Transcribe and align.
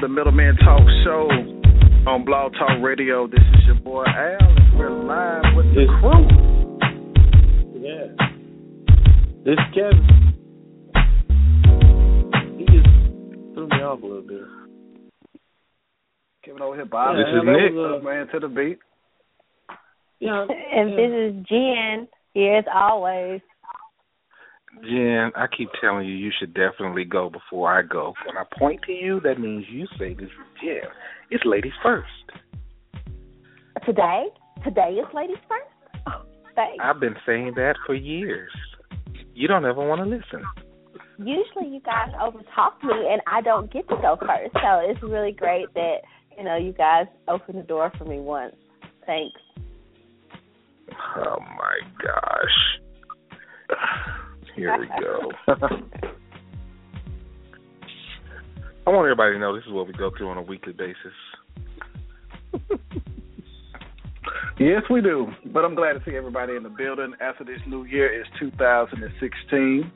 The 0.00 0.08
Middleman 0.08 0.56
Talk 0.56 0.80
Show 1.04 1.28
on 2.06 2.24
Blog 2.24 2.52
Talk 2.54 2.80
Radio. 2.82 3.26
This 3.26 3.40
is 3.54 3.66
your 3.66 3.74
boy 3.76 4.04
Al, 4.04 4.36
and 4.40 4.78
we're 4.78 4.90
live 4.90 5.42
with 5.54 5.66
the 5.74 5.86
crew. 6.00 6.26
Yeah. 7.82 8.06
This 9.44 9.52
is 9.52 9.74
Kevin. 9.74 10.34
He 12.58 12.64
just 12.64 12.88
threw 13.52 13.68
me 13.68 13.82
off 13.82 14.02
a 14.02 14.06
little 14.06 14.22
bit. 14.22 14.40
Kevin 16.46 16.62
over 16.62 16.76
here, 16.76 16.86
Bob. 16.86 17.16
This 17.16 17.26
is 17.28 17.44
That 17.44 17.52
Nick. 17.52 17.72
was, 17.74 18.02
man 18.02 18.26
to 18.28 18.40
the 18.40 18.48
beat. 18.48 18.78
Yeah. 20.20 20.46
And 20.72 20.90
yeah. 20.90 20.96
this 20.96 21.12
is 21.12 21.46
Jen. 21.46 22.08
as 22.36 22.64
always. 22.74 23.42
Jen, 24.82 25.30
I 25.36 25.46
keep 25.46 25.68
telling 25.80 26.06
you, 26.06 26.14
you 26.14 26.30
should 26.38 26.54
definitely 26.54 27.04
go 27.04 27.30
before 27.30 27.76
I 27.76 27.82
go. 27.82 28.14
When 28.26 28.36
I 28.36 28.44
point 28.58 28.80
to 28.86 28.92
you, 28.92 29.20
that 29.20 29.38
means 29.38 29.66
you 29.68 29.86
say 29.98 30.14
this 30.14 30.24
is 30.24 30.60
Jen. 30.62 30.90
It's 31.30 31.44
ladies 31.44 31.72
first. 31.82 32.08
Today, 33.84 34.26
today 34.64 34.98
is 35.00 35.06
ladies 35.14 35.36
first. 35.48 36.04
Oh, 36.06 36.22
thanks. 36.54 36.82
I've 36.82 37.00
been 37.00 37.16
saying 37.26 37.52
that 37.56 37.76
for 37.86 37.94
years. 37.94 38.50
You 39.34 39.48
don't 39.48 39.64
ever 39.64 39.86
want 39.86 40.02
to 40.02 40.08
listen. 40.08 40.44
Usually, 41.18 41.68
you 41.68 41.80
guys 41.80 42.08
overtalk 42.20 42.82
me, 42.82 43.12
and 43.12 43.20
I 43.26 43.42
don't 43.42 43.70
get 43.72 43.88
to 43.88 43.96
go 43.96 44.16
first. 44.18 44.54
So 44.54 44.80
it's 44.82 45.02
really 45.02 45.32
great 45.32 45.72
that 45.74 45.96
you 46.36 46.44
know 46.44 46.56
you 46.56 46.72
guys 46.72 47.06
opened 47.28 47.58
the 47.58 47.62
door 47.62 47.92
for 47.98 48.04
me 48.04 48.18
once. 48.18 48.54
Thanks. 49.06 49.40
Oh 51.16 51.38
my 51.40 51.78
gosh. 52.02 53.78
Here 54.56 54.76
we 54.78 54.86
go. 55.00 55.32
I 58.86 58.90
want 58.90 59.04
everybody 59.04 59.34
to 59.34 59.38
know 59.38 59.54
this 59.54 59.64
is 59.66 59.72
what 59.72 59.86
we 59.86 59.92
go 59.92 60.10
through 60.16 60.30
on 60.30 60.38
a 60.38 60.42
weekly 60.42 60.72
basis. 60.72 61.14
Yes, 64.60 64.82
we 64.90 65.00
do. 65.00 65.26
But 65.46 65.64
I'm 65.64 65.74
glad 65.74 65.94
to 65.94 66.02
see 66.04 66.14
everybody 66.14 66.54
in 66.54 66.62
the 66.62 66.68
building 66.68 67.14
after 67.18 67.44
this 67.44 67.60
new 67.66 67.84
year. 67.84 68.12
is 68.20 68.26
2016. 68.38 69.90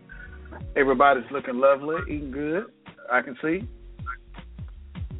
Everybody's 0.74 1.30
looking 1.30 1.58
lovely, 1.58 1.96
eating 2.08 2.30
good. 2.30 2.64
I 3.12 3.20
can 3.20 3.36
see. 3.42 3.68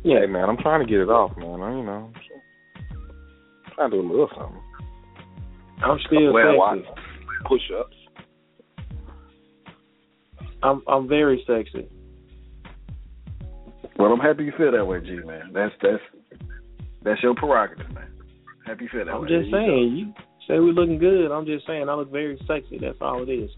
Yeah, 0.02 0.24
man, 0.24 0.48
I'm 0.48 0.56
trying 0.56 0.80
to 0.80 0.90
get 0.90 0.98
it 1.00 1.10
off, 1.10 1.36
man. 1.36 1.60
I, 1.60 1.76
you 1.76 1.84
know, 1.84 2.10
I'm 2.10 3.72
trying 3.74 3.90
to 3.90 3.96
do 3.98 4.00
a 4.00 4.08
little 4.10 4.30
something. 4.34 4.62
I'm 5.84 5.98
still 6.06 6.32
Well. 6.32 6.82
Push 7.46 7.70
ups. 7.78 7.93
I'm 10.64 10.82
I'm 10.88 11.06
very 11.06 11.44
sexy. 11.46 11.88
Well, 13.98 14.12
I'm 14.12 14.18
happy 14.18 14.44
you 14.44 14.52
feel 14.56 14.72
that 14.72 14.84
way, 14.84 15.00
G 15.00 15.20
man. 15.24 15.52
That's 15.52 15.74
that's 15.82 16.02
that's 17.02 17.22
your 17.22 17.34
prerogative, 17.34 17.92
man. 17.92 18.08
Happy 18.66 18.84
you 18.84 18.90
feel 18.90 19.04
that 19.04 19.12
I'm 19.12 19.22
way. 19.22 19.28
just 19.28 19.50
There 19.50 19.60
saying, 19.60 19.96
you 19.96 20.12
say 20.48 20.58
we're 20.58 20.72
looking 20.72 20.98
good. 20.98 21.30
I'm 21.30 21.44
just 21.46 21.66
saying 21.66 21.88
I 21.88 21.94
look 21.94 22.10
very 22.10 22.38
sexy. 22.48 22.78
That's 22.80 22.96
all 23.00 23.22
it 23.22 23.30
is. 23.30 23.50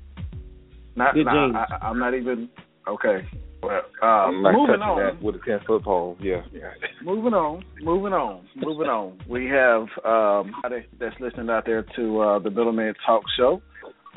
Not, 0.97 1.15
good 1.15 1.27
nah, 1.27 1.47
genes. 1.47 1.57
I, 1.57 1.87
I'm 1.87 1.99
not 1.99 2.15
even 2.15 2.49
okay. 2.89 3.27
Well, 3.63 3.83
uh, 4.03 4.07
I'm 4.07 4.43
not 4.43 4.53
moving 4.53 4.83
on. 4.83 4.99
that 4.99 5.23
with 5.23 5.37
a 5.37 5.39
ten 5.47 5.61
foot 5.67 5.85
pole. 5.85 6.17
Yeah, 6.21 6.43
yeah. 6.53 6.71
Moving 7.05 7.35
on, 7.35 7.65
moving 7.81 8.13
on, 8.13 8.47
moving 8.57 8.89
on. 8.89 9.19
We 9.29 9.47
have 9.47 9.83
um 10.05 10.53
that's 10.99 11.15
listening 11.21 11.51
out 11.51 11.65
there 11.67 11.85
to 11.97 12.21
uh 12.21 12.39
the 12.41 12.51
Middleman 12.51 12.95
Talk 13.07 13.23
Show. 13.37 13.63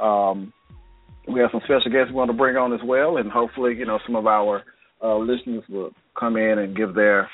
Um 0.03 0.53
we 1.31 1.39
have 1.39 1.49
some 1.51 1.61
special 1.63 1.91
guests 1.91 2.09
we 2.09 2.15
want 2.15 2.31
to 2.31 2.37
bring 2.37 2.55
on 2.55 2.73
as 2.73 2.79
well 2.83 3.17
and 3.17 3.31
hopefully, 3.31 3.75
you 3.75 3.85
know, 3.85 3.99
some 4.05 4.15
of 4.15 4.27
our 4.27 4.63
uh 5.01 5.17
listeners 5.17 5.63
will 5.69 5.91
come 6.19 6.35
in 6.37 6.59
and 6.59 6.75
give 6.75 6.93
their 6.95 7.29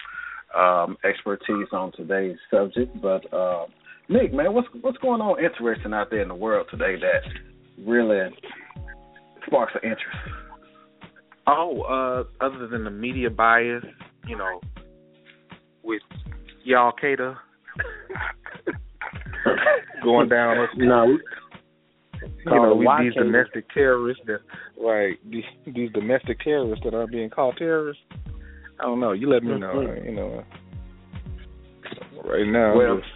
um 0.57 0.97
expertise 1.03 1.67
on 1.71 1.91
today's 1.93 2.37
subject. 2.51 2.99
But 3.01 3.31
uh 3.33 3.65
Nick, 4.09 4.33
man, 4.33 4.53
what's 4.53 4.67
what's 4.81 4.97
going 4.99 5.21
on 5.21 5.43
interesting 5.43 5.93
out 5.93 6.09
there 6.11 6.21
in 6.21 6.27
the 6.27 6.35
world 6.35 6.67
today 6.69 6.95
that 6.99 7.85
really 7.85 8.19
sparks 9.47 9.73
an 9.75 9.81
interest? 9.83 10.17
Oh, 11.47 11.81
uh, 11.81 12.43
other 12.43 12.67
than 12.67 12.83
the 12.83 12.89
media 12.89 13.29
bias, 13.29 13.83
you 14.27 14.35
know, 14.35 14.59
with 15.83 16.01
y'all 16.63 16.91
Qaeda 17.01 17.35
going 20.03 20.29
down, 20.29 20.67
No, 20.77 21.05
we 21.05 21.19
you 22.21 22.51
know, 22.51 22.75
we, 22.75 22.87
these 23.03 23.13
domestic 23.15 23.65
terrorists 23.73 24.23
that, 24.27 24.39
right? 24.81 25.17
These, 25.29 25.43
these 25.73 25.91
domestic 25.91 26.39
terrorists 26.41 26.83
that 26.85 26.93
are 26.93 27.07
being 27.07 27.29
called 27.29 27.55
terrorists. 27.57 28.03
I 28.79 28.83
don't 28.83 28.99
know. 28.99 29.13
You 29.13 29.29
let 29.29 29.43
me 29.43 29.57
know. 29.57 29.73
Mhm. 29.73 30.05
You 30.05 30.11
know, 30.15 30.43
right 32.25 32.45
now. 32.47 32.75
Well, 32.77 32.97
just- 32.97 33.09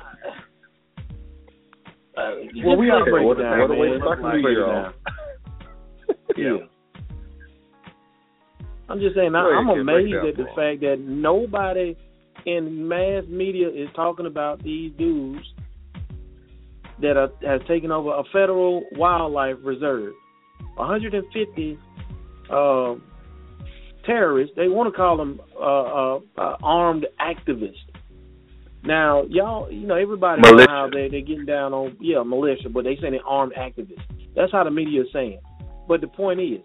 uh, 2.17 2.31
Well, 2.65 2.77
we 2.77 2.89
are 2.89 2.99
gotta 2.99 3.11
break 3.11 3.23
break 3.25 3.37
it 3.37 3.39
it 3.39 3.43
down, 3.43 3.59
down, 3.59 3.69
man. 3.69 3.79
man. 3.79 3.91
Let's 3.91 4.21
Fuck 4.21 4.31
break 4.31 4.43
the 4.43 4.49
it 4.49 4.51
year 4.51 4.65
down. 4.65 4.85
off. 4.85 4.93
Yeah. 6.37 6.57
I'm 8.89 8.99
just 8.99 9.15
saying, 9.15 9.35
I, 9.35 9.39
I'm 9.39 9.69
amazed 9.69 10.15
at 10.15 10.35
the 10.35 10.43
for 10.43 10.49
'em. 10.49 10.55
fact 10.55 10.81
that 10.81 10.99
nobody 10.99 11.95
in 12.45 12.87
mass 12.87 13.23
media 13.29 13.69
is 13.69 13.87
talking 13.95 14.25
about 14.25 14.63
these 14.63 14.91
dudes 14.97 15.45
that 17.01 17.17
are, 17.17 17.29
have 17.47 17.65
taken 17.67 17.91
over 17.91 18.11
a 18.13 18.23
federal 18.31 18.83
wildlife 18.93 19.55
reserve. 19.63 20.13
150 20.75 21.79
uh, 22.51 22.95
terrorists. 24.05 24.53
They 24.55 24.67
want 24.67 24.91
to 24.91 24.97
call 24.97 25.17
them 25.17 25.41
uh, 25.55 25.63
uh, 25.63 26.19
uh, 26.37 26.57
armed 26.63 27.05
activists. 27.19 27.75
Now, 28.83 29.23
y'all, 29.29 29.71
you 29.71 29.85
know, 29.85 29.95
everybody 29.95 30.41
Militia. 30.41 30.69
how 30.69 30.89
they 30.91 31.09
they're 31.09 31.21
getting 31.21 31.45
down 31.45 31.73
on 31.73 31.97
yeah 31.99 32.23
militia, 32.23 32.69
but 32.69 32.85
they 32.85 32.97
saying 33.01 33.11
they're 33.11 33.25
armed 33.27 33.53
activists. 33.53 34.01
That's 34.35 34.51
how 34.53 34.63
the 34.63 34.71
media 34.71 35.01
is 35.01 35.07
saying. 35.11 35.41
But 35.87 36.01
the 36.01 36.07
point 36.07 36.39
is, 36.39 36.59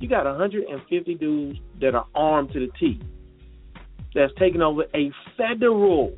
You 0.00 0.08
got 0.08 0.24
150 0.24 1.14
dudes 1.16 1.58
that 1.80 1.94
are 1.94 2.06
armed 2.14 2.52
to 2.54 2.60
the 2.60 2.72
teeth. 2.78 3.02
That's 4.14 4.32
taking 4.38 4.62
over 4.62 4.84
a 4.94 5.12
federal 5.36 6.16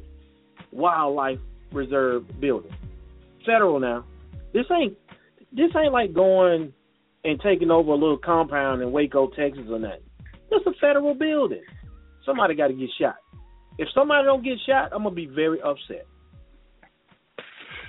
wildlife 0.70 1.38
reserve 1.72 2.24
building. 2.40 2.72
Federal 3.44 3.80
now. 3.80 4.04
This 4.52 4.66
ain't 4.70 4.96
this 5.52 5.70
ain't 5.76 5.92
like 5.92 6.14
going 6.14 6.72
and 7.24 7.40
taking 7.40 7.70
over 7.70 7.92
a 7.92 7.96
little 7.96 8.18
compound 8.18 8.82
in 8.82 8.92
Waco, 8.92 9.28
Texas 9.28 9.64
or 9.70 9.78
nothing. 9.78 10.00
This 10.50 10.60
a 10.66 10.72
federal 10.80 11.14
building. 11.14 11.62
Somebody 12.26 12.54
gotta 12.54 12.74
get 12.74 12.90
shot. 13.00 13.16
If 13.78 13.88
somebody 13.94 14.24
don't 14.24 14.44
get 14.44 14.58
shot, 14.66 14.90
I'm 14.92 15.02
gonna 15.02 15.14
be 15.14 15.26
very 15.26 15.60
upset. 15.60 16.06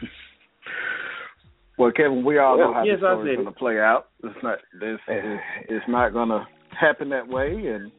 Well, 1.76 1.92
Kevin, 1.92 2.24
we 2.24 2.38
all 2.38 2.58
know 2.58 2.72
how 2.72 2.84
Yes, 2.84 3.00
the 3.02 3.08
I 3.08 3.14
story's 3.14 3.32
said 3.32 3.44
going 3.44 3.54
to 3.54 3.60
play 3.60 3.80
out. 3.80 4.10
It's 4.24 4.44
not. 4.44 4.60
It's, 4.80 5.02
it's, 5.08 5.44
it's 5.70 5.86
not 5.88 6.14
going 6.14 6.30
to 6.30 6.46
happen 6.80 7.10
that 7.10 7.28
way. 7.28 7.66
And 7.66 7.92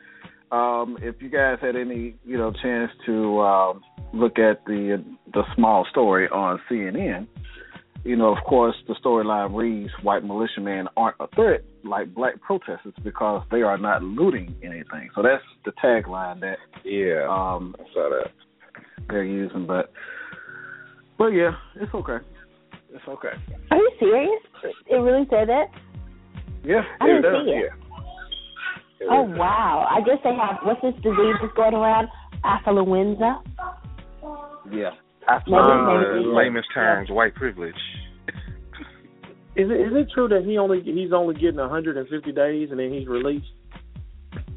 um, 0.52 0.96
if 1.02 1.20
you 1.20 1.28
guys 1.28 1.58
had 1.60 1.74
any, 1.74 2.14
you 2.24 2.38
know, 2.38 2.52
chance 2.62 2.92
to 3.06 3.40
um, 3.40 3.82
look 4.14 4.38
at 4.38 4.64
the 4.66 5.02
the 5.32 5.42
small 5.54 5.86
story 5.90 6.28
on 6.28 6.60
CNN, 6.70 7.26
you 8.04 8.16
know, 8.16 8.34
of 8.36 8.42
course, 8.44 8.74
the 8.88 8.94
storyline 9.04 9.54
reads: 9.54 9.90
"White 10.02 10.24
militiamen 10.24 10.88
aren't 10.96 11.16
a 11.20 11.26
threat 11.34 11.62
like 11.84 12.14
black 12.14 12.40
protesters 12.40 12.94
because 13.02 13.42
they 13.50 13.62
are 13.62 13.78
not 13.78 14.02
looting 14.02 14.54
anything." 14.62 15.08
So 15.14 15.22
that's 15.22 15.42
the 15.64 15.72
tagline 15.82 16.40
that 16.40 16.58
Yeah, 16.84 17.26
um, 17.28 17.74
I 17.78 17.84
saw 17.92 18.10
that. 18.10 18.30
they're 19.08 19.24
using. 19.24 19.66
But, 19.66 19.90
but 21.18 21.28
yeah, 21.28 21.52
it's 21.76 21.92
okay. 21.94 22.18
It's 22.92 23.08
okay. 23.08 23.34
Are 23.70 23.76
you 23.78 23.90
serious? 23.98 24.42
It 24.88 24.94
really 24.96 25.26
said 25.30 25.48
that? 25.48 25.66
Yeah, 26.64 26.82
I 27.00 27.06
didn't 27.06 27.24
it 27.24 27.28
does. 27.30 27.44
see 27.46 27.50
it. 27.52 27.72
Yeah. 29.00 29.06
Oh 29.10 29.22
wow! 29.22 29.86
I 29.90 30.00
guess 30.00 30.18
they 30.24 30.30
have 30.34 30.58
what's 30.62 30.80
this 30.80 30.94
disease 31.02 31.34
that's 31.42 31.52
going 31.56 31.74
around? 31.74 32.08
Affluenza. 32.44 33.42
Yeah. 34.70 34.90
Maybe- 35.46 35.54
Uh, 35.56 36.00
maybe- 36.00 36.24
in 36.24 36.34
layman's 36.34 36.66
terms, 36.68 37.10
white 37.10 37.34
privilege. 37.34 37.74
Is 39.56 39.70
it 39.70 39.80
is 39.80 39.94
it 39.94 40.10
true 40.12 40.26
that 40.28 40.44
he 40.44 40.58
only 40.58 40.80
he's 40.82 41.12
only 41.12 41.34
getting 41.34 41.60
150 41.60 42.32
days 42.32 42.70
and 42.70 42.80
then 42.80 42.92
he's 42.92 43.06
released? 43.06 43.46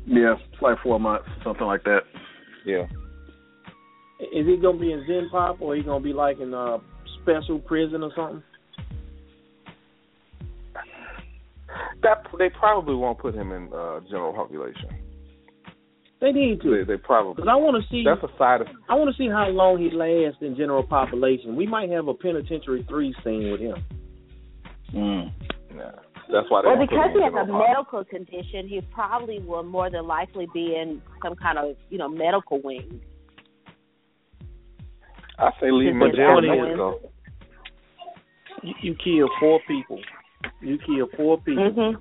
Yeah, 0.06 0.36
it's 0.52 0.62
like 0.62 0.80
four 0.80 1.00
months, 1.00 1.28
something 1.44 1.68
like 1.68 1.84
that. 1.84 2.02
Yeah. 2.66 2.88
Is 4.34 4.48
he 4.48 4.58
gonna 4.58 4.80
be 4.80 4.92
in 4.92 5.06
gen 5.06 5.30
pop 5.30 5.62
or 5.62 5.75
he 5.75 5.84
gonna 5.84 6.04
be 6.04 6.14
like 6.14 6.40
in 6.40 6.54
a 6.54 6.80
special 7.22 7.60
prison 7.60 8.04
or 8.04 8.12
something? 8.16 8.42
That 12.02 12.25
they 12.38 12.50
probably 12.50 12.96
won't 12.96 13.19
put 13.19 13.36
him 13.36 13.52
in 13.52 13.72
uh, 13.74 14.00
general 14.10 14.34
population. 14.34 14.90
They 16.19 16.31
need 16.31 16.62
to. 16.62 16.78
They, 16.78 16.84
they 16.84 16.98
probably. 16.98 17.36
Because 17.36 17.50
I 17.52 17.56
want 17.56 17.81
to 17.81 17.88
see. 17.90 18.04
That's 18.04 18.24
a 18.24 18.38
side 18.38 18.62
of. 18.62 18.68
I 18.90 18.96
want 18.96 19.14
to 19.16 19.18
see 19.22 19.30
how 19.30 19.48
long 19.50 19.78
he 19.78 19.92
lasts 19.92 20.42
in 20.42 20.56
general 20.56 20.84
population. 20.84 21.56
We 21.56 21.68
might 21.68 21.90
have 21.92 22.08
a 22.08 22.14
penitentiary 22.14 22.86
three 22.90 23.14
scene 23.24 23.52
with 23.52 23.62
him. 23.62 23.75
Mm. 24.96 25.31
Yeah. 25.75 25.92
That's 26.31 26.50
why 26.50 26.62
they 26.64 26.68
Well, 26.69 26.80
because 26.80 27.12
he 27.14 27.22
has 27.22 27.31
a 27.36 27.38
general 27.38 27.48
pop. 27.48 27.68
medical 27.69 28.04
condition, 28.06 28.68
he 28.68 28.81
probably 28.92 29.40
will 29.40 29.64
more 29.64 29.90
than 29.90 30.08
likely 30.08 30.48
be 30.54 30.75
in 30.75 31.02
some 31.24 31.36
kind 31.36 31.58
of 31.58 31.75
you 31.90 31.98
know 31.98 32.10
medical 32.10 32.60
wing. 32.64 33.00
I 35.40 35.52
say 35.62 35.72
leave 35.72 35.90
him 35.94 36.02
in 36.02 36.16
jail 36.16 36.34
point 36.34 36.46
in 36.46 36.52
is- 36.72 37.12
You, 38.64 38.74
you 38.81 38.96
kill 38.96 39.30
four 39.40 39.60
people. 39.68 40.00
You 40.62 40.80
kill 40.80 41.08
four 41.16 41.38
people. 41.42 41.72
hmm 41.72 41.98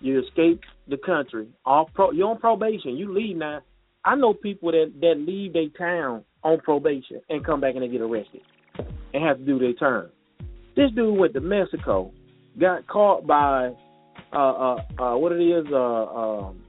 You 0.00 0.22
escape 0.22 0.60
the 0.88 0.96
country. 0.96 1.48
Off 1.64 1.88
pro, 1.94 2.10
you're 2.12 2.28
on 2.28 2.38
probation. 2.38 2.96
You 2.96 3.12
leave 3.12 3.36
now. 3.36 3.60
I 4.04 4.14
know 4.14 4.34
people 4.34 4.70
that 4.72 4.92
that 5.00 5.14
leave 5.18 5.52
their 5.52 5.68
town 5.76 6.24
on 6.42 6.60
probation 6.60 7.20
and 7.28 7.44
come 7.44 7.60
back 7.60 7.74
and 7.74 7.82
they 7.82 7.88
get 7.88 8.00
arrested 8.00 8.40
and 9.12 9.24
have 9.24 9.38
to 9.38 9.44
do 9.44 9.58
their 9.58 9.72
term. 9.72 10.10
This 10.76 10.90
dude 10.94 11.18
went 11.18 11.34
to 11.34 11.40
Mexico, 11.40 12.12
got 12.60 12.86
caught 12.86 13.26
by 13.26 13.72
uh 14.32 14.36
uh 14.36 14.76
uh 14.98 15.16
what 15.16 15.32
it 15.32 15.42
is 15.42 15.66
uh 15.72 15.76
um 15.76 16.62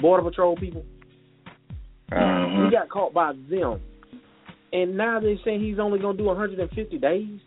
border 0.00 0.22
patrol 0.22 0.56
people. 0.56 0.84
Uh-huh. 2.10 2.64
He 2.64 2.70
got 2.70 2.88
caught 2.88 3.12
by 3.12 3.32
them, 3.50 3.80
and 4.72 4.96
now 4.96 5.20
they 5.20 5.38
say 5.44 5.58
he's 5.58 5.78
only 5.78 5.98
gonna 5.98 6.16
do 6.16 6.24
150 6.24 6.98
days. 6.98 7.40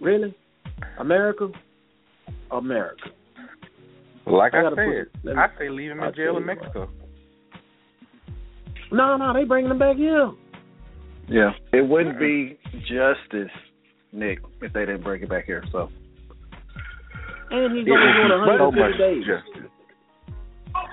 Really, 0.00 0.34
America, 0.98 1.48
America. 2.50 3.10
Like 4.26 4.54
I 4.54 4.60
I, 4.60 4.62
gotta 4.62 4.76
put 4.76 5.06
said, 5.22 5.24
me- 5.24 5.32
I 5.40 5.46
say 5.58 5.68
leave 5.68 5.90
him 5.90 6.00
I'll 6.00 6.08
in 6.08 6.14
jail 6.14 6.36
in. 6.36 6.46
Mexico. 6.46 6.88
No, 8.92 9.16
no, 9.16 9.32
they 9.34 9.44
bringing 9.44 9.70
him 9.70 9.78
back 9.78 9.96
here. 9.96 10.30
Yeah. 11.28 11.50
It 11.72 11.86
wouldn't 11.88 12.16
uh-uh. 12.16 12.20
be 12.20 12.58
justice, 12.80 13.50
Nick, 14.12 14.40
if 14.62 14.72
they 14.72 14.80
didn't 14.86 15.02
bring 15.02 15.22
it 15.22 15.28
back 15.28 15.44
here. 15.46 15.64
So 15.72 15.88
And 17.50 17.76
he's 17.76 17.86
It 17.86 17.90
only 17.90 18.50
would 18.50 18.58
doing 18.58 18.74
150 18.74 18.98
days. 18.98 19.24
justice. 19.26 19.70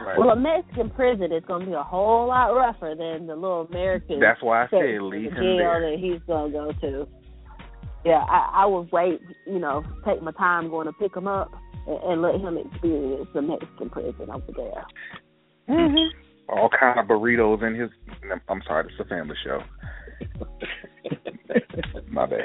Right. 0.05 0.17
Well, 0.17 0.29
a 0.29 0.35
Mexican 0.35 0.89
prison 0.91 1.31
is 1.31 1.43
going 1.47 1.61
to 1.61 1.67
be 1.67 1.73
a 1.73 1.83
whole 1.83 2.27
lot 2.27 2.47
rougher 2.55 2.95
than 2.95 3.27
the 3.27 3.35
little 3.35 3.67
American. 3.69 4.19
That's 4.19 4.41
why 4.41 4.63
I 4.63 4.67
state 4.67 4.79
said 4.79 4.89
in 4.95 5.09
leave 5.09 5.31
him 5.31 5.43
jail 5.43 5.57
there. 5.57 5.91
that 5.91 5.97
he's 5.99 6.21
going 6.27 6.51
to 6.51 6.57
go 6.57 6.71
to. 6.81 7.07
Yeah, 8.05 8.23
I, 8.27 8.63
I 8.63 8.65
would 8.65 8.91
wait. 8.91 9.19
You 9.45 9.59
know, 9.59 9.83
take 10.05 10.21
my 10.21 10.31
time 10.33 10.69
going 10.69 10.87
to 10.87 10.93
pick 10.93 11.15
him 11.15 11.27
up 11.27 11.51
and, 11.87 12.03
and 12.03 12.21
let 12.21 12.35
him 12.35 12.57
experience 12.57 13.27
the 13.33 13.41
Mexican 13.41 13.89
prison 13.89 14.29
over 14.29 14.51
there. 14.55 14.85
Mm-hmm. 15.69 16.17
All 16.49 16.69
kind 16.77 16.99
of 16.99 17.05
burritos 17.05 17.65
in 17.65 17.75
his. 17.79 17.89
I'm 18.49 18.61
sorry, 18.67 18.85
it's 18.87 18.99
a 18.99 19.05
family 19.05 19.35
show. 19.43 19.61
My 22.09 22.25
bad. 22.25 22.41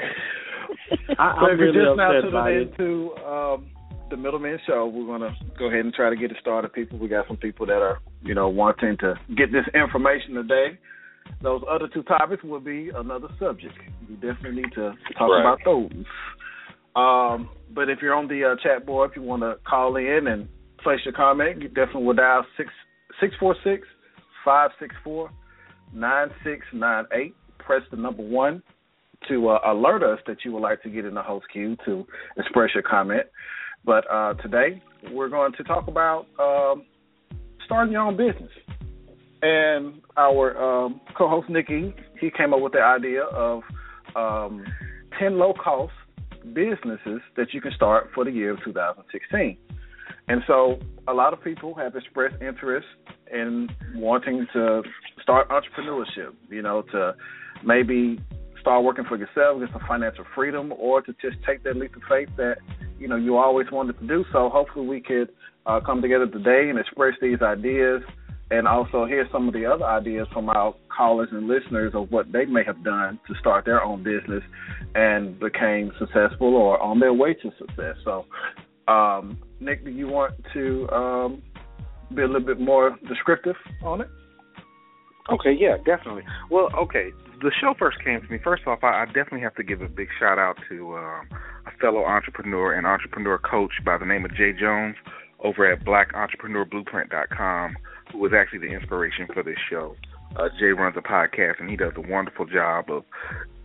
I, 1.19 1.35
So 1.39 1.45
I'm 1.47 1.53
if 1.53 1.59
you're 1.59 1.73
really 1.73 1.85
just 1.85 1.97
now 1.97 2.17
upset 2.17 2.31
tuning 2.31 2.69
into 2.69 3.15
um, 3.25 3.67
the 4.09 4.17
Middleman 4.17 4.59
Show, 4.65 4.87
we're 4.87 5.05
gonna 5.05 5.35
go 5.59 5.67
ahead 5.67 5.81
and 5.85 5.93
try 5.93 6.09
to 6.09 6.15
get 6.15 6.31
it 6.31 6.37
started. 6.39 6.71
People, 6.73 6.97
we 6.99 7.07
got 7.07 7.27
some 7.27 7.37
people 7.37 7.65
that 7.65 7.81
are, 7.81 7.99
you 8.23 8.33
know, 8.33 8.47
wanting 8.47 8.97
to 8.99 9.15
get 9.35 9.51
this 9.51 9.65
information 9.73 10.35
today. 10.35 10.77
Those 11.41 11.61
other 11.69 11.87
two 11.93 12.03
topics 12.03 12.43
will 12.43 12.61
be 12.61 12.89
another 12.95 13.27
subject. 13.37 13.73
We 14.07 14.15
definitely 14.15 14.61
need 14.61 14.71
to 14.75 14.93
talk 15.17 15.29
Right. 15.29 15.41
about 15.41 15.59
those. 15.65 16.05
Um, 16.97 17.49
but 17.73 17.89
if 17.89 17.99
you're 18.01 18.15
on 18.15 18.27
the 18.27 18.43
uh, 18.43 18.55
chat 18.63 18.85
board, 18.85 19.11
if 19.11 19.15
you 19.15 19.21
want 19.21 19.43
to 19.43 19.55
call 19.69 19.95
in 19.97 20.27
and 20.27 20.49
place 20.83 20.99
your 21.05 21.13
comment, 21.13 21.61
you 21.61 21.67
definitely 21.67 22.05
will 22.05 22.13
dial 22.13 22.45
six 22.57 22.69
six 23.21 23.35
four 23.39 23.55
six 23.63 23.87
five 24.43 24.71
six 24.79 24.95
four 25.03 25.29
nine 25.93 26.29
six 26.43 26.65
nine 26.73 27.05
eight. 27.13 27.35
Press 27.59 27.83
the 27.91 27.97
number 27.97 28.23
one 28.23 28.63
to 29.29 29.49
uh, 29.49 29.59
alert 29.65 30.01
us 30.01 30.19
that 30.25 30.37
you 30.43 30.51
would 30.53 30.61
like 30.61 30.81
to 30.83 30.89
get 30.89 31.05
in 31.05 31.13
the 31.13 31.21
host 31.21 31.45
queue 31.51 31.75
to 31.85 32.05
express 32.37 32.69
your 32.73 32.83
comment. 32.83 33.23
But 33.85 34.09
uh, 34.11 34.33
today 34.35 34.81
we're 35.11 35.29
going 35.29 35.53
to 35.53 35.63
talk 35.63 35.87
about 35.87 36.25
um, 36.39 36.85
starting 37.65 37.91
your 37.93 38.01
own 38.01 38.17
business. 38.17 38.51
And 39.41 40.01
our 40.17 40.57
um, 40.57 41.01
co-host 41.15 41.47
Nikki, 41.49 41.93
he 42.19 42.31
came 42.35 42.53
up 42.53 42.61
with 42.61 42.73
the 42.73 42.81
idea 42.81 43.23
of 43.23 43.61
um, 44.15 44.65
ten 45.19 45.37
low-cost 45.37 45.93
businesses 46.53 47.21
that 47.35 47.53
you 47.53 47.61
can 47.61 47.71
start 47.73 48.09
for 48.13 48.25
the 48.25 48.31
year 48.31 48.51
of 48.51 48.63
2016. 48.63 49.57
And 50.29 50.41
so 50.45 50.79
a 51.07 51.13
lot 51.13 51.33
of 51.33 51.43
people 51.43 51.73
have 51.75 51.95
expressed 51.95 52.41
interest 52.41 52.87
in 53.31 53.69
wanting 53.95 54.47
to 54.53 54.83
start 55.21 55.49
entrepreneurship, 55.49 56.33
you 56.49 56.61
know, 56.61 56.81
to 56.93 57.15
maybe 57.63 58.19
start 58.59 58.83
working 58.83 59.05
for 59.05 59.17
yourself, 59.17 59.59
get 59.59 59.69
some 59.71 59.87
financial 59.87 60.25
freedom, 60.35 60.73
or 60.77 61.01
to 61.01 61.13
just 61.21 61.37
take 61.45 61.63
that 61.63 61.77
leap 61.77 61.95
of 61.95 62.01
faith 62.09 62.29
that, 62.37 62.57
you 62.99 63.07
know, 63.07 63.15
you 63.15 63.37
always 63.37 63.67
wanted 63.71 63.97
to 63.99 64.07
do. 64.07 64.25
So 64.33 64.49
hopefully 64.49 64.87
we 64.87 65.01
could 65.01 65.29
uh, 65.65 65.79
come 65.79 66.01
together 66.01 66.27
today 66.27 66.69
and 66.69 66.77
express 66.77 67.13
these 67.21 67.41
ideas 67.41 68.01
and 68.49 68.67
also 68.67 69.05
hear 69.05 69.27
some 69.31 69.47
of 69.47 69.53
the 69.53 69.65
other 69.65 69.85
ideas 69.85 70.27
from 70.31 70.49
our 70.49 70.73
callers 70.95 71.29
and 71.31 71.47
listeners 71.47 71.93
of 71.93 72.11
what 72.11 72.31
they 72.31 72.45
may 72.45 72.63
have 72.63 72.83
done 72.83 73.19
to 73.27 73.35
start 73.39 73.65
their 73.65 73.83
own 73.83 74.03
business 74.03 74.43
and 74.95 75.39
became 75.39 75.91
successful 75.99 76.55
or 76.55 76.81
on 76.81 76.99
their 76.99 77.13
way 77.13 77.33
to 77.33 77.51
success. 77.59 77.95
So, 78.05 78.25
um, 78.87 79.37
Nick, 79.59 79.83
do 79.83 79.91
you 79.91 80.07
want 80.07 80.33
to 80.53 80.89
um, 80.89 81.41
be 82.15 82.21
a 82.21 82.25
little 82.25 82.45
bit 82.45 82.59
more 82.59 82.97
descriptive 83.07 83.55
on 83.83 84.01
it? 84.01 84.07
Okay, 85.29 85.53
yeah, 85.59 85.75
definitely. 85.85 86.23
Well, 86.49 86.69
okay, 86.77 87.11
the 87.41 87.51
show 87.59 87.73
first 87.77 87.97
came 88.03 88.21
to 88.21 88.27
me. 88.31 88.39
First 88.41 88.65
off, 88.65 88.79
I, 88.81 89.03
I 89.03 89.05
definitely 89.07 89.41
have 89.41 89.55
to 89.55 89.63
give 89.63 89.81
a 89.81 89.89
big 89.89 90.07
shout 90.19 90.39
out 90.39 90.55
to 90.69 90.95
um, 90.95 91.27
a 91.65 91.71
fellow 91.81 92.05
entrepreneur 92.05 92.73
and 92.73 92.87
entrepreneur 92.87 93.37
coach 93.37 93.73
by 93.85 93.97
the 93.97 94.05
name 94.05 94.23
of 94.23 94.33
Jay 94.35 94.53
Jones 94.57 94.95
over 95.43 95.71
at 95.71 95.83
BlackEntrepreneurBlueprint.com, 95.85 97.75
who 98.11 98.19
was 98.19 98.31
actually 98.33 98.59
the 98.59 98.73
inspiration 98.73 99.27
for 99.33 99.43
this 99.43 99.57
show. 99.69 99.95
Uh, 100.35 100.49
Jay 100.59 100.67
runs 100.67 100.95
a 100.97 101.01
podcast 101.01 101.59
and 101.59 101.69
he 101.69 101.75
does 101.75 101.93
a 101.95 102.01
wonderful 102.01 102.45
job 102.45 102.89
of, 102.89 103.03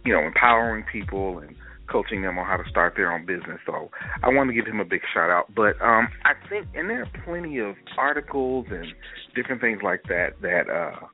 you 0.04 0.12
know, 0.12 0.20
empowering 0.20 0.84
people 0.90 1.38
and 1.38 1.54
coaching 1.90 2.22
them 2.22 2.38
on 2.38 2.46
how 2.46 2.56
to 2.56 2.68
start 2.70 2.94
their 2.96 3.12
own 3.12 3.26
business. 3.26 3.58
So 3.66 3.90
I 4.22 4.28
want 4.28 4.48
to 4.48 4.54
give 4.54 4.66
him 4.66 4.80
a 4.80 4.84
big 4.84 5.02
shout 5.12 5.30
out. 5.30 5.52
But 5.54 5.80
um, 5.82 6.08
I 6.24 6.32
think, 6.48 6.66
and 6.74 6.88
there 6.88 7.02
are 7.02 7.10
plenty 7.24 7.58
of 7.58 7.74
articles 7.98 8.66
and 8.70 8.86
different 9.34 9.60
things 9.60 9.80
like 9.82 10.04
that 10.04 10.40
that 10.40 10.70
uh, 10.70 11.06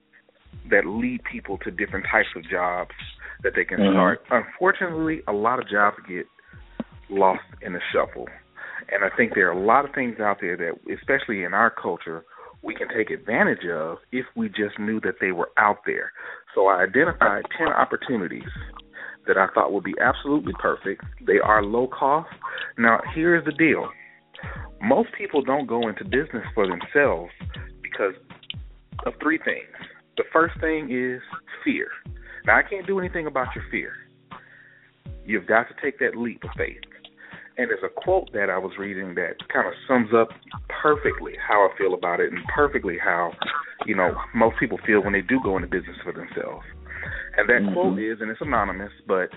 that 0.71 0.87
lead 0.87 1.21
people 1.25 1.59
to 1.59 1.71
different 1.71 2.07
types 2.11 2.29
of 2.37 2.49
jobs 2.49 2.95
that 3.43 3.55
they 3.57 3.65
can 3.65 3.79
Mhm. 3.79 3.93
start. 3.93 4.25
Unfortunately, 4.31 5.23
a 5.27 5.33
lot 5.33 5.59
of 5.59 5.69
jobs 5.69 5.97
get 6.07 6.27
lost 7.09 7.45
in 7.63 7.73
the 7.73 7.81
shuffle. 7.93 8.29
And 8.91 9.05
I 9.05 9.09
think 9.17 9.35
there 9.35 9.49
are 9.49 9.53
a 9.53 9.59
lot 9.59 9.85
of 9.85 9.95
things 9.95 10.21
out 10.21 10.41
there 10.41 10.57
that, 10.57 10.79
especially 10.93 11.43
in 11.45 11.55
our 11.55 11.71
culture, 11.71 12.25
we 12.63 12.75
can 12.75 12.89
take 12.89 13.11
advantage 13.11 13.65
of 13.71 13.99
if 14.13 14.27
we 14.37 14.49
just 14.49 14.79
knew 14.79 15.01
that 15.01 15.17
they 15.21 15.33
were 15.33 15.51
out 15.57 15.79
there. 15.87 16.13
So 16.55 16.67
I 16.67 16.83
identified 16.83 17.45
10 17.57 17.69
opportunities 17.69 18.49
that 19.27 19.37
I 19.37 19.47
thought 19.55 19.73
would 19.73 19.85
be 19.85 19.95
absolutely 20.01 20.55
perfect. 20.59 21.05
They 21.27 21.39
are 21.39 21.63
low 21.63 21.87
cost. 21.87 22.31
Now, 22.77 23.01
here's 23.15 23.45
the 23.45 23.53
deal 23.53 23.89
most 24.81 25.11
people 25.17 25.43
don't 25.43 25.67
go 25.67 25.89
into 25.89 26.05
business 26.05 26.45
for 26.55 26.67
themselves 26.67 27.33
because 27.83 28.15
of 29.07 29.13
three 29.21 29.39
things. 29.39 29.67
The 30.17 30.25
first 30.33 30.59
thing 30.61 30.89
is 30.91 31.21
fear. 31.65 31.89
Now, 32.47 32.59
I 32.59 32.63
can't 32.63 32.87
do 32.87 32.99
anything 32.99 33.27
about 33.27 33.55
your 33.55 33.65
fear. 33.71 33.93
You've 35.25 35.47
got 35.47 35.65
to 35.69 35.75
take 35.83 35.99
that 35.99 36.17
leap 36.17 36.43
of 36.45 36.51
faith. 36.57 36.81
And 37.59 37.69
there's 37.69 37.83
a 37.83 37.89
quote 37.89 38.33
that 38.33 38.51
I 38.51 38.59
was 38.59 38.79
reading 38.79 39.17
that 39.17 39.35
kind 39.53 39.67
of 39.67 39.75
sums 39.89 40.15
up 40.15 40.29
perfectly 40.81 41.33
how 41.47 41.69
I 41.69 41.77
feel 41.77 41.93
about 41.93 42.21
it 42.21 42.33
and 42.33 42.39
perfectly 42.55 42.97
how, 43.03 43.33
you 43.85 43.97
know, 43.97 44.15
most 44.33 44.57
people 44.61 44.79
feel 44.87 45.03
when 45.03 45.13
they 45.13 45.23
do 45.23 45.41
go 45.43 45.57
into 45.57 45.67
business 45.67 45.97
for 46.05 46.13
themselves. 46.13 46.65
And 47.37 47.49
that 47.49 47.63
Mhm. 47.63 47.73
quote 47.73 47.99
is, 47.99 48.21
and 48.21 48.31
it's 48.31 48.41
anonymous, 48.41 48.93
but 49.07 49.35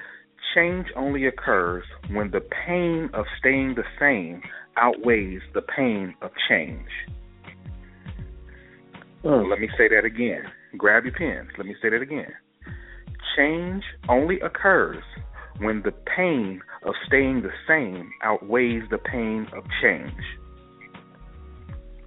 change 0.54 0.92
only 0.96 1.26
occurs 1.26 1.84
when 2.10 2.30
the 2.30 2.42
pain 2.42 3.10
of 3.14 3.26
staying 3.40 3.74
the 3.74 3.86
same 3.98 4.44
outweighs 4.78 5.42
the 5.54 5.64
pain 5.64 6.16
of 6.22 6.32
change. 6.48 6.90
Mm. 9.24 9.50
Let 9.50 9.60
me 9.60 9.70
say 9.78 9.88
that 9.88 10.06
again. 10.06 10.52
Grab 10.78 11.06
your 11.06 11.14
pens. 11.14 11.50
Let 11.58 11.66
me 11.66 11.76
say 11.82 11.90
that 11.90 12.02
again. 12.02 12.34
Change 13.36 13.84
only 14.10 14.40
occurs 14.42 15.04
when 15.60 15.82
the 15.84 15.92
pain 15.92 16.62
of 16.84 16.94
staying 17.08 17.42
the 17.42 17.52
same 17.68 18.12
outweighs 18.24 18.84
the 18.90 18.98
pain 18.98 19.48
of 19.54 19.64
change. 19.82 20.24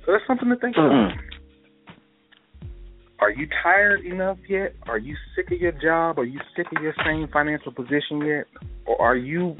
So 0.04 0.12
that's 0.12 0.26
something 0.26 0.48
to 0.48 0.56
think 0.56 0.76
about. 0.76 0.92
Mhm. 0.92 1.18
Are 3.20 3.30
you 3.30 3.46
tired 3.62 4.04
enough 4.04 4.38
yet? 4.48 4.74
Are 4.86 4.98
you 4.98 5.16
sick 5.34 5.50
of 5.50 5.58
your 5.58 5.72
job? 5.72 6.18
Are 6.18 6.24
you 6.24 6.40
sick 6.54 6.66
of 6.76 6.82
your 6.82 6.94
same 7.04 7.26
financial 7.28 7.72
position 7.72 8.20
yet? 8.20 8.46
Or 8.84 9.00
are 9.00 9.16
you 9.16 9.56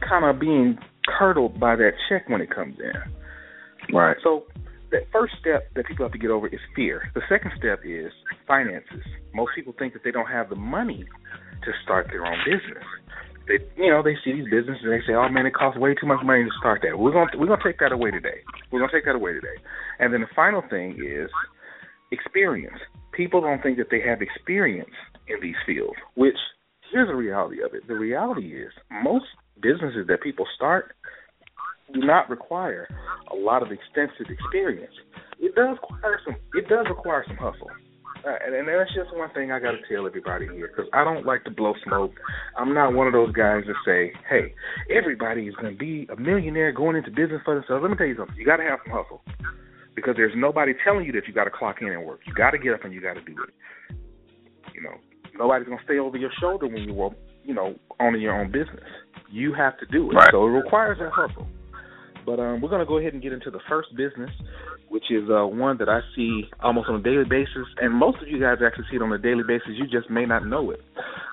kind 0.00 0.24
of 0.24 0.38
being 0.38 0.78
curdled 1.06 1.58
by 1.58 1.74
that 1.76 1.94
check 2.08 2.28
when 2.28 2.40
it 2.40 2.50
comes 2.50 2.78
in? 2.78 3.94
Right. 3.94 4.16
So 4.22 4.46
the 4.90 5.04
first 5.10 5.34
step 5.40 5.72
that 5.74 5.86
people 5.86 6.04
have 6.04 6.12
to 6.12 6.18
get 6.18 6.30
over 6.30 6.46
is 6.46 6.60
fear. 6.76 7.10
The 7.14 7.22
second 7.28 7.52
step 7.58 7.80
is 7.84 8.12
finances. 8.46 9.04
Most 9.34 9.54
people 9.54 9.72
think 9.78 9.94
that 9.94 10.04
they 10.04 10.12
don't 10.12 10.28
have 10.28 10.48
the 10.48 10.56
money 10.56 11.04
to 11.64 11.72
start 11.82 12.08
their 12.10 12.24
own 12.24 12.38
business. 12.44 12.84
They, 13.48 13.58
you 13.82 13.90
know, 13.90 14.02
they 14.02 14.14
see 14.24 14.32
these 14.32 14.50
businesses 14.50 14.84
and 14.84 14.92
they 14.92 15.00
say, 15.06 15.14
"Oh 15.14 15.28
man, 15.28 15.46
it 15.46 15.54
costs 15.54 15.80
way 15.80 15.94
too 15.94 16.06
much 16.06 16.22
money 16.24 16.44
to 16.44 16.50
start 16.60 16.82
that." 16.82 16.98
We're 16.98 17.12
gonna 17.12 17.32
we're 17.34 17.46
gonna 17.46 17.64
take 17.64 17.78
that 17.80 17.92
away 17.92 18.10
today. 18.10 18.44
We're 18.70 18.80
gonna 18.80 18.92
take 18.92 19.06
that 19.06 19.16
away 19.16 19.32
today. 19.32 19.56
And 19.98 20.12
then 20.12 20.20
the 20.20 20.28
final 20.36 20.62
thing 20.68 21.00
is 21.00 21.30
experience. 22.12 22.78
People 23.12 23.40
don't 23.40 23.62
think 23.62 23.78
that 23.78 23.88
they 23.90 24.00
have 24.00 24.20
experience 24.20 24.94
in 25.26 25.40
these 25.40 25.56
fields. 25.66 25.96
Which 26.14 26.36
here's 26.92 27.08
the 27.08 27.16
reality 27.16 27.62
of 27.62 27.74
it. 27.74 27.88
The 27.88 27.94
reality 27.94 28.54
is 28.54 28.72
most 29.02 29.26
businesses 29.60 30.06
that 30.08 30.22
people 30.22 30.46
start 30.54 30.94
do 31.92 32.00
not 32.00 32.28
require 32.28 32.86
a 33.32 33.34
lot 33.34 33.62
of 33.62 33.68
extensive 33.72 34.30
experience. 34.30 34.92
It 35.40 35.54
does 35.54 35.78
require 35.80 36.20
some. 36.24 36.36
It 36.54 36.68
does 36.68 36.86
require 36.88 37.24
some 37.26 37.36
hustle, 37.36 37.70
and, 38.24 38.54
and 38.54 38.68
that's 38.68 38.92
just 38.94 39.14
one 39.16 39.30
thing 39.32 39.52
I 39.52 39.60
got 39.60 39.72
to 39.72 39.82
tell 39.88 40.06
everybody 40.06 40.46
here 40.46 40.68
because 40.68 40.90
I 40.92 41.04
don't 41.04 41.26
like 41.26 41.44
to 41.44 41.50
blow 41.50 41.74
smoke. 41.84 42.12
I'm 42.56 42.74
not 42.74 42.94
one 42.94 43.06
of 43.06 43.12
those 43.12 43.32
guys 43.32 43.64
that 43.66 43.76
say, 43.84 44.12
"Hey, 44.28 44.54
everybody 44.90 45.46
is 45.46 45.54
going 45.54 45.72
to 45.72 45.78
be 45.78 46.08
a 46.10 46.20
millionaire 46.20 46.72
going 46.72 46.96
into 46.96 47.10
business 47.10 47.40
for 47.44 47.54
themselves." 47.54 47.82
Let 47.82 47.90
me 47.90 47.96
tell 47.96 48.06
you 48.06 48.16
something. 48.16 48.36
You 48.36 48.46
got 48.46 48.56
to 48.56 48.64
have 48.64 48.80
some 48.84 48.96
hustle 48.96 49.22
because 49.94 50.14
there's 50.16 50.34
nobody 50.36 50.72
telling 50.84 51.06
you 51.06 51.12
that 51.12 51.26
you 51.26 51.34
got 51.34 51.44
to 51.44 51.50
clock 51.50 51.76
in 51.80 51.88
and 51.88 52.04
work. 52.04 52.20
You 52.26 52.34
got 52.34 52.50
to 52.50 52.58
get 52.58 52.74
up 52.74 52.84
and 52.84 52.92
you 52.92 53.00
got 53.00 53.14
to 53.14 53.22
do 53.22 53.34
it. 53.42 53.96
You 54.74 54.82
know, 54.82 54.94
nobody's 55.38 55.66
going 55.66 55.78
to 55.78 55.84
stay 55.84 55.98
over 55.98 56.16
your 56.16 56.30
shoulder 56.40 56.66
when 56.66 56.82
you 56.82 57.00
are, 57.02 57.10
You 57.44 57.54
know, 57.54 57.74
owning 58.00 58.20
your 58.20 58.38
own 58.40 58.50
business. 58.50 58.84
You 59.30 59.54
have 59.54 59.78
to 59.78 59.86
do 59.86 60.10
it. 60.10 60.14
Right. 60.14 60.28
So 60.32 60.46
it 60.46 60.50
requires 60.50 60.98
that 61.00 61.12
hustle. 61.12 61.46
But 62.24 62.40
um, 62.40 62.60
we're 62.60 62.68
going 62.68 62.84
to 62.84 62.86
go 62.86 62.98
ahead 62.98 63.14
and 63.14 63.22
get 63.22 63.32
into 63.32 63.50
the 63.50 63.60
first 63.68 63.88
business, 63.96 64.30
which 64.88 65.10
is 65.10 65.28
uh, 65.30 65.46
one 65.46 65.78
that 65.78 65.88
I 65.88 66.00
see 66.16 66.44
almost 66.60 66.88
on 66.88 66.96
a 66.96 67.02
daily 67.02 67.24
basis, 67.24 67.66
and 67.80 67.94
most 67.94 68.22
of 68.22 68.28
you 68.28 68.40
guys 68.40 68.58
actually 68.64 68.84
see 68.90 68.96
it 68.96 69.02
on 69.02 69.12
a 69.12 69.18
daily 69.18 69.44
basis. 69.46 69.70
You 69.74 69.86
just 69.86 70.10
may 70.10 70.24
not 70.24 70.46
know 70.46 70.70
it. 70.70 70.80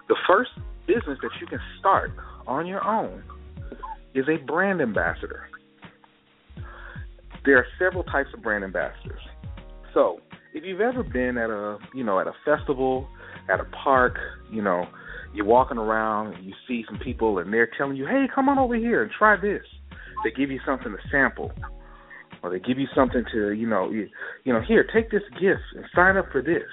The 0.07 0.15
first 0.27 0.51
business 0.87 1.17
that 1.21 1.31
you 1.39 1.47
can 1.47 1.59
start 1.79 2.11
on 2.47 2.67
your 2.67 2.85
own 2.85 3.23
is 4.13 4.25
a 4.29 4.37
brand 4.45 4.81
ambassador. 4.81 5.43
There 7.45 7.57
are 7.57 7.65
several 7.79 8.03
types 8.03 8.29
of 8.33 8.41
brand 8.41 8.63
ambassadors. 8.63 9.21
So, 9.93 10.19
if 10.53 10.63
you've 10.63 10.81
ever 10.81 11.03
been 11.03 11.37
at 11.37 11.49
a, 11.49 11.77
you 11.93 12.03
know, 12.03 12.19
at 12.19 12.27
a 12.27 12.33
festival, 12.43 13.07
at 13.49 13.59
a 13.59 13.65
park, 13.83 14.17
you 14.51 14.61
know, 14.61 14.85
you're 15.33 15.45
walking 15.45 15.77
around 15.77 16.33
and 16.33 16.45
you 16.45 16.53
see 16.67 16.85
some 16.87 16.97
people 16.97 17.39
and 17.39 17.53
they're 17.53 17.69
telling 17.77 17.97
you, 17.97 18.05
"Hey, 18.05 18.27
come 18.33 18.49
on 18.49 18.57
over 18.57 18.75
here 18.75 19.03
and 19.03 19.11
try 19.11 19.35
this." 19.35 19.65
They 20.23 20.31
give 20.31 20.49
you 20.49 20.59
something 20.65 20.91
to 20.91 21.09
sample, 21.09 21.51
or 22.43 22.49
they 22.49 22.59
give 22.59 22.77
you 22.77 22.87
something 22.95 23.23
to, 23.33 23.51
you 23.51 23.67
know, 23.67 23.89
you, 23.89 24.07
you 24.43 24.53
know, 24.53 24.61
here, 24.61 24.85
take 24.93 25.11
this 25.11 25.23
gift 25.39 25.63
and 25.75 25.85
sign 25.95 26.17
up 26.17 26.25
for 26.31 26.41
this. 26.41 26.69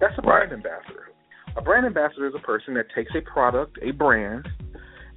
That's 0.00 0.14
a 0.18 0.22
brand 0.22 0.52
ambassador. 0.52 1.08
A 1.56 1.62
brand 1.62 1.86
ambassador 1.86 2.26
is 2.26 2.34
a 2.36 2.44
person 2.46 2.74
that 2.74 2.86
takes 2.94 3.10
a 3.16 3.20
product, 3.20 3.78
a 3.82 3.90
brand, 3.90 4.48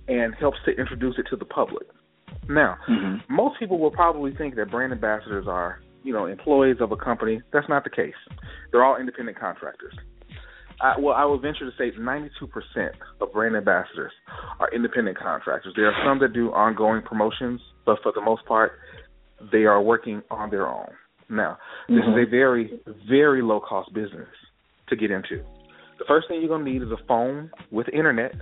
and 0.07 0.33
helps 0.35 0.57
to 0.65 0.71
introduce 0.71 1.15
it 1.17 1.27
to 1.29 1.35
the 1.35 1.45
public. 1.45 1.87
Now, 2.49 2.77
Mhm. 2.89 3.21
most 3.29 3.59
people 3.59 3.79
will 3.79 3.91
probably 3.91 4.31
think 4.31 4.55
that 4.55 4.71
brand 4.71 4.91
ambassadors 4.91 5.47
are, 5.47 5.79
you 6.03 6.13
know, 6.13 6.25
employees 6.25 6.81
of 6.81 6.91
a 6.91 6.97
company. 6.97 7.41
That's 7.51 7.69
not 7.69 7.83
the 7.83 7.89
case. 7.89 8.15
They're 8.71 8.83
all 8.83 8.97
independent 8.97 9.37
contractors. 9.37 9.93
I, 10.81 10.99
well, 10.99 11.13
I 11.13 11.25
would 11.25 11.41
venture 11.41 11.69
to 11.69 11.77
say 11.77 11.91
92% 11.91 12.95
of 13.21 13.31
brand 13.31 13.55
ambassadors 13.55 14.11
are 14.59 14.69
independent 14.73 15.17
contractors. 15.17 15.73
There 15.75 15.85
are 15.85 16.03
some 16.03 16.17
that 16.19 16.33
do 16.33 16.51
ongoing 16.53 17.03
promotions, 17.03 17.61
but 17.85 18.01
for 18.01 18.11
the 18.11 18.21
most 18.21 18.45
part, 18.45 18.79
they 19.51 19.65
are 19.65 19.81
working 19.81 20.21
on 20.29 20.49
their 20.49 20.67
own. 20.67 20.89
Now, 21.29 21.57
this 21.87 22.03
Mhm. 22.03 22.21
is 22.21 22.27
a 22.27 22.29
very, 22.29 22.79
very 23.07 23.41
low 23.41 23.59
cost 23.59 23.93
business 23.93 24.27
to 24.87 24.95
get 24.95 25.11
into. 25.11 25.43
The 25.99 26.05
first 26.05 26.27
thing 26.27 26.41
you're 26.41 26.49
going 26.49 26.65
to 26.65 26.71
need 26.71 26.81
is 26.81 26.91
a 26.91 26.97
phone 27.07 27.51
with 27.71 27.87
internet 27.89 28.33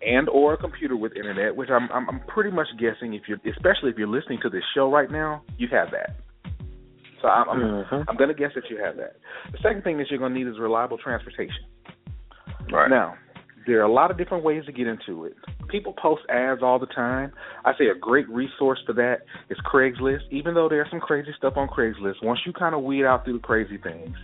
and 0.00 0.28
or 0.28 0.54
a 0.54 0.56
computer 0.56 0.96
with 0.96 1.16
internet, 1.16 1.54
which 1.54 1.70
I'm 1.70 1.90
I'm, 1.92 2.08
I'm 2.08 2.20
pretty 2.20 2.50
much 2.50 2.68
guessing 2.78 3.14
if 3.14 3.22
you're 3.28 3.40
especially 3.44 3.90
if 3.90 3.98
you're 3.98 4.06
listening 4.08 4.38
to 4.42 4.48
this 4.48 4.64
show 4.74 4.90
right 4.90 5.10
now, 5.10 5.42
you 5.58 5.68
have 5.68 5.90
that. 5.90 6.16
So 7.20 7.28
I'm 7.28 7.48
I'm, 7.50 7.60
Mhm. 7.60 8.04
I'm 8.08 8.16
going 8.16 8.28
to 8.28 8.34
guess 8.34 8.52
that 8.54 8.70
you 8.70 8.78
have 8.78 8.96
that. 8.96 9.16
The 9.52 9.58
second 9.58 9.82
thing 9.82 9.98
that 9.98 10.08
you're 10.10 10.20
going 10.20 10.32
to 10.32 10.38
need 10.38 10.46
is 10.46 10.58
reliable 10.58 10.98
transportation. 10.98 11.64
Right. 12.70 12.88
Now, 12.90 13.16
there 13.68 13.80
are 13.80 13.84
a 13.84 13.92
lot 13.92 14.10
of 14.10 14.16
different 14.16 14.44
ways 14.44 14.64
to 14.64 14.72
get 14.72 14.86
into 14.86 15.26
it. 15.26 15.34
People 15.68 15.92
post 15.92 16.22
ads 16.30 16.62
all 16.62 16.78
the 16.78 16.86
time. 16.86 17.32
I 17.66 17.72
say 17.78 17.88
a 17.88 17.94
great 17.94 18.26
resource 18.30 18.78
for 18.86 18.94
that 18.94 19.18
is 19.50 19.58
Craigslist. 19.70 20.22
Even 20.30 20.54
though 20.54 20.70
there's 20.70 20.88
some 20.90 21.00
crazy 21.00 21.32
stuff 21.36 21.52
on 21.56 21.68
Craigslist, 21.68 22.22
once 22.22 22.40
you 22.46 22.54
kind 22.54 22.74
of 22.74 22.82
weed 22.82 23.04
out 23.04 23.24
through 23.26 23.34
the 23.34 23.46
crazy 23.46 23.76
things, 23.76 24.16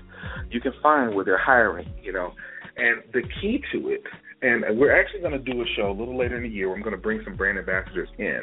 you 0.50 0.62
can 0.62 0.72
find 0.82 1.14
where 1.14 1.26
they're 1.26 1.36
hiring, 1.36 1.92
you 2.02 2.10
know. 2.10 2.32
And 2.78 3.02
the 3.12 3.20
key 3.40 3.62
to 3.72 3.90
it, 3.90 4.02
and 4.40 4.78
we're 4.78 4.98
actually 4.98 5.20
going 5.20 5.32
to 5.32 5.38
do 5.38 5.60
a 5.60 5.64
show 5.76 5.90
a 5.90 5.96
little 5.96 6.16
later 6.16 6.38
in 6.38 6.42
the 6.44 6.48
year 6.48 6.68
where 6.68 6.76
I'm 6.76 6.82
going 6.82 6.96
to 6.96 7.00
bring 7.00 7.20
some 7.22 7.36
brand 7.36 7.58
ambassadors 7.58 8.08
in 8.18 8.40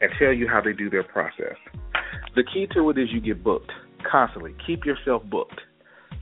and 0.00 0.10
tell 0.18 0.32
you 0.32 0.48
how 0.48 0.62
they 0.62 0.72
do 0.72 0.88
their 0.88 1.04
process. 1.04 1.56
The 2.34 2.42
key 2.42 2.66
to 2.74 2.88
it 2.88 2.96
is 2.96 3.08
you 3.12 3.20
get 3.20 3.44
booked 3.44 3.70
constantly. 4.10 4.54
Keep 4.66 4.86
yourself 4.86 5.22
booked. 5.24 5.60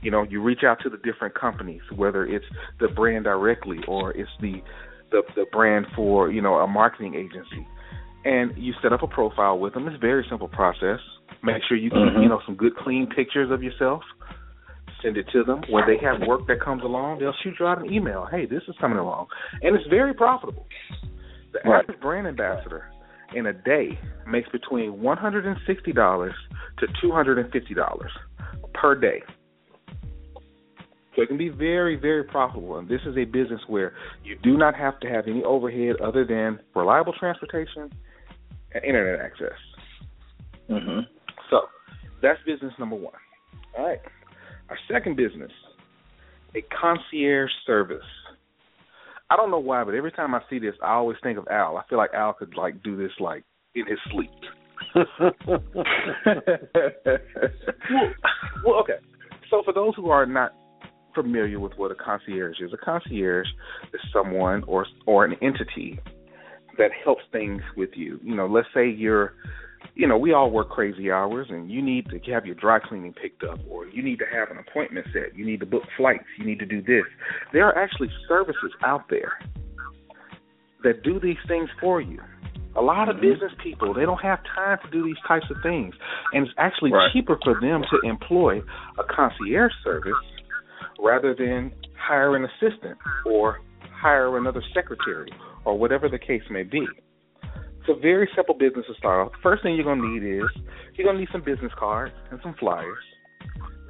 You 0.01 0.11
know, 0.11 0.23
you 0.23 0.41
reach 0.41 0.63
out 0.65 0.79
to 0.83 0.89
the 0.89 0.97
different 0.97 1.35
companies, 1.35 1.81
whether 1.95 2.25
it's 2.25 2.45
the 2.79 2.87
brand 2.87 3.25
directly 3.25 3.79
or 3.87 4.11
it's 4.11 4.29
the 4.41 4.61
the, 5.11 5.21
the 5.35 5.45
brand 5.51 5.85
for 5.95 6.31
you 6.31 6.41
know 6.41 6.55
a 6.55 6.67
marketing 6.67 7.15
agency, 7.15 7.67
and 8.25 8.51
you 8.57 8.73
set 8.81 8.93
up 8.93 9.03
a 9.03 9.07
profile 9.07 9.59
with 9.59 9.73
them. 9.73 9.87
It's 9.87 9.95
a 9.97 9.99
very 9.99 10.25
simple 10.29 10.47
process. 10.47 10.99
Make 11.43 11.63
sure 11.67 11.77
you 11.77 11.89
keep 11.89 11.99
Mhm. 11.99 12.23
you 12.23 12.29
know 12.29 12.41
some 12.45 12.55
good 12.55 12.75
clean 12.77 13.07
pictures 13.07 13.51
of 13.51 13.61
yourself. 13.61 14.03
Send 15.01 15.17
it 15.17 15.27
to 15.33 15.43
them. 15.43 15.63
When 15.69 15.85
they 15.87 15.97
have 15.97 16.21
work 16.27 16.45
that 16.47 16.61
comes 16.61 16.83
along, 16.83 17.19
they'll 17.19 17.33
shoot 17.43 17.55
you 17.59 17.65
out 17.67 17.79
an 17.79 17.91
email. 17.91 18.27
Hey, 18.29 18.45
this 18.45 18.61
is 18.67 18.75
coming 18.79 18.99
along, 18.99 19.27
and 19.61 19.75
it's 19.75 19.87
very 19.87 20.13
profitable. 20.13 20.67
The 21.51 21.59
Right. 21.65 21.83
average 21.83 21.99
brand 21.99 22.27
ambassador 22.27 22.85
in 23.33 23.47
a 23.47 23.53
day 23.53 23.97
makes 24.27 24.47
between 24.49 25.01
one 25.01 25.17
hundred 25.17 25.45
and 25.45 25.57
sixty 25.65 25.91
dollars 25.91 26.35
to 26.77 26.87
two 27.01 27.11
hundred 27.11 27.37
and 27.39 27.51
fifty 27.51 27.73
dollars 27.73 28.11
per 28.73 28.95
day. 28.95 29.23
So 31.15 31.21
it 31.21 31.27
can 31.27 31.37
be 31.37 31.49
very, 31.49 31.97
very 31.97 32.23
profitable. 32.23 32.77
And 32.77 32.87
this 32.87 33.01
is 33.05 33.17
a 33.17 33.25
business 33.25 33.59
where 33.67 33.93
you 34.23 34.37
do 34.43 34.57
not 34.57 34.75
have 34.75 34.99
to 35.01 35.09
have 35.09 35.27
any 35.27 35.43
overhead 35.43 35.99
other 36.01 36.25
than 36.25 36.59
reliable 36.73 37.13
transportation 37.19 37.91
and 38.73 38.83
internet 38.83 39.19
access. 39.19 39.57
Mm-hmm. 40.69 41.01
So 41.49 41.61
that's 42.21 42.39
business 42.45 42.73
number 42.79 42.95
one. 42.95 43.13
All 43.77 43.85
right. 43.85 43.99
Our 44.69 44.77
second 44.89 45.17
business, 45.17 45.51
a 46.55 46.63
concierge 46.79 47.51
service. 47.65 48.05
I 49.29 49.35
don't 49.35 49.51
know 49.51 49.59
why, 49.59 49.83
but 49.83 49.95
every 49.95 50.11
time 50.11 50.33
I 50.33 50.41
see 50.49 50.59
this, 50.59 50.75
I 50.81 50.93
always 50.93 51.17
think 51.23 51.37
of 51.37 51.47
Al. 51.49 51.77
I 51.77 51.83
feel 51.89 51.97
like 51.97 52.13
Al 52.13 52.33
could 52.33 52.55
like 52.55 52.81
do 52.83 52.95
this 52.95 53.11
like 53.19 53.43
in 53.75 53.85
his 53.85 53.99
sleep. 54.11 54.31
well, 54.95 55.05
well, 58.65 58.75
okay. 58.81 58.99
So 59.49 59.61
for 59.63 59.73
those 59.73 59.93
who 59.95 60.09
are 60.09 60.25
not 60.25 60.53
familiar 61.13 61.59
with 61.59 61.73
what 61.77 61.91
a 61.91 61.95
concierge 61.95 62.59
is, 62.61 62.71
a 62.73 62.77
concierge 62.77 63.47
is 63.93 64.01
someone 64.13 64.63
or 64.67 64.85
or 65.05 65.25
an 65.25 65.35
entity 65.41 65.99
that 66.77 66.91
helps 67.03 67.23
things 67.31 67.61
with 67.75 67.89
you. 67.95 68.19
You 68.23 68.35
know, 68.35 68.47
let's 68.47 68.67
say 68.73 68.89
you're 68.89 69.33
you 69.95 70.07
know, 70.07 70.17
we 70.17 70.33
all 70.33 70.51
work 70.51 70.69
crazy 70.69 71.11
hours 71.11 71.47
and 71.49 71.69
you 71.69 71.81
need 71.81 72.07
to 72.09 72.19
have 72.31 72.45
your 72.45 72.55
dry 72.55 72.79
cleaning 72.79 73.13
picked 73.13 73.43
up 73.43 73.59
or 73.69 73.87
you 73.87 74.03
need 74.03 74.19
to 74.19 74.25
have 74.31 74.49
an 74.51 74.57
appointment 74.57 75.05
set, 75.11 75.35
you 75.35 75.45
need 75.45 75.59
to 75.59 75.65
book 75.65 75.83
flights, 75.97 76.23
you 76.37 76.45
need 76.45 76.59
to 76.59 76.65
do 76.65 76.81
this. 76.81 77.05
There 77.51 77.65
are 77.67 77.77
actually 77.77 78.09
services 78.27 78.71
out 78.83 79.09
there 79.09 79.33
that 80.83 81.03
do 81.03 81.19
these 81.19 81.37
things 81.47 81.69
for 81.79 82.01
you. 82.01 82.19
A 82.77 82.81
lot 82.81 83.09
of 83.09 83.15
Mm-hmm. 83.17 83.21
business 83.21 83.51
people, 83.61 83.93
they 83.93 84.05
don't 84.05 84.21
have 84.21 84.39
time 84.55 84.77
to 84.85 84.91
do 84.91 85.03
these 85.03 85.17
types 85.27 85.45
of 85.49 85.57
things. 85.61 85.93
And 86.31 86.45
it's 86.45 86.55
actually 86.57 86.91
Right. 86.91 87.11
cheaper 87.11 87.37
for 87.43 87.53
them 87.53 87.83
to 87.91 87.99
employ 88.07 88.59
a 88.97 89.03
concierge 89.13 89.73
service 89.83 90.17
rather 91.01 91.33
than 91.33 91.73
hire 91.97 92.35
an 92.35 92.45
assistant 92.45 92.97
or 93.25 93.59
hire 93.91 94.37
another 94.37 94.61
secretary 94.73 95.31
or 95.65 95.77
whatever 95.77 96.07
the 96.07 96.19
case 96.19 96.43
may 96.49 96.63
be. 96.63 96.87
It's 97.43 97.89
a 97.89 97.99
very 97.99 98.29
simple 98.35 98.53
business 98.53 98.85
to 98.87 98.93
start 98.93 99.27
off. 99.27 99.33
First 99.41 99.63
thing 99.63 99.75
you're 99.75 99.83
gonna 99.83 100.07
need 100.07 100.23
is 100.23 100.49
you're 100.95 101.07
gonna 101.07 101.19
need 101.19 101.29
some 101.31 101.41
business 101.41 101.71
cards 101.77 102.13
and 102.29 102.39
some 102.43 102.53
flyers. 102.59 103.03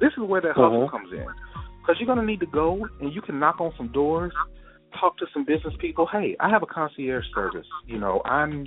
This 0.00 0.12
is 0.12 0.20
where 0.20 0.40
that 0.40 0.56
hustle 0.56 0.88
Mhm. 0.88 0.90
comes 0.90 1.12
in, 1.12 1.26
because 1.80 2.00
you're 2.00 2.06
gonna 2.06 2.24
need 2.24 2.40
to 2.40 2.46
go 2.46 2.88
and 3.00 3.12
you 3.12 3.20
can 3.20 3.38
knock 3.38 3.60
on 3.60 3.72
some 3.76 3.88
doors, 3.88 4.32
talk 4.98 5.16
to 5.18 5.26
some 5.32 5.44
business 5.44 5.74
people. 5.76 6.06
Hey, 6.06 6.36
I 6.40 6.48
have 6.48 6.62
a 6.62 6.66
concierge 6.66 7.26
service. 7.34 7.68
You 7.86 7.98
know, 7.98 8.22
I'm. 8.24 8.66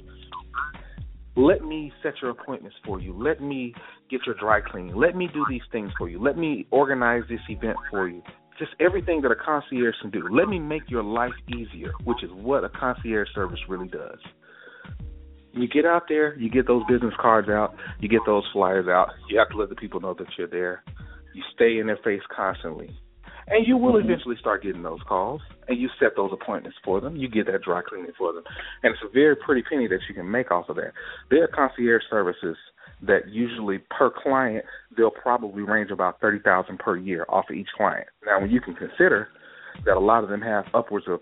Let 1.37 1.63
me 1.63 1.91
set 2.01 2.13
your 2.21 2.31
appointments 2.31 2.77
for 2.85 3.01
you. 3.01 3.13
Let 3.13 3.41
me 3.41 3.73
get 4.09 4.21
your 4.25 4.35
dry 4.35 4.61
cleaning. 4.61 4.95
Let 4.95 5.15
me 5.15 5.29
do 5.33 5.45
these 5.49 5.61
things 5.71 5.91
for 5.97 6.07
you. 6.09 6.21
Let 6.21 6.37
me 6.37 6.65
organize 6.71 7.23
this 7.29 7.41
event 7.49 7.77
for 7.89 8.07
you. 8.07 8.23
Just 8.57 8.71
everything 8.79 9.21
that 9.21 9.31
a 9.31 9.35
concierge 9.35 9.95
can 10.01 10.11
do. 10.11 10.27
Let 10.31 10.47
me 10.47 10.59
make 10.59 10.89
your 10.89 11.03
life 11.03 11.33
easier, 11.49 11.91
which 12.05 12.23
is 12.23 12.31
what 12.31 12.63
a 12.63 12.69
concierge 12.69 13.27
service 13.35 13.59
really 13.67 13.89
does. 13.89 14.19
You 15.51 15.67
get 15.67 15.85
out 15.85 16.03
there, 16.07 16.37
you 16.37 16.49
get 16.49 16.67
those 16.67 16.83
business 16.89 17.13
cards 17.19 17.49
out, 17.49 17.75
you 17.99 18.07
get 18.07 18.21
those 18.25 18.43
flyers 18.53 18.87
out. 18.87 19.09
You 19.29 19.37
have 19.39 19.49
to 19.49 19.57
let 19.57 19.69
the 19.69 19.75
people 19.75 19.99
know 19.99 20.13
that 20.13 20.27
you're 20.37 20.47
there. 20.47 20.83
You 21.33 21.43
stay 21.53 21.79
in 21.79 21.87
their 21.87 21.99
face 22.03 22.21
constantly. 22.33 22.97
And 23.47 23.67
you 23.67 23.77
will 23.77 23.97
eventually 23.97 24.35
start 24.39 24.63
getting 24.63 24.81
those 24.81 25.01
calls, 25.07 25.39
and 25.67 25.79
you 25.79 25.87
set 25.99 26.15
those 26.15 26.31
appointments 26.33 26.77
for 26.83 26.99
them. 26.99 27.15
You 27.15 27.27
get 27.29 27.45
that 27.45 27.61
dry 27.61 27.81
cleaning 27.87 28.11
for 28.17 28.33
them, 28.33 28.43
and 28.81 28.91
it's 28.91 29.03
a 29.03 29.11
very 29.13 29.35
pretty 29.35 29.61
penny 29.61 29.87
that 29.87 29.99
you 30.09 30.15
can 30.15 30.29
make 30.29 30.49
off 30.51 30.67
of 30.69 30.77
that. 30.77 30.93
There 31.29 31.43
are 31.43 31.47
concierge 31.47 32.01
services 32.09 32.57
that 33.03 33.27
usually 33.29 33.79
per 33.95 34.09
client 34.09 34.65
they'll 34.97 35.11
probably 35.11 35.61
range 35.61 35.91
about 35.91 36.19
thirty 36.21 36.39
thousand 36.39 36.79
per 36.79 36.97
year 36.97 37.25
off 37.29 37.45
of 37.49 37.55
each 37.55 37.67
client. 37.77 38.07
Now, 38.25 38.41
when 38.41 38.49
you 38.49 38.61
can 38.61 38.73
consider 38.73 39.27
that 39.85 39.95
a 39.95 39.99
lot 39.99 40.23
of 40.23 40.29
them 40.29 40.41
have 40.41 40.65
upwards 40.73 41.05
of 41.07 41.19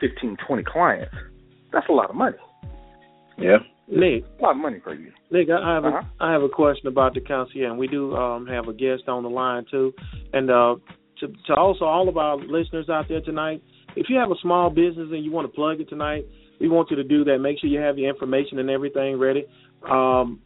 fifteen, 0.00 0.38
twenty 0.46 0.62
clients, 0.64 1.14
that's 1.72 1.88
a 1.90 1.92
lot 1.92 2.08
of 2.08 2.16
money. 2.16 2.36
Yeah. 3.36 3.58
Nick, 3.90 4.24
A 4.38 4.42
lot 4.42 4.50
of 4.50 4.58
money 4.58 4.80
for 4.84 4.94
you. 4.94 5.12
Nick, 5.30 5.48
I 5.48 5.54
I 5.56 5.74
have 5.74 5.84
Uh-huh. 5.84 6.02
a 6.20 6.24
I 6.24 6.32
have 6.32 6.42
a 6.42 6.48
question 6.48 6.88
about 6.88 7.14
the 7.14 7.20
concierge, 7.20 7.70
and 7.70 7.78
we 7.78 7.88
do 7.88 8.14
um, 8.16 8.46
have 8.46 8.68
a 8.68 8.72
guest 8.74 9.08
on 9.08 9.22
the 9.22 9.30
line 9.30 9.64
too. 9.70 9.92
And 10.32 10.50
uh, 10.50 10.76
to 11.20 11.28
to 11.46 11.54
also 11.54 11.84
all 11.84 12.08
of 12.08 12.16
our 12.16 12.36
listeners 12.36 12.88
out 12.88 13.06
there 13.08 13.20
tonight, 13.20 13.62
if 13.96 14.06
you 14.08 14.16
have 14.16 14.30
a 14.30 14.38
small 14.42 14.70
business 14.70 15.08
and 15.10 15.24
you 15.24 15.30
want 15.30 15.50
to 15.50 15.54
plug 15.54 15.80
it 15.80 15.88
tonight, 15.88 16.26
we 16.60 16.68
want 16.68 16.90
you 16.90 16.96
to 16.96 17.04
do 17.04 17.24
that. 17.24 17.38
Make 17.38 17.60
sure 17.60 17.70
you 17.70 17.80
have 17.80 17.98
your 17.98 18.08
information 18.08 18.58
and 18.58 18.70
everything 18.70 19.18
ready. 19.18 19.46
Um, 19.88 20.40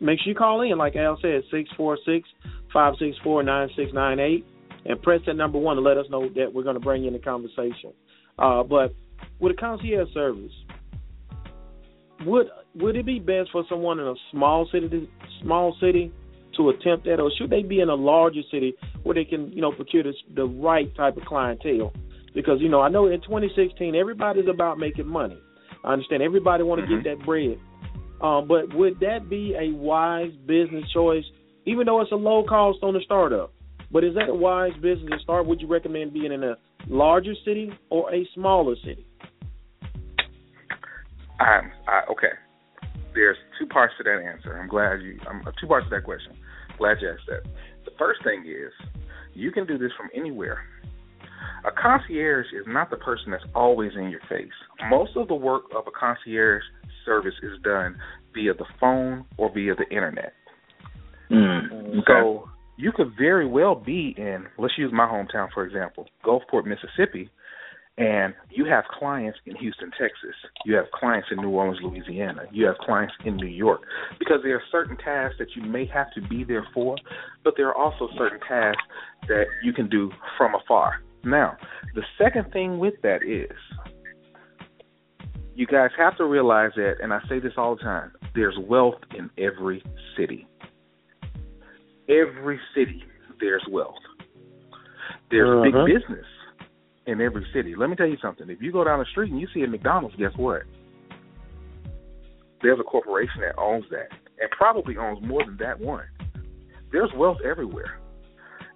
make 0.00 0.18
sure 0.20 0.30
you 0.30 0.34
call 0.34 0.62
in, 0.62 0.76
like 0.78 0.96
Al 0.96 1.18
said, 1.20 1.42
six 1.50 1.68
four 1.76 1.98
six 2.06 2.28
five 2.72 2.94
six 2.98 3.16
four 3.22 3.42
nine 3.42 3.68
six 3.76 3.92
nine 3.92 4.20
eight, 4.20 4.44
and 4.84 5.00
press 5.02 5.20
that 5.26 5.34
number 5.34 5.58
one 5.58 5.76
to 5.76 5.82
let 5.82 5.96
us 5.96 6.06
know 6.10 6.28
that 6.36 6.52
we're 6.52 6.62
going 6.62 6.74
to 6.74 6.80
bring 6.80 7.02
you 7.02 7.08
in 7.08 7.14
the 7.14 7.20
conversation. 7.20 7.92
Uh, 8.38 8.62
but 8.62 8.94
with 9.38 9.52
a 9.52 9.60
concierge 9.60 10.12
service, 10.14 10.52
would 12.26 12.46
would 12.74 12.96
it 12.96 13.06
be 13.06 13.18
best 13.18 13.50
for 13.52 13.64
someone 13.68 13.98
in 13.98 14.06
a 14.06 14.14
small 14.30 14.68
city 14.70 15.08
small 15.42 15.76
city 15.80 16.12
to 16.60 16.70
attempt 16.70 17.04
that, 17.06 17.20
or 17.20 17.30
should 17.36 17.50
they 17.50 17.62
be 17.62 17.80
in 17.80 17.88
a 17.88 17.94
larger 17.94 18.42
city 18.50 18.74
where 19.02 19.14
they 19.14 19.24
can 19.24 19.50
you 19.52 19.60
know 19.60 19.72
procure 19.72 20.02
the, 20.02 20.12
the 20.34 20.44
right 20.44 20.94
type 20.96 21.16
of 21.16 21.24
clientele? 21.24 21.92
Because 22.34 22.60
you 22.60 22.68
know 22.68 22.80
I 22.80 22.88
know 22.88 23.06
in 23.06 23.20
2016 23.20 23.94
everybody's 23.94 24.48
about 24.48 24.78
making 24.78 25.06
money. 25.06 25.38
I 25.84 25.92
understand 25.92 26.22
everybody 26.22 26.62
want 26.62 26.82
to 26.82 26.86
Mhm. 26.86 27.02
get 27.02 27.18
that 27.18 27.24
bread, 27.24 27.58
um, 28.20 28.46
but 28.46 28.72
would 28.74 29.00
that 29.00 29.28
be 29.28 29.54
a 29.54 29.72
wise 29.72 30.32
business 30.46 30.84
choice? 30.92 31.24
Even 31.64 31.86
though 31.86 32.00
it's 32.00 32.12
a 32.12 32.16
low 32.16 32.42
cost 32.44 32.78
on 32.82 32.94
the 32.94 33.00
startup, 33.00 33.52
but 33.90 34.04
is 34.04 34.14
that 34.14 34.28
a 34.28 34.34
wise 34.34 34.72
business 34.80 35.10
to 35.10 35.18
start? 35.20 35.46
Would 35.46 35.60
you 35.60 35.66
recommend 35.66 36.12
being 36.12 36.32
in 36.32 36.44
a 36.44 36.56
larger 36.88 37.34
city 37.44 37.72
or 37.88 38.12
a 38.12 38.26
smaller 38.34 38.76
city? 38.84 39.04
I'm 41.40 41.72
I, 41.88 42.02
okay. 42.12 42.32
There's 43.14 43.36
two 43.58 43.66
parts 43.66 43.94
to 43.98 44.04
that 44.04 44.22
answer. 44.22 44.56
I'm 44.56 44.68
glad 44.68 45.02
you. 45.02 45.18
I'm 45.28 45.42
two 45.60 45.66
parts 45.66 45.86
to 45.88 45.96
that 45.96 46.04
question. 46.04 46.32
Glad 46.80 46.96
you 47.02 47.10
asked 47.10 47.28
that. 47.28 47.44
The 47.84 47.90
first 47.98 48.24
thing 48.24 48.44
is 48.46 48.72
you 49.34 49.52
can 49.52 49.66
do 49.66 49.76
this 49.76 49.92
from 49.98 50.08
anywhere. 50.16 50.64
A 51.66 51.70
concierge 51.70 52.46
is 52.58 52.64
not 52.66 52.88
the 52.88 52.96
person 52.96 53.30
that's 53.30 53.44
always 53.54 53.92
in 53.94 54.08
your 54.08 54.20
face. 54.30 54.48
Most 54.88 55.12
of 55.14 55.28
the 55.28 55.34
work 55.34 55.64
of 55.76 55.84
a 55.86 55.90
concierge 55.90 56.62
service 57.04 57.34
is 57.42 57.60
done 57.62 57.96
via 58.34 58.54
the 58.54 58.64
phone 58.80 59.26
or 59.36 59.52
via 59.52 59.74
the 59.74 59.86
internet. 59.94 60.32
Mm. 61.30 61.98
Okay. 61.98 62.02
So 62.06 62.48
you 62.78 62.92
could 62.92 63.12
very 63.18 63.46
well 63.46 63.74
be 63.74 64.14
in, 64.16 64.46
let's 64.58 64.78
use 64.78 64.90
my 64.92 65.04
hometown 65.06 65.48
for 65.52 65.66
example, 65.66 66.06
Gulfport, 66.24 66.64
Mississippi, 66.64 67.28
and 67.98 68.34
you 68.50 68.64
have 68.64 68.84
clients 68.98 69.38
in 69.46 69.56
Houston, 69.56 69.90
Texas. 69.90 70.34
You 70.64 70.74
have 70.76 70.86
clients 70.92 71.28
in 71.30 71.38
New 71.38 71.50
Orleans, 71.50 71.80
Louisiana. 71.82 72.44
You 72.50 72.66
have 72.66 72.78
clients 72.78 73.14
in 73.24 73.36
New 73.36 73.46
York. 73.46 73.82
Because 74.18 74.38
there 74.42 74.54
are 74.54 74.62
certain 74.72 74.96
tasks 74.96 75.36
that 75.38 75.48
you 75.54 75.62
may 75.62 75.86
have 75.86 76.10
to 76.14 76.22
be 76.22 76.44
there 76.44 76.66
for, 76.72 76.96
but 77.44 77.54
there 77.56 77.68
are 77.68 77.74
also 77.74 78.08
certain 78.16 78.40
tasks 78.40 78.82
that 79.28 79.44
you 79.62 79.72
can 79.72 79.88
do 79.88 80.10
from 80.38 80.54
afar. 80.54 81.02
Now, 81.24 81.56
the 81.94 82.02
second 82.16 82.50
thing 82.52 82.78
with 82.78 82.94
that 83.02 83.22
is 83.22 83.54
you 85.54 85.66
guys 85.66 85.90
have 85.98 86.16
to 86.16 86.24
realize 86.24 86.70
that, 86.76 86.94
and 87.02 87.12
I 87.12 87.20
say 87.28 87.38
this 87.38 87.52
all 87.58 87.76
the 87.76 87.82
time, 87.82 88.12
there's 88.34 88.56
wealth 88.58 89.00
in 89.14 89.28
every 89.36 89.82
city. 90.16 90.46
Every 92.08 92.58
city, 92.74 93.04
there's 93.40 93.64
wealth. 93.70 93.94
There's 95.30 95.48
Uh-huh. 95.48 95.84
big 95.84 96.00
business 96.00 96.26
in 97.10 97.20
every 97.20 97.44
city. 97.52 97.74
Let 97.76 97.90
me 97.90 97.96
tell 97.96 98.06
you 98.06 98.18
something. 98.22 98.48
If 98.48 98.62
you 98.62 98.72
go 98.72 98.84
down 98.84 99.00
the 99.00 99.04
street 99.10 99.32
and 99.32 99.40
you 99.40 99.48
see 99.52 99.62
a 99.62 99.66
McDonald's, 99.66 100.16
guess 100.16 100.32
what? 100.36 100.62
There's 102.62 102.78
a 102.78 102.84
corporation 102.84 103.40
that 103.40 103.58
owns 103.58 103.84
that 103.90 104.08
and 104.40 104.50
probably 104.50 104.96
owns 104.96 105.18
more 105.26 105.44
than 105.44 105.56
that 105.58 105.80
one. 105.80 106.04
There's 106.92 107.10
wealth 107.16 107.38
everywhere. 107.44 107.98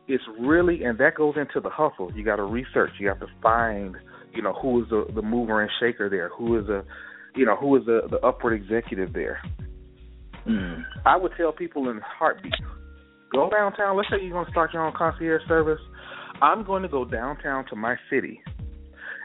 It's 0.06 0.24
really, 0.38 0.84
and 0.84 0.98
that 0.98 1.14
goes 1.14 1.34
into 1.36 1.60
the 1.60 1.70
hustle. 1.70 2.12
You 2.14 2.24
got 2.24 2.36
to 2.36 2.42
research. 2.42 2.90
You 2.98 3.08
have 3.08 3.20
to 3.20 3.26
find, 3.42 3.96
you 4.34 4.42
know, 4.42 4.52
who 4.52 4.82
is 4.82 4.90
the 4.90 5.06
the 5.14 5.22
mover 5.22 5.62
and 5.62 5.70
shaker 5.80 6.10
there. 6.10 6.28
Who 6.36 6.58
is 6.58 6.68
a, 6.68 6.84
you 7.34 7.46
know, 7.46 7.56
who 7.56 7.76
is 7.76 7.86
the 7.86 8.02
the 8.10 8.18
upward 8.18 8.52
executive 8.52 9.12
there. 9.12 9.40
Mm. 10.46 10.84
I 11.06 11.16
would 11.16 11.32
tell 11.38 11.52
people 11.52 11.88
in 11.88 12.00
heartbeat, 12.02 12.52
go 13.32 13.48
downtown. 13.48 13.96
Let's 13.96 14.10
say 14.10 14.22
you're 14.22 14.32
going 14.32 14.44
to 14.44 14.50
start 14.50 14.74
your 14.74 14.86
own 14.86 14.92
concierge 14.94 15.42
service. 15.48 15.80
I'm 16.42 16.64
going 16.64 16.82
to 16.82 16.88
go 16.88 17.04
downtown 17.04 17.66
to 17.66 17.76
my 17.76 17.96
city, 18.10 18.40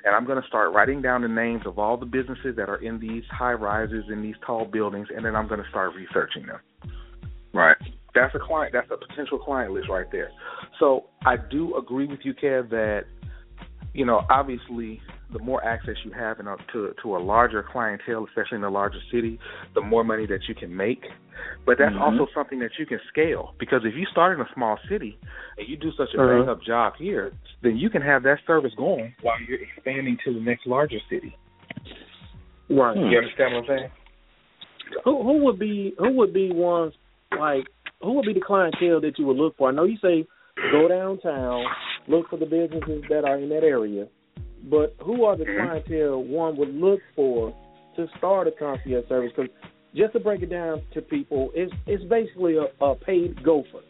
and 0.06 0.16
I'm 0.16 0.26
going 0.26 0.42
to 0.42 0.48
start 0.48 0.74
writing 0.74 1.02
down 1.02 1.22
the 1.22 1.28
names 1.28 1.64
of 1.66 1.80
all 1.80 1.98
the 1.98 2.06
businesses 2.06 2.56
that 2.56 2.70
are 2.70 2.78
in 2.78 3.00
these 3.00 3.24
high 3.32 3.54
rises 3.54 4.06
in 4.12 4.22
these 4.22 4.36
tall 4.46 4.66
buildings, 4.66 5.08
and 5.16 5.26
then 5.26 5.36
I'm 5.36 5.48
going 5.48 5.62
to 5.62 5.70
start 5.70 5.94
researching 5.96 6.46
them. 6.46 6.60
Right. 7.54 7.78
That's 8.16 8.34
a 8.36 8.40
client. 8.40 8.74
That's 8.74 8.90
a 8.92 8.98
potential 8.98 9.40
client 9.40 9.74
list 9.74 9.90
right 9.90 10.12
there. 10.12 10.32
So 10.80 11.06
I 11.26 11.36
do 11.38 11.76
agree 11.78 12.08
with 12.08 12.20
you, 12.24 12.34
Kev, 12.34 12.70
that 12.70 13.04
you 13.94 14.06
know 14.06 14.26
obviously 14.30 15.02
the 15.32 15.40
more 15.40 15.64
access 15.64 15.96
you 16.04 16.12
have 16.12 16.40
in 16.40 16.48
a, 16.48 16.56
to 16.74 16.94
to 17.04 17.16
a 17.16 17.20
larger 17.20 17.64
clientele, 17.64 18.26
especially 18.26 18.58
in 18.58 18.64
a 18.64 18.70
larger 18.70 19.00
city, 19.12 19.40
the 19.76 19.82
more 19.82 20.04
money 20.04 20.26
that 20.26 20.40
you 20.48 20.56
can 20.56 20.76
make. 20.76 21.04
But 21.66 21.78
that's 21.78 21.94
Mhm. 21.96 22.02
also 22.02 22.28
something 22.34 22.60
that 22.60 22.72
you 22.78 22.86
can 22.86 23.00
scale 23.08 23.54
because 23.60 23.86
if 23.86 23.96
you 23.96 24.06
start 24.08 24.38
in 24.38 24.46
a 24.46 24.50
small 24.54 24.78
city 24.90 25.18
and 25.58 25.68
you 25.68 25.78
do 25.78 25.92
such 25.92 26.14
a 26.14 26.22
Uh-huh. 26.22 26.40
bang 26.40 26.50
up 26.50 26.62
job 26.62 26.96
here, 26.96 27.32
then 27.62 27.78
you 27.78 27.90
can 27.90 28.02
have 28.02 28.24
that 28.24 28.40
service 28.46 28.74
going 28.76 29.14
while 29.22 29.40
you're 29.48 29.60
expanding 29.62 30.18
to 30.24 30.34
the 30.34 30.40
next 30.40 30.66
larger 30.66 31.00
city. 31.10 31.36
Right. 32.70 32.98
Hmm. 32.98 33.10
You 33.10 33.18
understand 33.20 33.54
what 33.54 33.62
I'm 33.62 33.68
saying? 33.68 33.92
Who 35.04 35.24
who 35.24 35.44
would 35.46 35.60
be 35.60 35.94
who 35.98 36.12
would 36.14 36.34
be 36.34 36.52
ones 36.52 36.94
like 37.38 37.68
who 38.02 38.14
would 38.14 38.26
be 38.26 38.34
the 38.34 38.42
clientele 38.42 39.00
that 39.02 39.20
you 39.20 39.26
would 39.28 39.38
look 39.38 39.56
for? 39.58 39.70
I 39.70 39.72
know 39.72 39.84
you 39.84 39.98
say 39.98 40.26
go 40.72 40.88
downtown, 40.88 41.66
look 42.08 42.30
for 42.30 42.38
the 42.38 42.46
businesses 42.46 43.04
that 43.10 43.24
are 43.24 43.38
in 43.38 43.50
that 43.50 43.64
area, 43.64 44.08
but 44.64 44.96
who 45.02 45.24
are 45.26 45.36
the 45.36 45.46
Mhm. 45.46 45.58
clientele 45.58 46.24
one 46.24 46.56
would 46.58 46.74
look 46.74 47.02
for 47.16 47.54
to 47.96 48.08
start 48.18 48.48
a 48.48 48.52
concierge 48.52 49.08
service? 49.08 49.32
Because 49.36 49.52
just 49.96 50.14
to 50.14 50.20
break 50.20 50.42
it 50.42 50.50
down 50.50 50.82
to 50.94 51.02
people, 51.02 51.52
it's 51.54 51.74
it's 51.88 52.04
basically 52.06 52.58
a, 52.58 52.68
a 52.84 52.96
paid 52.96 53.42
gopher. 53.44 53.84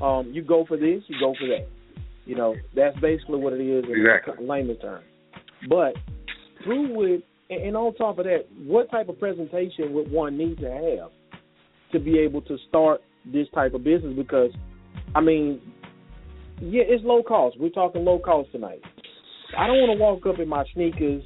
Um, 0.00 0.30
you 0.32 0.42
go 0.42 0.64
for 0.64 0.76
this, 0.76 1.02
you 1.08 1.18
go 1.18 1.34
for 1.38 1.46
that. 1.48 1.66
You 2.26 2.36
know, 2.36 2.54
that's 2.74 2.98
basically 3.00 3.38
what 3.38 3.52
it 3.52 3.60
is 3.60 3.84
in 3.84 3.90
Exactly. 3.96 4.46
layman's 4.46 4.80
terms. 4.80 5.04
But 5.68 5.96
through 6.64 6.94
with 6.94 7.22
and, 7.50 7.62
and 7.62 7.76
on 7.76 7.94
top 7.94 8.18
of 8.18 8.24
that, 8.24 8.44
what 8.64 8.90
type 8.90 9.08
of 9.08 9.18
presentation 9.18 9.92
would 9.92 10.10
one 10.10 10.38
need 10.38 10.58
to 10.58 10.70
have 10.70 11.10
to 11.92 11.98
be 11.98 12.18
able 12.18 12.40
to 12.42 12.56
start 12.68 13.02
this 13.24 13.48
type 13.52 13.74
of 13.74 13.82
business? 13.82 14.14
Because, 14.16 14.52
I 15.14 15.20
mean, 15.20 15.60
yeah, 16.60 16.82
it's 16.86 17.04
low 17.04 17.22
cost. 17.22 17.58
We're 17.58 17.70
talking 17.70 18.04
low 18.04 18.18
cost 18.18 18.52
tonight. 18.52 18.80
I 19.56 19.66
don't 19.66 19.80
want 19.80 19.98
to 19.98 20.02
walk 20.02 20.26
up 20.26 20.40
in 20.40 20.48
my 20.48 20.64
sneakers 20.74 21.22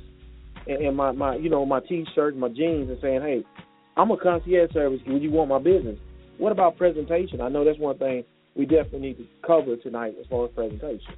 and, 0.66 0.86
and 0.86 0.96
my 0.96 1.12
my 1.12 1.36
you 1.36 1.50
know 1.50 1.64
my 1.66 1.80
t-shirt, 1.80 2.32
and 2.34 2.40
my 2.40 2.48
jeans, 2.48 2.90
and 2.90 2.98
saying, 3.00 3.22
"Hey, 3.22 3.44
I'm 3.96 4.10
a 4.10 4.16
concierge 4.16 4.72
service. 4.72 5.00
Would 5.06 5.22
you 5.22 5.30
want 5.30 5.50
my 5.50 5.58
business?" 5.58 5.98
What 6.38 6.52
about 6.52 6.76
presentation? 6.76 7.40
I 7.40 7.48
know 7.48 7.64
that's 7.64 7.78
one 7.78 7.98
thing 7.98 8.24
we 8.56 8.66
definitely 8.66 9.00
need 9.00 9.18
to 9.18 9.26
cover 9.46 9.76
tonight 9.76 10.14
as 10.20 10.26
far 10.26 10.46
as 10.46 10.52
presentation. 10.52 11.14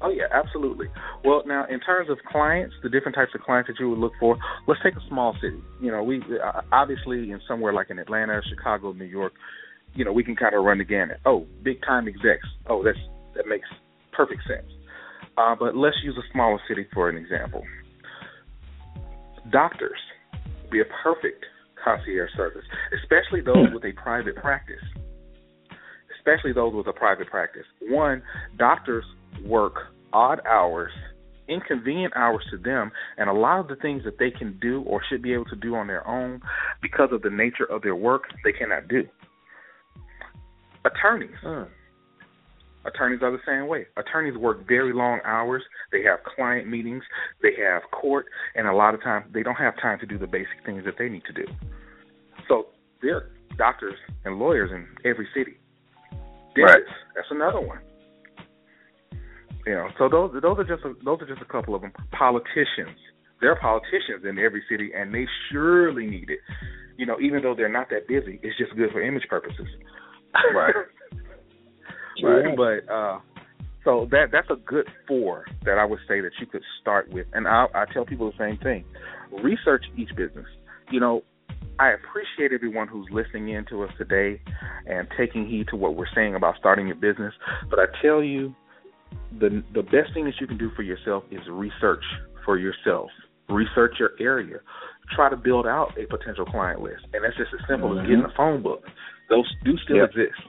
Oh 0.00 0.10
yeah, 0.10 0.26
absolutely. 0.32 0.86
Well, 1.24 1.42
now 1.46 1.66
in 1.68 1.80
terms 1.80 2.08
of 2.08 2.18
clients, 2.30 2.74
the 2.82 2.88
different 2.88 3.16
types 3.16 3.32
of 3.34 3.40
clients 3.40 3.68
that 3.68 3.80
you 3.80 3.90
would 3.90 3.98
look 3.98 4.12
for, 4.20 4.36
let's 4.68 4.80
take 4.82 4.94
a 4.94 5.08
small 5.08 5.34
city. 5.40 5.60
You 5.80 5.90
know, 5.90 6.02
we 6.04 6.22
uh, 6.22 6.60
obviously 6.70 7.32
in 7.32 7.40
somewhere 7.48 7.72
like 7.72 7.90
in 7.90 7.98
Atlanta, 7.98 8.40
Chicago, 8.48 8.92
New 8.92 9.04
York, 9.04 9.32
you 9.94 10.04
know, 10.04 10.12
we 10.12 10.22
can 10.22 10.36
kind 10.36 10.54
of 10.54 10.62
run 10.62 10.78
the 10.78 10.84
gamut. 10.84 11.18
Oh, 11.26 11.46
big 11.64 11.82
time 11.82 12.06
execs. 12.06 12.46
Oh, 12.68 12.84
that's 12.84 12.98
that 13.34 13.48
makes 13.48 13.68
perfect 14.12 14.42
sense. 14.46 14.70
Uh, 15.38 15.54
but 15.54 15.76
let's 15.76 15.96
use 16.02 16.16
a 16.18 16.32
smaller 16.32 16.58
city 16.68 16.86
for 16.92 17.08
an 17.08 17.16
example. 17.16 17.62
Doctors 19.52 19.98
be 20.70 20.80
a 20.80 20.84
perfect 21.02 21.44
concierge 21.82 22.30
service, 22.36 22.64
especially 23.00 23.40
those 23.40 23.72
with 23.72 23.84
a 23.84 23.92
private 23.92 24.34
practice. 24.36 24.82
Especially 26.18 26.52
those 26.52 26.74
with 26.74 26.88
a 26.88 26.92
private 26.92 27.28
practice. 27.28 27.64
One, 27.82 28.22
doctors 28.58 29.04
work 29.44 29.74
odd 30.12 30.40
hours, 30.44 30.90
inconvenient 31.48 32.14
hours 32.16 32.44
to 32.50 32.58
them, 32.58 32.90
and 33.16 33.30
a 33.30 33.32
lot 33.32 33.60
of 33.60 33.68
the 33.68 33.76
things 33.76 34.02
that 34.04 34.18
they 34.18 34.30
can 34.30 34.58
do 34.60 34.82
or 34.82 35.00
should 35.08 35.22
be 35.22 35.32
able 35.32 35.44
to 35.46 35.56
do 35.56 35.76
on 35.76 35.86
their 35.86 36.06
own 36.06 36.40
because 36.82 37.10
of 37.12 37.22
the 37.22 37.30
nature 37.30 37.64
of 37.70 37.82
their 37.82 37.94
work, 37.94 38.24
they 38.44 38.52
cannot 38.52 38.88
do. 38.88 39.04
Attorneys. 40.84 41.30
Attorneys 42.84 43.20
are 43.22 43.32
the 43.32 43.42
same 43.46 43.66
way. 43.66 43.86
Attorneys 43.96 44.36
work 44.36 44.66
very 44.66 44.92
long 44.94 45.20
hours. 45.24 45.62
They 45.92 46.02
have 46.04 46.20
client 46.36 46.68
meetings. 46.68 47.02
They 47.42 47.52
have 47.62 47.82
court, 47.90 48.26
and 48.54 48.66
a 48.66 48.72
lot 48.72 48.94
of 48.94 49.02
times 49.02 49.26
they 49.32 49.42
don't 49.42 49.56
have 49.56 49.74
time 49.80 49.98
to 50.00 50.06
do 50.06 50.18
the 50.18 50.26
basic 50.26 50.64
things 50.64 50.84
that 50.84 50.94
they 50.98 51.08
need 51.08 51.22
to 51.26 51.32
do. 51.32 51.44
So 52.48 52.68
there 53.02 53.16
are 53.16 53.30
doctors 53.56 53.94
and 54.24 54.38
lawyers 54.38 54.70
in 54.72 54.86
every 55.08 55.28
city. 55.34 55.58
Right. 56.56 56.82
That's 57.14 57.28
another 57.30 57.60
one. 57.60 57.78
You 59.66 59.74
know, 59.74 59.88
so 59.98 60.08
those 60.08 60.32
those 60.40 60.58
are 60.58 60.64
just 60.64 60.84
a, 60.84 60.94
those 61.04 61.20
are 61.20 61.26
just 61.26 61.42
a 61.42 61.44
couple 61.44 61.74
of 61.74 61.82
them. 61.82 61.92
Politicians, 62.16 62.96
there 63.40 63.52
are 63.52 63.60
politicians 63.60 64.24
in 64.28 64.38
every 64.38 64.62
city, 64.70 64.90
and 64.96 65.12
they 65.12 65.26
surely 65.52 66.06
need 66.06 66.30
it. 66.30 66.38
You 66.96 67.06
know, 67.06 67.20
even 67.20 67.42
though 67.42 67.54
they're 67.54 67.68
not 67.68 67.90
that 67.90 68.08
busy, 68.08 68.40
it's 68.42 68.56
just 68.56 68.74
good 68.76 68.90
for 68.92 69.02
image 69.02 69.28
purposes. 69.28 69.66
Right. 70.54 70.74
right. 72.22 72.56
But 72.56 72.92
uh, 72.92 73.18
so 73.84 74.06
that 74.10 74.26
that's 74.32 74.50
a 74.50 74.56
good 74.56 74.86
four 75.06 75.44
that 75.64 75.78
I 75.78 75.84
would 75.84 76.00
say 76.08 76.20
that 76.20 76.32
you 76.40 76.46
could 76.46 76.62
start 76.80 77.10
with. 77.10 77.26
And 77.32 77.46
I 77.48 77.66
I 77.74 77.84
tell 77.92 78.04
people 78.04 78.30
the 78.30 78.38
same 78.38 78.58
thing: 78.58 78.84
research 79.42 79.84
each 79.96 80.10
business. 80.16 80.46
You 80.90 81.00
know, 81.00 81.22
I 81.78 81.92
appreciate 81.92 82.52
everyone 82.52 82.88
who's 82.88 83.06
listening 83.10 83.50
in 83.50 83.64
to 83.66 83.84
us 83.84 83.90
today 83.98 84.40
and 84.86 85.06
taking 85.16 85.46
heed 85.46 85.68
to 85.70 85.76
what 85.76 85.94
we're 85.94 86.12
saying 86.14 86.34
about 86.34 86.56
starting 86.58 86.86
your 86.86 86.96
business. 86.96 87.32
But 87.70 87.78
I 87.78 87.84
tell 88.02 88.22
you, 88.22 88.54
the 89.38 89.62
the 89.74 89.82
best 89.82 90.12
thing 90.14 90.24
that 90.24 90.34
you 90.40 90.46
can 90.46 90.58
do 90.58 90.70
for 90.74 90.82
yourself 90.82 91.24
is 91.30 91.40
research 91.48 92.04
for 92.44 92.58
yourself. 92.58 93.10
Research 93.48 93.94
your 93.98 94.10
area. 94.20 94.58
Try 95.14 95.30
to 95.30 95.36
build 95.36 95.66
out 95.66 95.92
a 95.96 96.06
potential 96.06 96.44
client 96.44 96.82
list, 96.82 97.04
and 97.14 97.24
that's 97.24 97.36
just 97.36 97.50
as 97.54 97.60
simple 97.68 97.98
as 97.98 98.04
getting 98.06 98.24
a 98.24 98.32
phone 98.36 98.62
book. 98.62 98.82
Those 99.30 99.50
do 99.64 99.76
still 99.84 99.96
Yep. 99.96 100.10
exist. 100.10 100.40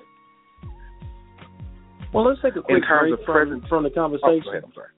Well, 2.14 2.26
let's 2.26 2.42
take 2.42 2.56
a 2.56 2.62
quick 2.62 2.84
break 2.88 3.14
of 3.14 3.26
from, 3.26 3.62
from 3.70 3.84
the 3.84 3.90
Oh, 3.90 3.94
conversation. 3.94 4.42
go 4.44 4.50
ahead. 4.52 4.64
I'm 4.66 4.74
sorry. 4.74 4.90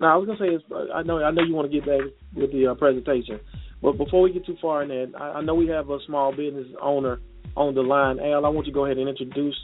No, 0.00 0.08
I 0.08 0.16
was 0.16 0.26
gonna 0.26 0.38
say 0.38 0.54
is 0.54 0.62
I 0.92 1.02
know 1.02 1.22
I 1.22 1.30
know 1.30 1.42
you 1.42 1.54
want 1.54 1.70
to 1.70 1.80
get 1.80 1.86
back 1.86 2.00
with 2.34 2.50
the 2.52 2.66
uh, 2.66 2.74
presentation, 2.74 3.38
but 3.80 3.96
before 3.96 4.20
we 4.22 4.32
get 4.32 4.44
too 4.44 4.56
far 4.60 4.82
in 4.82 4.88
that, 4.88 5.12
I, 5.18 5.38
I 5.38 5.42
know 5.42 5.54
we 5.54 5.68
have 5.68 5.90
a 5.90 5.98
small 6.06 6.32
business 6.32 6.66
owner 6.82 7.20
on 7.56 7.74
the 7.74 7.82
line. 7.82 8.18
Al, 8.18 8.44
I 8.44 8.48
want 8.48 8.66
you 8.66 8.72
to 8.72 8.74
go 8.74 8.84
ahead 8.84 8.98
and 8.98 9.08
introduce 9.08 9.56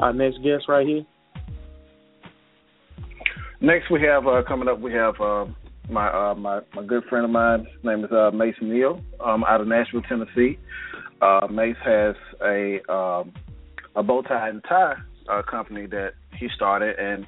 our 0.00 0.12
next 0.12 0.38
guest 0.42 0.64
right 0.68 0.86
here. 0.86 1.06
Next, 3.60 3.90
we 3.90 4.02
have 4.02 4.26
uh, 4.26 4.42
coming 4.46 4.68
up. 4.68 4.80
We 4.80 4.92
have 4.92 5.14
uh, 5.20 5.46
my 5.88 6.08
uh, 6.08 6.34
my 6.34 6.60
my 6.74 6.84
good 6.84 7.04
friend 7.08 7.24
of 7.24 7.30
mine. 7.30 7.60
His 7.60 7.84
name 7.84 8.04
is 8.04 8.10
uh, 8.10 8.30
Mason 8.32 8.70
Neal, 8.72 9.00
um, 9.24 9.44
out 9.44 9.60
of 9.60 9.68
Nashville, 9.68 10.02
Tennessee. 10.02 10.58
Uh, 11.22 11.46
Mace 11.50 11.76
has 11.84 12.16
a 12.44 12.80
um, 12.92 13.32
a 13.94 14.02
bow 14.02 14.22
tie 14.22 14.48
and 14.48 14.62
tie 14.68 14.96
uh, 15.30 15.42
company 15.42 15.86
that 15.86 16.12
he 16.38 16.48
started, 16.54 16.98
and 16.98 17.26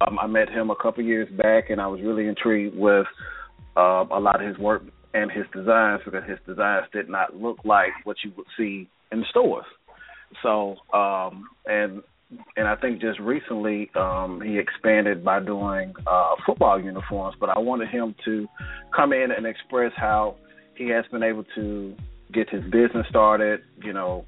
um, 0.00 0.18
I 0.18 0.26
met 0.26 0.48
him 0.48 0.70
a 0.70 0.76
couple 0.76 1.04
years 1.04 1.28
back, 1.36 1.70
and 1.70 1.80
I 1.80 1.86
was 1.86 2.00
really 2.02 2.26
intrigued 2.26 2.76
with 2.76 3.06
uh, 3.76 4.04
a 4.10 4.20
lot 4.20 4.42
of 4.42 4.48
his 4.48 4.58
work 4.58 4.82
and 5.14 5.30
his 5.30 5.44
designs 5.54 6.02
because 6.04 6.28
his 6.28 6.38
designs 6.46 6.86
did 6.92 7.08
not 7.08 7.36
look 7.36 7.58
like 7.64 7.92
what 8.04 8.16
you 8.24 8.32
would 8.36 8.46
see 8.56 8.88
in 9.10 9.24
stores. 9.30 9.64
So, 10.42 10.76
um, 10.92 11.48
and 11.64 12.02
and 12.56 12.66
I 12.66 12.74
think 12.76 13.00
just 13.00 13.20
recently 13.20 13.90
um, 13.94 14.42
he 14.44 14.58
expanded 14.58 15.24
by 15.24 15.40
doing 15.40 15.94
uh, 16.06 16.34
football 16.44 16.80
uniforms. 16.80 17.36
But 17.38 17.50
I 17.50 17.58
wanted 17.58 17.88
him 17.88 18.14
to 18.24 18.46
come 18.94 19.12
in 19.12 19.28
and 19.30 19.46
express 19.46 19.92
how 19.96 20.36
he 20.74 20.88
has 20.88 21.04
been 21.10 21.22
able 21.22 21.44
to 21.54 21.94
get 22.32 22.50
his 22.50 22.64
business 22.64 23.06
started. 23.08 23.60
You 23.82 23.92
know, 23.92 24.24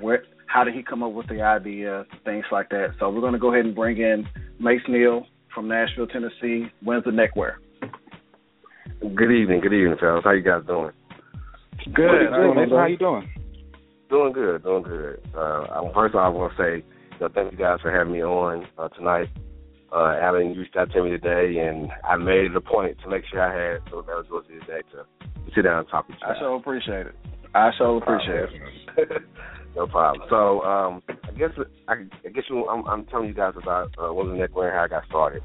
where 0.00 0.24
how 0.52 0.64
did 0.64 0.74
he 0.74 0.82
come 0.82 1.02
up 1.02 1.12
with 1.12 1.28
the 1.28 1.40
idea, 1.40 2.04
things 2.24 2.44
like 2.52 2.68
that. 2.70 2.88
So 3.00 3.08
we're 3.08 3.20
going 3.20 3.32
to 3.32 3.38
go 3.38 3.52
ahead 3.52 3.64
and 3.64 3.74
bring 3.74 3.96
in 3.98 4.26
Mace 4.60 4.82
Neal 4.86 5.26
from 5.54 5.68
Nashville, 5.68 6.06
Tennessee. 6.06 6.66
When's 6.82 7.04
the 7.04 7.12
neckwear? 7.12 7.58
Good 9.00 9.32
evening, 9.32 9.60
good 9.60 9.72
evening, 9.72 9.96
fellas. 9.98 10.24
How 10.24 10.32
you 10.32 10.42
guys 10.42 10.62
doing? 10.66 10.92
Good. 11.86 11.94
Good, 11.94 12.54
Mason. 12.54 12.76
How 12.76 12.86
you 12.86 12.98
doing? 12.98 13.28
Doing 14.10 14.32
good, 14.32 14.62
doing 14.62 14.82
good. 14.82 15.20
Uh, 15.34 15.62
I- 15.62 15.90
first 15.94 16.14
of 16.14 16.20
all, 16.20 16.26
I 16.26 16.28
want 16.28 16.56
to 16.56 16.62
say 16.62 16.84
you 17.12 17.18
know, 17.20 17.28
thank 17.34 17.52
you 17.52 17.58
guys 17.58 17.78
for 17.80 17.90
having 17.90 18.12
me 18.12 18.22
on 18.22 18.66
uh, 18.78 18.88
tonight. 18.90 19.28
Uh, 19.90 20.16
Alan 20.20 20.56
reached 20.56 20.76
out 20.76 20.90
to 20.92 21.02
me 21.02 21.10
today, 21.10 21.58
and 21.58 21.90
I 22.08 22.16
made 22.16 22.50
it 22.50 22.56
a 22.56 22.60
point 22.60 22.98
to 23.02 23.08
make 23.08 23.24
sure 23.30 23.40
I 23.40 23.72
had 23.72 23.82
so 23.90 23.98
availability 23.98 24.60
today 24.60 24.82
to, 24.92 25.26
to 25.26 25.54
sit 25.54 25.62
down 25.62 25.80
and 25.80 25.88
talk 25.88 26.08
with 26.08 26.18
you 26.20 26.26
I 26.28 26.38
so 26.38 26.54
appreciate 26.54 27.06
it. 27.06 27.14
I 27.54 27.70
so 27.78 27.96
appreciate 27.96 28.48
it. 28.98 29.22
no 29.74 29.86
problem. 29.86 30.26
So, 30.28 30.60
um, 30.62 31.02
I 31.08 31.32
guess 31.32 31.50
I, 31.88 31.92
I 32.24 32.28
guess 32.30 32.44
you, 32.48 32.66
I'm, 32.68 32.84
I'm 32.86 33.04
telling 33.06 33.28
you 33.28 33.34
guys 33.34 33.54
about 33.60 33.90
uh, 34.02 34.12
Women's 34.12 34.40
Neckwear 34.40 34.68
and 34.68 34.76
how 34.76 34.84
I 34.84 34.88
got 34.88 35.08
started. 35.08 35.42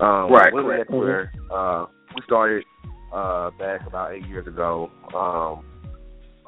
Um, 0.00 0.32
Right, 0.32 0.52
Women's 0.52 0.88
correct. 0.88 0.90
Neckwear, 0.90 1.32
uh, 1.52 1.86
we 2.14 2.22
started 2.24 2.64
uh, 3.12 3.50
back 3.58 3.86
about 3.86 4.12
eight 4.12 4.26
years 4.26 4.46
ago. 4.46 4.90
Um, 5.14 5.64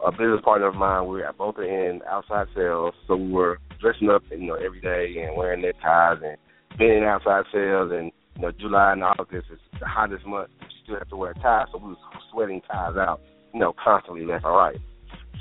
a 0.04 0.11
business 0.11 0.40
partner 0.44 0.66
of 0.66 0.74
mine, 0.74 1.06
we 1.06 1.20
were 1.20 1.35
both 1.38 1.58
in 1.58 2.00
outside 2.11 2.48
sales, 2.56 2.94
so 3.06 3.16
we 3.16 3.30
were 3.30 3.58
dressing 3.80 4.11
up, 4.11 4.22
you 4.30 4.46
know, 4.46 4.54
every 4.54 4.80
day 4.80 5.22
and 5.22 5.37
wearing 5.37 5.62
neckties 5.62 6.22
and 6.24 6.37
being 6.78 6.98
in 6.98 7.04
outside 7.04 7.44
sales. 7.52 7.92
And 7.92 8.11
you 8.37 8.42
know, 8.42 8.52
July 8.58 8.92
and 8.92 9.04
August 9.04 9.46
is 9.52 9.58
the 9.78 9.87
hottest 9.87 10.26
month. 10.26 10.50
You 10.61 10.66
still 10.82 10.98
have 10.98 11.08
to 11.11 11.16
wear 11.16 11.35
ties, 11.35 11.66
so 11.70 11.78
we 11.78 11.90
was 11.90 11.98
sweating 12.32 12.62
ties 12.62 12.96
out, 12.96 13.20
you 13.54 13.61
know, 13.61 13.74
constantly 13.82 14.24
left 14.24 14.44
and 14.44 14.54
right. 14.54 14.76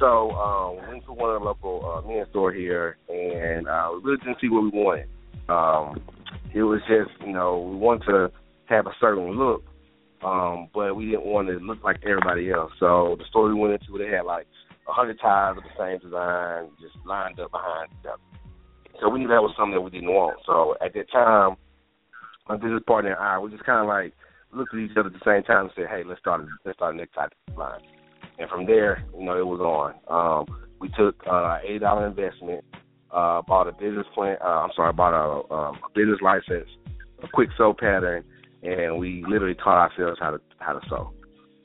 So 0.02 0.32
um, 0.32 0.82
we 0.82 0.94
went 0.94 1.06
to 1.06 1.14
one 1.14 1.30
of 1.36 1.42
the 1.42 1.46
local 1.46 1.86
uh, 1.86 2.08
men's 2.08 2.28
store 2.32 2.52
here, 2.52 2.98
and 3.08 3.68
uh, 3.68 3.92
we 3.94 4.02
really 4.04 4.18
didn't 4.18 4.42
see 4.42 4.50
what 4.50 4.64
we 4.64 4.70
wanted. 4.70 5.08
Um, 5.48 6.02
it 6.54 6.64
was 6.64 6.82
just, 6.90 7.12
you 7.26 7.34
know, 7.34 7.60
we 7.60 7.78
wanted 7.78 8.06
to 8.08 8.32
have 8.66 8.88
a 8.88 8.96
certain 9.00 9.32
look, 9.38 9.64
Um, 10.24 10.70
but 10.74 10.96
we 10.96 11.06
didn't 11.06 11.26
want 11.26 11.48
to 11.48 11.60
look 11.60 11.84
like 11.84 11.98
everybody 12.04 12.52
else. 12.52 12.72
So 12.80 13.16
the 13.18 13.26
store 13.30 13.48
we 13.48 13.56
went 13.56 13.74
into, 13.74 13.98
they 13.98 14.10
had 14.10 14.26
like 14.26 14.48
a 14.88 14.92
hundred 14.92 15.20
ties 15.20 15.56
of 15.58 15.64
the 15.64 15.70
same 15.78 16.00
design 16.00 16.70
just 16.80 16.96
lined 17.06 17.40
up 17.40 17.52
behind 17.52 17.90
each. 18.04 18.12
So 19.00 19.10
we 19.10 19.20
knew 19.20 19.28
that 19.28 19.42
was 19.42 19.54
something 19.58 19.74
that 19.74 19.82
we 19.82 19.90
didn't 19.90 20.14
want. 20.14 20.38
So 20.46 20.76
at 20.84 20.94
that 20.94 21.12
time, 21.12 21.56
my 22.48 22.56
business 22.58 22.84
partner 22.86 23.14
and 23.14 23.20
I, 23.20 23.40
we 23.40 23.50
just 23.50 23.66
kind 23.66 23.82
of 23.82 23.88
like 23.88 24.14
looked 24.54 24.74
at 24.74 24.80
each 24.80 24.98
other 24.98 25.08
at 25.08 25.14
the 25.14 25.26
same 25.26 25.44
time 25.44 25.66
and 25.66 25.72
said, 25.76 25.88
"Hey, 25.90 26.04
let's 26.06 26.20
start 26.20 26.46
let's 26.66 26.78
start 26.78 26.94
a 26.94 26.98
necktie 26.98 27.28
line." 27.58 27.82
And 28.42 28.50
from 28.50 28.66
there, 28.66 29.06
you 29.18 29.24
know, 29.24 29.38
it 29.38 29.46
was 29.46 29.60
on. 29.60 29.94
Um, 30.10 30.58
we 30.80 30.90
took 30.98 31.16
uh, 31.30 31.60
eight 31.64 31.82
dollar 31.82 32.08
investment, 32.08 32.66
uh, 33.12 33.44
bought 33.44 33.68
a 33.68 33.72
business 33.72 34.08
plan. 34.16 34.38
Uh, 34.44 34.66
I'm 34.66 34.72
sorry, 34.76 34.92
bought 34.94 35.14
a, 35.14 35.54
um, 35.54 35.76
a 35.86 35.90
business 35.94 36.18
license, 36.24 36.68
a 37.22 37.28
quick 37.28 37.50
sew 37.56 37.76
pattern, 37.78 38.24
and 38.64 38.98
we 38.98 39.24
literally 39.28 39.54
taught 39.54 39.78
ourselves 39.78 40.18
how 40.20 40.32
to 40.32 40.42
how 40.58 40.74
to 40.74 40.90
sew. 40.90 41.14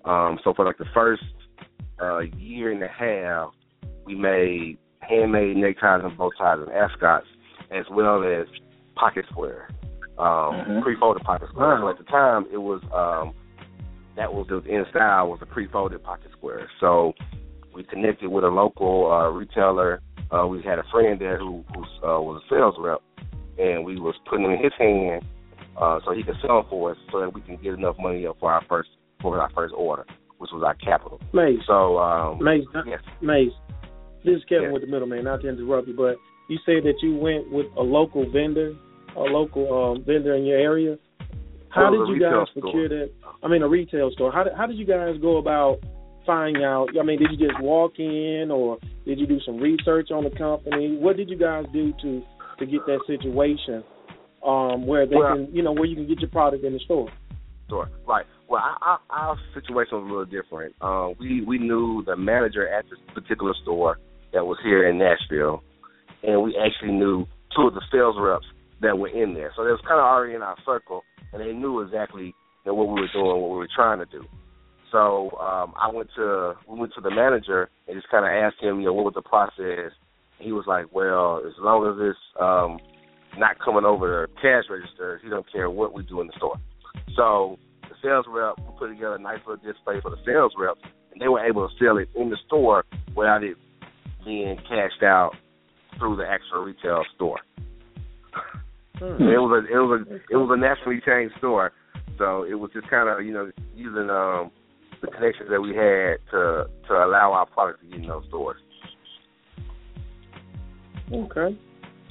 Um, 0.04 0.38
so 0.44 0.52
for 0.52 0.66
like 0.66 0.76
the 0.76 0.84
first 0.92 1.24
uh, 2.00 2.18
year 2.36 2.70
and 2.70 2.82
a 2.82 2.88
half, 2.88 3.54
we 4.04 4.14
made 4.14 4.76
handmade 5.00 5.56
neckties 5.56 6.04
and 6.04 6.16
bow 6.18 6.30
ties 6.36 6.58
and 6.60 6.70
ascots, 6.72 7.26
as 7.70 7.86
well 7.90 8.22
as 8.22 8.46
pocket 8.96 9.24
square, 9.30 9.70
um, 10.18 10.60
Mhm. 10.60 10.82
pre-folded 10.82 11.22
pocket 11.24 11.48
square. 11.48 11.78
So 11.80 11.88
at 11.88 11.96
the 11.96 12.04
time, 12.04 12.46
it 12.52 12.58
was 12.58 12.82
um, 12.92 13.32
that 14.16 14.32
was 14.32 14.46
the 14.48 14.58
in 14.62 14.84
style 14.90 15.28
was 15.28 15.38
a 15.42 15.46
pre-folded 15.46 16.02
pocket 16.02 16.30
square. 16.36 16.68
So 16.80 17.12
we 17.74 17.84
connected 17.84 18.28
with 18.28 18.44
a 18.44 18.48
local 18.48 19.12
uh, 19.12 19.28
retailer. 19.28 20.00
Uh, 20.30 20.46
we 20.46 20.62
had 20.62 20.78
a 20.78 20.84
friend 20.90 21.20
there 21.20 21.38
who, 21.38 21.64
who 21.74 21.82
uh, 22.06 22.20
was 22.20 22.42
a 22.44 22.54
sales 22.54 22.74
rep, 22.78 23.00
and 23.58 23.84
we 23.84 24.00
was 24.00 24.14
putting 24.28 24.44
them 24.44 24.52
in 24.52 24.62
his 24.62 24.72
hand 24.78 25.24
uh, 25.80 26.00
so 26.04 26.12
he 26.12 26.22
could 26.22 26.36
sell 26.40 26.62
them 26.62 26.66
for 26.70 26.92
us, 26.92 26.96
so 27.12 27.20
that 27.20 27.32
we 27.32 27.40
can 27.42 27.56
get 27.56 27.74
enough 27.74 27.96
money 27.98 28.26
up 28.26 28.36
for 28.40 28.50
our 28.50 28.64
first 28.68 28.88
for 29.20 29.40
our 29.40 29.50
first 29.50 29.74
order, 29.76 30.04
which 30.38 30.50
was 30.52 30.62
our 30.64 30.74
capital. 30.74 31.20
Mace, 31.32 31.58
So 31.66 31.98
um, 31.98 32.42
Mace, 32.42 32.64
yes, 32.86 33.00
Mace. 33.22 33.52
This 34.24 34.36
is 34.36 34.44
Kevin 34.48 34.64
Yes. 34.64 34.72
with 34.72 34.82
the 34.82 34.88
middleman. 34.88 35.24
Not 35.24 35.42
to 35.42 35.48
interrupt 35.48 35.88
you, 35.88 35.94
but 35.94 36.16
you 36.48 36.58
said 36.66 36.82
that 36.84 36.94
you 37.02 37.16
went 37.16 37.50
with 37.50 37.66
a 37.76 37.82
local 37.82 38.30
vendor, 38.30 38.74
a 39.16 39.20
local 39.20 39.92
um, 39.92 40.04
vendor 40.04 40.34
in 40.34 40.44
your 40.44 40.58
area. 40.58 40.96
How 41.76 41.92
it 41.92 41.98
did 41.98 42.08
you 42.08 42.20
guys 42.20 42.48
store. 42.50 42.62
procure 42.62 42.88
that? 42.88 43.10
I 43.42 43.48
mean, 43.48 43.62
a 43.62 43.68
retail 43.68 44.10
store. 44.12 44.32
How 44.32 44.44
did, 44.44 44.54
how 44.56 44.66
did 44.66 44.76
you 44.76 44.86
guys 44.86 45.14
go 45.20 45.36
about 45.36 45.78
finding 46.24 46.64
out? 46.64 46.88
I 46.98 47.04
mean, 47.04 47.18
did 47.18 47.28
you 47.30 47.48
just 47.48 47.60
walk 47.60 47.92
in, 47.98 48.48
or 48.50 48.78
did 49.04 49.18
you 49.20 49.26
do 49.26 49.38
some 49.44 49.58
research 49.58 50.10
on 50.10 50.24
the 50.24 50.30
company? 50.30 50.96
What 50.98 51.16
did 51.16 51.28
you 51.30 51.38
guys 51.38 51.64
do 51.72 51.92
to 52.02 52.22
to 52.58 52.64
get 52.66 52.80
that 52.86 53.00
situation 53.06 53.84
um, 54.44 54.86
where 54.86 55.06
they 55.06 55.16
Well- 55.16 55.36
can, 55.36 55.48
you 55.54 55.62
know, 55.62 55.72
where 55.72 55.84
you 55.84 55.94
can 55.96 56.06
get 56.08 56.20
your 56.20 56.30
product 56.30 56.64
in 56.64 56.72
the 56.72 56.80
store? 56.80 57.08
store. 57.66 57.90
Right. 58.06 58.24
Well, 58.48 58.62
our, 58.62 58.78
our, 58.80 59.00
our 59.10 59.36
situation 59.52 59.98
was 59.98 60.04
a 60.04 60.08
little 60.08 60.24
different. 60.24 60.74
Uh, 60.80 61.10
we 61.18 61.42
we 61.42 61.58
knew 61.58 62.02
the 62.06 62.16
manager 62.16 62.66
at 62.68 62.84
this 62.88 62.98
particular 63.12 63.52
store 63.62 63.98
that 64.32 64.46
was 64.46 64.56
here 64.62 64.88
in 64.88 64.98
Nashville, 64.98 65.62
and 66.22 66.42
we 66.42 66.56
actually 66.56 66.92
knew 66.92 67.26
two 67.56 67.66
of 67.66 67.74
the 67.74 67.82
sales 67.90 68.14
reps 68.20 68.46
that 68.82 68.96
were 68.96 69.08
in 69.08 69.34
there. 69.34 69.52
So 69.56 69.64
they 69.64 69.70
was 69.70 69.80
kind 69.82 69.98
of 69.98 70.04
already 70.06 70.34
in 70.34 70.42
our 70.42 70.56
circle, 70.64 71.02
and 71.36 71.46
they 71.46 71.52
knew 71.52 71.80
exactly 71.80 72.24
you 72.24 72.34
know, 72.66 72.74
what 72.74 72.88
we 72.88 73.00
were 73.00 73.08
doing, 73.12 73.40
what 73.40 73.50
we 73.50 73.58
were 73.58 73.68
trying 73.74 73.98
to 73.98 74.06
do. 74.06 74.24
So 74.90 75.30
um, 75.38 75.74
I 75.76 75.90
went 75.92 76.08
to 76.16 76.54
we 76.68 76.78
went 76.78 76.92
to 76.94 77.00
the 77.00 77.10
manager 77.10 77.68
and 77.86 77.96
just 77.96 78.08
kind 78.10 78.24
of 78.24 78.30
asked 78.30 78.62
him, 78.62 78.80
you 78.80 78.86
know, 78.86 78.94
what 78.94 79.04
was 79.04 79.14
the 79.14 79.22
process. 79.22 79.92
He 80.38 80.52
was 80.52 80.64
like, 80.66 80.86
well, 80.92 81.42
as 81.46 81.52
long 81.58 81.86
as 81.86 81.96
it's 82.00 82.18
um, 82.40 82.78
not 83.38 83.58
coming 83.58 83.84
over 83.84 84.26
the 84.26 84.40
cash 84.40 84.64
register, 84.70 85.20
he 85.22 85.28
don't 85.28 85.50
care 85.50 85.68
what 85.68 85.92
we 85.92 86.02
do 86.04 86.20
in 86.20 86.28
the 86.28 86.32
store. 86.36 86.56
So 87.16 87.58
the 87.82 87.96
sales 88.02 88.26
rep 88.28 88.56
put 88.78 88.88
together 88.88 89.16
a 89.16 89.20
nice 89.20 89.40
little 89.46 89.62
display 89.64 90.00
for 90.00 90.10
the 90.10 90.18
sales 90.24 90.52
reps, 90.58 90.80
and 91.12 91.20
they 91.20 91.28
were 91.28 91.44
able 91.44 91.68
to 91.68 91.74
sell 91.82 91.98
it 91.98 92.08
in 92.14 92.30
the 92.30 92.38
store 92.46 92.84
without 93.14 93.42
it 93.42 93.56
being 94.24 94.56
cashed 94.68 95.02
out 95.02 95.32
through 95.98 96.16
the 96.16 96.26
actual 96.26 96.64
retail 96.64 97.02
store. 97.14 97.40
Hmm. 98.98 99.22
It 99.22 99.36
was 99.36 99.64
a 99.64 99.72
it 99.72 99.78
was 99.78 100.06
a 100.08 100.14
it 100.32 100.36
was 100.36 100.50
a 100.52 100.56
nationally 100.56 101.00
chained 101.04 101.30
store, 101.38 101.72
so 102.18 102.44
it 102.44 102.54
was 102.54 102.70
just 102.72 102.88
kind 102.88 103.08
of 103.08 103.24
you 103.24 103.32
know 103.32 103.50
using 103.74 104.08
um 104.08 104.50
the 105.02 105.08
connections 105.08 105.50
that 105.50 105.60
we 105.60 105.76
had 105.76 106.16
to 106.32 106.64
to 106.88 106.94
allow 106.94 107.32
our 107.32 107.46
product 107.46 107.82
to 107.82 107.86
get 107.88 108.00
in 108.00 108.08
those 108.08 108.24
stores. 108.28 108.60
Okay. 111.12 111.56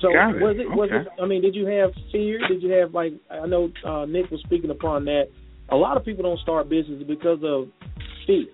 So 0.01 0.13
Got 0.13 0.35
it. 0.35 0.41
was 0.41 0.55
it 0.59 0.69
was 0.69 0.89
Okay. 0.91 1.09
it 1.09 1.21
I 1.21 1.25
mean, 1.25 1.41
did 1.41 1.55
you 1.55 1.65
have 1.65 1.91
fear? 2.11 2.39
Did 2.47 2.61
you 2.61 2.71
have 2.73 2.93
like 2.93 3.13
I 3.31 3.47
know 3.47 3.71
uh 3.85 4.05
Nick 4.05 4.29
was 4.29 4.41
speaking 4.45 4.69
upon 4.69 5.05
that. 5.05 5.25
A 5.69 5.75
lot 5.75 5.97
of 5.97 6.05
people 6.05 6.23
don't 6.23 6.39
start 6.41 6.69
business 6.69 7.01
because 7.07 7.39
of 7.43 7.67
fear. 8.27 8.45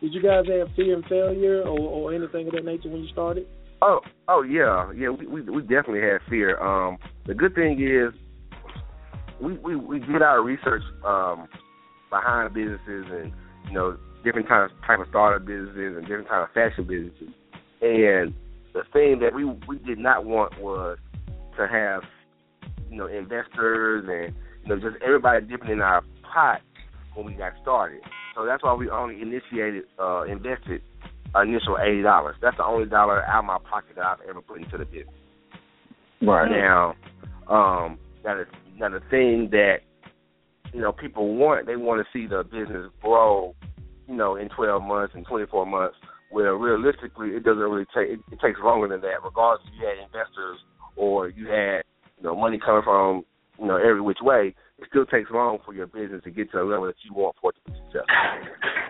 Did 0.00 0.14
you 0.14 0.22
guys 0.22 0.44
have 0.46 0.68
fear 0.76 0.94
and 0.94 1.04
failure 1.06 1.62
or, 1.62 1.80
or 1.80 2.14
anything 2.14 2.46
of 2.46 2.52
that 2.52 2.64
nature 2.64 2.88
when 2.88 3.02
you 3.02 3.08
started? 3.08 3.46
Oh, 3.88 4.00
oh 4.26 4.42
yeah, 4.42 4.90
yeah. 4.96 5.10
We 5.10 5.28
we, 5.28 5.42
we 5.42 5.62
definitely 5.62 6.00
had 6.00 6.18
fear. 6.28 6.58
Um, 6.58 6.98
the 7.24 7.34
good 7.34 7.54
thing 7.54 7.80
is, 7.80 8.12
we 9.40 9.52
we 9.58 9.76
we 9.76 10.00
did 10.00 10.22
our 10.22 10.42
research 10.42 10.82
um 11.06 11.46
behind 12.10 12.52
businesses 12.52 13.06
and 13.12 13.32
you 13.68 13.74
know 13.74 13.96
different 14.24 14.48
types 14.48 14.72
type 14.84 14.98
of 14.98 15.06
startup 15.08 15.46
businesses 15.46 15.96
and 15.96 16.02
different 16.02 16.28
kind 16.28 16.42
of 16.42 16.50
fashion 16.50 16.82
businesses. 16.82 17.32
And 17.80 18.34
the 18.74 18.82
thing 18.92 19.20
that 19.20 19.32
we 19.32 19.44
we 19.44 19.78
did 19.86 19.98
not 19.98 20.24
want 20.24 20.60
was 20.60 20.98
to 21.56 21.68
have 21.68 22.02
you 22.90 22.96
know 22.96 23.06
investors 23.06 24.04
and 24.08 24.34
you 24.64 24.68
know 24.68 24.80
just 24.80 25.00
everybody 25.00 25.46
dipping 25.46 25.70
in 25.70 25.80
our 25.80 26.02
pot 26.34 26.60
when 27.14 27.24
we 27.24 27.34
got 27.34 27.52
started. 27.62 28.00
So 28.34 28.44
that's 28.44 28.64
why 28.64 28.74
we 28.74 28.90
only 28.90 29.22
initiated 29.22 29.84
uh 29.96 30.24
invested 30.24 30.82
initial 31.34 31.78
eighty 31.80 32.02
dollars. 32.02 32.36
That's 32.40 32.56
the 32.56 32.64
only 32.64 32.88
dollar 32.88 33.24
out 33.24 33.40
of 33.40 33.44
my 33.44 33.58
pocket 33.58 33.96
that 33.96 34.04
I've 34.04 34.28
ever 34.28 34.40
put 34.40 34.62
into 34.62 34.78
the 34.78 34.84
business. 34.84 35.14
Right. 36.22 36.50
Now, 36.50 36.94
um, 37.48 37.98
now 38.24 38.36
the 38.36 38.44
now 38.78 38.88
the 38.88 39.00
thing 39.10 39.48
that 39.50 39.78
you 40.72 40.80
know 40.80 40.92
people 40.92 41.36
want, 41.36 41.66
they 41.66 41.76
want 41.76 42.04
to 42.04 42.18
see 42.18 42.26
the 42.26 42.44
business 42.44 42.90
grow, 43.02 43.54
you 44.08 44.16
know, 44.16 44.36
in 44.36 44.48
twelve 44.50 44.82
months 44.82 45.14
and 45.14 45.26
twenty 45.26 45.46
four 45.46 45.66
months. 45.66 45.96
Where 46.30 46.56
realistically, 46.56 47.28
it 47.30 47.44
doesn't 47.44 47.62
really 47.62 47.86
take. 47.94 48.08
It, 48.08 48.20
it 48.32 48.40
takes 48.40 48.58
longer 48.62 48.88
than 48.88 49.00
that. 49.02 49.22
Regardless 49.22 49.66
if 49.68 49.80
you 49.80 49.86
had 49.86 50.02
investors 50.02 50.58
or 50.96 51.28
you 51.28 51.46
had 51.46 51.82
you 52.18 52.24
know 52.24 52.34
money 52.34 52.58
coming 52.58 52.82
from 52.82 53.24
you 53.60 53.66
know 53.66 53.76
every 53.76 54.00
which 54.00 54.18
way, 54.20 54.54
it 54.78 54.88
still 54.88 55.06
takes 55.06 55.30
long 55.30 55.58
for 55.64 55.72
your 55.72 55.86
business 55.86 56.22
to 56.24 56.30
get 56.30 56.50
to 56.50 56.58
a 56.58 56.64
level 56.64 56.86
that 56.86 56.96
you 57.04 57.14
want 57.14 57.36
for 57.40 57.50
it 57.50 57.56
to 57.64 57.70
be 57.70 57.78
successful. 57.78 58.85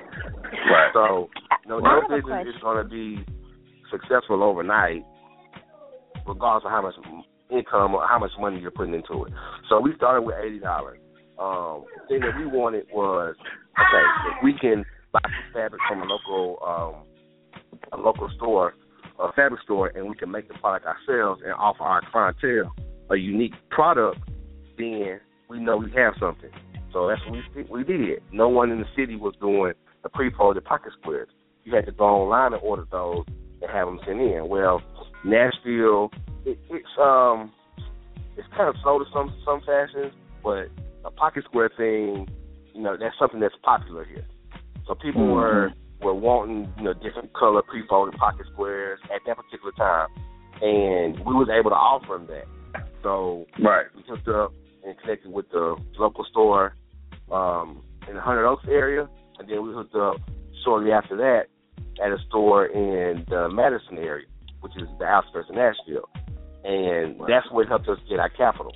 Right. 0.70 0.90
So, 0.92 1.28
you 1.64 1.70
know, 1.70 1.78
I 1.84 2.00
no 2.00 2.16
business 2.16 2.54
is 2.54 2.62
going 2.62 2.82
to 2.82 2.88
be 2.88 3.24
successful 3.90 4.42
overnight, 4.42 5.04
regardless 6.26 6.64
of 6.64 6.70
how 6.70 6.82
much 6.82 6.94
income 7.50 7.94
or 7.94 8.06
how 8.06 8.18
much 8.18 8.32
money 8.38 8.60
you're 8.60 8.70
putting 8.70 8.94
into 8.94 9.24
it. 9.24 9.32
So 9.68 9.80
we 9.80 9.94
started 9.96 10.22
with 10.22 10.36
eighty 10.42 10.58
dollars. 10.58 10.98
Um, 11.38 11.84
the 12.00 12.08
thing 12.08 12.20
that 12.20 12.38
we 12.38 12.46
wanted 12.46 12.86
was 12.92 13.34
okay, 13.78 14.04
if 14.30 14.44
we 14.44 14.54
can 14.58 14.84
buy 15.12 15.20
some 15.22 15.52
fabric 15.52 15.80
from 15.88 16.02
a 16.02 16.06
local 16.06 16.58
um, 16.66 17.04
a 17.92 18.02
local 18.02 18.28
store, 18.36 18.74
a 19.20 19.32
fabric 19.32 19.62
store, 19.62 19.88
and 19.94 20.08
we 20.08 20.16
can 20.16 20.30
make 20.30 20.48
the 20.48 20.54
product 20.54 20.86
ourselves 20.86 21.42
and 21.44 21.52
offer 21.52 21.82
our 21.82 22.02
clientele 22.10 22.74
a 23.10 23.16
unique 23.16 23.54
product, 23.70 24.18
then 24.78 25.20
we 25.48 25.60
know 25.60 25.76
we 25.76 25.92
have 25.92 26.14
something. 26.18 26.50
So 26.92 27.08
that's 27.08 27.20
what 27.26 27.38
we 27.54 27.62
we 27.64 27.84
did. 27.84 28.22
No 28.32 28.48
one 28.48 28.70
in 28.70 28.78
the 28.78 28.86
city 28.96 29.16
was 29.16 29.34
doing 29.40 29.74
the 30.06 30.10
pre-folded 30.10 30.64
pocket 30.64 30.92
squares. 31.00 31.28
You 31.64 31.74
had 31.74 31.84
to 31.86 31.92
go 31.92 32.04
online 32.04 32.52
and 32.52 32.62
order 32.62 32.86
those 32.92 33.24
and 33.60 33.70
have 33.70 33.88
them 33.88 33.98
sent 34.06 34.20
in. 34.20 34.46
Well, 34.48 34.80
Nashville, 35.24 36.12
it, 36.44 36.58
it's 36.70 36.86
um, 37.00 37.52
it's 38.36 38.46
kind 38.56 38.68
of 38.68 38.76
slow 38.84 39.00
to 39.00 39.04
some 39.12 39.34
some 39.44 39.60
fashions, 39.66 40.12
but 40.44 40.68
a 41.04 41.10
pocket 41.10 41.42
square 41.44 41.70
thing, 41.76 42.28
you 42.72 42.82
know, 42.82 42.96
that's 42.96 43.18
something 43.18 43.40
that's 43.40 43.54
popular 43.64 44.04
here. 44.04 44.24
So 44.86 44.94
people 44.94 45.22
Mhm. 45.22 45.34
were 45.34 45.72
were 46.00 46.14
wanting 46.14 46.72
you 46.78 46.84
know 46.84 46.92
different 46.92 47.32
color 47.32 47.62
pre-folded 47.62 48.16
pocket 48.16 48.46
squares 48.52 49.00
at 49.12 49.22
that 49.26 49.36
particular 49.36 49.72
time, 49.72 50.08
and 50.62 51.18
we 51.26 51.34
was 51.34 51.48
able 51.48 51.70
to 51.70 51.76
offer 51.76 52.16
them 52.16 52.28
that. 52.28 52.46
So 53.02 53.46
Right. 53.58 53.86
we 53.96 54.02
hooked 54.02 54.28
up 54.28 54.52
and 54.84 54.96
connected 55.00 55.32
with 55.32 55.50
the 55.50 55.74
local 55.98 56.24
store 56.26 56.74
um, 57.32 57.82
in 58.08 58.14
the 58.14 58.20
Hundred 58.20 58.46
Oaks 58.46 58.66
area, 58.68 59.08
and 59.38 59.48
then 59.48 59.66
we 59.66 59.72
hooked 59.72 59.94
up 59.94 60.16
shortly 60.64 60.92
after 60.92 61.16
that 61.16 61.46
at 62.04 62.10
a 62.10 62.18
store 62.28 62.66
in 62.66 63.24
the 63.28 63.48
Madison 63.48 63.98
area, 63.98 64.26
which 64.60 64.72
is 64.76 64.88
the 64.98 65.04
outskirts 65.04 65.48
of 65.48 65.56
Nashville, 65.56 66.08
and 66.64 67.20
that's 67.28 67.50
what 67.50 67.68
helped 67.68 67.88
us 67.88 67.98
get 68.08 68.18
our 68.18 68.28
capital. 68.28 68.74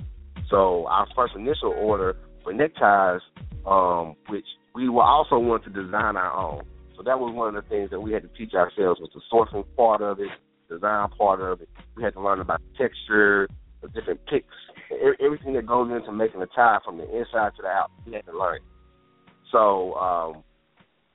So 0.49 0.87
our 0.87 1.07
first 1.14 1.35
initial 1.37 1.73
order 1.77 2.16
for 2.42 2.53
neckties, 2.53 3.20
um, 3.66 4.16
which 4.29 4.46
we 4.75 4.88
were 4.88 5.03
also 5.03 5.38
wanted 5.38 5.75
to 5.75 5.83
design 5.83 6.16
our 6.16 6.33
own. 6.33 6.62
So 6.96 7.03
that 7.05 7.18
was 7.18 7.35
one 7.35 7.55
of 7.55 7.62
the 7.62 7.68
things 7.68 7.90
that 7.90 8.01
we 8.01 8.12
had 8.12 8.23
to 8.23 8.29
teach 8.29 8.55
ourselves 8.55 9.01
was 9.01 9.11
the 9.14 9.20
sourcing 9.33 9.64
part 9.77 10.03
of 10.03 10.20
it, 10.20 10.29
design 10.68 11.09
part 11.16 11.40
of 11.40 11.61
it. 11.61 11.68
We 11.96 12.03
had 12.03 12.14
to 12.14 12.20
learn 12.20 12.40
about 12.40 12.61
texture, 12.79 13.49
the 13.81 13.88
different 13.88 14.20
picks, 14.27 14.55
everything 15.20 15.55
that 15.55 15.66
goes 15.66 15.90
into 15.90 16.12
making 16.12 16.42
a 16.42 16.46
tie 16.46 16.79
from 16.85 16.99
the 16.99 17.05
inside 17.05 17.53
to 17.57 17.62
the 17.62 17.68
out. 17.68 17.90
We 18.07 18.12
had 18.12 18.27
to 18.27 18.38
learn. 18.38 18.61
So 19.51 19.94
um, 19.94 20.44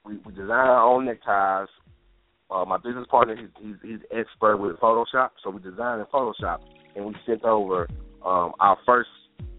we, 0.06 0.18
we 0.26 0.34
design 0.34 0.52
our 0.52 0.84
own 0.84 1.06
neckties. 1.06 1.70
Uh, 2.52 2.64
my 2.66 2.78
business 2.78 3.08
partner, 3.10 3.36
he's, 3.36 3.50
he's, 3.60 3.76
he's 3.82 4.00
expert 4.16 4.58
with 4.58 4.78
Photoshop, 4.78 5.30
so 5.44 5.50
we 5.50 5.62
designed 5.62 6.00
in 6.00 6.06
Photoshop, 6.14 6.60
and 6.96 7.06
we 7.06 7.16
sent 7.26 7.44
over 7.44 7.88
um, 8.24 8.54
our 8.60 8.78
first 8.86 9.10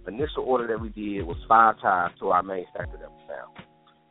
initial 0.06 0.44
order 0.44 0.68
that 0.68 0.80
we 0.80 0.88
did 0.90 1.26
was 1.26 1.36
five 1.48 1.74
ties 1.80 2.10
to 2.20 2.28
our 2.28 2.42
manufacturer 2.42 2.98
that 3.00 3.10
we 3.10 3.18
found. 3.26 3.66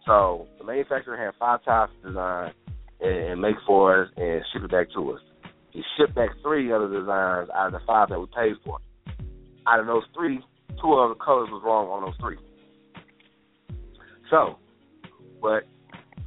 So 0.05 0.47
the 0.59 0.65
manufacturer 0.65 1.17
had 1.17 1.33
five 1.39 1.63
ties 1.63 1.89
to 2.01 2.09
design 2.09 2.53
and, 2.99 3.31
and 3.31 3.41
make 3.41 3.55
for 3.65 4.03
us 4.03 4.09
and 4.17 4.41
ship 4.51 4.63
it 4.63 4.71
back 4.71 4.87
to 4.93 5.11
us. 5.11 5.21
He 5.71 5.81
shipped 5.97 6.15
back 6.15 6.29
three 6.41 6.71
other 6.71 6.87
designs 6.87 7.49
out 7.55 7.67
of 7.67 7.71
the 7.73 7.79
five 7.87 8.09
that 8.09 8.19
we 8.19 8.27
paid 8.27 8.55
for. 8.63 8.79
Out 9.67 9.79
of 9.79 9.87
those 9.87 10.03
three, 10.13 10.39
two 10.81 10.93
of 10.93 11.09
the 11.09 11.23
colors 11.23 11.49
was 11.49 11.61
wrong 11.65 11.87
on 11.87 12.03
those 12.03 12.15
three. 12.19 12.37
So, 14.29 14.57
but 15.41 15.63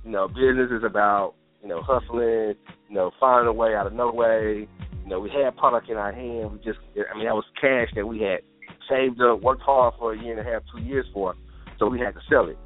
you 0.09 0.15
know, 0.15 0.27
business 0.27 0.71
is 0.71 0.83
about 0.85 1.35
you 1.63 1.69
know 1.69 1.83
hustling, 1.83 2.55
you 2.89 2.95
know, 2.95 3.11
finding 3.21 3.47
a 3.47 3.53
way 3.53 3.75
out 3.75 3.87
of 3.87 3.93
no 3.93 4.11
way. 4.11 4.67
You 5.05 5.09
know, 5.09 5.21
we 5.21 5.29
had 5.29 5.55
product 5.59 5.91
in 5.91 5.99
our 5.99 6.13
hand. 6.13 6.51
We 6.51 6.59
just, 6.65 6.79
I 6.97 7.15
mean, 7.15 7.27
that 7.27 7.35
was 7.35 7.45
cash 7.61 7.89
that 7.95 8.07
we 8.07 8.21
had 8.21 8.41
saved 8.89 9.21
up, 9.21 9.43
worked 9.43 9.61
hard 9.61 9.93
for 9.99 10.15
a 10.15 10.19
year 10.19 10.39
and 10.39 10.41
a 10.41 10.51
half, 10.51 10.63
two 10.75 10.83
years 10.83 11.05
for, 11.13 11.35
so 11.79 11.89
we 11.89 12.01
had 12.01 12.15
to 12.15 12.21
sell 12.31 12.49
it. 12.49 12.57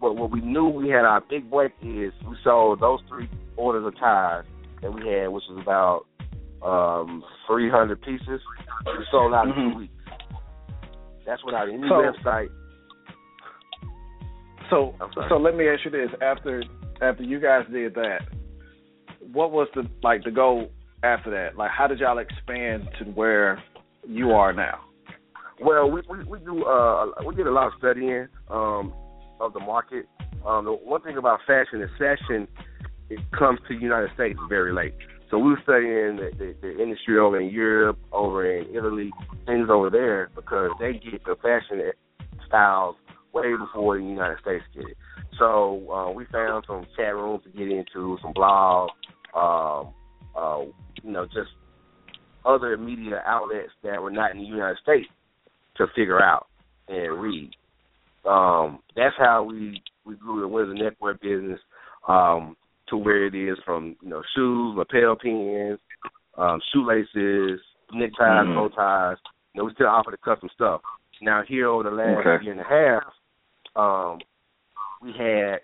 But 0.00 0.16
what 0.16 0.30
we 0.30 0.40
knew 0.40 0.68
we 0.68 0.88
had 0.88 1.04
our 1.04 1.20
big 1.20 1.50
break 1.50 1.72
is 1.82 2.12
we 2.26 2.36
sold 2.42 2.80
those 2.80 3.00
three 3.08 3.28
orders 3.56 3.86
of 3.86 3.98
ties 3.98 4.44
that 4.80 4.90
we 4.90 5.06
had, 5.06 5.28
which 5.28 5.44
was 5.50 5.60
about 5.60 6.06
um, 6.66 7.22
300 7.46 8.00
pieces. 8.00 8.40
We 8.86 9.04
sold 9.10 9.34
out 9.34 9.48
mm-hmm. 9.48 9.60
in 9.60 9.70
two 9.72 9.78
weeks. 9.80 9.92
That's 11.26 11.44
without 11.44 11.68
any 11.68 11.82
So- 11.88 12.10
website. 12.10 12.48
So 14.70 14.94
so 15.28 15.36
let 15.36 15.56
me 15.56 15.68
ask 15.68 15.84
you 15.84 15.90
this: 15.90 16.10
after 16.22 16.62
after 17.00 17.22
you 17.22 17.40
guys 17.40 17.64
did 17.72 17.94
that, 17.94 18.20
what 19.32 19.50
was 19.50 19.68
the 19.74 19.88
like 20.02 20.24
the 20.24 20.30
goal 20.30 20.70
after 21.02 21.30
that? 21.30 21.56
Like, 21.56 21.70
how 21.70 21.86
did 21.86 22.00
y'all 22.00 22.18
expand 22.18 22.88
to 22.98 23.04
where 23.04 23.62
you 24.06 24.30
are 24.32 24.52
now? 24.52 24.80
Well, 25.60 25.90
we 25.90 26.02
we, 26.08 26.24
we 26.24 26.38
do 26.40 26.64
uh 26.64 27.06
we 27.26 27.34
did 27.34 27.46
a 27.46 27.52
lot 27.52 27.68
of 27.68 27.72
studying 27.78 28.28
um 28.50 28.92
of 29.40 29.52
the 29.52 29.60
market. 29.60 30.06
Um 30.46 30.64
the 30.64 30.72
one 30.72 31.02
thing 31.02 31.16
about 31.16 31.40
fashion 31.46 31.80
is 31.82 31.90
fashion 31.98 32.48
it 33.10 33.20
comes 33.32 33.58
to 33.68 33.74
the 33.74 33.80
United 33.80 34.10
States 34.14 34.38
very 34.48 34.72
late. 34.72 34.94
So 35.30 35.38
we 35.38 35.50
were 35.50 35.60
studying 35.62 36.16
the, 36.16 36.30
the, 36.38 36.54
the 36.62 36.82
industry 36.82 37.18
over 37.18 37.38
in 37.38 37.50
Europe, 37.50 37.98
over 38.12 38.50
in 38.50 38.74
Italy, 38.74 39.10
things 39.46 39.68
over 39.70 39.90
there 39.90 40.30
because 40.34 40.70
they 40.80 40.92
get 40.94 41.24
the 41.24 41.36
fashion 41.36 41.82
styles 42.46 42.96
way 43.32 43.56
before 43.56 43.98
the 43.98 44.04
United 44.04 44.38
States 44.40 44.64
did 44.74 44.88
it. 44.88 44.96
So 45.38 45.90
uh, 45.92 46.10
we 46.10 46.24
found 46.32 46.64
some 46.66 46.86
chat 46.96 47.14
rooms 47.14 47.42
to 47.44 47.50
get 47.50 47.68
into, 47.70 48.18
some 48.22 48.34
blogs, 48.34 48.88
um, 49.34 49.92
uh, 50.36 50.64
you 51.02 51.12
know, 51.12 51.26
just 51.26 51.50
other 52.44 52.76
media 52.76 53.22
outlets 53.26 53.70
that 53.82 54.02
were 54.02 54.10
not 54.10 54.32
in 54.32 54.38
the 54.38 54.44
United 54.44 54.78
States 54.82 55.08
to 55.76 55.86
figure 55.94 56.22
out 56.22 56.46
and 56.88 57.20
read. 57.20 57.50
Um, 58.24 58.80
that's 58.96 59.14
how 59.18 59.42
we 59.42 59.82
we 60.04 60.16
grew 60.16 60.40
the 60.40 60.48
Windsor 60.48 60.74
Neckwear 60.74 61.14
business 61.14 61.60
um, 62.08 62.56
to 62.88 62.96
where 62.96 63.26
it 63.26 63.34
is 63.34 63.58
from 63.64 63.96
you 64.02 64.08
know 64.08 64.22
shoes, 64.34 64.74
lapel 64.76 65.16
pins, 65.16 65.78
um, 66.36 66.60
shoelaces, 66.72 67.60
neckties, 67.92 68.16
Mhm. 68.18 68.54
bow 68.54 68.68
ties. 68.68 69.18
You 69.54 69.60
know, 69.60 69.64
we 69.66 69.74
still 69.74 69.86
offer 69.88 70.10
the 70.10 70.16
custom 70.18 70.48
stuff. 70.54 70.80
Now 71.20 71.42
here 71.42 71.68
over 71.68 71.84
the 71.84 71.90
last 71.90 72.26
Okay. 72.26 72.44
year 72.44 72.52
and 72.52 72.60
a 72.60 72.64
half, 72.64 73.14
um, 73.78 74.18
we 75.00 75.12
had 75.12 75.60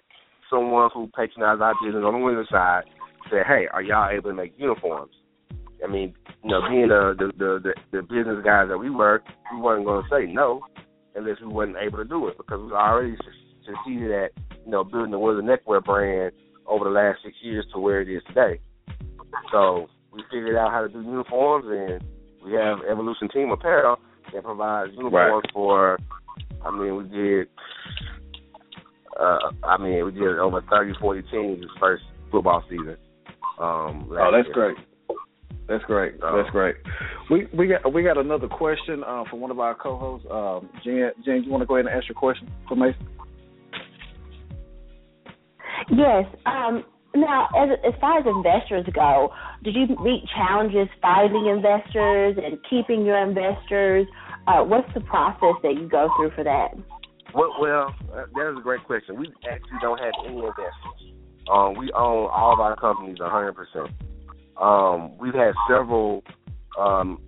someone 0.49 0.91
who 0.95 1.09
patronized 1.09 1.61
our 1.61 1.75
business 1.85 2.05
on 2.07 2.15
the 2.15 2.19
Windsor 2.21 2.47
side 2.51 2.85
say, 3.31 3.43
"Hey, 3.47 3.67
are 3.73 3.83
y'all 3.83 4.11
able 4.11 4.31
to 4.31 4.35
make 4.35 4.55
uniforms?" 4.57 5.13
I 5.83 5.91
mean, 5.91 6.15
you 6.43 6.51
know, 6.51 6.61
being 6.69 6.89
the 6.89 7.15
the 7.19 7.33
the, 7.37 7.75
the, 7.91 8.03
business 8.03 8.45
guys 8.45 8.69
that 8.69 8.79
we 8.79 8.91
were, 8.91 9.23
we 9.53 9.61
weren't 9.61 9.85
going 9.85 10.03
to 10.03 10.09
say 10.09 10.33
no 10.33 10.61
unless 11.15 11.41
we 11.41 11.49
wasn't 11.49 11.77
able 11.83 11.99
to 11.99 12.05
do 12.05 12.29
it 12.29 12.37
because 12.37 12.61
we 12.61 12.73
already 12.73 13.17
succeeded 13.67 14.11
at 14.13 14.31
you 14.65 14.71
know 14.71 14.85
building 14.85 15.11
the 15.11 15.19
Windsor 15.19 15.43
Neckwear 15.43 15.81
brand 15.81 16.33
over 16.67 16.85
the 16.85 16.91
last 16.91 17.19
six 17.25 17.37
years 17.43 17.67
to 17.73 17.81
where 17.81 18.01
it 18.01 18.09
is 18.09 18.23
today. 18.29 18.61
So 19.51 19.89
we 20.13 20.23
figured 20.31 20.57
out 20.57 20.71
how 20.71 20.83
to 20.83 20.89
do 20.89 21.03
uniforms, 21.03 21.67
and 21.69 22.05
we 22.45 22.53
have 22.53 22.79
Evolution 22.89 23.29
Team 23.29 23.51
Apparel 23.51 23.97
that 24.33 24.45
provides 24.45 24.93
uniforms 24.97 25.45
for. 25.53 25.99
I 26.65 26.71
mean, 26.71 26.97
we 26.97 27.05
did. 27.09 27.49
Uh, 29.21 29.39
I 29.63 29.77
mean, 29.79 30.05
we 30.05 30.11
did 30.13 30.39
over 30.39 30.61
30, 30.71 30.95
40 31.01 31.23
teams 31.31 31.61
this 31.61 31.71
first 31.79 32.03
football 32.31 32.65
season. 32.69 32.97
Um, 33.61 34.09
Oh, 34.11 34.31
that's 34.33 34.47
year. 34.47 34.55
great. 34.55 34.77
That's 35.69 35.85
great. 35.85 36.15
Oh. 36.23 36.37
That's 36.37 36.51
great. 36.51 36.75
We 37.31 37.47
we 37.57 37.69
got 37.69 37.91
we 37.93 38.03
got 38.03 38.19
another 38.19 38.49
question 38.49 39.03
uh, 39.07 39.25
from 39.31 39.41
one 39.41 39.51
of 39.51 39.61
our 39.61 39.75
co-hosts. 39.75 40.27
Um, 40.31 40.69
Jen, 40.85 41.13
Jen, 41.25 41.43
you 41.45 41.51
want 41.51 41.63
to 41.63 41.67
go 41.67 41.77
ahead 41.77 41.87
and 41.87 41.95
ask 41.97 42.09
your 42.09 42.17
question 42.17 42.51
for 42.69 42.77
Mason? 42.77 43.07
Yes. 45.91 46.25
Um, 46.47 46.85
now, 47.15 47.49
as 47.57 47.79
as 47.87 47.95
far 48.01 48.19
as 48.19 48.27
investors 48.27 48.85
go, 48.95 49.31
did 49.63 49.75
you 49.75 49.87
meet 50.03 50.25
challenges 50.35 50.89
finding 51.01 51.47
investors 51.47 52.37
and 52.43 52.59
keeping 52.69 53.05
your 53.07 53.19
investors? 53.19 54.07
Uh, 54.47 54.63
what's 54.63 54.93
the 54.95 55.01
process 55.01 55.55
that 55.63 55.75
you 55.75 55.89
go 55.89 56.09
through 56.17 56.31
for 56.35 56.45
that? 56.45 56.69
Well, 57.35 57.55
well 57.61 57.95
uh, 58.13 58.25
that 58.35 58.53
is 58.53 58.59
a 58.59 58.63
great 58.63 58.85
question. 58.85 59.19
We 59.19 59.33
actually 59.51 59.79
don't 59.81 59.99
have 59.99 60.13
any 60.27 60.37
investors. 60.37 61.15
Um, 61.53 61.75
we 61.77 61.91
own 61.93 62.29
all 62.31 62.53
of 62.53 62.61
our 62.61 62.77
companies 62.77 63.19
100%. 63.19 63.55
Um, 64.61 65.17
we've 65.19 65.35
had 65.35 65.53
several 65.69 66.23
um, 66.79 67.21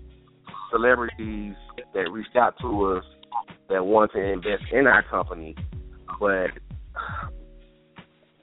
celebrities 0.70 1.54
that 1.94 2.10
reached 2.10 2.36
out 2.36 2.54
to 2.60 2.96
us 2.96 3.04
that 3.68 3.84
want 3.84 4.12
to 4.12 4.20
invest 4.20 4.64
in 4.72 4.86
our 4.86 5.02
company, 5.02 5.56
but 6.20 6.50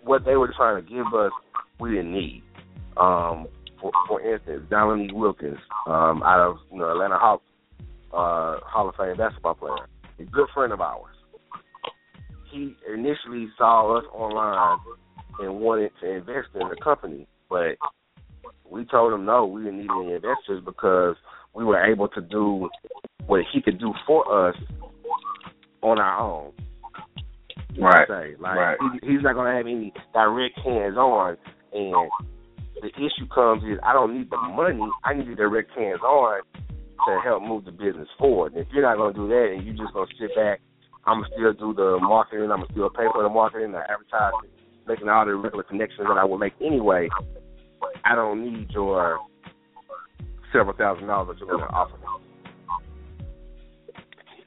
what 0.03 0.25
they 0.25 0.35
were 0.35 0.53
trying 0.55 0.83
to 0.83 0.89
give 0.89 1.07
us, 1.13 1.31
we 1.79 1.91
didn't 1.91 2.13
need. 2.13 2.43
Um, 2.97 3.47
for, 3.79 3.91
for 4.07 4.21
instance, 4.21 4.63
Dominique 4.69 5.13
Wilkins, 5.13 5.57
um, 5.87 6.21
out 6.23 6.39
of 6.39 6.57
you 6.71 6.79
know 6.79 6.91
Atlanta 6.91 7.17
Hawks, 7.17 7.45
uh, 8.13 8.59
Hall 8.63 8.89
of 8.89 8.95
Fame 8.95 9.17
basketball 9.17 9.55
player, 9.55 9.87
a 10.19 10.23
good 10.23 10.47
friend 10.53 10.71
of 10.71 10.81
ours. 10.81 11.15
He 12.51 12.75
initially 12.87 13.47
saw 13.57 13.97
us 13.97 14.05
online 14.13 14.77
and 15.39 15.59
wanted 15.59 15.91
to 16.01 16.09
invest 16.09 16.49
in 16.53 16.69
the 16.69 16.75
company, 16.83 17.27
but 17.49 17.77
we 18.69 18.85
told 18.85 19.13
him 19.13 19.25
no, 19.25 19.45
we 19.45 19.63
didn't 19.63 19.79
need 19.79 19.89
any 19.91 20.13
investors 20.13 20.61
because 20.63 21.15
we 21.53 21.63
were 21.63 21.83
able 21.83 22.07
to 22.09 22.21
do 22.21 22.69
what 23.25 23.41
he 23.51 23.61
could 23.61 23.79
do 23.79 23.93
for 24.05 24.49
us 24.49 24.55
on 25.81 25.99
our 25.99 26.19
own. 26.19 26.51
Right, 27.77 28.07
what 28.07 28.41
Like 28.41 28.55
right. 28.55 28.77
he, 29.01 29.13
he's 29.13 29.23
not 29.23 29.33
gonna 29.33 29.55
have 29.55 29.65
any 29.65 29.91
direct 30.13 30.59
hands 30.59 30.95
on 30.95 31.37
and 31.73 32.11
the 32.81 32.89
issue 32.89 33.27
comes 33.33 33.63
is 33.63 33.79
I 33.83 33.93
don't 33.93 34.15
need 34.15 34.29
the 34.29 34.37
money, 34.37 34.87
I 35.03 35.13
need 35.13 35.29
the 35.29 35.35
direct 35.35 35.71
hands 35.71 36.01
on 36.01 36.41
to 37.07 37.19
help 37.23 37.43
move 37.43 37.65
the 37.65 37.71
business 37.71 38.07
forward. 38.17 38.53
And 38.53 38.61
if 38.61 38.67
you're 38.71 38.83
not 38.83 38.97
gonna 38.97 39.13
do 39.13 39.27
that 39.27 39.53
and 39.53 39.65
you're 39.65 39.75
just 39.75 39.93
gonna 39.93 40.07
sit 40.19 40.35
back, 40.35 40.61
I'm 41.05 41.21
gonna 41.21 41.33
still 41.35 41.53
do 41.53 41.73
the 41.73 41.99
marketing, 42.01 42.51
I'm 42.51 42.63
gonna 42.63 42.71
still 42.71 42.89
pay 42.89 43.07
for 43.11 43.23
the 43.23 43.29
marketing, 43.29 43.71
the 43.71 43.83
advertising, 43.83 44.49
making 44.87 45.09
all 45.09 45.25
the 45.25 45.35
regular 45.35 45.63
connections 45.63 46.07
that 46.07 46.17
I 46.17 46.25
would 46.25 46.39
make 46.39 46.53
anyway. 46.61 47.09
I 48.05 48.15
don't 48.15 48.43
need 48.43 48.71
your 48.71 49.19
several 50.51 50.75
thousand 50.75 51.07
dollars 51.07 51.35
that 51.35 51.39
you're 51.39 51.57
gonna 51.57 51.71
offer 51.71 51.97
me. 51.97 52.03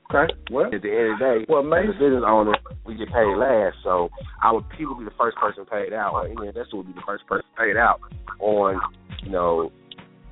Okay. 0.08 0.32
Well, 0.52 0.66
At 0.66 0.82
the 0.82 0.90
end 0.90 1.12
of 1.12 1.18
the 1.18 1.24
day, 1.24 1.46
Well, 1.48 1.66
as 1.74 1.88
a 1.90 1.98
business 1.98 2.22
owner, 2.24 2.54
we 2.86 2.94
get 2.94 3.08
paid 3.08 3.34
last. 3.36 3.76
So 3.82 4.08
I 4.40 4.52
would 4.52 4.68
people 4.70 4.94
be 4.94 5.04
the 5.04 5.10
first 5.18 5.36
person 5.36 5.66
paid 5.66 5.92
out, 5.92 6.14
or 6.14 6.26
any 6.26 6.46
investor 6.46 6.76
would 6.76 6.86
be 6.86 6.92
the 6.92 7.02
first 7.04 7.26
person 7.26 7.46
paid 7.58 7.76
out 7.76 8.00
on, 8.38 8.80
you 9.24 9.30
know, 9.30 9.72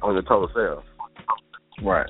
on 0.00 0.14
the 0.14 0.22
total 0.22 0.48
sales. 0.54 0.84
Right. 1.82 2.08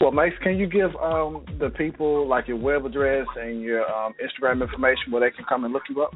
Well, 0.00 0.12
Mace, 0.12 0.34
can 0.42 0.58
you 0.58 0.66
give 0.66 0.94
um, 0.96 1.44
the 1.58 1.70
people 1.70 2.28
like 2.28 2.48
your 2.48 2.58
web 2.58 2.84
address 2.84 3.26
and 3.36 3.62
your 3.62 3.90
um, 3.90 4.14
Instagram 4.22 4.62
information 4.62 5.10
where 5.10 5.20
they 5.20 5.34
can 5.34 5.44
come 5.48 5.64
and 5.64 5.72
look 5.72 5.84
you 5.88 6.02
up? 6.02 6.14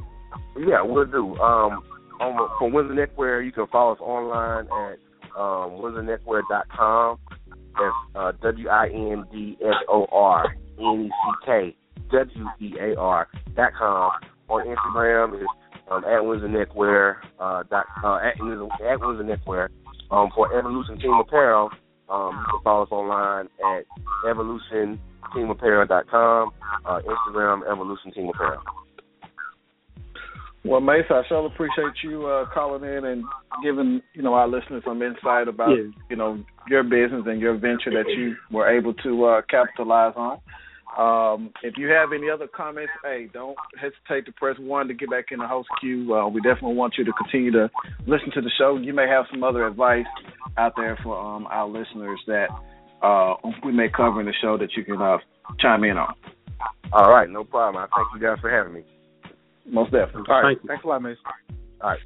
Yeah, 0.59 0.83
we'll 0.83 1.07
do. 1.07 1.37
Um, 1.37 1.83
on, 2.21 2.51
for 2.59 2.71
Windsor 2.71 2.95
Neckwear, 2.95 3.43
you 3.43 3.53
can 3.53 3.67
follow 3.69 3.93
us 3.93 4.01
online 4.01 4.67
at 4.67 4.99
um, 5.37 5.81
windsorneckwear.com. 5.81 7.19
That's 7.49 7.95
uh, 8.15 8.33
W 8.43 8.69
I 8.69 8.87
N 8.89 9.25
D 9.33 9.57
S 9.65 9.75
O 9.89 10.07
R 10.13 10.45
N 10.79 11.07
E 11.07 11.09
C 11.09 11.47
K 11.47 11.77
W 12.13 12.47
E 12.61 12.75
A 12.79 12.99
R 12.99 13.29
dot 13.57 13.73
com. 13.79 14.11
On 14.49 14.67
Instagram 14.67 15.41
is 15.41 15.47
um, 15.91 16.05
at 16.05 16.25
Windsor 16.25 16.49
Neckwear 16.49 17.23
uh, 17.39 17.63
dot 17.71 17.87
uh, 18.05 18.17
at, 18.17 18.35
at 18.35 19.01
Windsor 19.01 19.25
Neckwear. 19.25 19.71
Um, 20.11 20.29
for 20.35 20.53
Evolution 20.59 20.99
Team 20.99 21.13
Apparel, 21.21 21.71
um, 22.11 22.37
you 22.39 22.45
can 22.53 22.61
follow 22.65 22.83
us 22.85 22.91
online 22.91 23.49
at 23.77 23.85
evolutionteamapparel.com, 24.27 26.51
uh, 26.85 27.01
Instagram 27.01 27.63
Evolution 27.71 28.13
Team 28.13 28.29
Apparel. 28.35 28.61
Well, 30.65 30.81
Mace, 30.81 31.05
I 31.09 31.23
sure 31.27 31.47
appreciate 31.47 31.95
you 32.05 32.27
uh, 32.27 32.45
calling 32.53 32.85
in 32.85 33.07
and 33.07 33.25
giving 33.63 34.03
you 34.15 34.23
know 34.23 34.35
our 34.35 34.47
listeners 34.47 34.83
some 34.85 35.01
insight 35.01 35.49
about 35.49 35.71
Yeah. 35.71 35.85
you 36.11 36.17
know 36.17 36.45
your 36.69 36.83
business 36.83 37.23
and 37.27 37.41
your 37.41 37.55
venture 37.55 37.91
that 37.91 38.05
you 38.09 38.37
were 38.51 38.69
able 38.69 38.93
to 38.95 39.25
uh, 39.25 39.41
capitalize 39.49 40.13
on. 40.17 40.39
Um, 40.99 41.51
if 41.63 41.75
you 41.77 41.89
have 41.89 42.13
any 42.13 42.29
other 42.29 42.49
comments, 42.49 42.93
hey, 43.05 43.29
don't 43.33 43.57
hesitate 43.81 44.27
to 44.27 44.33
press 44.33 44.57
one 44.59 44.89
to 44.89 44.95
get 44.95 45.11
back 45.11 45.27
in 45.31 45.39
the 45.39 45.47
host 45.47 45.69
queue. 45.81 46.15
Uh, 46.15 46.29
we 46.29 46.41
definitely 46.41 46.75
want 46.75 46.95
you 46.99 47.05
to 47.05 47.13
continue 47.13 47.53
to 47.53 47.71
listen 48.07 48.31
to 48.35 48.41
the 48.41 48.51
show. 48.59 48.77
You 48.77 48.93
may 48.93 49.07
have 49.09 49.27
some 49.31 49.45
other 49.45 49.67
advice 49.67 50.07
out 50.59 50.73
there 50.77 50.99
for 51.03 51.19
um, 51.19 51.47
our 51.47 51.69
listeners 51.69 52.21
that 52.27 52.49
uh, 53.03 53.35
we 53.65 53.73
may 53.73 53.89
cover 53.89 54.21
in 54.21 54.27
the 54.27 54.35
show 54.43 54.59
that 54.59 54.71
you 54.77 54.85
can 54.85 55.01
uh, 55.01 55.19
chime 55.61 55.85
in 55.85 55.97
on. 55.97 56.15
All 56.93 57.11
right, 57.11 57.31
no 57.31 57.45
problem. 57.45 57.83
I 57.83 57.87
thank 57.97 58.09
you 58.15 58.29
guys 58.29 58.39
for 58.41 58.51
having 58.51 58.75
me. 58.75 58.83
Most 59.67 59.93
definitely. 59.93 60.25
All 60.29 60.43
right. 60.43 60.57
Thank. 60.59 60.69
Thanks 60.69 60.85
a 60.85 60.89
lot, 60.89 61.03
man. 61.03 61.17
All 61.81 61.91
right. 61.91 62.01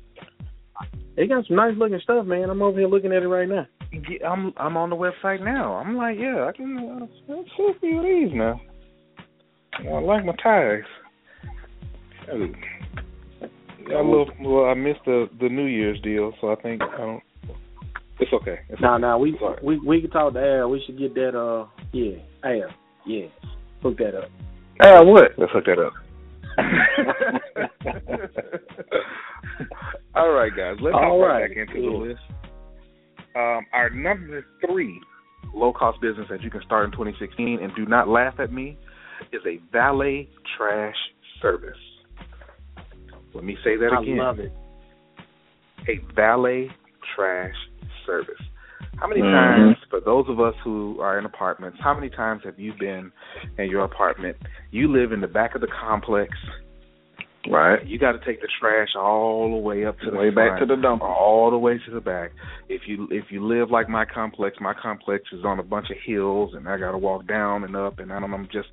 They 1.16 1.26
got 1.26 1.46
some 1.46 1.56
nice 1.56 1.74
looking 1.76 2.00
stuff, 2.02 2.26
man. 2.26 2.50
I'm 2.50 2.60
over 2.60 2.78
here 2.78 2.88
looking 2.88 3.12
at 3.12 3.22
it 3.22 3.28
right 3.28 3.48
now. 3.48 3.66
I'm 4.26 4.52
I'm 4.56 4.76
on 4.76 4.90
the 4.90 4.96
website 4.96 5.42
now. 5.42 5.74
I'm 5.74 5.96
like, 5.96 6.16
yeah, 6.18 6.46
I 6.48 6.52
can 6.52 6.76
uh, 6.76 7.32
I'll 7.32 7.44
see 7.56 7.70
a 7.70 7.80
few 7.80 7.98
of 7.98 8.04
these 8.04 8.36
now. 8.36 8.60
I 9.80 9.98
like 10.00 10.24
my 10.24 10.34
tags. 10.42 10.86
I 12.30 14.00
love. 14.00 14.28
Well, 14.40 14.64
I 14.66 14.74
missed 14.74 15.00
the 15.04 15.28
the 15.40 15.48
New 15.48 15.66
Year's 15.66 16.00
deal, 16.02 16.32
so 16.40 16.52
I 16.52 16.56
think 16.56 16.82
I 16.82 16.96
don't. 16.96 17.22
It's 18.20 18.32
okay. 18.32 18.60
It's 18.68 18.80
Nah, 18.80 18.94
okay. 18.94 19.02
nah, 19.02 19.18
we 19.18 19.36
Sorry. 19.38 19.58
we 19.62 19.78
we 19.78 20.00
can 20.00 20.10
talk 20.10 20.32
to 20.34 20.40
Al. 20.60 20.70
We 20.70 20.82
should 20.86 20.98
get 20.98 21.14
that. 21.14 21.36
Uh, 21.38 21.66
yeah, 21.92 22.16
Al. 22.44 22.70
Yeah, 23.06 23.26
hook 23.82 23.98
that 23.98 24.14
up. 24.16 24.30
Ah, 24.82 25.02
what? 25.02 25.32
Let's 25.36 25.52
hook 25.52 25.64
that 25.66 25.78
up. 25.78 25.92
All 30.14 30.30
right, 30.30 30.52
guys. 30.56 30.76
Let's 30.80 30.94
All 30.94 31.18
hop 31.20 31.28
right. 31.28 31.40
right 31.42 31.48
back 31.48 31.56
into 31.56 31.80
Yeah. 31.80 31.90
the 31.90 31.96
list. 31.96 32.20
Um, 33.36 33.66
our 33.72 33.90
number 33.90 34.44
three 34.64 35.00
low 35.52 35.72
cost 35.72 36.00
business 36.00 36.26
that 36.30 36.40
you 36.42 36.50
can 36.50 36.62
start 36.62 36.84
in 36.86 36.92
2016, 36.92 37.58
and 37.60 37.74
do 37.74 37.84
not 37.86 38.08
laugh 38.08 38.34
at 38.38 38.52
me, 38.52 38.78
is 39.32 39.42
a 39.46 39.58
valet 39.72 40.28
trash 40.56 40.96
service. 41.40 41.76
Let 43.34 43.44
me 43.44 43.56
say 43.64 43.76
that 43.76 43.90
I 43.92 44.02
again. 44.02 44.16
love 44.18 44.38
it. 44.38 44.52
A 45.88 45.98
valet 46.14 46.70
trash 47.14 47.54
service. 48.06 48.40
How 48.96 49.08
many 49.08 49.22
Mhm. 49.22 49.30
times, 49.32 49.76
for 49.90 49.98
those 50.00 50.28
of 50.28 50.40
us 50.40 50.54
who 50.62 51.00
are 51.00 51.18
in 51.18 51.24
apartments, 51.24 51.78
how 51.80 51.94
many 51.94 52.08
times 52.08 52.44
have 52.44 52.58
you 52.60 52.72
been 52.74 53.10
in 53.58 53.68
your 53.68 53.84
apartment? 53.84 54.36
You 54.70 54.88
live 54.88 55.10
in 55.12 55.20
the 55.20 55.26
back 55.26 55.54
of 55.56 55.60
the 55.60 55.66
complex. 55.66 56.36
Right. 57.46 57.84
You 57.84 57.98
got 57.98 58.12
to 58.12 58.18
take 58.24 58.40
the 58.40 58.48
trash 58.58 58.94
all 58.96 59.50
the 59.50 59.58
way 59.58 59.84
up 59.84 59.98
to 60.00 60.10
the 60.10 60.16
Way 60.16 60.30
back 60.30 60.58
to 60.60 60.64
the 60.66 60.76
dump. 60.76 61.02
all 61.02 61.50
the 61.50 61.58
way 61.58 61.76
to 61.76 61.90
the 61.90 62.00
back. 62.00 62.30
If 62.70 62.88
you 62.88 63.06
if 63.10 63.30
you 63.30 63.44
live 63.44 63.70
like 63.70 63.86
my 63.88 64.06
complex, 64.06 64.58
my 64.60 64.72
complex 64.72 65.30
is 65.32 65.44
on 65.44 65.58
a 65.58 65.62
bunch 65.62 65.90
of 65.90 65.98
hills, 65.98 66.54
and 66.54 66.66
I 66.68 66.78
got 66.78 66.92
to 66.92 66.98
walk 66.98 67.26
down 67.26 67.64
and 67.64 67.76
up, 67.76 67.98
and 67.98 68.10
I 68.12 68.18
don't 68.20 68.32
I'm 68.32 68.46
just, 68.50 68.68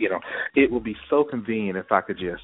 you 0.00 0.08
know, 0.08 0.20
it 0.56 0.70
would 0.72 0.84
be 0.84 0.96
so 1.08 1.22
convenient 1.24 1.78
if 1.78 1.92
I 1.92 2.00
could 2.00 2.18
just 2.18 2.42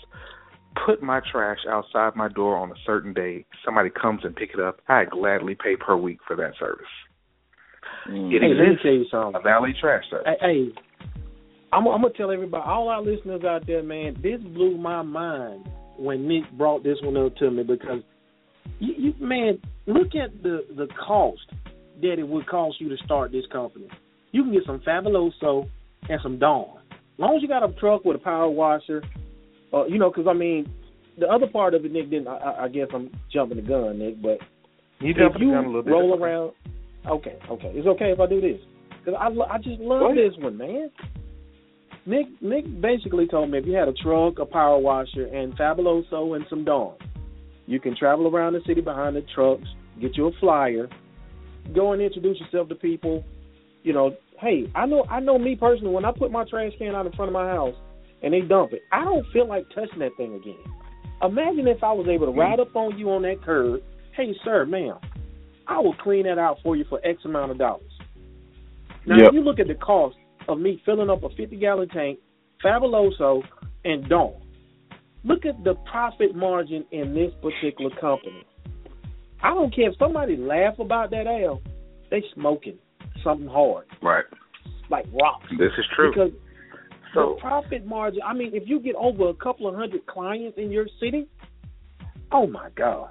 put 0.85 1.03
my 1.03 1.21
trash 1.33 1.59
outside 1.69 2.15
my 2.17 2.29
door 2.29 2.57
on 2.57 2.71
a 2.71 2.75
certain 2.85 3.13
day. 3.15 3.47
Somebody 3.65 3.91
comes 3.91 4.21
and 4.25 4.37
pick 4.37 4.51
it 4.55 4.61
up. 4.61 4.81
I 4.89 5.05
gladly 5.05 5.55
pay 5.55 5.75
per 5.77 5.97
week 5.97 6.19
for 6.27 6.37
that 6.37 6.53
service. 6.61 6.85
Mm. 8.11 8.33
It 8.35 8.43
Hey, 8.43 8.49
let 8.49 8.57
me 8.59 8.63
exists. 8.75 8.83
tell 8.83 8.93
you 8.93 9.03
A 9.03 9.09
something. 9.11 9.43
valet 9.43 9.75
trash 9.81 10.05
service. 10.11 10.27
Hey, 10.41 10.71
hey 10.73 10.73
I'm, 11.73 11.87
I'm 11.89 12.03
gonna 12.03 12.15
tell 12.17 12.31
everybody, 12.31 12.63
all 12.65 12.89
our 12.89 13.03
listeners 13.03 13.43
out 13.45 13.67
there, 13.67 13.83
man. 13.83 14.17
This 14.23 14.41
blew 14.41 14.77
my 14.79 15.03
mind 15.03 15.69
when 15.99 16.29
Nick 16.29 16.45
brought 16.57 16.85
this 16.85 16.99
one 17.03 17.17
up 17.17 17.35
to 17.37 17.51
me 17.51 17.63
because, 17.65 18.03
you, 18.79 18.95
you 18.97 19.15
man, 19.19 19.59
look 19.87 20.15
at 20.15 20.43
the 20.43 20.65
the 20.77 20.87
cost 21.07 21.41
that 22.03 22.19
it 22.19 22.29
would 22.29 22.47
cost 22.47 22.81
you 22.81 22.89
to 22.91 22.97
start 23.05 23.33
this 23.33 23.45
company. 23.51 23.89
You 24.33 24.43
can 24.45 24.53
get 24.53 24.63
some 24.67 24.81
Fabuloso 24.81 25.69
and 26.09 26.21
some 26.23 26.39
Dawn. 26.39 26.79
As 27.17 27.21
long 27.21 27.37
as 27.37 27.43
you 27.43 27.49
got 27.49 27.63
a 27.69 27.73
truck 27.81 28.05
with 28.05 28.17
a 28.17 28.19
power 28.19 28.49
washer, 28.49 29.03
uh, 29.73 29.87
you 29.87 29.99
know, 29.99 30.11
because 30.11 30.27
I 30.29 30.35
mean, 30.35 30.71
the 31.19 31.27
other 31.27 31.47
part 31.47 31.73
of 31.73 31.85
it, 31.85 31.93
Nick. 31.93 32.11
Didn't 32.11 32.29
I, 32.29 32.65
I- 32.65 32.69
guess 32.69 32.89
I'm 32.95 33.11
jumping 33.33 33.57
the 33.57 33.63
gun, 33.63 33.99
Nick, 33.99 34.21
but 34.21 34.39
You 35.01 35.15
if 35.17 35.33
you 35.41 35.53
roll 35.87 36.23
around, 36.23 36.53
okay, 37.09 37.39
okay, 37.51 37.73
it's 37.75 37.87
okay 37.87 38.11
if 38.13 38.21
I 38.21 38.27
do 38.27 38.41
this 38.43 38.61
because 39.03 39.19
I 39.19 39.29
I 39.55 39.57
just 39.59 39.81
love 39.81 40.03
ahead. 40.11 40.19
this 40.19 40.39
one, 40.39 40.59
man. 40.59 40.91
Nick 42.05 42.27
Nick 42.43 42.65
basically 42.83 43.27
told 43.27 43.51
me 43.51 43.59
if 43.59 43.67
you 43.67 43.73
had 43.73 43.89
a 43.89 43.95
truck, 43.95 44.39
a 44.39 44.45
power 44.45 44.79
washer, 44.79 45.25
and 45.27 45.57
Fabuloso 45.57 46.37
and 46.37 46.45
some 46.51 46.65
Dawn, 46.65 46.95
you 47.67 47.81
can 47.81 47.97
travel 47.97 48.29
around 48.29 48.53
the 48.53 48.61
city 48.67 48.83
behind 48.83 49.17
the 49.17 49.23
trucks, 49.35 49.67
get 50.03 50.17
you 50.19 50.27
a 50.27 50.33
flyer, 50.39 50.87
go 51.75 51.93
and 51.95 52.03
introduce 52.03 52.39
yourself 52.41 52.69
to 52.69 52.75
people. 52.75 53.25
You 53.83 53.93
know, 53.95 54.17
hey, 54.41 54.71
I 54.75 54.87
know 54.87 55.05
I 55.11 55.21
know 55.21 55.39
me 55.39 55.57
personally 55.57 55.93
when 55.93 56.05
I 56.05 56.13
put 56.13 56.31
my 56.31 56.45
trash 56.45 56.73
can 56.79 56.95
out 56.95 57.07
in 57.07 57.13
front 57.13 57.29
of 57.29 57.33
my 57.33 57.47
house 57.47 57.75
and 58.23 58.33
they 58.33 58.41
dump 58.41 58.73
it, 58.73 58.83
I 58.93 59.05
don't 59.05 59.27
feel 59.33 59.47
like 59.47 59.67
touching 59.75 59.99
that 60.01 60.17
thing 60.17 60.35
again. 60.35 60.59
Imagine 61.23 61.67
if 61.69 61.83
I 61.83 61.93
was 61.93 62.07
able 62.09 62.27
to 62.27 62.33
mm. 62.33 62.39
ride 62.39 62.61
up 62.61 62.75
on 62.77 62.99
you 62.99 63.11
on 63.11 63.23
that 63.23 63.43
curb. 63.43 63.81
Hey, 64.15 64.35
sir, 64.45 64.65
ma'am, 64.67 64.99
I 65.67 65.79
will 65.79 65.95
clean 65.95 66.25
that 66.25 66.39
out 66.39 66.59
for 66.63 66.77
you 66.77 66.85
for 66.89 67.01
X 67.05 67.25
amount 67.25 67.53
of 67.53 67.59
dollars. 67.59 67.83
Now, 69.07 69.17
Yep. 69.17 69.29
if 69.29 69.35
you 69.35 69.43
look 69.43 69.59
at 69.61 69.69
the 69.69 69.75
cost 69.75 70.17
of 70.49 70.59
me 70.59 70.81
filling 70.85 71.11
up 71.11 71.23
a 71.23 71.29
50 71.31 71.57
gallon 71.57 71.89
tank, 71.89 72.19
Fabuloso, 72.65 73.43
and 73.85 74.09
Dawn, 74.09 74.35
look 75.25 75.45
at 75.45 75.63
the 75.65 75.75
profit 75.91 76.35
margin 76.35 76.85
in 76.91 77.15
this 77.15 77.33
particular 77.43 77.91
company. 78.01 78.45
I 79.43 79.55
don't 79.55 79.75
care 79.75 79.91
if 79.91 79.99
somebody 79.99 80.37
laugh 80.37 80.79
about 80.79 81.11
that 81.11 81.27
L, 81.27 81.63
they 82.11 82.23
smoking 82.35 82.79
something 83.27 83.49
hard, 83.49 83.87
Right. 84.01 84.25
like 84.89 85.05
rocks. 85.13 85.47
This 85.59 85.73
is 85.77 85.85
true. 85.95 86.11
Because 86.11 86.33
So- 87.13 87.35
the 87.35 87.41
profit 87.41 87.85
margin, 87.87 88.23
I 88.25 88.33
mean, 88.33 88.55
if 88.55 88.69
you 88.69 88.79
get 88.79 88.95
over 88.95 89.29
a 89.29 89.35
couple 89.35 89.67
of 89.67 89.75
hundred 89.75 90.07
clients 90.07 90.57
in 90.59 90.71
your 90.71 90.87
city, 91.01 91.27
oh 92.31 92.47
my 92.47 92.69
God. 92.75 93.11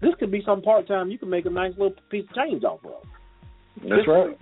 This 0.00 0.14
could 0.16 0.30
be 0.30 0.42
some 0.42 0.60
part 0.60 0.86
time 0.86 1.10
you 1.10 1.18
can 1.18 1.30
make 1.30 1.46
a 1.46 1.50
nice 1.50 1.72
little 1.78 1.94
piece 2.10 2.26
of 2.28 2.34
change 2.34 2.62
off 2.64 2.84
of. 2.84 3.02
That's 3.82 4.06
right. 4.06 4.38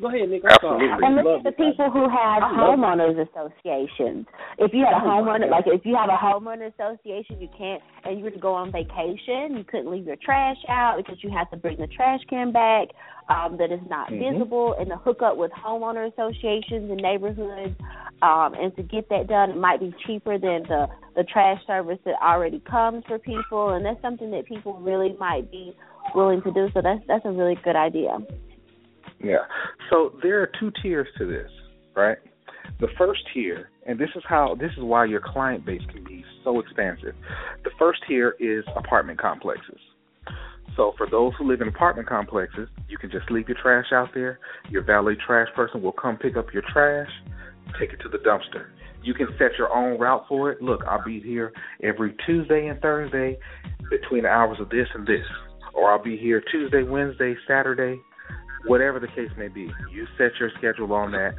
Go 0.00 0.08
ahead, 0.08 0.30
Nick. 0.30 0.42
Absolutely. 0.48 0.88
And 0.88 1.16
look 1.16 1.26
at 1.38 1.44
the 1.44 1.52
people 1.52 1.90
who 1.90 2.08
have 2.08 2.42
I 2.42 2.48
it. 2.48 2.56
homeowners 2.56 3.20
associations. 3.28 4.26
If 4.58 4.72
you 4.72 4.84
had 4.84 4.96
a 4.96 5.04
homeowner, 5.04 5.50
like 5.50 5.64
if 5.66 5.84
you 5.84 5.94
have 5.94 6.08
a 6.08 6.16
homeowner 6.16 6.72
association, 6.72 7.40
you 7.40 7.48
can't, 7.56 7.82
and 8.04 8.18
you 8.18 8.24
were 8.24 8.30
to 8.30 8.38
go 8.38 8.54
on 8.54 8.72
vacation, 8.72 9.56
you 9.56 9.64
couldn't 9.64 9.90
leave 9.90 10.06
your 10.06 10.16
trash 10.16 10.56
out 10.68 10.96
because 10.96 11.22
you 11.22 11.30
have 11.30 11.50
to 11.50 11.56
bring 11.58 11.76
the 11.76 11.86
trash 11.86 12.20
can 12.30 12.50
back 12.50 12.88
um, 13.28 13.58
that 13.58 13.70
is 13.70 13.80
not 13.88 14.10
Mm-hmm. 14.10 14.38
visible, 14.38 14.74
and 14.78 14.88
to 14.88 14.96
hook 14.96 15.20
up 15.22 15.36
with 15.36 15.52
homeowner 15.52 16.10
associations 16.10 16.90
and 16.90 16.96
neighborhoods, 16.96 17.76
um, 18.22 18.54
and 18.54 18.74
to 18.76 18.82
get 18.82 19.08
that 19.10 19.28
done, 19.28 19.50
it 19.50 19.56
might 19.56 19.80
be 19.80 19.94
cheaper 20.06 20.38
than 20.38 20.62
the 20.68 20.86
the 21.14 21.24
trash 21.24 21.60
service 21.66 21.98
that 22.04 22.14
already 22.22 22.60
comes 22.60 23.04
for 23.06 23.18
people, 23.18 23.70
and 23.70 23.84
that's 23.84 24.00
something 24.00 24.30
that 24.30 24.46
people 24.46 24.80
really 24.80 25.14
might 25.18 25.50
be 25.50 25.76
willing 26.14 26.40
to 26.42 26.50
do. 26.52 26.68
So 26.72 26.80
that's 26.82 27.00
that's 27.06 27.24
a 27.26 27.30
really 27.30 27.56
good 27.62 27.76
idea. 27.76 28.16
Yeah. 29.22 29.44
So 29.90 30.14
there 30.22 30.40
are 30.42 30.50
two 30.58 30.72
tiers 30.82 31.08
to 31.18 31.26
this, 31.26 31.50
right? 31.94 32.18
The 32.80 32.88
first 32.96 33.20
tier, 33.34 33.70
and 33.86 33.98
this 33.98 34.08
is 34.16 34.22
how 34.26 34.56
this 34.58 34.70
is 34.76 34.82
why 34.82 35.04
your 35.04 35.20
client 35.20 35.66
base 35.66 35.82
can 35.92 36.04
be 36.04 36.24
so 36.44 36.60
expansive. 36.60 37.14
The 37.64 37.70
first 37.78 38.00
tier 38.08 38.36
is 38.40 38.64
apartment 38.76 39.20
complexes. 39.20 39.78
So 40.76 40.94
for 40.96 41.06
those 41.10 41.32
who 41.36 41.46
live 41.46 41.60
in 41.60 41.68
apartment 41.68 42.08
complexes, 42.08 42.68
you 42.88 42.96
can 42.96 43.10
just 43.10 43.30
leave 43.30 43.48
your 43.48 43.58
trash 43.60 43.92
out 43.92 44.10
there. 44.14 44.38
Your 44.70 44.82
valet 44.82 45.16
trash 45.26 45.48
person 45.54 45.82
will 45.82 45.92
come 45.92 46.16
pick 46.16 46.36
up 46.36 46.54
your 46.54 46.62
trash, 46.72 47.10
take 47.78 47.92
it 47.92 48.00
to 48.02 48.08
the 48.08 48.18
dumpster. 48.18 48.68
You 49.02 49.14
can 49.14 49.28
set 49.38 49.58
your 49.58 49.74
own 49.74 49.98
route 49.98 50.24
for 50.28 50.50
it. 50.52 50.62
Look, 50.62 50.82
I'll 50.86 51.04
be 51.04 51.20
here 51.20 51.52
every 51.82 52.14
Tuesday 52.24 52.68
and 52.68 52.80
Thursday 52.80 53.38
between 53.90 54.22
the 54.22 54.28
hours 54.28 54.58
of 54.60 54.70
this 54.70 54.86
and 54.94 55.06
this. 55.06 55.26
Or 55.74 55.90
I'll 55.90 56.02
be 56.02 56.16
here 56.16 56.42
Tuesday, 56.50 56.82
Wednesday, 56.82 57.34
Saturday, 57.48 58.00
whatever 58.66 58.98
the 58.98 59.08
case 59.08 59.30
may 59.36 59.48
be. 59.48 59.70
You 59.92 60.06
set 60.18 60.32
your 60.38 60.50
schedule 60.58 60.92
on 60.92 61.12
that, 61.12 61.34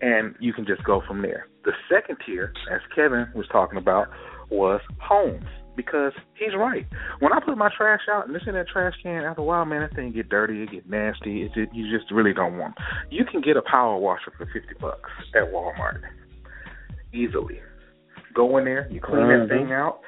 and 0.00 0.34
you 0.40 0.52
can 0.52 0.66
just 0.66 0.84
go 0.84 1.02
from 1.06 1.22
there. 1.22 1.46
The 1.64 1.72
second 1.90 2.18
tier, 2.26 2.52
as 2.70 2.80
Kevin 2.94 3.28
was 3.34 3.46
talking 3.50 3.78
about, 3.78 4.08
was 4.50 4.80
homes. 5.00 5.44
Because 5.74 6.12
he's 6.34 6.54
right. 6.54 6.86
When 7.20 7.32
I 7.32 7.40
put 7.40 7.56
my 7.56 7.70
trash 7.74 8.02
out 8.12 8.26
and 8.26 8.36
it's 8.36 8.46
in 8.46 8.52
that 8.52 8.68
trash 8.68 8.92
can, 9.02 9.24
after 9.24 9.40
a 9.40 9.44
while, 9.44 9.64
man, 9.64 9.80
that 9.80 9.96
thing 9.96 10.12
get 10.12 10.28
dirty, 10.28 10.62
it 10.62 10.70
get 10.70 10.86
nasty. 10.86 11.44
It 11.44 11.54
just, 11.54 11.74
you 11.74 11.98
just 11.98 12.10
really 12.10 12.34
don't 12.34 12.58
want. 12.58 12.74
You 13.08 13.24
can 13.24 13.40
get 13.40 13.56
a 13.56 13.62
power 13.62 13.96
washer 13.96 14.30
for 14.36 14.44
fifty 14.44 14.74
bucks 14.78 15.08
at 15.34 15.50
Walmart 15.50 16.02
easily. 17.14 17.58
Go 18.34 18.58
in 18.58 18.66
there, 18.66 18.86
you 18.90 19.00
clean 19.00 19.28
that 19.28 19.46
Mhm. 19.46 19.48
thing 19.48 19.72
out, 19.72 20.00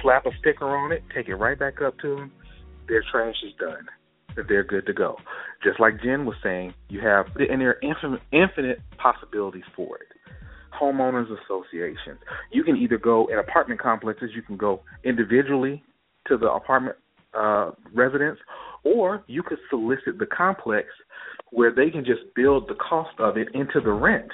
slap 0.00 0.26
a 0.26 0.32
sticker 0.38 0.66
on 0.66 0.90
it, 0.90 1.04
take 1.14 1.28
it 1.28 1.36
right 1.36 1.56
back 1.56 1.80
up 1.80 1.96
to 2.00 2.16
them. 2.16 2.32
Their 2.88 3.04
trash 3.08 3.40
is 3.44 3.54
done. 3.60 3.88
They're 4.36 4.64
good 4.64 4.86
to 4.86 4.92
go. 4.92 5.16
Just 5.62 5.78
like 5.80 6.02
Jen 6.02 6.24
was 6.24 6.36
saying, 6.42 6.74
you 6.88 7.00
have 7.00 7.26
and 7.36 7.60
there 7.60 7.70
are 7.70 7.78
infinite, 7.82 8.20
infinite 8.32 8.80
possibilities 8.98 9.64
for 9.76 9.96
it. 9.96 10.08
homeowners 10.78 11.26
associations. 11.44 12.18
You 12.50 12.64
can 12.64 12.76
either 12.76 12.98
go 12.98 13.26
in 13.26 13.38
apartment 13.38 13.80
complexes, 13.80 14.30
you 14.34 14.42
can 14.42 14.56
go 14.56 14.82
individually 15.04 15.82
to 16.28 16.36
the 16.36 16.50
apartment 16.50 16.96
uh, 17.34 17.70
residents, 17.94 18.40
or 18.84 19.22
you 19.26 19.42
could 19.42 19.58
solicit 19.70 20.18
the 20.18 20.26
complex 20.26 20.88
where 21.50 21.72
they 21.72 21.90
can 21.90 22.04
just 22.04 22.20
build 22.34 22.68
the 22.68 22.74
cost 22.74 23.10
of 23.18 23.36
it 23.36 23.48
into 23.54 23.80
the 23.80 23.90
rent. 23.92 24.30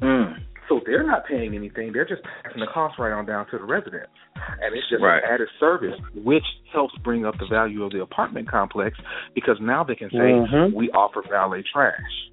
Mm. 0.00 0.34
So 0.68 0.80
they're 0.84 1.06
not 1.06 1.26
paying 1.26 1.54
anything; 1.54 1.92
they're 1.92 2.04
just 2.04 2.22
passing 2.42 2.60
the 2.60 2.66
cost 2.66 2.98
right 2.98 3.12
on 3.12 3.24
down 3.26 3.46
to 3.50 3.58
the 3.58 3.64
residents, 3.64 4.10
and 4.34 4.74
it's 4.74 4.88
just 4.88 5.02
Right. 5.02 5.22
an 5.22 5.30
added 5.30 5.48
service, 5.60 5.98
which 6.14 6.44
helps 6.72 6.94
bring 6.98 7.24
up 7.24 7.38
the 7.38 7.46
value 7.46 7.84
of 7.84 7.92
the 7.92 8.02
apartment 8.02 8.48
complex 8.48 8.98
because 9.34 9.60
now 9.60 9.84
they 9.84 9.94
can 9.94 10.10
say 10.10 10.16
Mhm. 10.32 10.72
we 10.72 10.90
offer 10.90 11.22
valet 11.22 11.62
trash. 11.62 12.30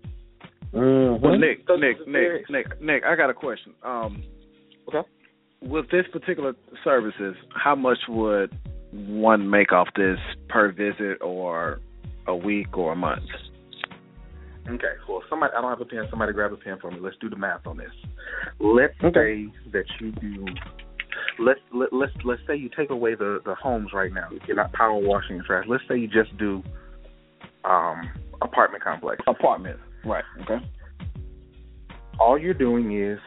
Mhm. 0.73 1.19
Well, 1.19 1.37
Nick, 1.37 1.67
So 1.67 1.75
Nick, 1.75 2.07
Nick, 2.07 2.49
Nick, 2.49 2.81
Nick, 2.81 3.05
I 3.05 3.15
got 3.15 3.29
a 3.29 3.33
question. 3.33 3.73
Um, 3.83 4.23
Okay. 4.87 5.03
With 5.61 5.89
this 5.91 6.05
particular 6.09 6.55
services, 6.83 7.37
how 7.55 7.73
much 7.75 7.99
would 8.09 8.51
one 8.91 9.49
make 9.49 9.71
off 9.71 9.87
this 9.93 10.19
per 10.49 10.69
visit, 10.71 11.21
or 11.21 11.79
a 12.27 12.35
week, 12.35 12.77
or 12.77 12.91
a 12.91 12.95
month? 12.95 13.23
Okay, 14.69 14.93
well, 15.09 15.21
somebody, 15.29 15.53
I 15.57 15.61
don't 15.61 15.69
have 15.69 15.81
a 15.81 15.85
pen. 15.85 16.05
Somebody 16.09 16.31
grab 16.33 16.53
a 16.53 16.57
pen 16.57 16.77
for 16.79 16.89
me. 16.89 16.97
Let's 17.01 17.17
do 17.19 17.29
the 17.29 17.35
math 17.35 17.67
on 17.67 17.77
this. 17.77 17.91
Let's 18.59 18.93
Okay. 19.03 19.47
say 19.63 19.71
that 19.71 19.85
you 19.99 20.11
do. 20.13 20.45
Let's 21.39 21.59
let, 21.73 21.91
let's 21.91 22.11
let's 22.23 22.41
say 22.47 22.55
you 22.55 22.69
take 22.75 22.89
away 22.89 23.15
the 23.15 23.39
the 23.45 23.55
homes 23.55 23.89
right 23.93 24.11
now. 24.13 24.29
You're 24.47 24.55
not 24.55 24.71
power 24.73 24.97
washing 24.97 25.35
and 25.37 25.45
trash. 25.45 25.65
Let's 25.67 25.83
say 25.87 25.97
you 25.97 26.07
just 26.07 26.35
do 26.37 26.63
um 27.65 28.09
apartment 28.41 28.83
complex. 28.83 29.21
Apartment. 29.27 29.79
Right. 30.05 30.23
Okay. 30.41 30.57
All 32.19 32.37
you're 32.37 32.53
doing 32.53 32.99
is, 32.99 33.19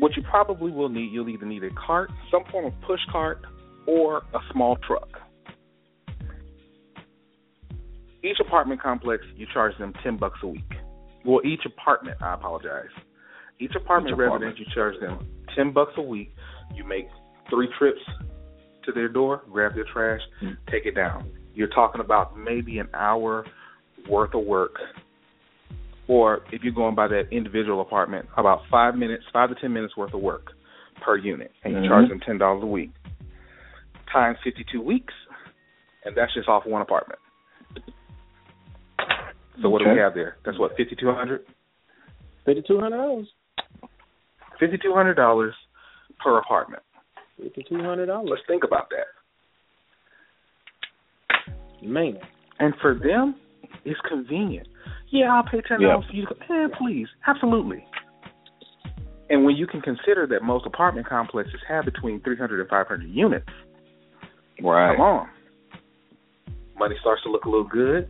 what 0.00 0.16
you 0.16 0.22
probably 0.22 0.72
will 0.72 0.88
need, 0.88 1.12
you'll 1.12 1.28
either 1.28 1.46
need 1.46 1.64
a 1.64 1.70
cart, 1.70 2.10
some 2.30 2.42
form 2.50 2.66
of 2.66 2.72
push 2.82 3.00
cart, 3.10 3.40
or 3.86 4.18
a 4.18 4.38
small 4.52 4.76
truck. 4.86 5.08
Each 8.22 8.38
apartment 8.40 8.82
complex, 8.82 9.24
you 9.36 9.46
charge 9.52 9.76
them 9.78 9.92
ten 10.02 10.16
bucks 10.16 10.38
a 10.42 10.46
week. 10.48 10.70
Well, 11.24 11.40
each 11.44 11.64
apartment, 11.66 12.20
I 12.22 12.34
apologize. 12.34 12.88
Each 13.60 13.74
apartment 13.74 14.14
Each 14.14 14.18
resident, 14.18 14.42
apartment. 14.44 14.58
you 14.58 14.66
charge 14.74 14.94
them 15.00 15.26
ten 15.54 15.72
bucks 15.72 15.92
a 15.96 16.02
week. 16.02 16.34
You 16.74 16.84
make 16.84 17.08
three 17.50 17.68
trips 17.78 18.00
to 18.84 18.92
their 18.92 19.08
door, 19.08 19.42
grab 19.50 19.74
their 19.74 19.84
trash, 19.92 20.20
Hmm. 20.40 20.52
take 20.70 20.86
it 20.86 20.94
down. 20.94 21.30
You're 21.54 21.68
talking 21.68 22.00
about 22.00 22.36
maybe 22.36 22.78
an 22.78 22.88
hour 22.94 23.44
worth 24.08 24.34
of 24.34 24.44
work 24.44 24.76
or 26.06 26.40
if 26.52 26.62
you're 26.64 26.72
going 26.72 26.94
by 26.94 27.06
that 27.08 27.28
individual 27.30 27.80
apartment, 27.82 28.26
about 28.38 28.62
five 28.70 28.94
minutes, 28.96 29.24
five 29.32 29.50
to 29.50 29.54
ten 29.56 29.72
minutes 29.74 29.94
worth 29.96 30.14
of 30.14 30.20
work 30.20 30.52
per 31.02 31.16
unit, 31.16 31.52
and 31.64 31.74
you 31.74 31.80
Mhm. 31.80 31.88
charge 31.88 32.08
them 32.08 32.20
ten 32.20 32.38
dollars 32.38 32.62
a 32.62 32.66
week. 32.66 32.90
Times 34.10 34.38
fifty-two 34.42 34.80
weeks, 34.80 35.12
and 36.04 36.16
that's 36.16 36.32
just 36.32 36.48
off 36.48 36.64
one 36.64 36.80
apartment. 36.80 37.18
So 39.62 39.68
what 39.68 39.82
do 39.82 39.90
we 39.90 39.98
have 39.98 40.14
there? 40.14 40.36
That's 40.44 40.58
what 40.58 40.76
fifty-two 40.76 41.12
hundred. 41.12 41.42
Fifty 42.44 42.62
two 42.66 42.78
hundred 42.80 42.98
dollars. 42.98 43.28
Fifty-two 44.60 44.92
hundred 44.94 45.14
dollars 45.14 45.54
per 46.22 46.38
apartment. 46.38 46.82
Fifty 47.40 47.64
two 47.68 47.82
hundred 47.82 48.06
dollars. 48.06 48.28
Let's 48.30 48.42
think 48.46 48.64
about 48.64 48.88
that. 48.90 49.06
Man. 51.86 52.18
And 52.58 52.74
for 52.80 52.94
them, 52.94 53.36
it's 53.84 54.00
convenient. 54.08 54.66
Yeah, 55.10 55.32
I'll 55.32 55.44
pay 55.44 55.60
ten 55.66 55.80
dollars 55.80 56.04
for 56.10 56.14
you. 56.16 56.26
Man, 56.48 56.70
eh, 56.70 56.76
please, 56.78 57.06
absolutely. 57.26 57.84
And 59.30 59.44
when 59.44 59.56
you 59.56 59.66
can 59.66 59.80
consider 59.80 60.26
that 60.28 60.42
most 60.42 60.66
apartment 60.66 61.06
complexes 61.06 61.60
have 61.68 61.84
between 61.84 62.20
300 62.22 62.60
and 62.60 62.68
500 62.68 63.02
units, 63.10 63.46
Right. 64.62 64.96
come 64.96 65.04
on, 65.04 65.28
money 66.78 66.96
starts 67.00 67.22
to 67.24 67.30
look 67.30 67.44
a 67.44 67.48
little 67.50 67.68
good. 67.68 68.08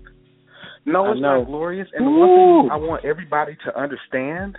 No, 0.85 1.13
it's 1.13 1.21
not 1.21 1.45
glorious. 1.47 1.89
And 1.95 2.07
the 2.07 2.11
one 2.11 2.29
thing 2.29 2.71
I 2.73 2.77
want 2.77 3.05
everybody 3.05 3.57
to 3.67 3.79
understand, 3.79 4.57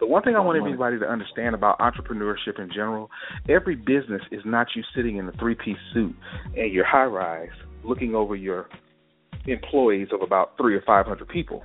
the 0.00 0.06
one 0.06 0.22
thing 0.22 0.36
I 0.36 0.40
want 0.40 0.58
everybody 0.58 0.98
to 0.98 1.06
understand 1.06 1.54
about 1.54 1.78
entrepreneurship 1.78 2.58
in 2.58 2.68
general, 2.68 3.10
every 3.48 3.76
business 3.76 4.22
is 4.30 4.42
not 4.44 4.68
you 4.74 4.82
sitting 4.94 5.16
in 5.16 5.28
a 5.28 5.32
three-piece 5.32 5.76
suit 5.94 6.14
and 6.56 6.72
your 6.72 6.84
high 6.84 7.04
rise 7.04 7.48
looking 7.84 8.14
over 8.14 8.34
your 8.34 8.68
employees 9.46 10.08
of 10.12 10.22
about 10.22 10.56
three 10.56 10.74
or 10.74 10.82
five 10.82 11.06
hundred 11.06 11.28
people. 11.28 11.62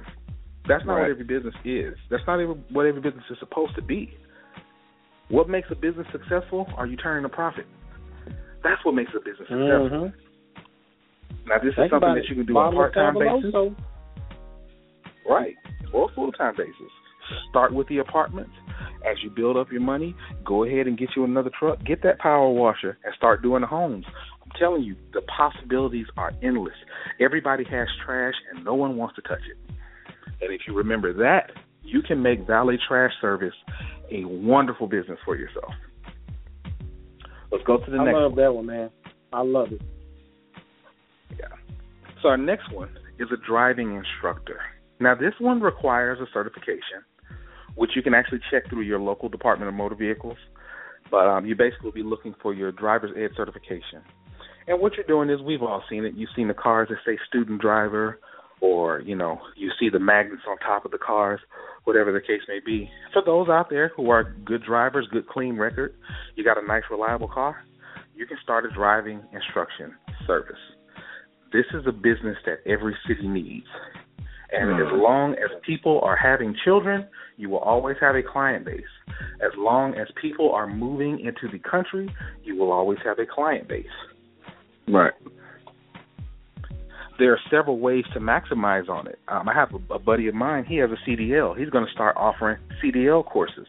That's 0.67 0.85
not 0.85 0.93
Right. 0.93 1.01
what 1.01 1.11
every 1.11 1.23
business 1.23 1.55
is. 1.65 1.97
That's 2.09 2.25
not 2.27 2.39
even 2.39 2.63
what 2.69 2.85
every 2.85 3.01
business 3.01 3.23
is 3.31 3.39
supposed 3.39 3.75
to 3.75 3.81
be. 3.81 4.15
What 5.29 5.49
makes 5.49 5.71
a 5.71 5.75
business 5.75 6.05
successful? 6.11 6.67
Are 6.77 6.85
you 6.85 6.97
turning 6.97 7.25
a 7.25 7.29
profit? 7.29 7.65
That's 8.63 8.83
what 8.85 8.93
makes 8.93 9.11
a 9.15 9.19
business 9.19 9.47
successful. 9.49 9.89
Mhm. 9.89 10.13
Now, 11.47 11.57
this 11.57 11.73
is 11.73 11.89
something 11.89 12.15
that 12.15 12.25
you 12.29 12.35
can 12.35 12.45
do 12.45 12.57
on 12.57 12.73
a 12.73 12.75
part-time 12.75 13.15
basis, 13.15 13.53
right? 15.27 15.55
Or 15.93 16.09
a 16.09 16.13
full-time 16.13 16.55
basis. 16.55 16.91
Start 17.49 17.73
with 17.73 17.87
the 17.87 17.99
apartments. 17.99 18.51
As 19.09 19.17
you 19.23 19.29
build 19.29 19.57
up 19.57 19.71
your 19.71 19.81
money, 19.81 20.15
go 20.45 20.63
ahead 20.63 20.87
and 20.87 20.97
get 20.97 21.09
you 21.15 21.23
another 21.23 21.49
truck. 21.57 21.83
Get 21.83 22.03
that 22.03 22.19
power 22.19 22.49
washer 22.49 22.97
and 23.03 23.13
start 23.15 23.41
doing 23.41 23.61
the 23.61 23.67
homes. 23.67 24.05
I'm 24.43 24.51
telling 24.59 24.83
you, 24.83 24.95
the 25.13 25.21
possibilities 25.21 26.05
are 26.17 26.31
endless. 26.43 26.75
Everybody 27.19 27.63
has 27.65 27.87
trash, 28.05 28.35
and 28.53 28.63
no 28.63 28.75
one 28.75 28.97
wants 28.97 29.15
to 29.15 29.21
touch 29.21 29.41
it. 29.49 29.73
And 30.41 30.53
if 30.53 30.61
you 30.67 30.75
remember 30.75 31.13
that, 31.13 31.51
you 31.83 32.01
can 32.01 32.21
make 32.21 32.45
valet 32.45 32.77
trash 32.87 33.11
service 33.21 33.53
a 34.11 34.25
wonderful 34.25 34.87
business 34.87 35.17
for 35.25 35.35
yourself. 35.35 35.73
Let's 37.51 37.63
go 37.65 37.77
to 37.77 37.91
the 37.91 37.97
I 37.97 38.05
next 38.05 38.15
I 38.15 38.19
love 38.19 38.31
one. 38.33 38.41
that 38.43 38.53
one, 38.53 38.65
man. 38.65 38.89
I 39.33 39.41
love 39.41 39.71
it. 39.71 39.81
So 42.21 42.29
our 42.29 42.37
next 42.37 42.71
one 42.71 42.89
is 43.17 43.29
a 43.31 43.47
driving 43.47 43.95
instructor. 43.95 44.59
Now 44.99 45.15
this 45.15 45.33
one 45.39 45.59
requires 45.59 46.19
a 46.19 46.31
certification, 46.31 47.01
which 47.75 47.91
you 47.95 48.03
can 48.03 48.13
actually 48.13 48.41
check 48.51 48.69
through 48.69 48.83
your 48.83 48.99
local 48.99 49.27
Department 49.27 49.69
of 49.69 49.73
Motor 49.73 49.95
Vehicles. 49.95 50.37
But 51.09 51.27
um, 51.27 51.45
you 51.47 51.55
basically 51.55 51.85
will 51.85 51.91
be 51.91 52.03
looking 52.03 52.35
for 52.41 52.53
your 52.53 52.71
driver's 52.71 53.11
ed 53.17 53.35
certification. 53.35 54.03
And 54.67 54.79
what 54.79 54.93
you're 54.93 55.05
doing 55.05 55.31
is 55.31 55.41
we've 55.41 55.63
all 55.63 55.83
seen 55.89 56.05
it. 56.05 56.13
You've 56.15 56.29
seen 56.35 56.47
the 56.47 56.53
cars 56.53 56.89
that 56.89 56.97
say 57.05 57.17
student 57.27 57.59
driver, 57.59 58.19
or 58.61 59.01
you 59.01 59.15
know 59.15 59.39
you 59.57 59.71
see 59.79 59.89
the 59.89 59.99
magnets 59.99 60.43
on 60.47 60.57
top 60.59 60.85
of 60.85 60.91
the 60.91 60.99
cars, 60.99 61.39
whatever 61.85 62.13
the 62.13 62.21
case 62.21 62.41
may 62.47 62.59
be. 62.63 62.87
For 63.13 63.23
those 63.25 63.49
out 63.49 63.71
there 63.71 63.91
who 63.97 64.11
are 64.11 64.35
good 64.45 64.63
drivers, 64.63 65.07
good 65.11 65.27
clean 65.27 65.57
record, 65.57 65.95
you 66.35 66.43
got 66.43 66.63
a 66.63 66.65
nice 66.65 66.83
reliable 66.91 67.27
car, 67.27 67.65
you 68.15 68.27
can 68.27 68.37
start 68.43 68.65
a 68.65 68.69
driving 68.69 69.23
instruction 69.33 69.95
service 70.27 70.59
this 71.51 71.65
is 71.73 71.85
a 71.87 71.91
business 71.91 72.37
that 72.45 72.59
every 72.65 72.95
city 73.07 73.27
needs. 73.27 73.67
And 74.51 74.81
as 74.81 74.87
long 74.91 75.33
as 75.33 75.49
people 75.65 76.01
are 76.03 76.17
having 76.17 76.55
children, 76.65 77.07
you 77.37 77.49
will 77.49 77.59
always 77.59 77.95
have 78.01 78.15
a 78.15 78.21
client 78.21 78.65
base. 78.65 78.81
As 79.41 79.51
long 79.57 79.93
as 79.95 80.07
people 80.21 80.51
are 80.51 80.67
moving 80.67 81.19
into 81.19 81.47
the 81.51 81.59
country, 81.59 82.13
you 82.43 82.57
will 82.57 82.71
always 82.71 82.99
have 83.05 83.17
a 83.19 83.25
client 83.25 83.69
base. 83.69 83.85
Right. 84.87 85.13
There 87.17 87.31
are 87.31 87.39
several 87.49 87.79
ways 87.79 88.03
to 88.13 88.19
maximize 88.19 88.89
on 88.89 89.07
it. 89.07 89.19
Um, 89.27 89.47
I 89.47 89.53
have 89.53 89.69
a, 89.73 89.93
a 89.93 89.99
buddy 89.99 90.27
of 90.27 90.35
mine, 90.35 90.65
he 90.65 90.77
has 90.77 90.89
a 90.89 91.09
CDL. 91.09 91.57
He's 91.57 91.69
going 91.69 91.85
to 91.85 91.91
start 91.91 92.17
offering 92.17 92.57
CDL 92.83 93.25
courses. 93.25 93.67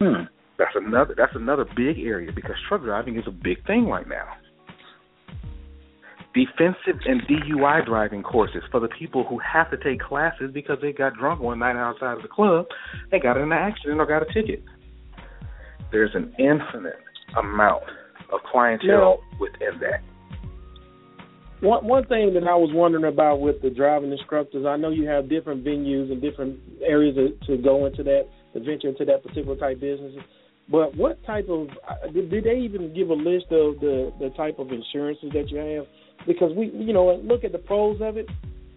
Hmm. 0.00 0.24
That's 0.58 0.74
another 0.76 1.14
that's 1.16 1.34
another 1.34 1.64
big 1.76 1.98
area 1.98 2.30
because 2.32 2.54
truck 2.68 2.82
driving 2.82 3.16
is 3.16 3.24
a 3.26 3.32
big 3.32 3.66
thing 3.66 3.86
right 3.86 4.06
now. 4.06 4.28
Defensive 6.34 7.00
and 7.06 7.22
DUI 7.28 7.86
driving 7.86 8.24
courses 8.24 8.62
for 8.72 8.80
the 8.80 8.88
people 8.88 9.24
who 9.24 9.38
have 9.38 9.70
to 9.70 9.76
take 9.76 10.00
classes 10.00 10.50
because 10.52 10.78
they 10.82 10.92
got 10.92 11.14
drunk 11.14 11.40
one 11.40 11.60
night 11.60 11.76
outside 11.76 12.16
of 12.16 12.22
the 12.22 12.28
club 12.28 12.66
and 13.12 13.22
got 13.22 13.36
in 13.36 13.44
an 13.44 13.52
accident 13.52 14.00
or 14.00 14.06
got 14.06 14.22
a 14.22 14.32
ticket. 14.34 14.62
There's 15.92 16.10
an 16.14 16.34
infinite 16.38 16.98
amount 17.38 17.84
of 18.32 18.40
clientele 18.50 19.20
Now- 19.22 19.38
within 19.38 19.78
that. 19.80 20.02
One 21.60 21.86
one 21.86 22.04
thing 22.06 22.34
that 22.34 22.42
I 22.44 22.56
was 22.56 22.70
wondering 22.74 23.04
about 23.04 23.40
with 23.40 23.62
the 23.62 23.70
driving 23.70 24.12
instructors, 24.12 24.66
I 24.66 24.76
know 24.76 24.90
you 24.90 25.06
have 25.06 25.30
different 25.30 25.64
venues 25.64 26.10
and 26.10 26.20
different 26.20 26.58
areas 26.84 27.16
to, 27.16 27.56
to 27.56 27.62
go 27.62 27.86
into 27.86 28.02
that, 28.02 28.28
to 28.52 28.60
venture 28.60 28.88
into 28.88 29.04
that 29.06 29.22
particular 29.22 29.56
type 29.56 29.76
of 29.76 29.80
business. 29.80 30.12
But 30.68 30.96
what 30.96 31.24
type 31.24 31.48
of 31.48 31.68
uh, 31.88 32.10
did, 32.12 32.30
did 32.30 32.44
they 32.44 32.58
even 32.58 32.92
give 32.92 33.08
a 33.08 33.14
list 33.14 33.46
of 33.52 33.80
the 33.80 34.12
the 34.18 34.30
type 34.36 34.58
of 34.58 34.72
insurances 34.72 35.30
that 35.32 35.48
you 35.48 35.58
have? 35.58 35.86
Because 36.26 36.52
we, 36.56 36.70
you 36.74 36.92
know, 36.92 37.14
look 37.22 37.44
at 37.44 37.52
the 37.52 37.58
pros 37.58 38.00
of 38.00 38.16
it. 38.16 38.28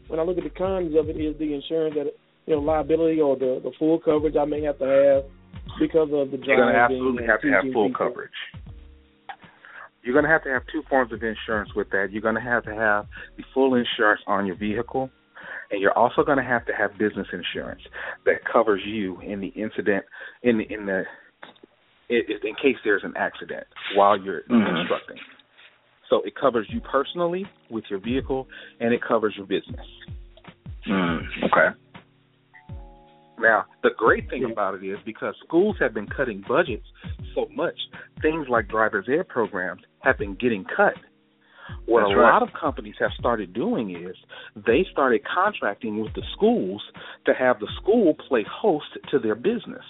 When 0.07 0.19
I 0.19 0.23
look 0.23 0.37
at 0.37 0.43
the 0.43 0.49
cons 0.49 0.95
of 0.97 1.09
it, 1.09 1.17
is 1.17 1.37
the 1.37 1.53
insurance 1.53 1.95
that 1.95 2.13
you 2.45 2.55
know 2.55 2.61
liability 2.61 3.19
or 3.19 3.35
the 3.35 3.59
the 3.63 3.71
full 3.77 3.99
coverage 3.99 4.35
I 4.35 4.45
may 4.45 4.61
have 4.63 4.79
to 4.79 4.85
have 4.85 5.23
because 5.79 6.09
of 6.13 6.31
the 6.31 6.37
job. 6.37 6.47
You're 6.47 6.57
going 6.57 6.73
to 6.73 6.79
absolutely 6.79 7.25
have 7.25 7.41
to 7.41 7.51
have 7.51 7.63
full 7.73 7.87
people. 7.89 8.07
coverage. 8.07 8.31
You're 10.03 10.13
going 10.13 10.23
to 10.23 10.31
have 10.31 10.43
to 10.43 10.49
have 10.49 10.61
two 10.71 10.83
forms 10.89 11.11
of 11.11 11.21
insurance 11.21 11.69
with 11.75 11.89
that. 11.89 12.07
You're 12.11 12.21
going 12.21 12.35
to 12.35 12.41
have 12.41 12.63
to 12.63 12.73
have 12.73 13.07
the 13.35 13.43
full 13.53 13.75
insurance 13.75 14.21
on 14.27 14.45
your 14.45 14.55
vehicle, 14.55 15.09
and 15.69 15.81
you're 15.81 15.97
also 15.97 16.23
going 16.23 16.37
to 16.37 16.43
have 16.45 16.65
to 16.67 16.73
have 16.73 16.97
business 16.97 17.27
insurance 17.33 17.81
that 18.25 18.35
covers 18.51 18.81
you 18.85 19.19
in 19.19 19.41
the 19.41 19.47
incident 19.47 20.05
in 20.43 20.59
the, 20.59 20.73
in 20.73 20.85
the 20.85 21.03
in, 22.09 22.21
in 22.43 22.55
case 22.55 22.77
there's 22.85 23.03
an 23.03 23.13
accident 23.17 23.67
while 23.95 24.17
you're 24.17 24.43
Mhm. 24.49 24.79
instructing. 24.79 25.17
So 26.09 26.21
it 26.23 26.35
covers 26.35 26.67
you 26.69 26.79
personally 26.79 27.45
with 27.69 27.83
your 27.89 27.99
vehicle, 27.99 28.47
and 28.79 28.93
it 28.93 29.01
covers 29.05 29.33
your 29.35 29.45
business. 29.45 29.85
Mm, 30.87 31.21
okay. 31.45 31.77
Now, 33.39 33.65
the 33.83 33.89
great 33.95 34.29
thing 34.29 34.49
about 34.51 34.75
it 34.75 34.83
is 34.83 34.97
because 35.05 35.35
schools 35.45 35.75
have 35.79 35.93
been 35.93 36.07
cutting 36.07 36.43
budgets 36.47 36.87
so 37.35 37.47
much, 37.53 37.75
things 38.21 38.47
like 38.49 38.67
driver's 38.67 39.07
ed 39.07 39.27
programs 39.27 39.81
have 39.99 40.17
been 40.17 40.35
getting 40.35 40.65
cut. 40.75 40.93
What 41.85 42.01
That's 42.01 42.13
a 42.13 42.15
right. 42.15 42.31
lot 42.31 42.43
of 42.43 42.49
companies 42.59 42.95
have 42.99 43.11
started 43.19 43.53
doing 43.53 43.91
is 43.91 44.15
they 44.55 44.85
started 44.91 45.21
contracting 45.25 46.01
with 46.01 46.13
the 46.13 46.23
schools 46.33 46.81
to 47.25 47.33
have 47.33 47.59
the 47.59 47.67
school 47.81 48.15
play 48.27 48.45
host 48.49 48.87
to 49.11 49.19
their 49.19 49.35
business. 49.35 49.83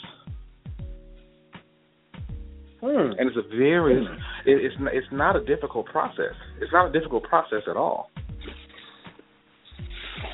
Hmm. 2.82 3.12
And 3.18 3.28
it's 3.28 3.38
a 3.38 3.48
very 3.58 4.06
it, 4.46 4.74
it's 4.94 5.08
not 5.12 5.36
a 5.36 5.44
difficult 5.44 5.88
process. 5.88 6.36
It's 6.62 6.72
not 6.72 6.90
a 6.90 6.92
difficult 6.92 7.24
process 7.24 7.64
at 7.70 7.76
all. 7.76 8.12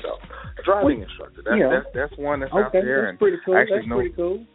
So, 0.02 0.18
driving 0.64 1.02
instructor. 1.02 1.42
That's 1.44 1.56
Yeah. 1.58 1.68
that's 1.70 1.86
that's 1.94 2.18
one 2.18 2.40
that's 2.40 2.52
out 2.52 2.72
there 2.72 3.02
that's 3.02 3.10
and 3.10 3.18
pretty 3.18 3.38
cool. 3.44 3.56
actually 3.56 3.78
That's 3.78 3.88
know 3.88 3.96
pretty 3.96 4.14
cool. 4.14 4.46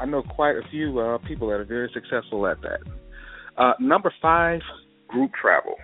I 0.00 0.06
know 0.06 0.22
quite 0.22 0.56
a 0.56 0.62
few 0.70 0.98
uh, 0.98 1.18
people 1.26 1.48
that 1.48 1.54
are 1.60 1.64
very 1.64 1.90
successful 1.94 2.46
at 2.46 2.60
that. 2.62 2.80
Uh, 3.56 3.72
number 3.80 4.12
five, 4.20 4.60
group 5.08 5.30
travel. 5.40 5.76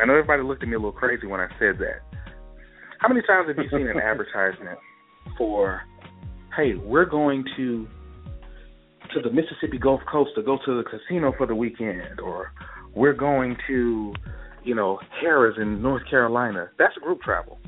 I 0.00 0.06
know 0.06 0.12
everybody 0.14 0.42
looked 0.42 0.62
at 0.62 0.68
me 0.68 0.74
a 0.74 0.78
little 0.78 0.92
crazy 0.92 1.26
when 1.26 1.40
I 1.40 1.48
said 1.58 1.78
that. 1.78 2.00
How 3.00 3.08
many 3.08 3.22
times 3.26 3.48
have 3.48 3.58
you 3.58 3.68
seen 3.70 3.88
an 3.88 3.98
advertisement 4.02 4.78
for, 5.36 5.82
"Hey, 6.56 6.74
we're 6.74 7.04
going 7.04 7.44
to 7.56 7.88
to 9.14 9.20
the 9.20 9.30
Mississippi 9.30 9.78
Gulf 9.78 10.00
Coast 10.10 10.32
to 10.36 10.42
go 10.42 10.58
to 10.64 10.82
the 10.82 10.84
casino 10.84 11.32
for 11.36 11.46
the 11.46 11.54
weekend," 11.54 12.20
or 12.20 12.52
"We're 12.94 13.14
going 13.14 13.56
to, 13.68 14.14
you 14.62 14.74
know, 14.74 14.98
Harrah's 15.22 15.56
in 15.58 15.80
North 15.80 16.02
Carolina." 16.08 16.70
That's 16.78 16.94
group 16.96 17.22
travel. 17.22 17.58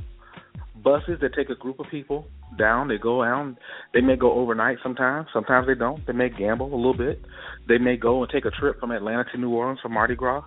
Buses 0.82 1.18
that 1.20 1.34
take 1.34 1.51
a 1.51 1.55
group 1.55 1.80
of 1.80 1.86
people 1.90 2.28
down, 2.59 2.88
they 2.88 2.99
go 2.99 3.22
down. 3.24 3.57
They 3.92 4.01
may 4.01 4.16
go 4.16 4.32
overnight 4.32 4.78
sometimes. 4.82 5.28
Sometimes 5.32 5.66
they 5.66 5.74
don't. 5.74 6.07
They 6.07 6.12
may 6.12 6.28
gamble 6.28 6.72
a 6.72 6.76
little 6.76 6.97
bit. 6.97 7.24
They 7.68 7.78
may 7.78 7.97
go 7.97 8.22
and 8.22 8.30
take 8.30 8.44
a 8.44 8.51
trip 8.51 8.78
from 8.78 8.90
Atlanta 8.90 9.24
to 9.32 9.38
New 9.38 9.51
Orleans 9.51 9.80
for 9.80 9.88
Mardi 9.88 10.14
Gras. 10.14 10.44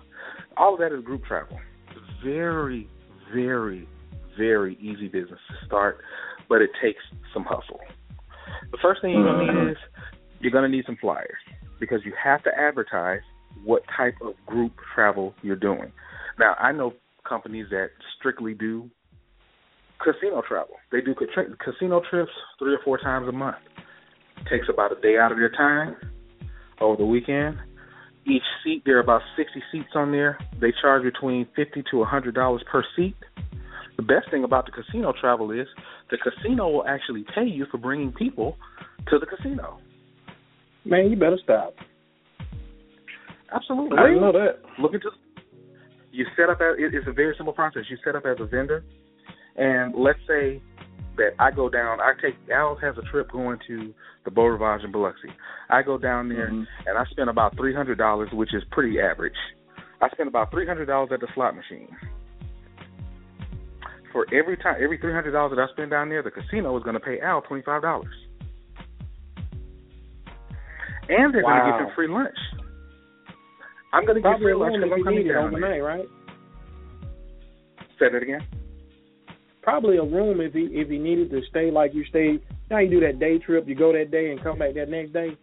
All 0.56 0.74
of 0.74 0.80
that 0.80 0.96
is 0.96 1.04
group 1.04 1.24
travel. 1.24 1.58
Very, 2.24 2.88
very, 3.34 3.88
very 4.36 4.76
easy 4.76 5.08
business 5.08 5.40
to 5.50 5.66
start, 5.66 5.98
but 6.48 6.62
it 6.62 6.70
takes 6.82 7.00
some 7.32 7.44
hustle. 7.44 7.80
The 8.70 8.78
first 8.82 9.02
thing 9.02 9.12
you're 9.12 9.24
gonna 9.24 9.44
need 9.44 9.50
mm-hmm. 9.50 9.70
is 9.70 9.76
you're 10.40 10.52
gonna 10.52 10.68
need 10.68 10.84
some 10.86 10.96
flyers 11.00 11.38
because 11.78 12.00
you 12.04 12.12
have 12.22 12.42
to 12.44 12.50
advertise 12.56 13.20
what 13.64 13.82
type 13.96 14.14
of 14.22 14.34
group 14.46 14.72
travel 14.94 15.34
you're 15.42 15.56
doing. 15.56 15.92
Now, 16.38 16.54
I 16.58 16.72
know 16.72 16.94
companies 17.28 17.66
that 17.70 17.90
strictly 18.18 18.54
do 18.54 18.90
casino 20.02 20.42
travel. 20.46 20.76
They 20.90 21.00
do 21.00 21.14
casino 21.14 22.02
trips 22.08 22.30
three 22.58 22.74
or 22.74 22.80
four 22.84 22.98
times 22.98 23.28
a 23.28 23.32
month. 23.32 23.56
takes 24.50 24.68
about 24.72 24.96
a 24.96 25.00
day 25.00 25.18
out 25.18 25.30
of 25.32 25.38
their 25.38 25.50
time 25.50 25.96
over 26.80 26.96
the 26.96 27.04
weekend. 27.04 27.58
Each 28.26 28.42
seat, 28.64 28.82
there 28.86 28.96
are 28.96 29.00
about 29.00 29.22
60 29.36 29.62
seats 29.70 29.90
on 29.94 30.12
there. 30.12 30.38
They 30.60 30.72
charge 30.80 31.02
between 31.02 31.46
50 31.56 31.82
to 31.90 31.96
$100 31.96 32.64
per 32.66 32.84
seat. 32.96 33.16
The 33.96 34.02
best 34.02 34.30
thing 34.30 34.44
about 34.44 34.66
the 34.66 34.72
casino 34.72 35.12
travel 35.18 35.50
is 35.50 35.66
the 36.10 36.16
casino 36.16 36.70
will 36.70 36.86
actually 36.86 37.24
pay 37.34 37.44
you 37.44 37.66
for 37.70 37.76
bringing 37.76 38.12
people 38.12 38.56
to 39.08 39.18
the 39.18 39.26
casino. 39.26 39.78
Man, 40.84 41.10
you 41.10 41.16
better 41.16 41.38
stop. 41.42 41.74
Absolutely. 43.54 43.98
I 43.98 44.06
didn't 44.06 44.20
know 44.20 44.32
that. 44.32 44.60
Look 44.78 44.94
into 44.94 45.10
you 46.12 46.26
set 46.36 46.48
up 46.50 46.60
as 46.60 46.74
it's 46.78 47.06
a 47.06 47.12
very 47.12 47.34
simple 47.36 47.52
process. 47.52 47.82
You 47.88 47.96
set 48.04 48.16
up 48.16 48.24
as 48.26 48.36
a 48.40 48.44
vendor, 48.46 48.82
and 49.56 49.94
let's 49.94 50.18
say 50.26 50.60
that 51.16 51.30
I 51.38 51.50
go 51.50 51.68
down. 51.68 52.00
I 52.00 52.12
take 52.20 52.34
Al 52.52 52.76
has 52.76 52.96
a 52.98 53.02
trip 53.10 53.30
going 53.30 53.58
to 53.68 53.94
the 54.24 54.30
Beau 54.30 54.46
Rivage 54.46 54.84
in 54.84 54.90
Biloxi. 54.92 55.28
I 55.68 55.82
go 55.82 55.98
down 55.98 56.28
there 56.28 56.48
Mhm. 56.48 56.66
and 56.86 56.98
I 56.98 57.04
spend 57.06 57.30
about 57.30 57.56
three 57.56 57.74
hundred 57.74 57.98
dollars, 57.98 58.30
which 58.32 58.52
is 58.54 58.64
pretty 58.72 59.00
average. 59.00 59.36
I 60.00 60.08
spend 60.10 60.28
about 60.28 60.50
three 60.50 60.66
hundred 60.66 60.86
dollars 60.86 61.10
at 61.12 61.20
the 61.20 61.28
slot 61.34 61.54
machine. 61.54 61.94
For 64.12 64.26
every 64.32 64.56
time, 64.56 64.76
every 64.80 64.98
three 64.98 65.12
hundred 65.12 65.32
dollars 65.32 65.56
that 65.56 65.62
I 65.62 65.72
spend 65.72 65.90
down 65.90 66.08
there, 66.08 66.22
the 66.22 66.30
casino 66.32 66.76
is 66.76 66.82
going 66.82 66.94
to 66.94 67.00
pay 67.00 67.20
Al 67.20 67.42
twenty 67.42 67.62
five 67.62 67.82
dollars, 67.82 68.14
and 71.10 71.34
they're 71.34 71.42
going 71.42 71.54
to 71.58 71.64
Wow. 71.66 71.78
give 71.78 71.88
him 71.88 71.94
free 71.94 72.08
lunch. 72.08 72.38
I'm 73.92 74.04
going 74.06 74.14
to 74.16 74.20
get 74.22 74.38
Probably 74.38 74.44
free 74.46 74.52
a 74.52 74.58
lunch 74.58 74.72
room 74.72 74.80
because 74.80 74.92
if 74.94 74.98
I'm 74.98 75.04
coming 75.04 75.18
need 75.24 75.30
it 75.30 75.34
down 75.34 75.50
there. 75.50 75.74
overnight, 75.74 75.82
right? 75.82 76.08
Say 77.98 78.06
that 78.12 78.22
again. 78.22 78.40
Probably 79.62 79.96
a 79.98 80.02
room 80.04 80.40
if 80.40 80.54
he 80.54 80.70
if 80.72 80.88
he 80.88 80.96
needed 80.98 81.30
to 81.30 81.40
stay 81.50 81.70
like 81.70 81.92
you 81.92 82.04
stayed. 82.06 82.40
Now 82.70 82.78
you 82.78 82.88
do 82.88 83.00
that 83.00 83.18
day 83.18 83.38
trip, 83.38 83.68
you 83.68 83.74
go 83.74 83.92
that 83.92 84.10
day 84.10 84.30
and 84.30 84.42
come 84.42 84.58
back 84.58 84.74
that 84.74 84.88
next 84.88 85.12
day. 85.12 85.36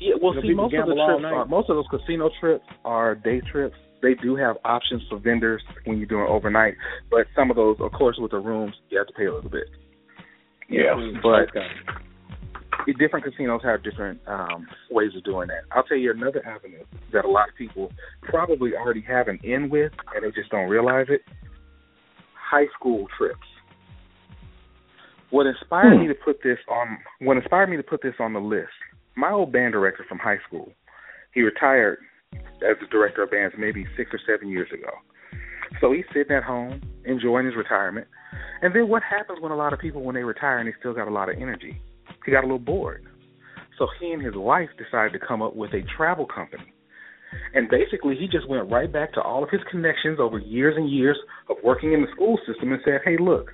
Yeah, 0.00 0.14
well, 0.20 0.34
You 0.34 0.40
know, 0.40 0.48
see, 0.48 0.54
most 0.54 0.74
of 0.74 0.86
the 0.88 0.94
trips, 0.94 1.24
are, 1.26 1.44
most 1.44 1.68
of 1.68 1.76
those 1.76 1.84
casino 1.90 2.30
trips 2.40 2.64
are 2.86 3.14
day 3.14 3.40
trips. 3.52 3.76
They 4.02 4.14
do 4.14 4.34
have 4.34 4.56
options 4.64 5.02
for 5.10 5.18
vendors 5.18 5.62
when 5.84 5.98
you're 5.98 6.06
doing 6.06 6.26
overnight, 6.26 6.74
but 7.10 7.26
some 7.36 7.50
of 7.50 7.56
those, 7.56 7.76
of 7.80 7.92
course, 7.92 8.16
with 8.18 8.30
the 8.30 8.38
rooms, 8.38 8.74
you 8.88 8.96
have 8.96 9.06
to 9.08 9.12
pay 9.12 9.26
a 9.26 9.34
little 9.34 9.50
bit. 9.50 9.68
Yeah. 10.70 10.94
But 11.22 11.50
Okay. 11.50 11.66
Different 12.98 13.24
casinos 13.24 13.60
have 13.64 13.82
different 13.82 14.20
um, 14.26 14.66
ways 14.90 15.12
of 15.16 15.24
doing 15.24 15.48
that. 15.48 15.62
I'll 15.72 15.82
tell 15.82 15.96
you 15.96 16.10
another 16.10 16.44
avenue 16.46 16.84
that 17.12 17.24
a 17.24 17.28
lot 17.28 17.48
of 17.48 17.54
people 17.54 17.92
probably 18.22 18.74
already 18.74 19.02
have 19.02 19.28
an 19.28 19.38
in 19.42 19.68
with, 19.70 19.92
and 20.14 20.24
they 20.24 20.30
just 20.30 20.50
don't 20.50 20.68
realize 20.68 21.06
it. 21.08 21.22
High 22.34 22.66
school 22.78 23.06
trips. 23.16 23.38
What 25.30 25.46
inspired 25.46 25.94
Hmm. 25.94 26.00
me 26.00 26.08
to 26.08 26.14
put 26.14 26.42
this 26.42 26.58
on? 26.68 26.98
What 27.20 27.36
inspired 27.36 27.70
me 27.70 27.76
to 27.76 27.82
put 27.82 28.02
this 28.02 28.14
on 28.18 28.32
the 28.32 28.40
list? 28.40 28.72
My 29.14 29.30
old 29.30 29.52
band 29.52 29.72
director 29.72 30.04
from 30.08 30.18
high 30.18 30.38
school. 30.46 30.72
He 31.32 31.42
retired 31.42 31.98
as 32.34 32.76
the 32.80 32.86
director 32.90 33.22
of 33.22 33.30
bands 33.30 33.54
maybe 33.56 33.86
six 33.96 34.12
or 34.12 34.18
seven 34.26 34.48
years 34.48 34.68
ago. 34.72 34.90
So 35.80 35.92
he's 35.92 36.04
sitting 36.12 36.36
at 36.36 36.42
home 36.42 36.80
enjoying 37.04 37.46
his 37.46 37.54
retirement. 37.54 38.08
And 38.62 38.74
then 38.74 38.88
what 38.88 39.02
happens 39.02 39.40
when 39.40 39.52
a 39.52 39.56
lot 39.56 39.72
of 39.72 39.78
people 39.78 40.02
when 40.02 40.14
they 40.14 40.24
retire 40.24 40.58
and 40.58 40.68
they 40.68 40.74
still 40.78 40.92
got 40.92 41.06
a 41.08 41.10
lot 41.10 41.28
of 41.28 41.36
energy? 41.36 41.80
He 42.24 42.32
got 42.32 42.40
a 42.40 42.46
little 42.46 42.58
bored. 42.58 43.06
So 43.78 43.86
he 43.98 44.12
and 44.12 44.22
his 44.22 44.34
wife 44.36 44.68
decided 44.76 45.18
to 45.18 45.26
come 45.26 45.40
up 45.40 45.56
with 45.56 45.72
a 45.72 45.82
travel 45.96 46.26
company. 46.26 46.72
And 47.54 47.68
basically 47.70 48.16
he 48.16 48.26
just 48.26 48.48
went 48.48 48.70
right 48.70 48.92
back 48.92 49.12
to 49.14 49.22
all 49.22 49.42
of 49.42 49.50
his 49.50 49.60
connections 49.70 50.18
over 50.20 50.38
years 50.38 50.74
and 50.76 50.90
years 50.90 51.16
of 51.48 51.56
working 51.64 51.92
in 51.92 52.02
the 52.02 52.08
school 52.14 52.38
system 52.46 52.72
and 52.72 52.82
said, 52.84 53.00
Hey 53.04 53.16
look, 53.18 53.52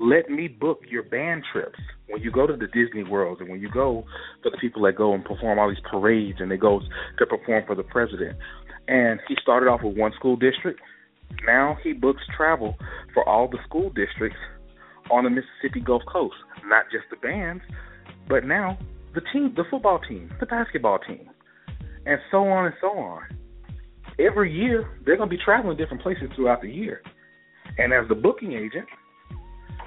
let 0.00 0.30
me 0.30 0.48
book 0.48 0.80
your 0.88 1.02
band 1.02 1.44
trips 1.52 1.78
when 2.08 2.22
you 2.22 2.30
go 2.30 2.46
to 2.46 2.56
the 2.56 2.66
Disney 2.68 3.04
Worlds 3.04 3.40
and 3.40 3.50
when 3.50 3.60
you 3.60 3.70
go 3.70 4.04
for 4.42 4.50
the 4.50 4.56
people 4.58 4.82
that 4.82 4.96
go 4.96 5.12
and 5.12 5.24
perform 5.24 5.58
all 5.58 5.68
these 5.68 5.78
parades 5.90 6.38
and 6.40 6.50
they 6.50 6.56
go 6.56 6.80
to 7.18 7.26
perform 7.26 7.64
for 7.66 7.74
the 7.74 7.82
president. 7.82 8.36
And 8.86 9.20
he 9.28 9.36
started 9.42 9.66
off 9.66 9.80
with 9.82 9.96
one 9.96 10.12
school 10.16 10.36
district. 10.36 10.80
Now 11.46 11.76
he 11.82 11.92
books 11.92 12.22
travel 12.36 12.76
for 13.12 13.28
all 13.28 13.48
the 13.48 13.58
school 13.66 13.90
districts 13.90 14.38
on 15.10 15.24
the 15.24 15.30
Mississippi 15.30 15.80
Gulf 15.80 16.02
Coast, 16.10 16.36
not 16.64 16.84
just 16.90 17.04
the 17.10 17.16
bands, 17.16 17.62
but 18.28 18.44
now 18.44 18.78
the 19.14 19.20
team, 19.32 19.52
the 19.56 19.64
football 19.70 19.98
team, 20.08 20.30
the 20.40 20.46
basketball 20.46 20.98
team, 20.98 21.28
and 22.06 22.18
so 22.30 22.46
on 22.48 22.66
and 22.66 22.74
so 22.80 22.88
on. 22.98 23.22
Every 24.18 24.52
year 24.52 24.88
they're 25.04 25.16
going 25.16 25.28
to 25.30 25.36
be 25.36 25.42
traveling 25.42 25.76
different 25.76 26.02
places 26.02 26.28
throughout 26.34 26.60
the 26.62 26.70
year. 26.70 27.02
And 27.78 27.92
as 27.92 28.08
the 28.08 28.14
booking 28.14 28.52
agent, 28.52 28.86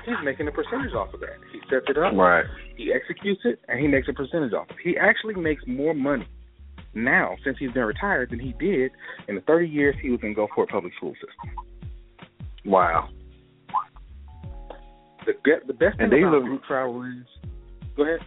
he's 0.05 0.15
making 0.23 0.47
a 0.47 0.51
percentage 0.51 0.93
off 0.93 1.13
of 1.13 1.19
that. 1.19 1.37
He 1.51 1.59
sets 1.69 1.85
it 1.89 1.97
up, 1.97 2.13
Right. 2.15 2.45
he 2.77 2.93
executes 2.93 3.41
it, 3.43 3.59
and 3.67 3.79
he 3.79 3.87
makes 3.87 4.07
a 4.07 4.13
percentage 4.13 4.53
off 4.53 4.69
it. 4.69 4.77
He 4.83 4.97
actually 4.97 5.35
makes 5.35 5.63
more 5.67 5.93
money 5.93 6.27
now 6.93 7.35
since 7.43 7.57
he's 7.59 7.71
been 7.71 7.83
retired 7.85 8.29
than 8.31 8.39
he 8.39 8.53
did 8.53 8.91
in 9.27 9.35
the 9.35 9.41
30 9.41 9.67
years 9.67 9.95
he 10.01 10.09
was 10.09 10.19
in 10.23 10.33
Gulfport 10.35 10.69
Public 10.69 10.93
School 10.95 11.13
System. 11.15 11.55
Wow. 12.65 13.09
The 15.25 15.33
the 15.67 15.73
best 15.73 15.97
thing 15.97 16.05
And 16.05 16.13
about 16.13 16.35
are- 16.35 16.39
group 16.41 16.63
travel 16.65 17.03
is, 17.03 17.40
go 17.95 18.03
ahead. 18.03 18.19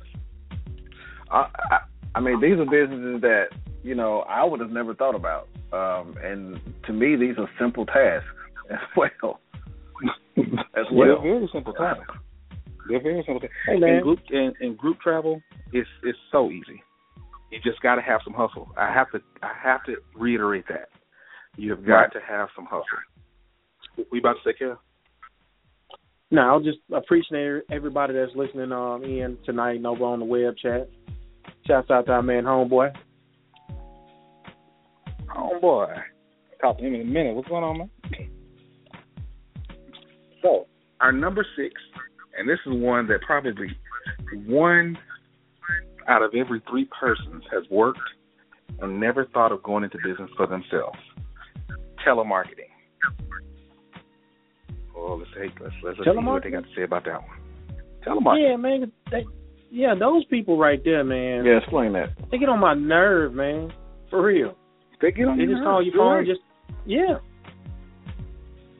I, 1.30 1.46
I 1.70 1.78
I 2.16 2.20
mean, 2.20 2.40
these 2.40 2.58
are 2.58 2.64
businesses 2.64 3.20
that 3.22 3.46
you 3.82 3.94
know 3.94 4.20
I 4.28 4.44
would 4.44 4.60
have 4.60 4.70
never 4.70 4.94
thought 4.94 5.14
about, 5.14 5.48
um, 5.72 6.14
and 6.22 6.60
to 6.86 6.92
me, 6.92 7.16
these 7.16 7.36
are 7.38 7.48
simple 7.60 7.84
tasks 7.86 8.26
as 8.70 8.78
well. 8.96 9.40
as 10.36 10.86
They're 10.90 10.92
well. 10.92 11.22
very 11.22 11.48
simple 11.52 11.72
tasks. 11.72 12.14
They're 12.88 13.02
very 13.02 13.22
simple. 13.26 13.40
Tasks. 13.40 13.54
Hey, 13.66 13.78
man. 13.78 13.96
In 13.96 14.02
group 14.02 14.18
in, 14.30 14.52
in 14.60 14.74
group 14.76 15.00
travel, 15.00 15.40
it's 15.72 15.88
it's 16.02 16.18
so 16.30 16.50
easy. 16.50 16.82
You 17.50 17.60
just 17.64 17.80
got 17.82 17.94
to 17.96 18.02
have 18.02 18.20
some 18.24 18.34
hustle. 18.34 18.70
I 18.76 18.92
have 18.92 19.10
to 19.12 19.20
I 19.42 19.52
have 19.62 19.84
to 19.84 19.96
reiterate 20.14 20.64
that. 20.68 20.88
You've 21.56 21.84
got 21.86 21.92
Right. 21.94 22.12
to 22.14 22.20
have 22.20 22.48
some 22.56 22.64
hustle. 22.66 22.84
We 24.10 24.18
about 24.18 24.34
to 24.34 24.40
say, 24.44 24.54
Kev? 24.60 24.76
No, 26.34 26.42
I'll 26.42 26.58
just 26.58 26.78
appreciate 26.92 27.62
everybody 27.70 28.12
that's 28.12 28.34
listening 28.34 28.72
um, 28.72 29.04
in 29.04 29.38
tonight 29.46 29.76
and 29.76 29.86
over 29.86 30.04
on 30.04 30.18
the 30.18 30.24
web 30.24 30.56
chat. 30.60 30.90
Shouts 31.64 31.92
out 31.92 32.06
to 32.06 32.12
our 32.12 32.22
man 32.24 32.42
Homeboy. 32.42 32.90
Homeboy. 35.28 35.94
Talk 36.60 36.78
to 36.78 36.84
him 36.84 36.96
in 36.96 37.02
a 37.02 37.04
minute. 37.04 37.36
What's 37.36 37.48
going 37.48 37.62
on, 37.62 37.78
man? 37.78 37.90
So, 40.42 40.66
our 41.00 41.12
number 41.12 41.46
six, 41.56 41.72
and 42.36 42.48
this 42.48 42.58
is 42.66 42.72
one 42.82 43.06
that 43.06 43.20
probably 43.24 43.68
one 44.44 44.98
out 46.08 46.22
of 46.22 46.32
every 46.34 46.60
three 46.68 46.88
persons 46.98 47.44
has 47.52 47.62
worked 47.70 48.00
and 48.80 48.98
never 48.98 49.26
thought 49.26 49.52
of 49.52 49.62
going 49.62 49.84
into 49.84 49.98
business 49.98 50.30
for 50.36 50.48
themselves. 50.48 50.98
Telemarketing. 52.04 52.63
Oh, 55.06 55.16
let's 55.16 55.30
take 55.38 55.60
let's 55.60 55.74
let's, 55.84 55.98
let's 55.98 56.10
see 56.10 56.24
what 56.24 56.42
they 56.42 56.50
got 56.50 56.62
to 56.62 56.68
say 56.74 56.82
about 56.82 57.04
that 57.04 57.20
one. 57.20 57.38
Telemarketing. 58.06 58.50
Yeah, 58.50 58.56
man. 58.56 58.92
They, 59.10 59.24
yeah, 59.70 59.94
those 59.98 60.24
people 60.26 60.56
right 60.58 60.80
there, 60.84 61.04
man. 61.04 61.44
Yeah, 61.44 61.58
explain 61.58 61.92
that. 61.92 62.10
They 62.30 62.38
get 62.38 62.48
on 62.48 62.58
my 62.60 62.74
nerve, 62.74 63.34
man. 63.34 63.70
For 64.08 64.22
real. 64.24 64.54
They 65.02 65.10
get 65.10 65.26
on 65.28 65.36
They 65.36 65.44
your 65.44 65.52
just 65.52 65.62
nerves. 65.62 65.66
call 65.66 65.82
your 65.82 65.94
You're 65.94 66.02
phone. 66.02 66.16
right. 66.18 66.26
Just 66.26 66.40
yeah. 66.86 67.18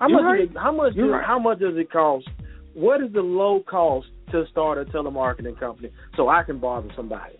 How 0.00 0.08
You're 0.08 0.22
much? 0.22 0.30
right. 0.32 0.50
It, 0.50 0.56
how 0.56 0.72
much? 0.72 0.92
You're 0.94 1.10
right. 1.10 1.24
How 1.26 1.38
much 1.38 1.58
does 1.60 1.76
it 1.76 1.90
cost? 1.92 2.26
What 2.74 3.02
is 3.02 3.12
the 3.12 3.20
low 3.20 3.62
cost 3.68 4.06
to 4.32 4.44
start 4.50 4.78
a 4.78 4.84
telemarketing 4.86 5.58
company 5.60 5.90
so 6.16 6.28
I 6.28 6.42
can 6.42 6.58
bother 6.58 6.88
somebody? 6.96 7.36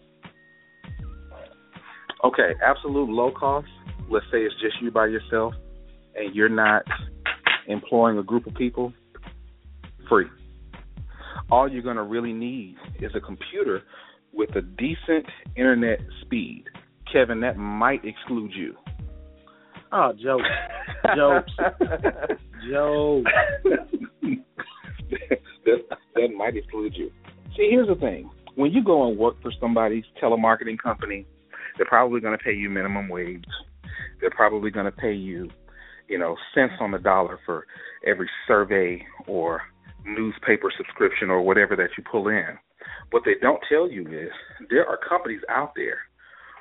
Okay, 2.23 2.53
absolute 2.65 3.11
low 3.11 3.31
cost. 3.33 3.67
Let's 4.11 4.27
say 4.33 4.39
it's 4.39 4.55
just 4.61 4.81
you 4.81 4.91
by 4.91 5.07
yourself, 5.07 5.55
and 6.17 6.35
you're 6.35 6.49
not 6.49 6.83
employing 7.69 8.19
a 8.19 8.23
group 8.23 8.47
of 8.47 8.55
people. 8.55 8.93
Free. 10.09 10.27
All 11.51 11.71
you're 11.71 11.83
going 11.83 11.97
to 11.97 12.03
really 12.03 12.33
need 12.33 12.77
is 13.01 13.13
a 13.15 13.21
computer 13.21 13.83
with 14.33 14.51
a 14.57 14.63
decent 14.63 15.27
internet 15.57 16.01
speed. 16.23 16.65
Kevin, 17.13 17.41
that 17.41 17.57
might 17.57 18.05
exclude 18.05 18.51
you. 18.55 18.75
Oh, 19.93 20.13
jokes, 20.13 20.45
jokes, 21.15 21.53
jokes. 22.69 23.31
that, 25.65 25.99
that 26.15 26.29
might 26.37 26.57
exclude 26.57 26.95
you. 26.97 27.11
See, 27.57 27.69
here's 27.71 27.87
the 27.87 27.95
thing: 27.95 28.29
when 28.57 28.73
you 28.73 28.83
go 28.83 29.09
and 29.09 29.17
work 29.17 29.41
for 29.41 29.53
somebody's 29.61 30.05
telemarketing 30.21 30.79
company, 30.83 31.27
they're 31.77 31.87
probably 31.87 32.21
going 32.21 32.37
to 32.37 32.43
pay 32.43 32.53
you 32.53 32.69
minimum 32.71 33.09
wage. 33.09 33.45
They're 34.21 34.31
probably 34.31 34.73
going 34.73 34.87
to 34.87 34.93
pay 34.93 35.13
you, 35.13 35.49
you 36.09 36.19
know, 36.19 36.37
cents 36.55 36.75
on 36.81 36.91
the 36.91 36.99
dollar 36.99 37.39
for 37.45 37.67
every 38.07 38.29
survey 38.47 39.05
or 39.27 39.63
newspaper 40.05 40.71
subscription 40.77 41.31
or 41.31 41.43
whatever 41.43 41.77
that 41.77 41.91
you 41.97 42.05
pull 42.11 42.29
in. 42.29 42.59
What 43.11 43.23
they 43.25 43.35
don't 43.41 43.61
tell 43.69 43.91
you 43.91 44.03
is 44.03 44.31
there 44.71 44.87
are 44.87 44.99
companies 45.09 45.41
out 45.49 45.73
there 45.77 45.99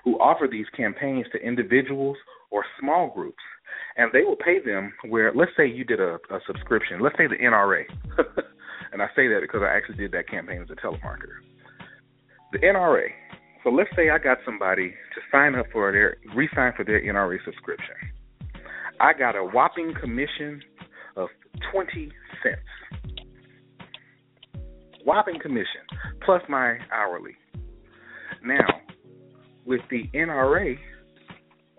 who 0.03 0.19
offer 0.19 0.47
these 0.49 0.65
campaigns 0.75 1.25
to 1.31 1.39
individuals 1.39 2.17
or 2.51 2.63
small 2.79 3.11
groups, 3.13 3.43
and 3.97 4.11
they 4.13 4.23
will 4.23 4.35
pay 4.35 4.59
them 4.63 4.93
where, 5.09 5.33
let's 5.33 5.51
say 5.57 5.67
you 5.67 5.83
did 5.83 5.99
a, 5.99 6.15
a 6.29 6.39
subscription, 6.45 7.01
let's 7.01 7.17
say 7.17 7.27
the 7.27 7.35
NRA, 7.35 7.83
and 8.91 9.01
I 9.01 9.07
say 9.15 9.27
that 9.27 9.39
because 9.41 9.61
I 9.63 9.75
actually 9.75 9.97
did 9.97 10.11
that 10.11 10.29
campaign 10.29 10.61
as 10.61 10.69
a 10.69 10.75
telemarketer. 10.75 11.41
The 12.51 12.59
NRA. 12.59 13.07
So 13.63 13.69
let's 13.69 13.89
say 13.95 14.09
I 14.09 14.17
got 14.19 14.37
somebody 14.45 14.89
to 14.89 15.21
sign 15.31 15.55
up 15.55 15.65
for 15.71 15.91
their 15.91 16.17
re-sign 16.35 16.73
for 16.75 16.83
their 16.83 17.01
NRA 17.01 17.43
subscription. 17.45 17.95
I 19.03 19.11
got 19.11 19.35
a 19.35 19.43
whopping 19.43 19.93
commission 19.99 20.61
of 21.17 21.27
twenty 21.73 22.09
cents. 22.41 22.61
Whopping 25.05 25.41
commission 25.41 25.81
plus 26.25 26.41
my 26.47 26.77
hourly. 26.89 27.35
Now, 28.45 28.65
with 29.65 29.81
the 29.91 30.03
NRA, 30.15 30.77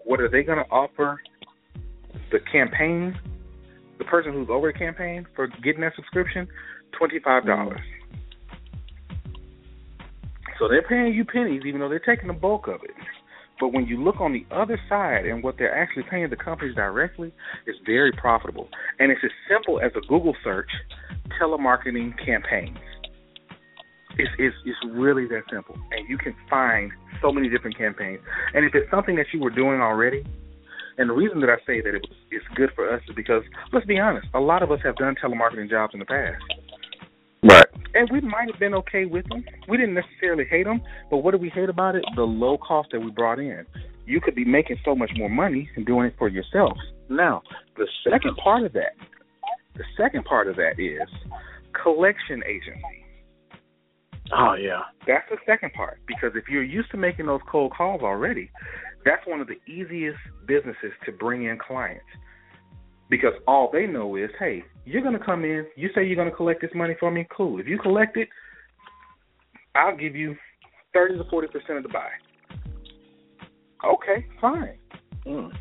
what 0.05 0.21
are 0.21 0.29
they 0.29 0.43
going 0.43 0.59
to 0.59 0.71
offer 0.71 1.19
the 2.31 2.41
campaign, 2.53 3.19
the 3.97 4.05
person 4.05 4.35
who's 4.35 4.49
over 4.51 4.71
the 4.71 4.79
campaign 4.79 5.27
for 5.35 5.49
getting 5.65 5.81
that 5.81 5.95
subscription? 5.97 6.47
Twenty-five 6.99 7.47
dollars. 7.47 7.81
Mm-hmm. 7.81 8.05
So 10.59 10.69
they're 10.69 10.87
paying 10.87 11.15
you 11.15 11.25
pennies, 11.25 11.63
even 11.67 11.81
though 11.81 11.89
they're 11.89 11.99
taking 11.99 12.29
the 12.29 12.35
bulk 12.35 12.69
of 12.69 12.81
it. 12.85 12.91
But 13.61 13.73
when 13.73 13.87
you 13.87 14.03
look 14.03 14.21
on 14.21 14.33
the 14.33 14.45
other 14.55 14.81
side 14.89 15.27
and 15.27 15.43
what 15.43 15.57
they're 15.59 15.75
actually 15.75 16.05
paying 16.11 16.29
the 16.29 16.37
companies 16.37 16.75
directly, 16.75 17.33
it's 17.67 17.79
very 17.87 18.13
profitable. 18.13 18.69
And 18.99 19.11
it's 19.13 19.21
as 19.25 19.31
simple 19.49 19.81
as 19.81 19.93
a 19.97 20.01
Google 20.07 20.37
search, 20.43 20.71
telemarketing 21.41 22.15
campaigns. 22.25 22.79
It's, 24.17 24.31
it's, 24.39 24.57
it's 24.65 24.79
really 24.93 25.27
that 25.29 25.43
simple. 25.53 25.77
And 25.93 26.09
you 26.09 26.19
can 26.19 26.35
find 26.49 26.91
so 27.21 27.33
many 27.33 27.49
different 27.49 27.77
campaigns. 27.77 28.21
And 28.55 28.65
if 28.65 28.75
it's 28.75 28.91
something 28.91 29.17
that 29.17 29.27
you 29.33 29.41
were 29.41 29.51
doing 29.51 29.81
already, 29.81 30.25
and 30.99 31.11
the 31.11 31.15
reason 31.15 31.41
that 31.41 31.51
I 31.51 31.57
say 31.67 31.81
that 31.81 31.95
it 31.95 32.03
was, 32.03 32.17
it's 32.31 32.45
good 32.55 32.71
for 32.75 32.93
us 32.93 33.03
is 33.09 33.15
because, 33.17 33.43
let's 33.73 33.87
be 33.87 33.99
honest, 33.99 34.29
a 34.35 34.41
lot 34.41 34.63
of 34.63 34.71
us 34.71 34.79
have 34.85 34.97
done 34.97 35.17
telemarketing 35.23 35.69
jobs 35.69 35.93
in 35.95 36.01
the 36.01 36.07
past. 36.07 36.43
Right. 37.45 37.67
And 37.95 38.09
we 38.11 38.21
might 38.21 38.51
have 38.51 38.59
been 38.59 38.75
okay 38.75 39.05
with 39.05 39.29
them. 39.29 39.45
We 39.69 39.77
didn't 39.77 39.95
necessarily 39.95 40.45
hate 40.51 40.65
them, 40.65 40.81
but 41.11 41.19
what 41.19 41.33
did 41.33 41.41
we 41.41 41.51
hate 41.51 41.69
about 41.69 41.95
it? 41.95 42.05
The 42.17 42.23
low 42.23 42.59
cost 42.59 42.89
that 42.93 43.01
we 43.01 43.11
brought 43.11 43.39
in. 43.39 43.67
You 44.07 44.21
could 44.21 44.35
be 44.35 44.45
making 44.45 44.79
so 44.85 44.95
much 44.95 45.11
more 45.17 45.29
money 45.29 45.69
and 45.77 45.87
doing 45.87 46.07
it 46.07 46.15
for 46.19 46.29
yourself. 46.29 46.77
Now, 47.09 47.43
the 47.77 47.87
second 48.09 48.37
part 48.37 48.65
of 48.65 48.73
that, 48.73 48.95
the 49.77 49.85
second 49.97 50.25
part 50.25 50.49
of 50.49 50.57
that 50.57 50.79
is 50.79 51.09
collection 51.83 52.43
agency. 52.47 53.05
Oh 54.33 54.55
yeah. 54.55 54.81
That's 55.07 55.29
the 55.31 55.37
second 55.47 55.73
part 55.75 56.01
because 56.07 56.33
if 56.35 56.45
you're 56.49 56.63
used 56.65 56.91
to 56.93 56.97
making 56.97 57.27
those 57.27 57.41
cold 57.51 57.73
calls 57.77 58.01
already, 58.03 58.51
that's 59.05 59.27
one 59.27 59.41
of 59.41 59.49
the 59.49 59.61
easiest 59.71 60.19
businesses 60.47 60.93
to 61.05 61.13
bring 61.13 61.45
in 61.45 61.59
clients. 61.59 62.05
Because 63.11 63.33
all 63.47 63.71
they 63.73 63.87
know 63.87 64.17
is, 64.17 64.31
hey, 64.39 64.65
you're 64.85 65.03
going 65.03 65.19
to 65.19 65.25
come 65.25 65.45
in, 65.45 65.67
you 65.77 65.91
say 65.95 66.05
you're 66.05 66.17
going 66.17 66.31
to 66.31 66.35
collect 66.35 66.61
this 66.61 66.71
money 66.75 66.95
for 66.99 67.11
me, 67.11 67.27
cool. 67.35 67.61
If 67.61 67.67
you 67.67 67.79
collect 67.79 68.17
it, 68.17 68.29
I'll 69.75 69.97
give 69.97 70.15
you 70.15 70.37
30 70.93 71.19
to 71.19 71.25
40% 71.25 71.77
of 71.77 71.83
the 71.83 71.89
buy. 71.89 72.09
Okay, 73.85 74.27
fine. 74.41 74.79
Mm. 75.27 75.53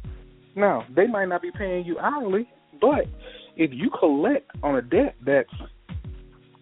Now, 0.55 0.85
they 0.95 1.07
might 1.07 1.25
not 1.25 1.41
be 1.41 1.51
paying 1.51 1.85
you 1.85 1.99
hourly, 1.99 2.47
but 2.79 3.05
if 3.55 3.71
you 3.73 3.89
collect 3.99 4.49
on 4.61 4.75
a 4.75 4.81
debt 4.81 5.15
that's 5.25 5.49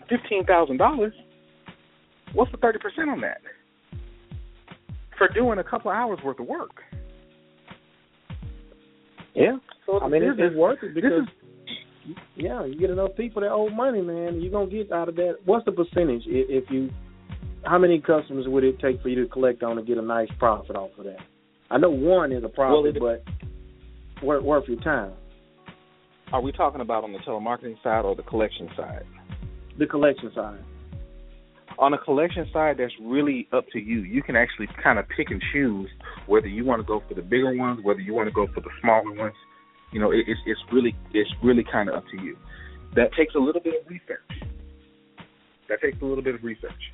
$15,000, 0.10 1.12
what's 2.34 2.52
the 2.52 2.58
30% 2.58 3.12
on 3.12 3.22
that? 3.22 3.42
For 5.18 5.28
doing 5.28 5.60
a 5.60 5.64
couple 5.64 5.92
hours 5.92 6.20
worth 6.24 6.40
of 6.40 6.48
work. 6.48 6.82
Yeah. 9.34 9.58
So 9.86 10.00
I 10.00 10.08
mean, 10.08 10.24
it's, 10.24 10.40
it's 10.40 10.56
worth 10.56 10.80
it 10.84 10.94
because 10.94 11.24
is 11.24 12.16
yeah, 12.36 12.66
you 12.66 12.80
get 12.80 12.90
enough 12.90 13.12
people 13.16 13.42
that 13.42 13.52
owe 13.52 13.70
money, 13.70 14.02
man. 14.02 14.42
You're 14.42 14.52
gonna 14.52 14.70
get 14.70 14.92
out 14.92 15.10
of 15.10 15.16
that. 15.16 15.38
What's 15.46 15.66
the 15.66 15.72
percentage 15.72 16.24
if 16.26 16.66
you? 16.70 16.90
How 17.64 17.78
many 17.78 18.00
customers 18.00 18.46
would 18.48 18.64
it 18.64 18.80
take 18.80 19.02
for 19.02 19.10
you 19.10 19.24
to 19.24 19.30
collect 19.30 19.62
on 19.62 19.78
and 19.78 19.86
get 19.86 19.98
a 19.98 20.02
nice 20.02 20.30
profit 20.40 20.76
off 20.76 20.92
of 20.98 21.06
that? 21.06 21.20
I 21.70 21.78
know 21.78 21.92
one 21.92 22.32
is 22.32 22.44
a 22.44 22.50
profit, 22.50 23.00
Well, 23.00 23.18
but 24.18 24.24
worth 24.24 24.44
worth 24.44 24.68
your 24.68 24.82
time. 24.82 25.14
Are 26.34 26.42
we 26.42 26.52
talking 26.52 26.82
about 26.82 27.04
on 27.04 27.12
the 27.12 27.20
telemarketing 27.20 27.82
side 27.84 28.06
or 28.06 28.16
the 28.16 28.24
collection 28.24 28.70
side? 28.76 29.04
The 29.78 29.86
collection 29.86 30.32
side. 30.34 30.60
On 31.82 31.90
the 31.92 31.98
collection 31.98 32.48
side, 32.54 32.76
that's 32.78 32.94
really 33.02 33.48
up 33.52 33.66
to 33.74 33.80
you. 33.80 34.02
You 34.02 34.22
can 34.22 34.36
actually 34.36 34.68
kind 34.84 35.00
of 35.00 35.10
pick 35.10 35.32
and 35.32 35.42
choose 35.52 35.90
whether 36.28 36.46
you 36.46 36.64
want 36.64 36.80
to 36.80 36.86
go 36.86 37.02
for 37.08 37.16
the 37.16 37.24
bigger 37.24 37.56
ones, 37.56 37.80
whether 37.82 38.00
you 38.00 38.14
want 38.14 38.28
to 38.28 38.32
go 38.32 38.46
for 38.54 38.62
the 38.62 38.70
smaller 38.82 39.12
ones. 39.12 39.34
You 39.92 40.00
know, 40.00 40.12
it, 40.12 40.26
it's 40.28 40.40
it's 40.46 40.60
really 40.72 40.96
it's 41.12 41.32
really 41.44 41.66
kind 41.70 41.90
of 41.90 41.96
up 41.96 42.04
to 42.12 42.22
you. 42.22 42.38
That 42.96 43.12
takes 43.14 43.34
a 43.34 43.40
little 43.40 43.62
bit 43.62 43.82
of 43.82 43.90
research. 43.90 44.22
That 45.70 45.82
takes 45.82 46.00
a 46.04 46.06
little 46.06 46.24
bit 46.24 46.36
of 46.36 46.44
research. 46.44 46.94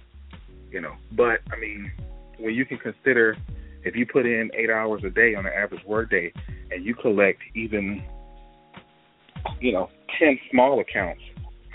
You 0.72 0.80
know, 0.80 0.94
but 1.12 1.42
I 1.52 1.60
mean, 1.60 1.92
when 2.40 2.54
you 2.54 2.66
can 2.66 2.78
consider 2.78 3.36
if 3.84 3.94
you 3.94 4.06
put 4.06 4.26
in 4.26 4.50
eight 4.54 4.70
hours 4.70 5.02
a 5.06 5.10
day 5.10 5.36
on 5.36 5.46
an 5.46 5.52
average 5.54 5.84
work 5.86 6.10
day, 6.10 6.32
and 6.72 6.86
you 6.86 6.96
collect 6.96 7.40
even, 7.56 8.04
you 9.60 9.74
know, 9.74 9.90
ten 10.18 10.40
small 10.50 10.80
accounts 10.80 11.22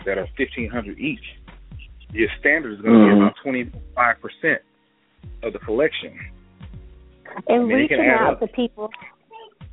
that 0.07 0.17
are 0.17 0.29
fifteen 0.39 0.71
hundred 0.71 0.99
each, 0.99 1.21
your 2.13 2.29
standard 2.41 2.75
is 2.75 2.81
going 2.81 2.95
to 2.95 3.07
be 3.07 3.13
about 3.17 3.35
mm-hmm. 3.35 3.43
twenty 3.43 3.71
five 3.95 4.17
percent 4.21 4.63
of 5.43 5.53
the 5.53 5.59
collection. 5.61 6.19
and 7.49 7.63
I 7.63 7.65
mean, 7.65 7.69
reaching 7.69 8.01
out 8.01 8.35
up. 8.35 8.41
to 8.41 8.47
people 8.49 8.91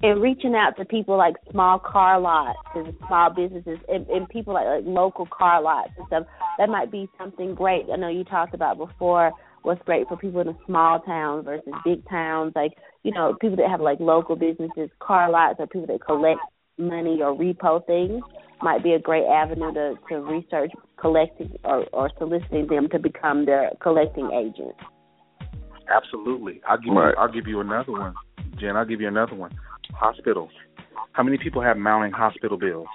and 0.02 0.22
reaching 0.22 0.56
out 0.56 0.78
to 0.78 0.86
people 0.86 1.18
like 1.18 1.36
small 1.52 1.80
car 1.80 2.20
lots 2.20 2.58
and 2.76 2.94
small 3.08 3.30
businesses 3.30 3.80
and, 3.90 4.08
and 4.08 4.30
people 4.30 4.54
like, 4.54 4.66
like 4.66 4.84
local 4.86 5.26
car 5.26 5.62
lots 5.62 5.92
and 5.98 6.08
stuff 6.08 6.24
that 6.58 6.70
might 6.70 6.92
be 6.92 7.10
something 7.18 7.54
great 7.54 7.86
i 7.92 7.96
know 7.96 8.08
you 8.08 8.24
talked 8.24 8.54
about 8.54 8.78
before 8.78 9.32
what's 9.64 9.82
great 9.84 10.08
for 10.08 10.16
people 10.16 10.40
in 10.40 10.48
a 10.48 10.58
small 10.66 11.00
town 11.02 11.44
versus 11.44 11.74
big 11.84 12.08
towns 12.08 12.54
like 12.56 12.72
you 13.04 13.12
know 13.12 13.36
people 13.42 13.58
that 13.58 13.70
have 13.70 13.82
like 13.82 14.00
local 14.00 14.36
businesses 14.36 14.90
car 15.00 15.30
lots 15.30 15.60
or 15.60 15.68
people 15.68 15.88
that 15.88 16.04
collect 16.06 16.40
money 16.78 17.22
or 17.22 17.36
repo 17.36 17.86
things 17.86 18.24
might 18.62 18.84
be 18.84 18.94
a 18.94 19.00
great 19.00 19.26
avenue 19.26 19.74
to, 19.74 19.96
to 20.10 20.16
research 20.20 20.72
collecting 21.00 21.52
or, 21.64 21.86
or 21.94 22.10
soliciting 22.18 22.68
them 22.68 22.90
to 22.90 23.00
become 23.00 23.46
their 23.46 23.72
collecting 23.82 24.30
agent. 24.32 24.76
Absolutely. 25.94 26.62
I'll 26.68 26.78
give 26.78 26.94
Right. 26.94 27.10
you 27.10 27.16
I'll 27.22 27.32
give 27.32 27.48
you 27.48 27.60
another 27.62 27.92
one. 27.94 28.14
Jen, 28.60 28.76
I'll 28.76 28.86
give 28.86 29.02
you 29.02 29.08
another 29.08 29.36
one. 29.36 29.52
Hospitals. 29.94 30.52
How 31.14 31.24
many 31.24 31.38
people 31.38 31.62
have 31.62 31.78
mounting 31.78 32.12
hospital 32.12 32.58
bills? 32.58 32.88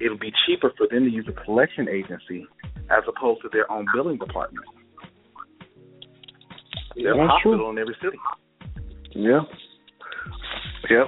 It'll 0.00 0.18
be 0.18 0.32
cheaper 0.46 0.72
for 0.76 0.86
them 0.90 1.04
to 1.04 1.10
use 1.10 1.28
a 1.28 1.44
collection 1.44 1.88
agency 1.88 2.46
as 2.90 3.04
opposed 3.06 3.42
to 3.42 3.48
their 3.52 3.70
own 3.70 3.86
billing 3.94 4.18
department. 4.18 4.64
There's 6.96 7.16
a 7.16 7.26
hospital 7.26 7.58
true. 7.58 7.70
in 7.70 7.78
every 7.78 7.96
city. 8.02 8.18
Yeah. 9.14 9.40
Yep. 10.90 11.06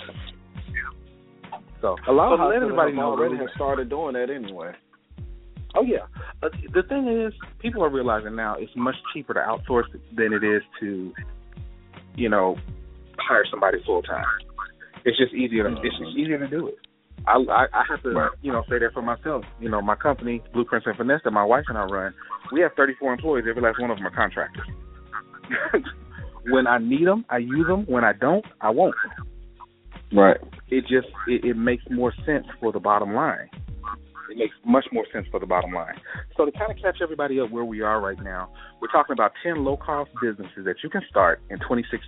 So 1.84 1.96
A 2.08 2.12
lot 2.12 2.30
so 2.30 2.34
of 2.34 2.40
let 2.40 2.62
hospitals 2.62 2.62
everybody 2.62 2.92
know 2.96 3.12
already 3.12 3.36
have 3.36 3.52
started 3.54 3.90
doing 3.90 4.14
that 4.14 4.30
anyway. 4.30 4.72
Oh 5.76 5.82
yeah. 5.82 6.06
Uh, 6.42 6.48
the 6.72 6.82
thing 6.82 7.06
is, 7.08 7.34
people 7.60 7.84
are 7.84 7.90
realizing 7.90 8.34
now 8.34 8.56
it's 8.58 8.72
much 8.74 8.94
cheaper 9.12 9.34
to 9.34 9.40
outsource 9.40 9.84
than 10.16 10.32
it 10.32 10.42
is 10.42 10.62
to, 10.80 11.12
you 12.14 12.30
know, 12.30 12.56
hire 13.18 13.44
somebody 13.50 13.78
full 13.84 14.00
time. 14.00 14.24
It's 15.04 15.18
just 15.18 15.34
easier. 15.34 15.68
To, 15.68 15.76
It's 15.82 15.98
just 15.98 16.16
easier 16.16 16.38
to 16.38 16.48
do 16.48 16.68
it. 16.68 16.78
I, 17.26 17.36
I 17.52 17.66
I 17.74 17.84
have 17.90 18.02
to 18.04 18.30
you 18.40 18.50
know 18.50 18.62
say 18.70 18.78
that 18.78 18.94
for 18.94 19.02
myself. 19.02 19.44
You 19.60 19.68
know, 19.68 19.82
my 19.82 19.94
company 19.94 20.42
Blueprints 20.54 20.86
and 20.86 20.96
Finesse 20.96 21.20
that 21.24 21.32
my 21.32 21.44
wife 21.44 21.64
and 21.68 21.76
I 21.76 21.84
run, 21.84 22.14
we 22.50 22.62
have 22.62 22.72
34 22.78 23.12
employees. 23.12 23.44
Every 23.46 23.60
last 23.60 23.78
one 23.78 23.90
of 23.90 23.98
them 23.98 24.06
are 24.06 24.10
contractors. 24.10 24.66
when 26.48 26.66
I 26.66 26.78
need 26.78 27.06
them, 27.06 27.26
I 27.28 27.38
use 27.38 27.66
them. 27.66 27.84
When 27.84 28.04
I 28.04 28.14
don't, 28.14 28.46
I 28.62 28.70
won't. 28.70 28.94
Right. 30.14 30.38
It 30.74 30.82
just 30.88 31.06
it, 31.28 31.44
it 31.44 31.56
makes 31.56 31.84
more 31.88 32.12
sense 32.26 32.46
for 32.58 32.72
the 32.72 32.80
bottom 32.80 33.14
line. 33.14 33.48
It 34.28 34.38
makes 34.38 34.54
much 34.66 34.86
more 34.90 35.06
sense 35.12 35.24
for 35.30 35.38
the 35.38 35.46
bottom 35.46 35.72
line. 35.72 35.94
So 36.36 36.44
to 36.44 36.50
kind 36.50 36.72
of 36.72 36.78
catch 36.78 36.96
everybody 37.00 37.38
up 37.38 37.52
where 37.52 37.64
we 37.64 37.82
are 37.82 38.00
right 38.00 38.20
now, 38.20 38.50
we're 38.80 38.88
talking 38.88 39.12
about 39.12 39.30
10 39.44 39.64
low-cost 39.64 40.10
businesses 40.20 40.64
that 40.64 40.76
you 40.82 40.90
can 40.90 41.02
start 41.08 41.40
in 41.48 41.58
2016. 41.58 42.00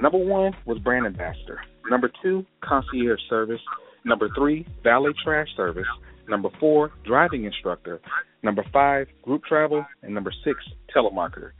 Number 0.00 0.16
one 0.16 0.52
was 0.64 0.78
brand 0.78 1.04
ambassador. 1.04 1.60
Number 1.90 2.10
two, 2.22 2.46
concierge 2.62 3.20
service. 3.28 3.60
Number 4.06 4.30
three, 4.34 4.66
valet 4.82 5.12
trash 5.22 5.48
service. 5.54 5.86
Number 6.28 6.48
four, 6.58 6.92
driving 7.04 7.44
instructor. 7.44 8.00
Number 8.42 8.64
five, 8.72 9.06
group 9.22 9.44
travel. 9.44 9.84
And 10.02 10.14
number 10.14 10.32
six, 10.44 10.58
telemarketer. 10.94 11.50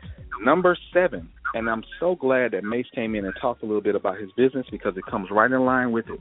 Number 0.43 0.77
seven, 0.93 1.29
and 1.55 1.71
I'm 1.71 1.85
so 2.01 2.17
glad 2.17 2.53
that 2.53 2.65
Mace 2.65 2.87
came 2.95 3.15
in 3.15 3.25
and 3.25 3.35
talked 3.41 3.63
a 3.63 3.67
little 3.67 3.81
bit 3.81 3.95
about 3.95 4.19
his 4.19 4.31
business 4.37 4.67
because 4.71 4.97
it 4.97 5.05
comes 5.09 5.29
right 5.31 5.51
in 5.51 5.65
line 5.65 5.93
with 5.93 6.07
it. 6.09 6.21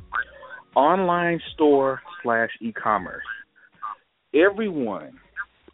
Online 0.75 1.39
store 1.53 2.01
slash 2.21 2.49
e-commerce. 2.61 3.23
Everyone 4.33 5.19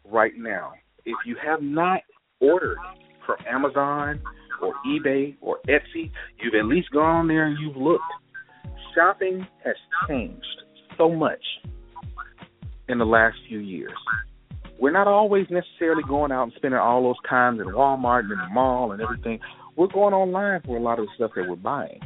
right 0.04 0.32
now, 0.36 0.72
if 1.04 1.16
you 1.26 1.36
have 1.44 1.62
not 1.62 2.00
ordered 2.40 2.78
from 3.26 3.36
Amazon 3.46 4.20
or 4.62 4.72
eBay 4.86 5.36
or 5.40 5.58
Etsy, 5.68 6.10
you've 6.42 6.54
at 6.58 6.66
least 6.66 6.90
gone 6.90 7.28
there 7.28 7.46
and 7.46 7.58
you've 7.58 7.76
looked. 7.76 8.02
Shopping 8.94 9.46
has 9.64 9.76
changed 10.08 10.44
so 10.96 11.10
much 11.10 11.42
in 12.90 12.98
the 12.98 13.06
last 13.06 13.36
few 13.48 13.58
years. 13.58 13.92
We're 14.78 14.92
not 14.92 15.06
always 15.06 15.46
necessarily 15.50 16.02
going 16.08 16.32
out 16.32 16.44
and 16.44 16.52
spending 16.56 16.80
all 16.80 17.02
those 17.02 17.28
times 17.28 17.60
in 17.60 17.66
Walmart 17.66 18.20
and 18.20 18.32
in 18.32 18.38
the 18.38 18.48
mall 18.52 18.92
and 18.92 19.00
everything. 19.00 19.38
We're 19.76 19.88
going 19.88 20.14
online 20.14 20.62
for 20.62 20.76
a 20.76 20.80
lot 20.80 20.98
of 20.98 21.06
the 21.06 21.10
stuff 21.16 21.32
that 21.36 21.48
we're 21.48 21.56
buying. 21.56 22.00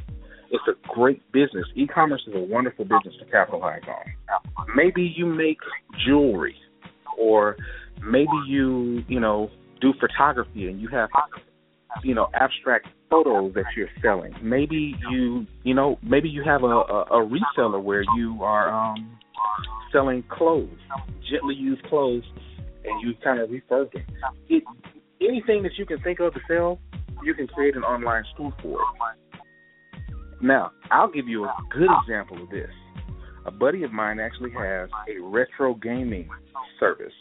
It's 0.51 0.65
a 0.69 0.95
great 0.95 1.21
business. 1.33 1.65
E-commerce 1.75 2.23
is 2.27 2.35
a 2.35 2.41
wonderful 2.41 2.85
business 2.85 3.15
to 3.19 3.31
capitalize 3.31 3.83
on. 3.89 4.67
Maybe 4.77 5.13
you 5.17 5.27
make 5.27 5.59
jewelry, 6.07 6.57
or 7.19 7.57
maybe 8.05 8.31
you, 8.49 9.03
you 9.09 9.21
know, 9.21 9.51
do 9.81 9.93
photography 10.01 10.69
and 10.69 10.81
you 10.81 10.89
have, 10.89 11.09
you 12.03 12.15
know, 12.15 12.29
abstract 12.35 12.87
photos 13.11 13.55
that 13.55 13.65
you're 13.77 13.89
selling. 14.03 14.35
Maybe 14.43 14.97
you, 15.11 15.47
you 15.63 15.75
know, 15.75 15.99
maybe 16.03 16.29
you 16.29 16.43
have 16.45 16.63
a, 16.63 16.67
a, 16.67 17.03
a 17.03 17.29
reseller 17.29 17.83
where 17.83 18.05
you 18.17 18.39
are 18.43 18.73
um, 18.73 19.19
selling 19.93 20.25
clothes, 20.31 20.79
gently 21.31 21.55
used 21.55 21.83
clothes, 21.85 22.25
and 22.85 23.01
you 23.03 23.15
kind 23.23 23.41
of 23.41 23.49
refurb 23.51 23.93
them. 23.93 24.03
It, 24.49 24.63
anything 25.21 25.63
that 25.63 25.73
you 25.79 25.87
can 25.87 26.01
think 26.03 26.21
of 26.21 26.35
to 26.35 26.41
sell, 26.49 26.79
you 27.23 27.35
can 27.35 27.47
create 27.47 27.77
an 27.77 27.83
online 27.83 28.25
store 28.35 28.53
for 28.63 28.79
it. 28.81 30.43
Now, 30.43 30.73
I'll 30.91 31.11
give 31.11 31.27
you 31.29 31.45
a 31.45 31.55
good 31.71 31.89
example 32.03 32.43
of 32.43 32.51
this. 32.51 32.71
A 33.47 33.51
buddy 33.51 33.83
of 33.85 33.93
mine 33.93 34.21
actually 34.21 34.51
has 34.53 34.89
a 35.09 35.23
retro 35.23 35.75
gaming 35.75 36.29
service. 36.81 37.13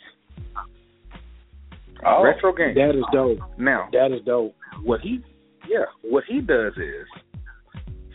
Oh, 2.05 2.23
retro 2.23 2.53
gaming. 2.53 2.75
That 2.75 2.97
is 2.97 3.05
dope. 3.13 3.39
Now, 3.57 3.87
That 3.93 4.11
is 4.11 4.25
dope. 4.25 4.55
what 4.83 4.99
he 5.01 5.19
yeah, 5.69 5.85
what 6.01 6.25
he 6.27 6.41
does 6.41 6.73
is 6.73 7.07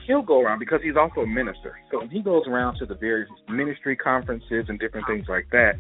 he'll 0.08 0.22
go 0.22 0.40
around 0.40 0.58
because 0.58 0.80
he's 0.82 0.96
also 0.96 1.20
a 1.20 1.26
minister. 1.26 1.78
So 1.92 1.98
when 1.98 2.10
he 2.10 2.20
goes 2.20 2.42
around 2.48 2.78
to 2.78 2.86
the 2.86 2.94
various 2.94 3.28
ministry 3.48 3.94
conferences 3.94 4.64
and 4.68 4.80
different 4.80 5.06
things 5.06 5.26
like 5.28 5.46
that, 5.52 5.74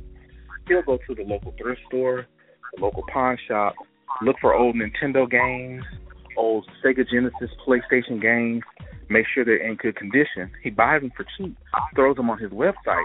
he'll 0.68 0.82
go 0.82 0.98
to 1.08 1.14
the 1.14 1.22
local 1.24 1.52
thrift 1.58 1.80
store, 1.88 2.26
the 2.76 2.82
local 2.82 3.02
pawn 3.12 3.36
shop, 3.48 3.74
look 4.22 4.36
for 4.40 4.54
old 4.54 4.76
Nintendo 4.76 5.28
games, 5.28 5.82
old 6.36 6.68
Sega 6.84 7.08
Genesis, 7.10 7.50
PlayStation 7.66 8.20
games, 8.20 8.62
make 9.08 9.24
sure 9.34 9.44
they're 9.44 9.66
in 9.66 9.76
good 9.76 9.96
condition. 9.96 10.50
He 10.62 10.70
buys 10.70 11.00
them 11.00 11.10
for 11.16 11.24
cheap, 11.36 11.56
throws 11.96 12.16
them 12.16 12.30
on 12.30 12.38
his 12.38 12.50
website. 12.50 13.02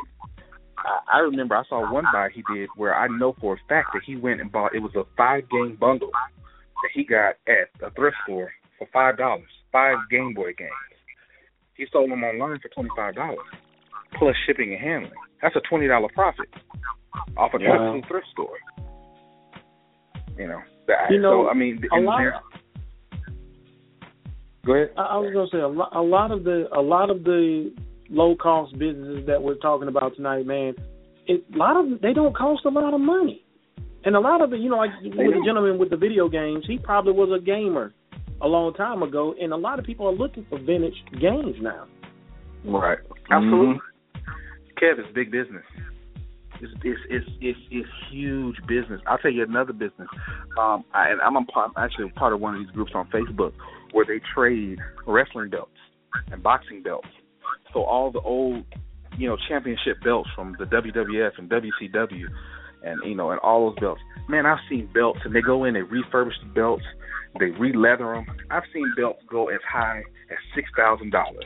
I, 1.10 1.20
remember 1.20 1.56
I 1.56 1.64
saw 1.70 1.90
one 1.90 2.04
buy 2.12 2.28
he 2.34 2.44
did 2.54 2.68
where 2.76 2.94
I 2.94 3.08
know 3.08 3.34
for 3.40 3.54
a 3.54 3.58
fact 3.70 3.92
that 3.94 4.02
he 4.06 4.18
went 4.18 4.42
and 4.42 4.52
bought 4.52 4.76
it 4.76 4.80
was 4.80 4.94
a 4.96 5.06
five 5.16 5.50
game 5.50 5.78
bundle 5.80 6.12
that 6.12 6.90
he 6.94 7.06
got 7.06 7.36
at 7.48 7.70
a 7.82 7.90
thrift 7.92 8.18
store 8.26 8.52
for 8.78 8.86
five 8.92 9.18
dollars, 9.18 9.48
five 9.72 9.96
Game 10.12 10.34
Boy 10.34 10.52
games. 10.58 10.93
He 11.76 11.86
sold 11.92 12.12
them 12.12 12.24
online 12.24 12.60
for 12.60 12.70
twenty 12.70 12.90
five 12.96 13.16
dollars, 13.16 13.40
plus 14.18 14.36
shipping 14.46 14.74
and 14.74 14.82
handling. 14.82 15.12
That's 15.42 15.56
a 15.56 15.62
twenty 15.70 15.88
dollar 15.88 16.08
profit 16.14 16.48
off 17.38 17.54
a 17.54 17.62
Yeah. 17.62 18.00
thrift 18.08 18.28
store. 18.32 18.58
You 20.38 20.48
know, 20.48 20.62
that, 20.88 21.12
You 21.12 21.20
know, 21.20 21.44
so 21.46 21.50
I 21.50 21.54
mean, 21.54 21.84
a 21.92 22.00
lot- 22.00 22.18
there- 22.18 22.40
Go 24.66 24.74
ahead. 24.74 24.92
I, 24.98 25.02
I 25.02 25.18
was 25.18 25.34
gonna 25.34 25.48
say 25.52 25.60
a 25.60 25.68
lot, 25.68 25.90
a 25.94 26.02
lot 26.02 26.32
of 26.32 26.44
the 26.44 26.68
a 26.76 26.82
lot 26.82 27.10
of 27.10 27.24
the 27.24 27.74
low 28.10 28.36
cost 28.36 28.78
businesses 28.80 29.26
that 29.28 29.42
we're 29.42 29.56
talking 29.56 29.88
about 29.90 30.16
tonight, 30.16 30.46
man. 30.46 30.74
It, 31.28 31.44
a 31.54 31.58
lot 31.58 31.76
of 31.78 32.00
they 32.02 32.14
don't 32.14 32.36
cost 32.36 32.66
a 32.66 32.70
lot 32.70 32.94
of 32.94 33.02
money, 33.02 33.44
and 34.06 34.16
a 34.16 34.20
lot 34.20 34.42
of 34.42 34.54
it, 34.54 34.60
you 34.60 34.70
know, 34.70 34.78
like 34.78 34.92
with 35.04 35.14
the 35.16 35.42
gentleman 35.46 35.78
with 35.80 35.90
the 35.90 35.98
video 35.98 36.30
games, 36.30 36.64
he 36.66 36.78
probably 36.78 37.12
was 37.14 37.30
a 37.38 37.44
gamer 37.44 37.94
a 38.42 38.48
long 38.48 38.74
time 38.74 39.04
ago, 39.04 39.34
and 39.40 39.54
a 39.54 39.58
lot 39.58 39.80
of 39.80 39.86
people 39.86 40.08
are 40.08 40.14
looking 40.14 40.46
for 40.50 40.60
vintage 40.60 41.02
games 41.20 41.56
now. 41.62 41.86
Right. 42.66 43.00
Absolutely. 43.32 43.82
Kev, 44.82 45.00
it's 45.00 45.14
big 45.14 45.32
business. 45.32 45.64
It's 46.62 46.72
it's 46.84 47.00
it's 47.10 47.26
it's, 47.42 47.60
it's 47.72 47.90
huge 48.12 48.56
business. 48.68 49.02
I'll 49.08 49.18
tell 49.18 49.32
you 49.32 49.44
another 49.44 49.74
business. 49.74 50.08
Um, 50.60 50.86
I, 50.94 51.10
and 51.10 51.22
I'm 51.22 51.36
a 51.36 51.46
part, 51.46 51.72
actually 51.78 52.10
part 52.12 52.34
of 52.34 52.40
one 52.40 52.56
of 52.56 52.62
these 52.62 52.72
groups 52.72 52.92
on 52.96 53.10
Facebook 53.10 53.54
where 53.92 54.06
they 54.06 54.22
trade 54.34 54.80
wrestling 55.06 55.50
belts 55.50 55.72
and 56.32 56.42
boxing 56.42 56.84
belts. 56.84 57.08
So 57.74 57.84
all 57.84 58.12
the 58.12 58.22
old, 58.22 58.64
you 59.18 59.28
know, 59.28 59.38
championship 59.48 59.98
belts 60.04 60.30
from 60.36 60.56
the 60.60 60.66
WWF 60.66 61.32
and 61.38 61.50
WCW, 61.50 62.26
and 62.84 63.00
you 63.06 63.16
know, 63.16 63.32
and 63.32 63.40
all 63.40 63.70
those 63.70 63.80
belts. 63.80 64.02
Man, 64.30 64.46
I've 64.46 64.60
seen 64.70 64.90
belts, 64.94 65.20
and 65.26 65.36
they 65.36 65.42
go 65.42 65.66
in, 65.66 65.74
they 65.74 65.82
refurbish 65.82 66.40
the 66.42 66.50
belts, 66.54 66.84
they 67.40 67.48
re-leather 67.48 68.14
them. 68.14 68.26
I've 68.52 68.64
seen 68.74 68.92
belts 68.96 69.22
go 69.30 69.50
as 69.50 69.60
high 69.70 70.00
as 70.32 70.38
six 70.56 70.70
thousand 70.78 71.12
dollars 71.12 71.46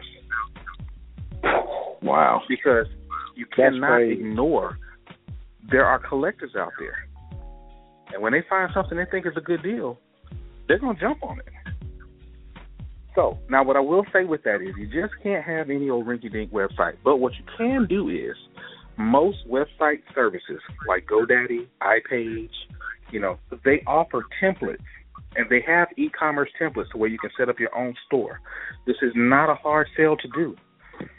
Wow. 2.02 2.42
because 2.48 2.88
you 3.36 3.46
That's 3.58 3.72
cannot 3.74 3.88
crazy. 3.98 4.22
ignore 4.22 4.78
there 5.70 5.86
are 5.86 6.00
collectors 6.00 6.52
out 6.58 6.72
there. 6.80 7.08
And 8.14 8.22
when 8.22 8.32
they 8.32 8.44
find 8.50 8.70
something 8.74 8.98
they 8.98 9.06
think 9.06 9.26
is 9.26 9.34
a 9.36 9.42
good 9.42 9.62
deal, 9.64 9.98
they're 10.68 10.80
going 10.80 10.96
to 10.96 11.02
jump 11.02 11.24
on 11.24 11.40
it. 11.40 11.46
So, 13.16 13.38
now 13.50 13.64
what 13.64 13.76
I 13.76 13.80
will 13.80 14.06
say 14.14 14.26
with 14.26 14.44
that 14.44 14.62
is 14.62 14.76
you 14.78 14.86
just 14.86 15.14
can't 15.24 15.44
have 15.44 15.70
any 15.70 15.90
old 15.90 16.06
rinky 16.06 16.32
dink 16.32 16.52
website. 16.52 16.94
But 17.04 17.18
what 17.18 17.34
you 17.34 17.44
can 17.58 17.88
do 17.90 18.10
is 18.10 18.36
most 18.98 19.38
website 19.50 20.02
services 20.14 20.62
like 20.88 21.08
GoDaddy, 21.08 21.68
iPage, 21.82 22.50
you 23.12 23.20
know, 23.20 23.38
they 23.66 23.82
offer 23.88 24.24
templates 24.42 24.78
and 25.36 25.50
they 25.50 25.62
have 25.66 25.88
e 25.98 26.10
commerce 26.10 26.50
templates 26.60 26.90
to 26.92 26.98
where 26.98 27.10
you 27.10 27.18
can 27.20 27.30
set 27.38 27.50
up 27.50 27.60
your 27.60 27.76
own 27.78 27.94
store. 28.06 28.40
This 28.86 28.98
is 29.02 29.12
not 29.16 29.50
a 29.50 29.56
hard 29.56 29.88
sell 29.96 30.16
to 30.18 30.28
do. 30.30 30.56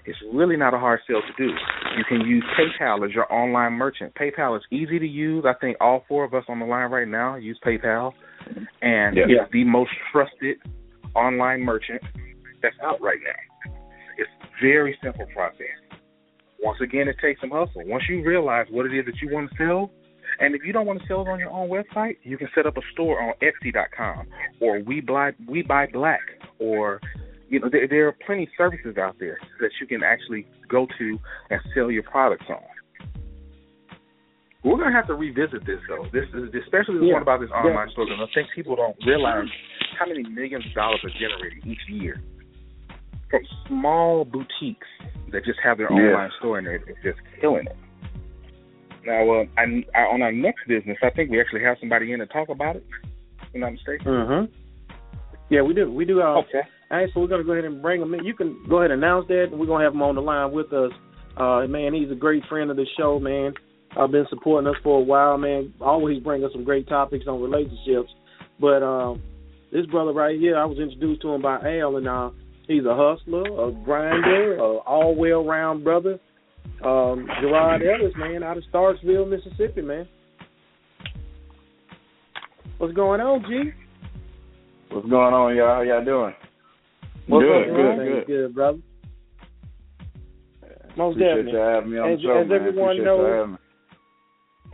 It's 0.07 0.19
really 0.33 0.57
not 0.57 0.75
a 0.75 0.79
hard 0.79 1.01
sell 1.07 1.21
to 1.21 1.45
do. 1.45 1.53
You 1.97 2.05
can 2.09 2.23
use 2.27 2.45
PayPal 2.59 3.07
as 3.07 3.15
your 3.15 3.33
online 3.33 3.75
merchant. 3.75 4.15
PayPal 4.15 4.57
is 4.57 4.63
easy 4.73 4.99
to 4.99 5.07
use. 5.07 5.45
I 5.47 5.55
think 5.61 5.77
all 5.81 6.05
four 6.09 6.25
of 6.25 6.35
us 6.35 6.45
on 6.49 6.59
the 6.59 6.67
line 6.67 6.91
right 6.91 7.07
now 7.07 7.37
use 7.37 7.59
PayPal, 7.65 8.13
and 8.83 9.17
Yeah. 9.17 9.27
it's 9.29 9.53
the 9.53 9.65
most 9.65 9.93
trusted 10.11 10.59
online 11.15 11.63
merchant 11.63 12.03
that's 12.63 12.79
out 12.83 13.01
right 13.01 13.21
now. 13.23 13.73
It's 14.17 14.31
very 14.61 14.99
simple 15.03 15.27
process. 15.27 15.67
Once 16.61 16.81
again, 16.81 17.07
it 17.07 17.17
takes 17.21 17.41
some 17.41 17.51
hustle. 17.51 17.85
Once 17.87 18.09
you 18.09 18.23
realize 18.25 18.67
what 18.71 18.85
it 18.87 18.93
is 18.93 19.07
that 19.07 19.21
you 19.23 19.29
want 19.33 19.49
to 19.51 19.57
sell, 19.57 19.91
and 20.41 20.55
if 20.55 20.62
you 20.64 20.72
don't 20.72 20.87
want 20.87 21.01
to 21.01 21.07
sell 21.07 21.22
it 21.22 21.29
on 21.29 21.39
your 21.39 21.51
own 21.51 21.68
website, 21.68 22.16
you 22.22 22.37
can 22.39 22.49
set 22.55 22.66
up 22.66 22.76
a 22.76 22.83
store 22.93 23.20
on 23.22 23.35
Etsy.com 23.43 24.26
or 24.61 24.81
We 24.81 25.01
Buy 25.01 25.33
We 25.49 25.62
Buy 25.62 25.87
Black, 25.93 26.20
or 26.59 27.01
you 27.49 27.61
know 27.61 27.68
there, 27.70 27.89
there 27.89 28.09
are 28.09 28.16
plenty 28.26 28.45
of 28.45 28.49
services 28.57 28.97
out 28.99 29.16
there 29.18 29.39
that 29.61 29.70
you 29.81 29.87
can 29.87 30.03
actually 30.03 30.47
go 30.68 30.87
to 30.99 31.18
and 31.51 31.61
sell 31.74 31.91
your 31.91 32.03
products 32.03 32.47
on. 32.49 32.62
We're 34.64 34.76
gonna 34.76 34.93
have 34.93 35.07
to 35.07 35.14
revisit 35.14 35.64
this 35.64 35.79
though. 35.89 36.05
This 36.12 36.26
is 36.35 36.53
especially 36.62 36.99
the 36.99 37.07
Yeah, 37.07 37.12
one 37.14 37.22
about 37.22 37.41
this 37.41 37.51
online 37.51 37.87
definitely. 37.89 37.93
store 37.93 38.05
because 38.07 38.29
I 38.29 38.35
think 38.35 38.49
people 38.55 38.76
don't 38.76 38.97
realize 39.07 39.49
how 39.99 40.07
many 40.07 40.24
millions 40.29 40.66
of 40.66 40.74
dollars 40.74 41.01
are 41.05 41.11
generated 41.18 41.64
each 41.64 41.81
year 41.89 42.20
from 43.31 43.43
small 43.66 44.24
boutiques 44.24 44.87
that 45.31 45.45
just 45.45 45.61
have 45.61 45.79
their 45.79 45.91
Yeah. 45.93 46.12
online 46.14 46.31
store 46.39 46.59
and 46.59 46.66
they're 46.66 46.79
just 47.03 47.20
killing 47.41 47.66
it. 47.66 47.76
Now, 49.09 49.41
uh, 49.41 49.45
I, 49.57 49.63
I, 49.99 50.03
on 50.13 50.21
our 50.21 50.33
next 50.33 50.69
business, 50.69 50.99
I 51.03 51.09
think 51.11 51.31
we 51.31 51.41
actually 51.41 51.65
have 51.65 51.79
somebody 51.81 52.13
in 52.13 52.19
to 52.19 52.27
talk 52.27 52.51
about 52.51 52.77
it. 52.77 52.85
If 53.43 53.55
I'm 53.55 53.61
not 53.61 53.73
mistaken. 53.73 54.07
Mm-hmm. 54.07 54.53
Yeah, 55.49 55.63
we 55.63 55.73
do. 55.73 55.91
We 55.91 56.05
do. 56.05 56.21
Uh, 56.21 56.41
Okay. 56.41 56.61
All 56.91 56.97
right, 56.97 57.09
so 57.13 57.21
we're 57.21 57.27
gonna 57.27 57.45
go 57.45 57.53
ahead 57.53 57.65
and 57.65 57.83
bring 57.83 58.01
him 58.01 58.15
in. 58.15 58.25
You 58.25 58.35
can 58.35 58.65
go 58.69 58.79
ahead 58.79 58.91
and 58.91 59.03
announce 59.03 59.29
that, 59.29 59.49
and 59.51 59.61
we're 59.61 59.67
gonna 59.67 59.85
have 59.85 59.93
him 59.93 60.03
on 60.03 60.15
the 60.15 60.23
line 60.23 60.53
with 60.53 60.73
us. 60.73 60.91
Uh, 61.37 61.67
man, 61.67 61.93
he's 61.93 62.11
a 62.11 62.15
great 62.15 62.43
friend 62.49 62.71
of 62.71 62.77
the 62.77 62.87
show, 62.99 63.19
man. 63.19 63.53
I've 63.97 64.11
been 64.11 64.27
supporting 64.31 64.69
us 64.69 64.77
for 64.83 64.99
a 64.99 65.03
while, 65.05 65.37
man. 65.39 65.75
Always 65.81 66.23
bring 66.23 66.45
us 66.45 66.51
some 66.53 66.65
great 66.65 66.89
topics 66.89 67.27
on 67.29 67.43
relationships. 67.43 68.11
But 68.61 68.83
um, 68.83 69.23
this 69.71 69.87
brother 69.87 70.13
right 70.13 70.39
here, 70.39 70.57
I 70.57 70.65
was 70.65 70.79
introduced 70.79 71.23
to 71.23 71.33
him 71.35 71.43
by 71.43 71.57
Al, 71.57 71.97
and 71.97 72.09
uh, 72.09 72.31
he's 72.67 72.85
a 72.85 72.97
hustler, 72.97 73.43
a 73.43 73.71
grinder, 73.85 74.57
a 74.57 74.79
all 74.79 75.15
well 75.15 75.45
round 75.45 75.85
brother. 75.85 76.19
Um, 76.85 77.26
Gerard 77.41 77.83
Ellis, 77.83 78.12
man, 78.16 78.43
out 78.43 78.57
of 78.57 78.64
Starksville, 78.72 79.29
Mississippi, 79.29 79.83
man. 79.83 80.07
What's 82.79 82.95
going 82.95 83.20
on, 83.20 83.43
G? 83.49 83.70
What's 84.91 85.09
going 85.09 85.35
on, 85.35 85.57
y'all? 85.57 85.74
How 85.74 85.81
y'all 85.83 86.05
doing? 86.05 86.35
What's 87.26 87.45
good, 87.45 87.68
up, 87.70 87.76
good, 87.76 87.99
good. 87.99 88.26
good, 88.26 88.55
brother. 88.55 88.79
Most 90.97 91.16
Appreciate 91.16 91.35
definitely. 91.47 91.53
you 91.53 91.59
having 91.59 91.91
me 91.91 91.99
on 91.99 92.11
As- 92.12 92.18
the 92.18 92.22
show, 92.22 92.39
as 92.41 92.49
man. 92.49 92.57
everyone 92.57 92.85
Appreciate 92.91 93.05
knows- 93.05 93.18
you 93.26 93.33
having 93.35 93.53
me. 93.53 93.59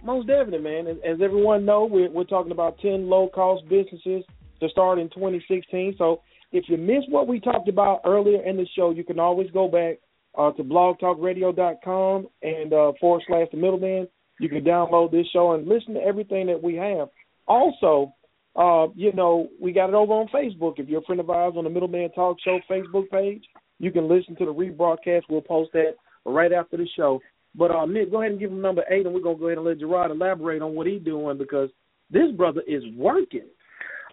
Most 0.04 0.26
definitely, 0.26 0.58
man. 0.58 0.86
As, 0.86 0.96
as 1.04 1.18
everyone 1.22 1.64
know, 1.64 1.86
we're, 1.86 2.10
we're 2.10 2.24
talking 2.24 2.52
about 2.52 2.78
10 2.80 3.08
low-cost 3.08 3.66
businesses 3.70 4.22
to 4.60 4.68
start 4.68 4.98
in 4.98 5.08
2016. 5.08 5.94
So 5.96 6.20
if 6.52 6.64
you 6.68 6.76
missed 6.76 7.08
what 7.10 7.26
we 7.26 7.40
talked 7.40 7.70
about 7.70 8.02
earlier 8.04 8.42
in 8.42 8.58
the 8.58 8.66
show, 8.76 8.90
you 8.90 9.02
can 9.02 9.18
always 9.18 9.50
go 9.50 9.66
back 9.66 9.96
uh, 10.36 10.52
to 10.52 10.64
blogtalkradio.com 10.64 12.28
and 12.42 12.72
uh, 12.72 12.92
forward 13.00 13.22
slash 13.26 13.48
the 13.50 13.56
middleman. 13.56 14.08
You 14.40 14.48
can 14.48 14.64
download 14.64 15.12
this 15.12 15.26
show 15.32 15.52
and 15.52 15.66
listen 15.66 15.94
to 15.94 16.00
everything 16.00 16.46
that 16.46 16.62
we 16.62 16.74
have. 16.74 17.08
Also, 17.46 18.12
uh, 18.56 18.88
you 18.94 19.12
know, 19.12 19.48
we 19.60 19.72
got 19.72 19.88
it 19.88 19.94
over 19.94 20.12
on 20.12 20.28
Facebook. 20.28 20.78
If 20.78 20.88
you're 20.88 21.00
a 21.00 21.04
friend 21.04 21.20
of 21.20 21.30
ours 21.30 21.54
on 21.56 21.64
the 21.64 21.70
Middleman 21.70 22.10
Talk 22.12 22.38
Show 22.44 22.58
Facebook 22.70 23.08
page, 23.10 23.44
you 23.78 23.90
can 23.90 24.08
listen 24.08 24.36
to 24.36 24.44
the 24.44 24.54
rebroadcast. 24.54 25.22
We'll 25.28 25.40
post 25.40 25.72
that 25.72 25.94
right 26.24 26.52
after 26.52 26.76
the 26.76 26.88
show. 26.96 27.20
But 27.54 27.70
uh, 27.70 27.86
Nick, 27.86 28.10
go 28.10 28.20
ahead 28.20 28.32
and 28.32 28.40
give 28.40 28.50
him 28.50 28.60
number 28.60 28.84
eight, 28.90 29.06
and 29.06 29.14
we're 29.14 29.22
gonna 29.22 29.38
go 29.38 29.46
ahead 29.46 29.58
and 29.58 29.66
let 29.66 29.78
Gerard 29.78 30.10
elaborate 30.10 30.62
on 30.62 30.74
what 30.74 30.86
he's 30.86 31.02
doing 31.02 31.38
because 31.38 31.68
this 32.10 32.30
brother 32.36 32.62
is 32.66 32.82
working. 32.96 33.46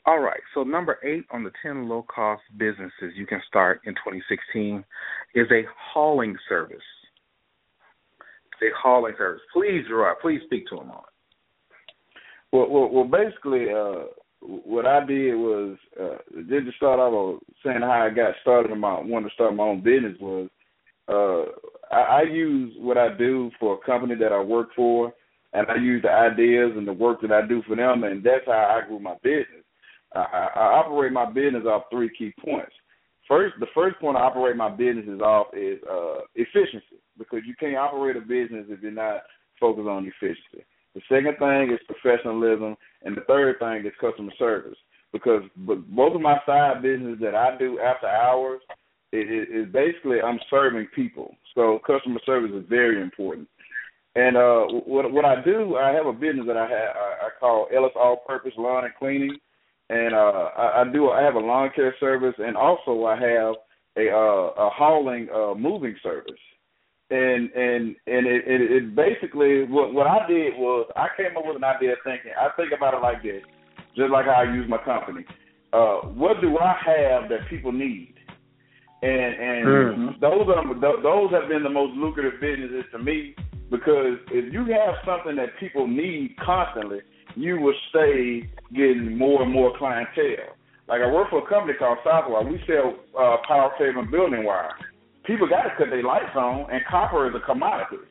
All 0.06 0.20
right. 0.20 0.40
So 0.54 0.64
number 0.64 0.98
eight 1.04 1.26
on 1.32 1.44
the 1.44 1.52
ten 1.62 1.88
low 1.88 2.06
cost 2.14 2.42
businesses 2.58 3.14
you 3.16 3.28
can 3.28 3.42
start 3.48 3.82
in 3.86 3.94
2016 3.94 4.84
is 5.36 5.48
a 5.52 5.64
hauling 5.94 6.36
service. 6.50 6.78
A 8.64 8.70
hauling 8.80 9.16
service. 9.18 9.42
Please, 9.54 9.84
Gerard, 9.88 10.18
please 10.22 10.40
speak 10.46 10.68
to 10.68 10.76
him 10.76 10.92
on 10.92 11.00
it. 11.00 11.12
Well, 12.52 12.70
well, 12.70 12.90
well 12.90 13.06
basically, 13.06 13.72
uh, 13.72 14.06
what 14.42 14.86
I 14.86 15.04
did 15.06 15.36
was 15.36 15.78
uh, 16.00 16.18
just 16.48 16.66
to 16.66 16.72
start 16.76 17.00
off 17.00 17.42
saying 17.64 17.82
how 17.82 17.90
I 17.90 18.10
got 18.10 18.36
started 18.42 18.72
in 18.72 18.80
my 18.80 19.00
wanting 19.00 19.30
to 19.30 19.34
start 19.34 19.56
my 19.56 19.64
own 19.64 19.82
business 19.82 20.16
was 20.20 20.50
uh, 21.08 21.96
I, 21.96 22.20
I 22.20 22.22
use 22.24 22.74
what 22.78 22.98
I 22.98 23.16
do 23.16 23.52
for 23.60 23.76
a 23.76 23.86
company 23.86 24.16
that 24.16 24.32
I 24.32 24.42
work 24.42 24.70
for, 24.76 25.14
and 25.54 25.68
I 25.68 25.76
use 25.76 26.02
the 26.04 26.12
ideas 26.12 26.72
and 26.76 26.88
the 26.88 26.94
work 26.94 27.22
that 27.22 27.32
I 27.32 27.48
do 27.48 27.62
for 27.68 27.76
them, 27.76 28.04
and 28.04 28.24
that's 28.24 28.46
how 28.46 28.80
I 28.82 28.88
grew 28.88 29.00
my 29.00 29.16
business. 29.24 29.61
I, 30.14 30.50
I, 30.56 30.60
operate 30.80 31.12
my 31.12 31.26
business 31.26 31.64
off 31.66 31.84
three 31.92 32.10
key 32.18 32.34
points. 32.44 32.74
First, 33.28 33.56
the 33.60 33.68
first 33.74 34.00
point 34.00 34.18
I 34.18 34.22
operate 34.22 34.58
my 34.58 34.70
business 34.70 35.06
is 35.08 35.22
off 35.22 35.48
is 35.54 35.80
uh, 35.90 36.22
efficiency 36.36 37.00
because 37.18 37.40
you 37.46 37.56
can't 37.60 37.78
operate 37.78 38.18
a 38.18 38.22
business 38.22 38.66
if 38.68 38.82
you're 38.82 38.92
not 38.92 39.22
focused 39.60 39.88
on 39.88 40.06
efficiency. 40.06 40.66
The 40.96 41.02
second 41.08 41.38
thing 41.40 41.72
is 41.72 41.80
professionalism, 41.88 42.76
and 43.04 43.16
the 43.16 43.22
third 43.22 43.60
thing 43.60 43.86
is 43.86 43.94
customer 44.02 44.34
service. 44.38 44.78
Because 45.14 45.44
both 45.56 46.16
of 46.16 46.22
my 46.22 46.38
side 46.46 46.82
businesses 46.82 47.20
that 47.22 47.36
I 47.36 47.58
do 47.58 47.80
after 47.80 48.08
hours 48.08 48.62
it 49.12 49.50
is 49.50 49.72
basically 49.72 50.22
I'm 50.22 50.40
serving 50.50 50.88
people. 50.96 51.36
So 51.54 51.80
customer 51.86 52.20
service 52.26 52.52
is 52.54 52.66
very 52.70 53.02
important. 53.02 53.48
And 54.16 54.38
uh, 54.38 54.66
what 54.86 55.12
what 55.12 55.26
I 55.26 55.44
do, 55.44 55.78
I 55.78 55.92
have 55.92 56.06
a 56.06 56.14
business 56.14 56.46
that 56.48 56.58
I 56.58 56.68
have 56.68 56.96
I 56.96 57.30
call 57.40 57.68
Ellis 57.76 57.92
All 57.96 58.18
Purpose 58.28 58.54
Lawn 58.58 58.86
and 58.86 58.94
Cleaning, 58.96 59.38
and 59.92 60.16
uh, 60.16 60.50
I, 60.58 60.82
I 60.82 60.84
do 60.92 61.10
I 61.10 61.22
have 61.22 61.36
a 61.36 61.40
lawn 61.40 61.70
care 61.76 61.96
service, 62.00 62.36
and 62.38 62.56
also 62.58 63.06
I 63.06 63.16
have 63.16 63.56
a 63.98 64.10
uh, 64.10 64.66
a 64.66 64.70
hauling 64.70 65.28
uh, 65.34 65.54
moving 65.56 65.96
service 66.02 66.40
and 67.12 67.52
and 67.52 67.96
and 68.08 68.26
it, 68.26 68.44
it, 68.48 68.62
it 68.72 68.96
basically 68.96 69.66
what 69.66 69.94
what 69.94 70.08
I 70.08 70.26
did 70.28 70.56
was 70.56 70.90
I 70.96 71.08
came 71.18 71.36
up 71.38 71.44
with 71.46 71.58
an 71.58 71.64
idea 71.64 71.96
thinking 72.04 72.32
I 72.40 72.50
think 72.56 72.72
about 72.76 72.94
it 72.94 73.02
like 73.02 73.22
this, 73.22 73.44
just 73.96 74.12
like 74.12 74.26
how 74.26 74.48
I 74.48 74.54
use 74.54 74.68
my 74.70 74.78
company. 74.78 75.26
Uh, 75.74 76.08
what 76.16 76.40
do 76.42 76.58
I 76.58 76.74
have 76.86 77.30
that 77.30 77.50
people 77.50 77.72
need? 77.72 78.16
And 79.04 79.36
and 79.36 79.68
Mhm. 79.68 80.20
those 80.22 80.48
are 80.48 80.64
th- 80.64 81.04
those 81.04 81.32
have 81.32 81.50
been 81.50 81.64
the 81.64 81.70
most 81.70 81.94
lucrative 81.98 82.40
businesses 82.40 82.86
to 82.92 83.00
me 83.00 83.36
because 83.70 84.18
if 84.32 84.54
you 84.54 84.66
have 84.66 84.96
something 85.06 85.36
that 85.36 85.58
people 85.60 85.88
need 85.88 86.38
constantly, 86.38 87.02
you 87.36 87.60
will 87.60 87.76
stay 87.90 88.50
getting 88.74 89.18
more 89.18 89.42
and 89.44 89.52
more 89.52 89.78
clientele. 89.78 90.56
Like 90.88 91.02
I 91.02 91.12
work 91.12 91.30
for 91.30 91.46
a 91.46 91.50
company 91.50 91.74
called 91.78 92.00
Southwire. 92.06 92.50
We 92.50 92.62
sell 92.68 92.96
uh, 93.18 93.38
power 93.48 93.72
and 93.80 94.12
building 94.12 94.44
wire 94.44 94.74
people 95.26 95.48
got 95.48 95.64
to 95.64 95.72
cut 95.78 95.90
their 95.90 96.04
lights 96.04 96.36
on, 96.36 96.70
and 96.72 96.82
copper 96.90 97.30
is 97.30 97.36
a 97.36 97.46
commodity. 97.46 98.04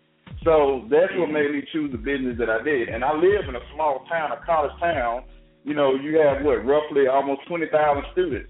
So 0.45 0.89
that's 0.91 1.12
what 1.16 1.29
made 1.29 1.53
me 1.53 1.62
choose 1.73 1.93
the 1.93 1.99
business 1.99 2.39
that 2.39 2.49
I 2.49 2.62
did. 2.62 2.89
And 2.89 3.05
I 3.05 3.12
live 3.12 3.45
in 3.49 3.57
a 3.57 3.64
small 3.75 4.07
town, 4.09 4.33
a 4.33 4.41
college 4.47 4.73
town. 4.81 5.25
You 5.64 5.75
know, 5.75 5.95
you 5.95 6.16
have 6.16 6.43
what 6.43 6.64
roughly 6.64 7.09
almost 7.09 7.43
twenty 7.47 7.66
thousand 7.68 8.05
students. 8.12 8.49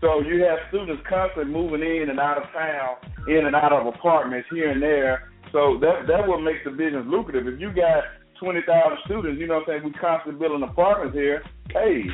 So 0.00 0.20
you 0.20 0.44
have 0.44 0.58
students 0.68 1.02
constantly 1.08 1.52
moving 1.52 1.80
in 1.80 2.10
and 2.10 2.20
out 2.20 2.36
of 2.36 2.44
town, 2.52 3.00
in 3.28 3.46
and 3.46 3.56
out 3.56 3.72
of 3.72 3.86
apartments 3.86 4.48
here 4.52 4.70
and 4.70 4.82
there. 4.82 5.32
So 5.52 5.78
that 5.80 6.04
that 6.06 6.28
what 6.28 6.42
makes 6.42 6.60
the 6.64 6.70
business 6.70 7.06
lucrative. 7.06 7.48
If 7.48 7.60
you 7.60 7.72
got 7.72 8.04
twenty 8.40 8.60
thousand 8.66 8.98
students, 9.04 9.40
you 9.40 9.46
know 9.46 9.60
what 9.60 9.68
I'm 9.68 9.80
saying, 9.80 9.84
we 9.84 9.92
constantly 9.98 10.38
building 10.38 10.66
apartments 10.66 11.16
here. 11.16 11.42
Hey, 11.70 12.04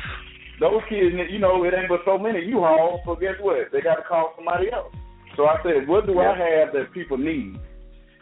those 0.59 0.81
kids, 0.89 1.15
you 1.29 1.39
know, 1.39 1.63
it 1.63 1.73
ain't 1.73 1.89
but 1.89 2.01
so 2.05 2.17
many 2.17 2.45
U-Hauls. 2.45 3.01
So 3.05 3.15
guess 3.15 3.35
what? 3.41 3.71
They 3.71 3.81
got 3.81 3.95
to 3.95 4.03
call 4.03 4.33
somebody 4.35 4.71
else. 4.71 4.93
So 5.35 5.45
I 5.45 5.57
said, 5.63 5.87
what 5.87 6.05
do 6.05 6.19
I 6.19 6.37
have 6.37 6.73
that 6.73 6.93
people 6.93 7.17
need? 7.17 7.57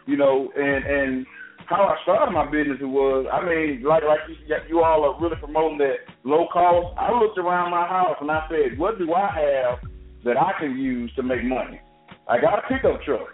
You 0.07 0.17
know, 0.17 0.49
and 0.55 0.85
and 0.85 1.25
how 1.67 1.83
I 1.83 1.95
started 2.03 2.31
my 2.33 2.45
business 2.49 2.79
was, 2.81 3.27
I 3.31 3.45
mean, 3.45 3.83
like 3.83 4.03
like 4.03 4.19
you, 4.27 4.35
you 4.67 4.83
all 4.83 5.03
are 5.05 5.21
really 5.21 5.35
promoting 5.37 5.77
that 5.79 6.07
low 6.23 6.47
cost. 6.51 6.97
I 6.97 7.11
looked 7.17 7.37
around 7.37 7.71
my 7.71 7.87
house 7.87 8.17
and 8.19 8.31
I 8.31 8.47
said, 8.49 8.79
what 8.79 8.97
do 8.97 9.13
I 9.13 9.27
have 9.27 9.79
that 10.25 10.37
I 10.37 10.51
can 10.59 10.77
use 10.77 11.13
to 11.15 11.23
make 11.23 11.43
money? 11.43 11.79
I 12.27 12.39
got 12.39 12.59
a 12.59 12.67
pickup 12.67 13.01
truck, 13.03 13.27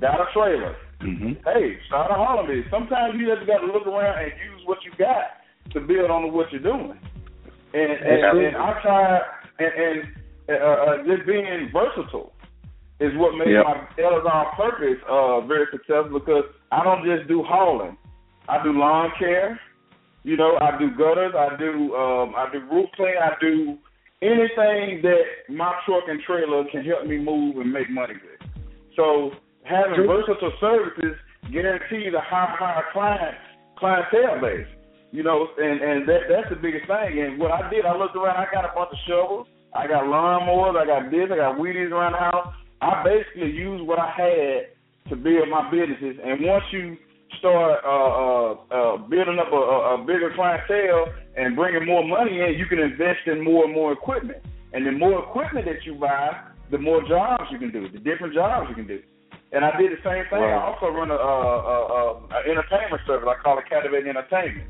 got 0.00 0.20
a 0.20 0.26
trailer. 0.32 0.76
Mm-hmm. 1.04 1.44
Hey, 1.44 1.76
start 1.86 2.10
a 2.10 2.14
hauling 2.14 2.48
business. 2.48 2.66
Sometimes 2.70 3.14
you 3.20 3.28
just 3.28 3.46
got 3.46 3.60
to 3.60 3.68
look 3.68 3.86
around 3.86 4.24
and 4.24 4.32
use 4.40 4.62
what 4.64 4.78
you 4.84 4.90
got 4.98 5.44
to 5.72 5.80
build 5.80 6.10
on 6.10 6.32
what 6.32 6.50
you're 6.50 6.64
doing. 6.64 6.98
And 7.74 7.92
and, 7.92 8.20
and 8.40 8.56
I 8.56 8.80
try 8.80 9.20
and, 9.58 9.72
and 9.76 9.98
uh, 10.48 10.64
uh, 10.64 10.96
just 11.04 11.26
being 11.26 11.70
versatile 11.72 12.32
is 13.00 13.12
what 13.16 13.36
made 13.36 13.52
Yep. 13.52 13.64
my 13.64 13.76
Ellis 14.02 14.24
All 14.24 14.52
purpose 14.56 15.00
uh, 15.08 15.40
very 15.46 15.66
successful 15.72 16.20
because 16.20 16.44
I 16.72 16.84
don't 16.84 17.04
just 17.04 17.28
do 17.28 17.42
hauling. 17.42 17.96
I 18.48 18.62
do 18.62 18.72
lawn 18.72 19.10
care. 19.18 19.60
You 20.22 20.36
know, 20.36 20.56
I 20.60 20.78
do 20.78 20.88
gutters. 20.96 21.34
I 21.36 21.56
do 21.58 21.94
um, 21.94 22.34
I 22.36 22.48
do 22.52 22.60
roof 22.70 22.88
clean. 22.96 23.14
I 23.20 23.34
do 23.40 23.76
anything 24.22 25.02
that 25.02 25.52
my 25.52 25.74
truck 25.84 26.04
and 26.08 26.20
trailer 26.22 26.64
can 26.70 26.84
help 26.84 27.06
me 27.06 27.18
move 27.18 27.56
and 27.56 27.70
make 27.70 27.90
money 27.90 28.14
with. 28.14 28.50
So 28.96 29.32
having 29.64 30.06
versatile 30.06 30.52
services 30.60 31.16
guarantees 31.52 32.12
a 32.14 32.20
high 32.20 32.54
higher 32.58 32.84
client 32.92 33.34
clientele 33.78 34.40
base. 34.40 34.66
You 35.12 35.22
know, 35.22 35.46
and 35.58 35.80
and 35.80 36.08
that 36.08 36.26
that's 36.28 36.50
the 36.50 36.56
biggest 36.56 36.86
thing. 36.86 37.22
And 37.22 37.38
what 37.38 37.52
I 37.52 37.68
did, 37.70 37.84
I 37.84 37.96
looked 37.96 38.16
around. 38.16 38.36
I 38.36 38.46
got 38.52 38.64
a 38.64 38.74
bunch 38.74 38.90
of 38.92 38.98
shovels. 39.06 39.46
I 39.74 39.86
got 39.86 40.04
lawnmowers. 40.04 40.76
I 40.76 40.86
got 40.86 41.10
this. 41.10 41.30
I 41.30 41.36
got 41.36 41.58
weed 41.58 41.76
eaters 41.76 41.92
around 41.92 42.12
the 42.12 42.18
house. 42.18 42.54
I 42.80 43.02
basically 43.02 43.50
used 43.50 43.86
what 43.86 43.98
I 43.98 44.10
had 44.10 44.74
to 45.10 45.16
to 45.16 45.16
build 45.16 45.48
my 45.48 45.70
businesses. 45.70 46.16
And 46.24 46.40
once 46.42 46.64
you 46.72 46.96
start 47.38 47.84
uh, 47.84 47.88
uh, 47.88 48.52
uh, 48.70 48.96
building 49.08 49.38
up 49.38 49.52
a, 49.52 49.56
a, 49.56 49.94
a 49.94 49.98
bigger 50.04 50.32
clientele 50.34 51.12
and 51.36 51.56
bringing 51.56 51.86
more 51.86 52.06
money 52.06 52.40
in, 52.40 52.56
you 52.58 52.66
can 52.66 52.78
invest 52.78 53.26
in 53.26 53.44
more 53.44 53.64
and 53.64 53.74
more 53.74 53.92
equipment. 53.92 54.38
And 54.72 54.86
the 54.86 54.92
more 54.92 55.22
equipment 55.22 55.66
that 55.66 55.84
you 55.84 55.94
buy, 55.94 56.32
the 56.70 56.78
more 56.78 57.06
jobs 57.06 57.44
you 57.52 57.58
can 57.58 57.70
do, 57.70 57.88
the 57.90 57.98
different 57.98 58.34
jobs 58.34 58.68
you 58.68 58.74
can 58.74 58.86
do. 58.86 59.00
And 59.54 59.64
I 59.64 59.70
did 59.78 59.94
the 59.94 60.02
same 60.02 60.26
thing. 60.34 60.42
Right. 60.42 60.58
I 60.58 60.66
also 60.66 60.90
run 60.90 61.10
a, 61.10 61.14
a, 61.14 61.44
a, 61.46 61.98
a 62.26 62.38
entertainment 62.50 63.02
service. 63.06 63.28
I 63.30 63.38
call 63.40 63.58
it 63.58 63.70
Captivating 63.70 64.10
Entertainment. 64.10 64.66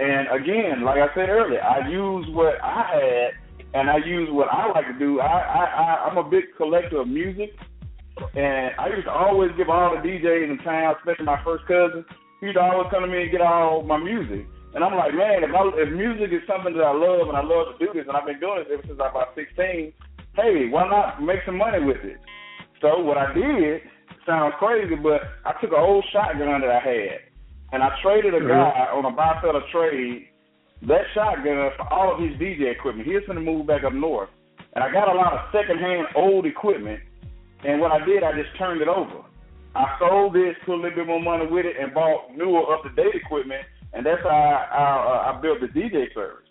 And 0.00 0.24
again, 0.32 0.84
like 0.88 0.96
I 0.98 1.12
said 1.14 1.28
earlier, 1.28 1.60
I 1.60 1.86
use 1.88 2.24
what 2.32 2.56
I 2.64 2.80
had 2.96 3.30
and 3.74 3.90
I 3.90 3.98
use 3.98 4.28
what 4.32 4.48
I 4.48 4.72
like 4.72 4.88
to 4.88 4.98
do. 4.98 5.20
I, 5.20 5.28
I, 5.28 5.64
I 5.64 6.08
I'm 6.08 6.16
a 6.16 6.28
big 6.28 6.44
collector 6.56 7.00
of 7.00 7.08
music, 7.08 7.52
and 8.34 8.72
I 8.78 8.88
used 8.88 9.04
to 9.04 9.12
always 9.12 9.50
give 9.56 9.68
all 9.68 9.96
the 9.96 10.00
DJs 10.00 10.50
in 10.50 10.58
town, 10.64 10.94
especially 10.98 11.24
my 11.24 11.42
first 11.44 11.64
cousin. 11.66 12.04
He 12.40 12.46
used 12.46 12.56
to 12.56 12.62
always 12.62 12.88
come 12.90 13.02
to 13.02 13.08
me 13.08 13.22
and 13.22 13.30
get 13.30 13.40
all 13.40 13.82
my 13.82 13.96
music. 13.96 14.44
And 14.74 14.82
I'm 14.82 14.96
like, 14.96 15.12
man, 15.12 15.44
if, 15.44 15.52
I, 15.52 15.60
if 15.76 15.92
music 15.92 16.32
is 16.32 16.40
something 16.48 16.72
that 16.72 16.84
I 16.84 16.92
love 16.96 17.28
and 17.28 17.36
I 17.36 17.44
love 17.44 17.76
to 17.76 17.76
do 17.80 17.92
this, 17.92 18.08
and 18.08 18.16
I've 18.16 18.26
been 18.26 18.40
doing 18.40 18.64
this 18.64 18.72
ever 18.72 18.82
since 18.88 19.00
I 19.00 19.12
was 19.12 19.12
about 19.12 19.36
16, 19.36 19.92
hey, 20.36 20.68
why 20.72 20.88
not 20.88 21.22
make 21.22 21.44
some 21.44 21.56
money 21.56 21.84
with 21.84 22.00
it? 22.00 22.16
So 22.80 23.00
what 23.00 23.16
I 23.16 23.32
did 23.32 23.84
sounds 24.26 24.54
crazy, 24.58 24.94
but 24.94 25.22
I 25.44 25.52
took 25.60 25.70
an 25.70 25.80
old 25.80 26.04
shotgun 26.12 26.60
that 26.60 26.70
I 26.70 26.80
had, 26.80 27.18
and 27.72 27.82
I 27.82 27.90
traded 28.02 28.34
a 28.34 28.38
mm-hmm. 28.38 28.48
guy 28.48 28.90
on 28.92 29.04
a 29.04 29.10
buy 29.10 29.38
sell 29.42 29.60
trade 29.72 30.28
that 30.82 31.06
shotgun 31.14 31.70
for 31.76 31.92
all 31.92 32.14
of 32.14 32.20
his 32.20 32.38
DJ 32.40 32.72
equipment. 32.72 33.06
He 33.06 33.14
was 33.14 33.24
going 33.26 33.38
to 33.38 33.44
move 33.44 33.66
back 33.66 33.84
up 33.84 33.92
north, 33.92 34.30
and 34.74 34.82
I 34.82 34.92
got 34.92 35.08
a 35.08 35.14
lot 35.14 35.32
of 35.32 35.40
secondhand 35.52 36.08
old 36.16 36.46
equipment. 36.46 37.00
And 37.64 37.80
what 37.80 37.92
I 37.92 38.04
did, 38.04 38.24
I 38.24 38.32
just 38.32 38.56
turned 38.58 38.82
it 38.82 38.88
over. 38.88 39.22
I 39.74 39.96
sold 39.98 40.34
this, 40.34 40.56
put 40.66 40.74
a 40.74 40.80
little 40.82 40.96
bit 40.96 41.06
more 41.06 41.22
money 41.22 41.46
with 41.46 41.64
it, 41.64 41.76
and 41.80 41.94
bought 41.94 42.34
newer, 42.36 42.74
up 42.74 42.82
to 42.82 42.90
date 42.90 43.14
equipment 43.14 43.64
and 43.92 44.06
that's 44.06 44.22
how 44.22 44.28
I, 44.28 44.76
I, 44.76 44.82
uh, 44.82 45.32
I 45.32 45.40
built 45.40 45.60
the 45.60 45.68
DJ 45.68 46.12
service. 46.14 46.48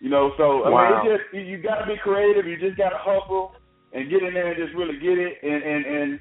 You 0.00 0.10
know, 0.10 0.32
so 0.36 0.64
I 0.64 0.70
wow. 0.70 1.02
mean, 1.02 1.12
it's 1.12 1.22
just 1.22 1.34
you, 1.34 1.40
you 1.40 1.62
got 1.62 1.80
to 1.80 1.86
be 1.86 1.96
creative. 2.02 2.46
You 2.46 2.58
just 2.60 2.76
got 2.76 2.90
to 2.90 2.98
hustle 2.98 3.52
and 3.92 4.10
get 4.10 4.22
in 4.22 4.34
there 4.34 4.52
and 4.52 4.60
just 4.60 4.76
really 4.76 4.98
get 5.00 5.16
it. 5.16 5.40
And 5.42 5.62
and 5.62 5.86
and 5.86 6.20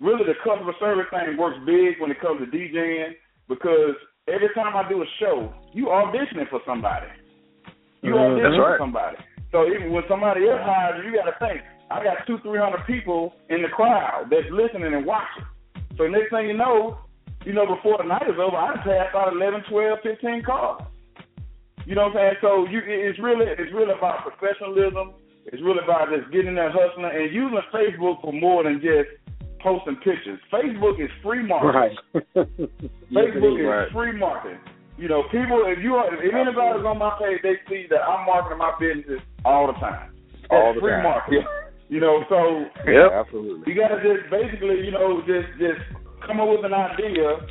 really, 0.00 0.24
the 0.24 0.34
customer 0.44 0.74
service 0.80 1.06
thing 1.10 1.36
works 1.36 1.58
big 1.64 2.00
when 2.00 2.10
it 2.10 2.20
comes 2.20 2.40
to 2.40 2.46
DJing 2.46 3.16
because 3.48 3.96
every 4.28 4.50
time 4.54 4.76
I 4.76 4.88
do 4.88 5.02
a 5.02 5.06
show, 5.20 5.52
you 5.72 5.86
auditioning 5.86 6.48
for 6.50 6.60
somebody. 6.66 7.06
You 8.02 8.12
mm, 8.12 8.18
auditioning 8.18 8.58
right. 8.58 8.78
for 8.78 8.82
somebody. 8.82 9.16
So 9.52 9.66
even 9.66 9.92
when 9.92 10.04
somebody 10.08 10.48
else 10.48 10.60
hires 10.62 11.02
you, 11.02 11.10
you 11.10 11.16
got 11.16 11.30
to 11.30 11.38
think. 11.38 11.62
I 11.90 12.02
got 12.02 12.26
two, 12.26 12.38
three 12.42 12.58
hundred 12.58 12.84
people 12.86 13.32
in 13.48 13.62
the 13.62 13.68
crowd 13.68 14.26
that's 14.28 14.50
listening 14.50 14.92
and 14.92 15.06
watching. 15.06 15.46
So 15.96 16.06
next 16.06 16.30
thing 16.30 16.48
you 16.48 16.56
know, 16.56 16.98
you 17.46 17.54
know, 17.54 17.64
before 17.64 17.98
the 18.02 18.08
night 18.08 18.26
is 18.26 18.36
over, 18.42 18.56
I 18.58 18.74
passed 18.82 19.14
out 19.14 19.32
11, 19.32 19.70
12, 19.70 19.98
15 20.02 20.42
cars. 20.42 20.82
You 21.86 21.94
know 21.94 22.10
what 22.10 22.18
I'm 22.18 22.34
saying? 22.34 22.42
So 22.42 22.66
you, 22.66 22.82
it's 22.82 23.22
really, 23.22 23.46
it's 23.46 23.72
really 23.72 23.94
about 23.94 24.26
professionalism. 24.26 25.14
It's 25.46 25.62
really 25.62 25.78
about 25.78 26.10
just 26.10 26.26
getting 26.34 26.58
there 26.58 26.74
hustling 26.74 27.06
and 27.06 27.32
using 27.32 27.62
Facebook 27.70 28.20
for 28.20 28.34
more 28.34 28.64
than 28.64 28.82
just 28.82 29.14
posting 29.66 29.96
pictures. 29.96 30.38
Facebook 30.54 31.02
is 31.02 31.10
free 31.26 31.42
marketing. 31.42 31.98
Right. 32.14 32.46
Facebook 33.10 33.58
is 33.58 33.66
right. 33.66 33.90
free 33.90 34.14
marketing. 34.14 34.62
You 34.94 35.10
know, 35.10 35.26
people, 35.34 35.66
if 35.66 35.82
you 35.82 35.98
are, 35.98 36.06
if 36.14 36.30
anybody's 36.30 36.86
on 36.86 37.02
my 37.02 37.18
page, 37.18 37.42
they 37.42 37.58
see 37.66 37.90
that 37.90 38.06
I'm 38.06 38.24
marketing 38.30 38.62
my 38.62 38.78
business 38.78 39.18
all 39.44 39.66
the 39.66 39.74
time. 39.82 40.14
That's 40.46 40.54
all 40.54 40.72
the 40.72 40.80
free 40.80 40.94
time. 40.94 41.02
marketing. 41.02 41.42
Yeah. 41.42 41.66
You 41.90 41.98
know, 41.98 42.22
so 42.30 42.38
yep. 42.86 43.10
absolutely. 43.10 43.66
You 43.66 43.74
got 43.74 43.90
to 43.90 43.98
just 43.98 44.30
basically, 44.30 44.86
you 44.86 44.94
know, 44.94 45.18
just 45.26 45.50
just 45.58 45.82
come 46.22 46.38
up 46.38 46.46
with 46.46 46.62
an 46.62 46.72
idea 46.72 47.42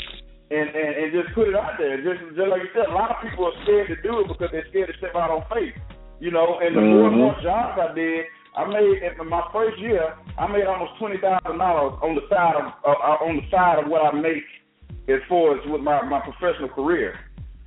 and, 0.56 0.68
and, 0.72 0.92
and 0.96 1.08
just 1.12 1.36
put 1.36 1.52
it 1.52 1.56
out 1.56 1.76
there. 1.76 2.00
Just, 2.00 2.32
just 2.32 2.48
like 2.48 2.64
you 2.64 2.72
said, 2.72 2.88
a 2.88 2.96
lot 2.96 3.12
of 3.12 3.20
people 3.20 3.44
are 3.44 3.58
scared 3.68 3.92
to 3.92 4.00
do 4.00 4.24
it 4.24 4.32
because 4.32 4.56
they're 4.56 4.68
scared 4.72 4.88
to 4.88 4.96
step 5.04 5.20
out 5.20 5.36
on 5.36 5.44
faith. 5.52 5.76
You 6.24 6.32
know, 6.32 6.64
and 6.64 6.72
the 6.72 6.80
mm-hmm. 6.80 6.96
more 6.96 7.08
and 7.12 7.18
more 7.20 7.36
jobs 7.44 7.76
I 7.76 7.92
did, 7.92 8.24
I 8.56 8.64
made 8.68 9.04
in 9.04 9.30
my 9.30 9.44
first 9.52 9.78
year, 9.80 10.16
I 10.38 10.48
made 10.48 10.66
almost 10.66 10.98
twenty 11.00 11.18
thousand 11.20 11.60
dollars 11.60 12.00
on 12.02 12.16
the 12.16 12.24
side 12.30 12.56
of 12.56 12.72
uh, 12.88 13.20
on 13.24 13.38
the 13.38 13.46
side 13.52 13.84
of 13.84 13.92
what 13.92 14.02
I 14.02 14.12
make 14.16 14.48
as 15.08 15.20
far 15.28 15.60
as 15.60 15.62
with 15.68 15.82
my 15.82 16.02
my 16.08 16.22
professional 16.24 16.70
career, 16.70 17.20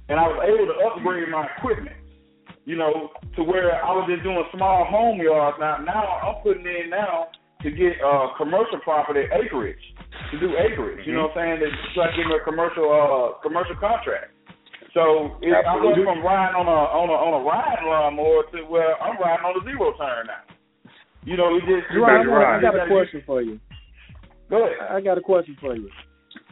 and 0.09 0.18
I 0.18 0.24
was 0.24 0.41
able 0.49 0.64
to 0.64 0.76
upgrade 0.89 1.28
my 1.28 1.47
equipment. 1.59 1.97
You 2.64 2.76
know, 2.76 3.12
to 3.36 3.45
where 3.45 3.72
I 3.80 3.93
was 3.97 4.09
just 4.12 4.22
doing 4.24 4.45
small 4.53 4.84
home 4.84 5.20
yards. 5.20 5.57
Now, 5.57 5.80
now 5.80 6.05
I'm 6.20 6.43
putting 6.45 6.68
in 6.68 6.91
now 6.93 7.32
to 7.62 7.70
get 7.70 7.97
uh, 8.05 8.36
commercial 8.36 8.76
property 8.84 9.24
acreage 9.32 9.80
to 10.30 10.41
do 10.41 10.53
acreage. 10.57 11.07
You 11.07 11.16
know 11.16 11.32
what 11.32 11.41
I'm 11.41 11.61
saying? 11.61 11.64
To 11.64 11.68
try 11.97 12.11
to 12.11 12.16
give 12.16 12.28
me 12.28 12.36
a 12.36 12.45
commercial 12.45 12.89
uh 12.93 13.41
commercial 13.41 13.76
contract. 13.76 14.36
So 14.93 15.36
it, 15.45 15.53
I 15.53 15.76
went 15.80 16.01
from 16.01 16.24
riding 16.24 16.57
on 16.61 16.68
a 16.68 16.80
on 16.93 17.09
a 17.09 17.16
on 17.16 17.32
a 17.36 17.43
riding 17.45 17.89
lawnmower 17.89 18.45
to 18.53 18.59
where 18.68 18.97
I'm 19.01 19.20
riding 19.20 19.45
on 19.45 19.61
a 19.61 19.62
zero 19.64 19.93
turn 19.97 20.28
now. 20.28 20.45
You 21.28 21.36
know, 21.36 21.52
we 21.52 21.60
just 21.60 21.84
right, 22.00 22.56
I 22.56 22.62
got 22.62 22.74
a 22.74 22.86
question 22.88 23.22
for 23.26 23.42
you. 23.42 23.60
Go 24.48 24.64
ahead. 24.64 24.78
I 24.90 25.00
got 25.02 25.18
a 25.18 25.20
question 25.20 25.58
for 25.60 25.76
you. 25.76 25.90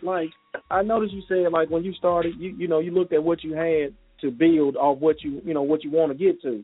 Like 0.02 0.28
I 0.70 0.82
noticed 0.82 1.14
you 1.14 1.22
said 1.26 1.50
like 1.50 1.70
when 1.70 1.82
you 1.82 1.94
started, 1.94 2.34
you 2.38 2.54
you 2.58 2.68
know 2.68 2.80
you 2.80 2.90
looked 2.90 3.14
at 3.14 3.24
what 3.24 3.42
you 3.42 3.54
had 3.54 3.94
to 4.20 4.30
build 4.30 4.76
off 4.76 4.98
what 4.98 5.22
you 5.22 5.40
you 5.46 5.54
know 5.54 5.62
what 5.62 5.82
you 5.82 5.90
want 5.90 6.12
to 6.12 6.18
get 6.18 6.42
to. 6.42 6.62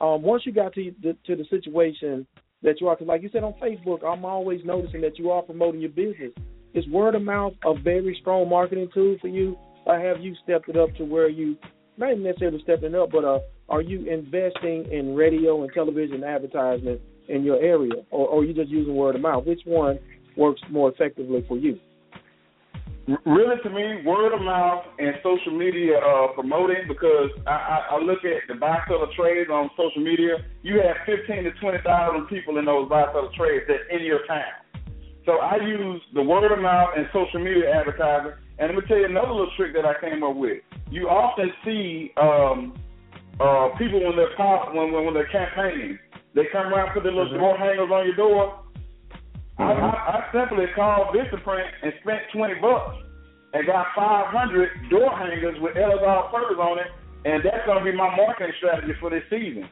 Um, 0.00 0.22
once 0.22 0.44
you 0.46 0.52
got 0.52 0.72
to 0.72 0.94
the, 1.02 1.14
to 1.26 1.36
the 1.36 1.44
situation 1.50 2.26
that 2.62 2.80
you 2.80 2.88
are. 2.88 2.96
Cause 2.96 3.06
like 3.06 3.20
you 3.20 3.28
said 3.30 3.44
on 3.44 3.52
Facebook, 3.62 4.02
I'm 4.02 4.24
always 4.24 4.62
noticing 4.64 5.02
that 5.02 5.18
you 5.18 5.30
are 5.30 5.42
promoting 5.42 5.82
your 5.82 5.90
business. 5.90 6.32
Is 6.72 6.88
word 6.88 7.14
of 7.14 7.20
mouth 7.20 7.52
a 7.66 7.78
very 7.78 8.16
strong 8.22 8.48
marketing 8.48 8.88
tool 8.94 9.18
for 9.20 9.28
you, 9.28 9.58
or 9.84 10.00
have 10.00 10.22
you 10.22 10.34
stepped 10.42 10.70
it 10.70 10.76
up 10.78 10.88
to 10.96 11.04
where 11.04 11.28
you, 11.28 11.58
not 11.98 12.16
necessarily 12.16 12.62
stepping 12.62 12.94
up, 12.94 13.10
but 13.12 13.24
uh, 13.24 13.40
are 13.68 13.82
you 13.82 14.10
investing 14.10 14.90
in 14.90 15.14
radio 15.14 15.62
and 15.62 15.70
television 15.74 16.24
advertisement 16.24 16.98
in 17.32 17.42
your 17.44 17.60
area, 17.74 17.98
or, 18.10 18.24
or 18.28 18.44
you 18.44 18.52
just 18.54 18.70
using 18.70 18.94
word 18.94 19.14
of 19.16 19.22
mouth? 19.22 19.44
Which 19.46 19.62
one 19.64 19.98
works 20.36 20.60
more 20.70 20.88
effectively 20.92 21.44
for 21.48 21.56
you? 21.56 21.78
Really, 23.26 23.56
to 23.64 23.70
me, 23.70 23.84
word 24.06 24.32
of 24.32 24.42
mouth 24.42 24.84
and 25.00 25.12
social 25.24 25.50
media 25.58 25.98
uh, 25.98 26.28
promoting 26.38 26.86
because 26.86 27.30
I, 27.48 27.50
I, 27.50 27.76
I 27.92 27.98
look 27.98 28.22
at 28.24 28.46
the 28.46 28.54
buy 28.54 28.78
sell 28.86 29.04
trades 29.18 29.50
on 29.50 29.70
social 29.76 30.04
media. 30.10 30.38
You 30.62 30.74
have 30.86 30.96
fifteen 31.04 31.42
to 31.42 31.52
twenty 31.60 31.78
thousand 31.82 32.26
people 32.28 32.58
in 32.58 32.64
those 32.64 32.88
buy 32.88 33.04
sell 33.12 33.28
trades 33.36 33.64
that 33.66 33.92
in 33.92 34.04
your 34.04 34.24
town. 34.28 34.54
So 35.26 35.32
I 35.38 35.56
use 35.56 36.00
the 36.14 36.22
word 36.22 36.52
of 36.52 36.60
mouth 36.60 36.90
and 36.96 37.06
social 37.12 37.40
media 37.42 37.74
advertising. 37.74 38.34
And 38.58 38.68
let 38.68 38.76
me 38.76 38.82
tell 38.86 38.98
you 38.98 39.06
another 39.06 39.34
little 39.34 39.50
trick 39.56 39.74
that 39.74 39.84
I 39.84 39.94
came 40.00 40.22
up 40.22 40.36
with. 40.36 40.58
You 40.90 41.08
often 41.08 41.50
see 41.64 42.12
um, 42.20 42.74
uh, 43.40 43.70
people 43.78 43.98
when 44.04 44.14
they're 44.14 44.36
pop 44.36 44.74
when, 44.74 44.92
when 44.92 45.14
they're 45.14 45.26
campaigning, 45.26 45.98
they 46.34 46.48
come 46.52 46.72
around 46.72 46.92
put 46.94 47.02
their 47.02 47.12
little 47.12 47.30
mm-hmm. 47.30 47.40
door 47.40 47.56
hangers 47.56 47.90
on 47.90 48.06
your 48.06 48.16
door 48.16 48.62
I, 49.58 49.64
I, 49.64 49.90
I 49.92 50.18
simply 50.32 50.66
called 50.74 51.14
Vistaprint 51.14 51.68
and 51.82 51.92
spent 52.02 52.22
twenty 52.32 52.54
bucks 52.60 52.96
and 53.52 53.66
got 53.66 53.86
five 53.94 54.32
hundred 54.32 54.70
door 54.88 55.10
hangers 55.16 55.60
with 55.60 55.76
Ellis 55.76 56.02
All 56.06 56.30
furs 56.32 56.58
on 56.58 56.78
it, 56.78 56.88
and 57.24 57.44
that's 57.44 57.66
gonna 57.66 57.84
be 57.84 57.92
my 57.92 58.14
marketing 58.16 58.54
strategy 58.58 58.94
for 58.98 59.10
this 59.10 59.24
season. 59.28 59.68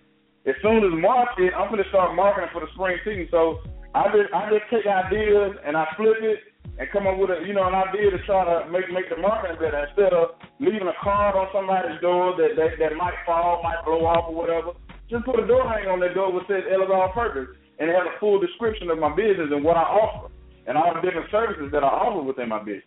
As 0.46 0.54
soon 0.62 0.84
as 0.84 0.92
March 1.00 1.28
is, 1.38 1.50
I'm 1.56 1.70
gonna 1.70 1.88
start 1.88 2.14
marketing 2.14 2.50
for 2.52 2.60
the 2.60 2.70
spring 2.74 2.98
season. 3.04 3.28
So 3.30 3.60
I 3.94 4.04
just 4.12 4.32
I 4.32 4.50
just 4.52 4.68
take 4.68 4.86
ideas 4.86 5.56
and 5.64 5.76
I 5.76 5.88
flip 5.96 6.20
it 6.20 6.40
and 6.78 6.88
come 6.92 7.08
up 7.08 7.16
with 7.16 7.30
a 7.32 7.40
you 7.42 7.56
know 7.56 7.66
an 7.66 7.74
idea 7.74 8.12
to 8.12 8.20
try 8.28 8.44
to 8.44 8.68
make 8.68 8.92
make 8.92 9.08
the 9.08 9.16
marketing 9.16 9.56
better 9.56 9.80
instead 9.88 10.12
of 10.12 10.36
leaving 10.60 10.88
a 10.88 10.96
card 11.02 11.36
on 11.36 11.48
somebody's 11.56 12.00
door 12.04 12.36
that 12.36 12.52
that, 12.56 12.76
that 12.78 12.92
might 12.96 13.16
fall, 13.24 13.64
might 13.64 13.80
blow 13.84 14.04
off 14.04 14.28
or 14.28 14.36
whatever. 14.36 14.76
Just 15.10 15.24
put 15.26 15.42
a 15.42 15.46
door 15.46 15.66
hanger 15.66 15.90
on 15.90 16.00
that 16.00 16.14
door 16.14 16.30
that 16.32 16.46
says 16.46 16.62
Ellis 16.70 16.88
All 16.88 17.10
Purpose 17.12 17.50
and 17.80 17.90
it 17.90 17.94
has 17.96 18.06
a 18.06 18.20
full 18.20 18.38
description 18.38 18.90
of 18.90 18.98
my 18.98 19.10
business 19.16 19.48
and 19.50 19.64
what 19.64 19.76
I 19.76 19.82
offer 19.82 20.30
and 20.66 20.76
all 20.76 20.94
the 20.94 21.00
different 21.00 21.30
services 21.30 21.72
that 21.72 21.82
I 21.82 21.88
offer 21.88 22.22
within 22.22 22.48
my 22.48 22.62
business. 22.62 22.84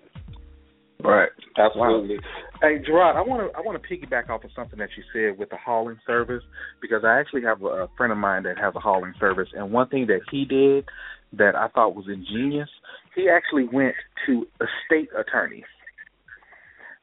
Right. 1.03 1.29
Absolutely. 1.57 2.17
Hey, 2.61 2.79
Gerard, 2.85 3.17
I 3.17 3.21
want 3.21 3.51
to 3.51 3.57
I 3.57 3.61
want 3.61 3.81
to 3.81 3.83
piggyback 3.83 4.29
off 4.29 4.45
of 4.45 4.51
something 4.55 4.79
that 4.79 4.89
you 4.95 5.03
said 5.11 5.37
with 5.37 5.49
the 5.49 5.57
hauling 5.57 5.99
service 6.07 6.43
because 6.81 7.03
I 7.03 7.19
actually 7.19 7.41
have 7.41 7.61
a 7.61 7.89
friend 7.97 8.13
of 8.13 8.17
mine 8.17 8.43
that 8.43 8.57
has 8.57 8.73
a 8.75 8.79
hauling 8.79 9.13
service, 9.19 9.49
and 9.53 9.71
one 9.71 9.89
thing 9.89 10.07
that 10.07 10.21
he 10.31 10.45
did 10.45 10.85
that 11.33 11.55
I 11.55 11.67
thought 11.67 11.95
was 11.95 12.05
ingenious, 12.07 12.69
he 13.15 13.27
actually 13.27 13.67
went 13.67 13.95
to 14.27 14.47
estate 14.61 15.09
attorneys 15.17 15.65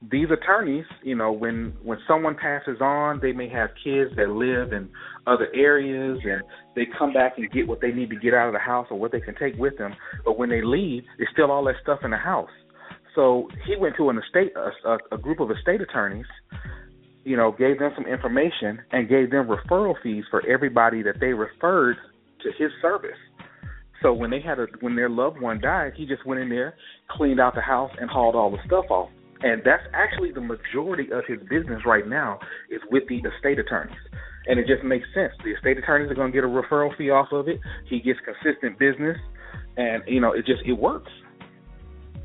these 0.08 0.28
attorneys, 0.30 0.86
you 1.02 1.14
know, 1.14 1.30
when 1.30 1.74
when 1.82 1.98
someone 2.08 2.34
passes 2.34 2.80
on, 2.80 3.20
they 3.20 3.32
may 3.32 3.48
have 3.50 3.70
kids 3.84 4.10
that 4.16 4.30
live 4.30 4.72
in 4.72 4.88
other 5.26 5.48
areas, 5.54 6.18
and 6.24 6.42
they 6.74 6.86
come 6.98 7.12
back 7.12 7.34
and 7.36 7.50
get 7.52 7.68
what 7.68 7.82
they 7.82 7.92
need 7.92 8.08
to 8.08 8.16
get 8.16 8.32
out 8.32 8.46
of 8.46 8.54
the 8.54 8.58
house 8.60 8.86
or 8.90 8.98
what 8.98 9.12
they 9.12 9.20
can 9.20 9.34
take 9.34 9.54
with 9.56 9.76
them. 9.76 9.94
But 10.24 10.38
when 10.38 10.48
they 10.48 10.62
leave, 10.62 11.02
there's 11.18 11.28
still 11.32 11.50
all 11.50 11.64
that 11.64 11.74
stuff 11.82 12.00
in 12.02 12.12
the 12.12 12.16
house. 12.16 12.48
So 13.14 13.48
he 13.66 13.76
went 13.76 13.96
to 13.96 14.08
an 14.08 14.18
estate, 14.18 14.52
a, 14.56 14.98
a 15.12 15.18
group 15.18 15.40
of 15.40 15.50
estate 15.50 15.82
attorneys, 15.82 16.26
you 17.24 17.36
know, 17.36 17.52
gave 17.52 17.78
them 17.78 17.92
some 17.94 18.06
information 18.06 18.78
and 18.92 19.08
gave 19.08 19.30
them 19.30 19.48
referral 19.48 19.94
fees 20.02 20.24
for 20.30 20.46
everybody 20.46 21.02
that 21.02 21.20
they 21.20 21.34
referred 21.34 21.96
to 22.42 22.48
his 22.58 22.70
service. 22.80 23.18
So 24.02 24.14
when 24.14 24.30
they 24.30 24.40
had 24.40 24.58
a 24.58 24.66
when 24.80 24.96
their 24.96 25.10
loved 25.10 25.42
one 25.42 25.60
died, 25.60 25.92
he 25.94 26.06
just 26.06 26.24
went 26.24 26.40
in 26.40 26.48
there, 26.48 26.74
cleaned 27.10 27.38
out 27.38 27.54
the 27.54 27.60
house, 27.60 27.90
and 28.00 28.08
hauled 28.08 28.34
all 28.34 28.50
the 28.50 28.56
stuff 28.64 28.86
off. 28.88 29.10
And 29.42 29.62
that's 29.64 29.82
actually 29.94 30.32
the 30.32 30.40
majority 30.40 31.10
of 31.12 31.24
his 31.26 31.38
business 31.48 31.80
right 31.86 32.06
now 32.06 32.38
is 32.70 32.80
with 32.90 33.04
the 33.08 33.16
estate 33.16 33.58
attorneys. 33.58 33.96
And 34.46 34.58
it 34.58 34.66
just 34.66 34.84
makes 34.84 35.06
sense. 35.14 35.32
The 35.44 35.52
estate 35.52 35.78
attorneys 35.78 36.10
are 36.10 36.14
going 36.14 36.32
to 36.32 36.34
get 36.34 36.44
a 36.44 36.48
referral 36.48 36.96
fee 36.96 37.10
off 37.10 37.28
of 37.32 37.48
it. 37.48 37.60
He 37.88 38.00
gets 38.00 38.18
consistent 38.24 38.78
business, 38.78 39.16
and 39.76 40.02
you 40.06 40.20
know 40.20 40.32
it 40.32 40.46
just 40.46 40.62
it 40.66 40.72
works. 40.72 41.10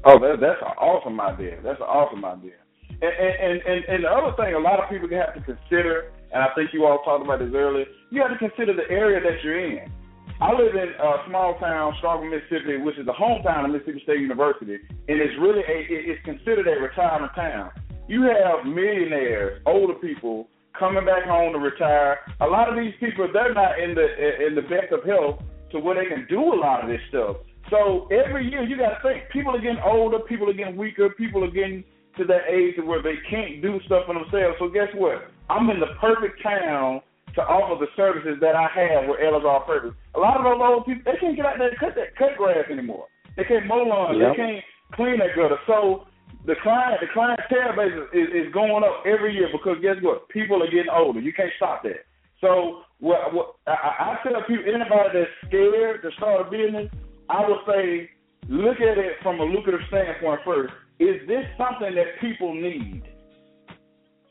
Oh, 0.05 0.19
that, 0.19 0.37
that's 0.39 0.61
an 0.61 0.75
awesome 0.79 1.19
idea. 1.19 1.59
That's 1.63 1.79
an 1.79 1.87
awesome 1.87 2.23
idea. 2.23 2.55
And, 3.01 3.03
and 3.03 3.61
and 3.67 3.79
and 3.85 4.03
the 4.03 4.09
other 4.09 4.35
thing, 4.37 4.55
a 4.55 4.59
lot 4.59 4.79
of 4.79 4.89
people 4.89 5.09
have 5.11 5.35
to 5.35 5.41
consider, 5.43 6.11
and 6.31 6.43
I 6.43 6.47
think 6.55 6.71
you 6.73 6.85
all 6.85 7.03
talked 7.03 7.23
about 7.23 7.39
this 7.39 7.51
earlier. 7.53 7.85
You 8.11 8.21
have 8.23 8.31
to 8.31 8.39
consider 8.39 8.73
the 8.73 8.89
area 8.89 9.19
that 9.19 9.43
you're 9.43 9.59
in. 9.59 9.91
I 10.41 10.51
live 10.51 10.75
in 10.75 10.89
a 10.99 11.23
small 11.29 11.57
town, 11.59 11.95
Starkville, 12.03 12.29
Mississippi, 12.29 12.75
which 12.77 12.97
is 12.97 13.05
the 13.05 13.13
hometown 13.13 13.63
of 13.63 13.71
Mississippi 13.71 14.01
State 14.03 14.19
University, 14.19 14.75
and 15.07 15.21
it's 15.21 15.33
really 15.39 15.61
a, 15.61 15.77
it's 15.87 16.23
considered 16.25 16.67
a 16.67 16.81
retirement 16.81 17.31
town. 17.35 17.71
You 18.09 18.23
have 18.23 18.65
millionaires, 18.65 19.61
older 19.65 19.93
people 19.93 20.49
coming 20.77 21.05
back 21.05 21.23
home 21.23 21.53
to 21.53 21.59
retire. 21.59 22.19
A 22.41 22.47
lot 22.47 22.67
of 22.67 22.75
these 22.75 22.93
people, 22.99 23.29
they're 23.31 23.53
not 23.53 23.79
in 23.79 23.95
the 23.95 24.45
in 24.45 24.55
the 24.55 24.61
best 24.61 24.91
of 24.91 25.05
health 25.05 25.39
to 25.71 25.79
where 25.79 25.95
they 25.95 26.09
can 26.09 26.27
do 26.29 26.53
a 26.53 26.57
lot 26.59 26.83
of 26.83 26.89
this 26.89 26.99
stuff. 27.07 27.37
So 27.71 28.07
every 28.11 28.51
year, 28.51 28.63
you 28.63 28.77
got 28.77 28.99
to 28.99 29.01
think 29.01 29.31
people 29.31 29.55
are 29.55 29.61
getting 29.61 29.81
older, 29.85 30.19
people 30.19 30.49
are 30.49 30.53
getting 30.53 30.75
weaker, 30.75 31.09
people 31.17 31.45
are 31.45 31.51
getting 31.51 31.83
to 32.17 32.25
that 32.25 32.51
age 32.51 32.75
where 32.83 33.01
they 33.01 33.15
can't 33.29 33.61
do 33.61 33.79
stuff 33.85 34.03
for 34.05 34.13
themselves. 34.13 34.57
So 34.59 34.67
guess 34.67 34.91
what? 34.95 35.31
I'm 35.49 35.69
in 35.69 35.79
the 35.79 35.95
perfect 35.99 36.43
town 36.43 37.01
to 37.35 37.41
offer 37.43 37.75
the 37.79 37.91
services 37.95 38.39
that 38.39 38.55
I 38.55 38.67
have 38.71 39.07
with 39.07 39.19
Ellis 39.19 39.43
All 39.45 39.63
Purpose. 39.67 39.93
A 40.15 40.19
lot 40.19 40.39
of 40.39 40.43
those 40.43 40.59
old 40.59 40.85
people 40.87 41.03
they 41.03 41.19
can't 41.19 41.35
get 41.35 41.45
out 41.45 41.59
there 41.59 41.69
and 41.69 41.79
cut 41.79 41.95
that 41.95 42.15
cut 42.15 42.35
grass 42.37 42.65
anymore. 42.71 43.07
They 43.35 43.43
can't 43.43 43.67
mow 43.67 43.83
lawns. 43.83 44.17
Yep. 44.19 44.31
They 44.31 44.35
can't 44.35 44.63
clean 44.95 45.19
that 45.19 45.35
gutter. 45.35 45.59
So 45.67 46.07
the 46.47 46.55
client 46.63 47.03
the 47.03 47.11
clientele 47.11 47.75
base 47.75 47.95
is, 48.15 48.47
is 48.47 48.53
going 48.55 48.83
up 48.83 49.03
every 49.03 49.35
year 49.35 49.51
because 49.51 49.77
guess 49.83 49.99
what? 50.01 50.27
People 50.29 50.63
are 50.63 50.71
getting 50.71 50.91
older. 50.91 51.19
You 51.19 51.33
can't 51.33 51.51
stop 51.59 51.83
that. 51.83 52.07
So 52.39 52.87
what, 52.99 53.33
what 53.33 53.59
I, 53.67 54.15
I 54.15 54.23
tell 54.23 54.39
people 54.47 54.71
anybody 54.71 55.09
that's 55.11 55.35
scared 55.47 56.01
to 56.03 56.09
start 56.15 56.47
a 56.47 56.49
business, 56.49 56.87
I 57.29 57.43
would 57.47 57.63
say 57.67 58.09
look 58.47 58.79
at 58.79 58.97
it 58.97 59.19
from 59.23 59.39
a 59.39 59.43
lucrative 59.43 59.83
standpoint 59.87 60.41
first. 60.45 60.73
Is 60.99 61.19
this 61.27 61.43
something 61.57 61.95
that 61.95 62.15
people 62.21 62.53
need? 62.53 63.03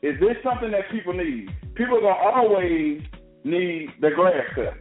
Is 0.05 0.19
this 0.19 0.37
something 0.43 0.69
that 0.69 0.85
people 0.91 1.13
need? 1.13 1.49
People 1.73 1.97
are 1.97 2.01
gonna 2.01 2.37
always 2.37 3.01
need 3.43 3.89
the 4.01 4.11
grass 4.13 4.45
cut. 4.53 4.77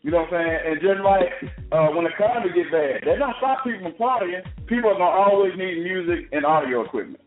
You 0.00 0.10
know 0.10 0.24
what 0.24 0.32
I'm 0.32 0.40
saying? 0.40 0.58
And 0.64 0.80
just 0.80 1.00
like 1.04 1.28
uh, 1.70 1.92
when 1.92 2.04
the 2.08 2.10
economy 2.16 2.48
gets 2.56 2.72
bad, 2.72 3.04
they 3.04 3.18
don't 3.18 3.36
stop 3.36 3.62
people 3.62 3.92
from 3.92 4.00
partying. 4.00 4.40
People 4.66 4.88
are 4.88 4.96
gonna 4.96 5.04
always 5.04 5.52
need 5.58 5.84
music 5.84 6.32
and 6.32 6.46
audio 6.46 6.82
equipment. 6.82 7.20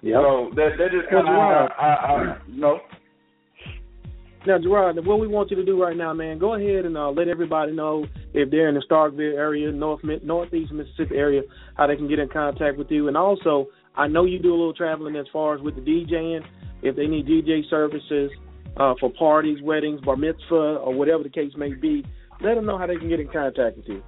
Yeah. 0.00 0.22
So 0.22 0.50
that 0.54 0.78
that 0.78 0.94
just 0.94 1.10
kind 1.10 1.26
of 1.26 1.34
I, 1.34 1.66
I, 1.74 1.90
I 1.90 2.38
you 2.46 2.60
know. 2.60 2.78
Now, 4.46 4.58
Gerard, 4.58 5.04
what 5.04 5.18
we 5.18 5.26
want 5.26 5.50
you 5.50 5.56
to 5.56 5.64
do 5.64 5.82
right 5.82 5.96
now, 5.96 6.14
man, 6.14 6.38
go 6.38 6.54
ahead 6.54 6.84
and 6.84 6.96
uh, 6.96 7.10
let 7.10 7.26
everybody 7.26 7.72
know 7.72 8.06
if 8.32 8.50
they're 8.50 8.68
in 8.68 8.76
the 8.76 8.84
Starkville 8.88 9.36
area, 9.36 9.72
North 9.72 10.00
Northeast 10.22 10.72
Mississippi 10.72 11.16
area, 11.16 11.42
how 11.76 11.88
they 11.88 11.96
can 11.96 12.08
get 12.08 12.20
in 12.20 12.28
contact 12.28 12.78
with 12.78 12.90
you, 12.90 13.08
and 13.08 13.16
also 13.16 13.66
I 13.98 14.06
know 14.06 14.24
you 14.24 14.38
do 14.38 14.50
a 14.50 14.56
little 14.56 14.72
traveling 14.72 15.16
as 15.16 15.26
far 15.32 15.56
as 15.56 15.60
with 15.60 15.74
the 15.74 15.80
DJing. 15.80 16.40
If 16.82 16.94
they 16.94 17.08
need 17.08 17.26
DJ 17.26 17.68
services 17.68 18.30
uh, 18.76 18.94
for 19.00 19.10
parties, 19.10 19.58
weddings, 19.60 20.00
bar 20.02 20.16
mitzvah, 20.16 20.78
or 20.78 20.94
whatever 20.94 21.24
the 21.24 21.28
case 21.28 21.52
may 21.56 21.74
be, 21.74 22.04
let 22.40 22.54
them 22.54 22.64
know 22.64 22.78
how 22.78 22.86
they 22.86 22.96
can 22.96 23.08
get 23.08 23.18
in 23.18 23.26
contact 23.26 23.76
with 23.76 23.88
you. 23.88 24.02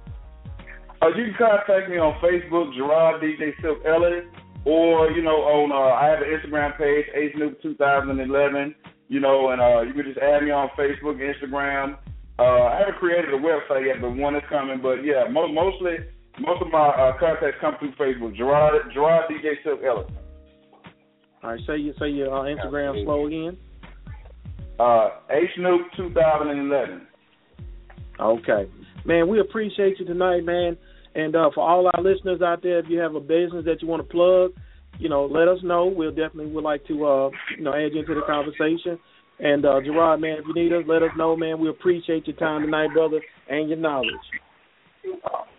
Uh, 1.01 1.09
you 1.09 1.25
can 1.25 1.35
contact 1.37 1.89
me 1.89 1.97
on 1.97 2.15
Facebook, 2.23 2.73
Gerard 2.73 3.21
DJ 3.21 3.51
Silk 3.61 3.79
Ellis, 3.85 4.23
or 4.63 5.11
you 5.11 5.21
know 5.21 5.43
on 5.43 5.71
uh, 5.73 5.93
I 5.99 6.07
have 6.07 6.19
an 6.19 6.31
Instagram 6.31 6.77
page, 6.77 7.05
Snoop 7.35 7.61
2011. 7.61 8.75
You 9.09 9.19
know, 9.19 9.49
and 9.49 9.59
uh, 9.59 9.81
you 9.81 9.91
can 9.91 10.05
just 10.05 10.19
add 10.19 10.41
me 10.43 10.51
on 10.51 10.69
Facebook, 10.79 11.19
Instagram. 11.19 11.97
Uh, 12.39 12.71
I 12.71 12.79
haven't 12.79 12.95
created 12.95 13.33
a 13.33 13.37
website 13.37 13.85
yet, 13.85 13.99
but 13.99 14.15
one 14.15 14.37
is 14.37 14.43
coming. 14.47 14.79
But 14.81 15.03
yeah, 15.03 15.27
mo- 15.29 15.51
mostly 15.51 15.97
most 16.41 16.61
of 16.61 16.71
my 16.71 16.89
uh, 16.89 17.17
contacts 17.19 17.57
come 17.61 17.75
through 17.79 17.93
Facebook. 17.93 18.35
Gerard 18.35 18.91
Gerard 18.93 19.29
DJ 19.29 19.53
Silk 19.63 19.81
Ellis. 19.83 20.11
All 21.43 21.51
right, 21.51 21.59
say 21.65 21.77
you 21.77 21.93
say 21.99 22.09
your 22.09 22.33
uh, 22.33 22.43
Instagram 22.43 23.03
slow 23.03 23.27
again. 23.27 23.57
Uh, 24.79 25.09
H 25.29 25.49
Snoop 25.55 25.81
2011. 25.97 27.07
Okay, 28.19 28.69
man, 29.05 29.27
we 29.27 29.39
appreciate 29.39 29.99
you 29.99 30.05
tonight, 30.05 30.43
man. 30.43 30.77
And 31.13 31.35
uh, 31.35 31.49
for 31.53 31.67
all 31.67 31.89
our 31.93 32.01
listeners 32.01 32.41
out 32.41 32.63
there, 32.63 32.79
if 32.79 32.85
you 32.87 32.99
have 32.99 33.15
a 33.15 33.19
business 33.19 33.65
that 33.65 33.81
you 33.81 33.87
want 33.87 34.01
to 34.01 34.09
plug, 34.09 34.51
you 34.99 35.09
know, 35.09 35.25
let 35.25 35.47
us 35.47 35.59
know. 35.63 35.85
We'll 35.87 36.11
definitely 36.11 36.47
would 36.47 36.63
like 36.63 36.85
to, 36.87 37.05
uh, 37.05 37.29
you 37.57 37.63
know, 37.63 37.73
add 37.73 37.93
you 37.93 37.99
into 37.99 38.15
the 38.15 38.21
conversation. 38.25 38.99
And 39.39 39.65
uh, 39.65 39.81
Gerard, 39.83 40.21
man, 40.21 40.37
if 40.39 40.45
you 40.47 40.53
need 40.53 40.71
us, 40.71 40.83
let 40.87 41.01
us 41.01 41.09
know, 41.17 41.35
man. 41.35 41.59
We 41.59 41.69
appreciate 41.69 42.27
your 42.27 42.35
time 42.37 42.61
tonight, 42.61 42.89
brother, 42.93 43.19
and 43.49 43.67
your 43.67 43.79
knowledge. 43.79 44.07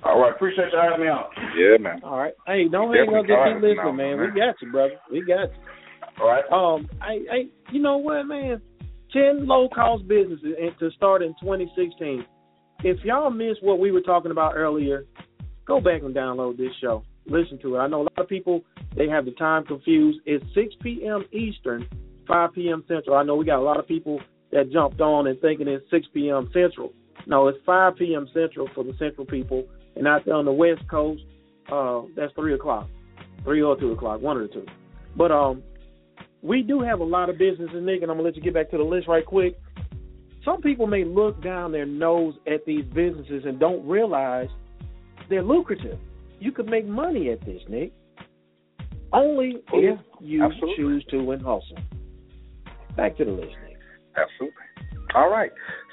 All 0.05 0.21
right, 0.21 0.33
appreciate 0.35 0.73
you 0.73 0.79
having 0.79 1.07
me 1.07 1.09
on. 1.09 1.25
Yeah, 1.57 1.79
man. 1.79 2.01
All 2.03 2.19
right. 2.19 2.35
Hey, 2.47 2.69
don't 2.69 2.93
hang 2.93 3.09
up. 3.15 3.27
Just 3.27 3.39
keep 3.47 3.63
listening, 3.63 3.97
man. 3.97 4.21
We 4.21 4.27
got 4.39 4.61
you, 4.61 4.73
brother. 4.73 4.95
We 5.11 5.21
got 5.23 5.49
you. 5.51 6.21
All 6.21 6.29
right. 6.29 6.45
Um, 6.51 6.89
I, 7.01 7.13
I, 7.33 7.73
you 7.73 7.81
know 7.81 7.99
what, 7.99 8.25
man? 8.25 8.61
Ten 9.13 9.47
low 9.47 9.69
cost 9.69 10.07
businesses 10.09 10.55
to 10.81 10.91
start 10.93 11.23
in 11.23 11.35
2016. 11.41 12.25
If 12.85 13.05
y'all 13.05 13.31
missed 13.31 13.63
what 13.63 13.79
we 13.79 13.93
were 13.93 14.01
talking 14.01 14.33
about 14.33 14.55
earlier, 14.57 15.05
go 15.67 15.81
back 15.81 16.03
and 16.03 16.15
download 16.15 16.57
this 16.57 16.73
show. 16.81 17.05
Listen 17.27 17.59
to 17.61 17.77
it. 17.77 17.79
I 17.79 17.87
know 17.87 18.03
a 18.03 18.09
lot 18.09 18.19
of 18.19 18.29
people 18.29 18.63
they 18.97 19.09
have 19.09 19.25
the 19.25 19.31
time 19.33 19.65
confused. 19.65 20.21
It's 20.27 20.45
6 20.55 20.75
p.m. 20.83 21.25
Eastern, 21.33 21.87
5 22.27 22.53
p.m. 22.55 22.85
Central. 22.89 23.17
I 23.17 23.23
know 23.23 23.37
we 23.37 23.45
got 23.45 23.61
a 23.61 23.63
lot 23.63 23.79
of 23.79 23.87
people 23.87 24.21
that 24.51 24.73
jumped 24.73 25.01
on 25.01 25.29
and 25.29 25.41
thinking 25.41 25.69
it's 25.69 25.89
6 25.91 26.07
p.m. 26.13 26.51
Central. 26.53 26.93
No, 27.27 27.49
it's 27.49 27.59
5 27.65 27.97
p.m. 27.97 28.29
Central 28.35 28.69
for 28.75 28.85
the 28.85 28.95
Central 28.99 29.27
people, 29.27 29.65
and 29.97 30.07
out 30.07 30.25
there 30.25 30.35
on 30.35 30.45
the 30.45 30.53
West 30.53 30.83
Coast, 30.91 31.23
uh, 31.71 32.03
that's 32.17 32.33
three 32.35 32.55
o'clock, 32.55 32.89
three 33.45 33.63
or 33.63 33.79
two 33.79 33.93
o'clock, 33.93 34.21
one 34.21 34.37
or 34.37 34.49
two. 34.49 34.67
But 35.17 35.31
um, 35.31 35.63
we 36.43 36.63
do 36.63 36.81
have 36.81 37.01
a 37.01 37.05
lot 37.05 37.31
of 37.31 37.39
businesses, 37.39 37.77
Nick, 37.83 38.03
and 38.03 38.11
I'm 38.11 38.17
gonna 38.17 38.23
let 38.23 38.37
you 38.37 38.43
get 38.43 38.55
back 38.55 38.71
to 38.71 38.79
the 38.79 38.83
list 38.83 39.09
right 39.09 39.25
quick. 39.25 39.59
Some 40.45 40.61
people 40.61 40.87
may 40.89 41.05
look 41.05 41.43
down 41.43 41.71
their 41.71 41.87
nose 41.87 42.35
at 42.53 42.65
these 42.67 42.85
businesses 42.87 43.45
and 43.45 43.61
don't 43.61 43.87
realize 43.87 44.49
they're 45.31 45.43
lucrative. 45.43 45.99
You 46.41 46.51
could 46.51 46.67
make 46.67 46.85
money 46.85 47.31
at 47.31 47.45
this, 47.45 47.63
Nick. 47.69 47.93
Only 49.13 49.59
oh, 49.73 49.79
if 49.79 50.01
you 50.21 50.43
absolutely. 50.45 50.77
choose 50.77 51.05
to 51.11 51.31
and 51.31 51.43
hustle. 51.43 51.79
Back 52.97 53.17
to 53.19 53.25
the 53.25 53.31
list, 53.31 53.55
Nick. 53.65 53.79
Absolutely. 54.17 54.57
All 55.15 55.31
right. 55.31 55.53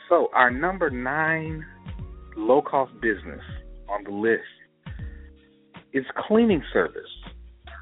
So 0.10 0.30
our 0.34 0.49
number 0.49 0.90
nine 0.90 1.64
low 2.36 2.64
cost 2.64 2.91
business 2.99 3.41
on 3.88 4.03
the 4.03 4.10
list 4.10 4.41
is 5.94 6.03
cleaning 6.27 6.64
service. 6.73 7.02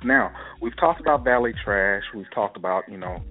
Now, 0.03 0.31
we've 0.61 0.77
talked 0.77 0.99
about 0.99 1.23
valet 1.23 1.53
trash, 1.63 2.03
we've 2.13 2.29
talked 2.35 2.57
about, 2.57 2.83
you 2.89 2.97
know, 2.97 3.23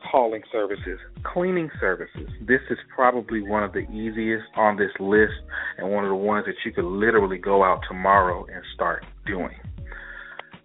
hauling 0.00 0.42
services, 0.52 1.00
cleaning 1.24 1.68
services. 1.80 2.28
This 2.46 2.60
is 2.70 2.78
probably 2.94 3.42
one 3.42 3.64
of 3.64 3.72
the 3.72 3.80
easiest 3.90 4.46
on 4.56 4.76
this 4.76 4.92
list 5.00 5.34
and 5.76 5.90
one 5.90 6.04
of 6.04 6.10
the 6.10 6.16
ones 6.16 6.46
that 6.46 6.54
you 6.64 6.72
could 6.72 6.84
literally 6.84 7.38
go 7.38 7.64
out 7.64 7.80
tomorrow 7.88 8.46
and 8.46 8.62
start 8.74 9.04
doing. 9.26 9.56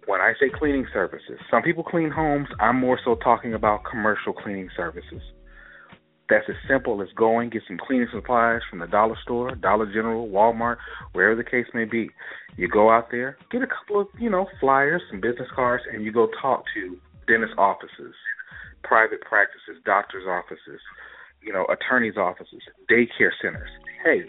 When 0.06 0.20
I 0.20 0.34
say 0.38 0.46
cleaning 0.56 0.86
services, 0.92 1.38
some 1.50 1.62
people 1.62 1.82
clean 1.82 2.10
homes. 2.10 2.48
I'm 2.60 2.78
more 2.78 3.00
so 3.04 3.16
talking 3.16 3.54
about 3.54 3.80
commercial 3.90 4.32
cleaning 4.32 4.68
services. 4.76 5.22
That's 6.30 6.48
as 6.48 6.56
simple 6.68 7.02
as 7.02 7.08
going 7.14 7.50
get 7.50 7.62
some 7.68 7.78
cleaning 7.78 8.08
supplies 8.12 8.60
from 8.70 8.78
the 8.78 8.86
dollar 8.86 9.16
store, 9.22 9.54
Dollar 9.54 9.86
General, 9.86 10.28
Walmart, 10.28 10.76
wherever 11.12 11.36
the 11.36 11.48
case 11.48 11.66
may 11.74 11.84
be. 11.84 12.10
You 12.56 12.68
go 12.68 12.90
out 12.90 13.10
there, 13.10 13.36
get 13.50 13.62
a 13.62 13.66
couple 13.66 14.00
of 14.00 14.08
you 14.18 14.30
know 14.30 14.46
flyers, 14.60 15.02
some 15.10 15.20
business 15.20 15.48
cards, 15.54 15.84
and 15.92 16.04
you 16.04 16.12
go 16.12 16.28
talk 16.40 16.64
to 16.74 16.96
dentist 17.26 17.54
offices, 17.58 18.14
private 18.82 19.20
practices, 19.20 19.82
doctors' 19.84 20.26
offices, 20.26 20.80
you 21.42 21.52
know, 21.52 21.66
attorneys' 21.66 22.16
offices, 22.16 22.62
daycare 22.90 23.32
centers. 23.42 23.70
Hey, 24.04 24.22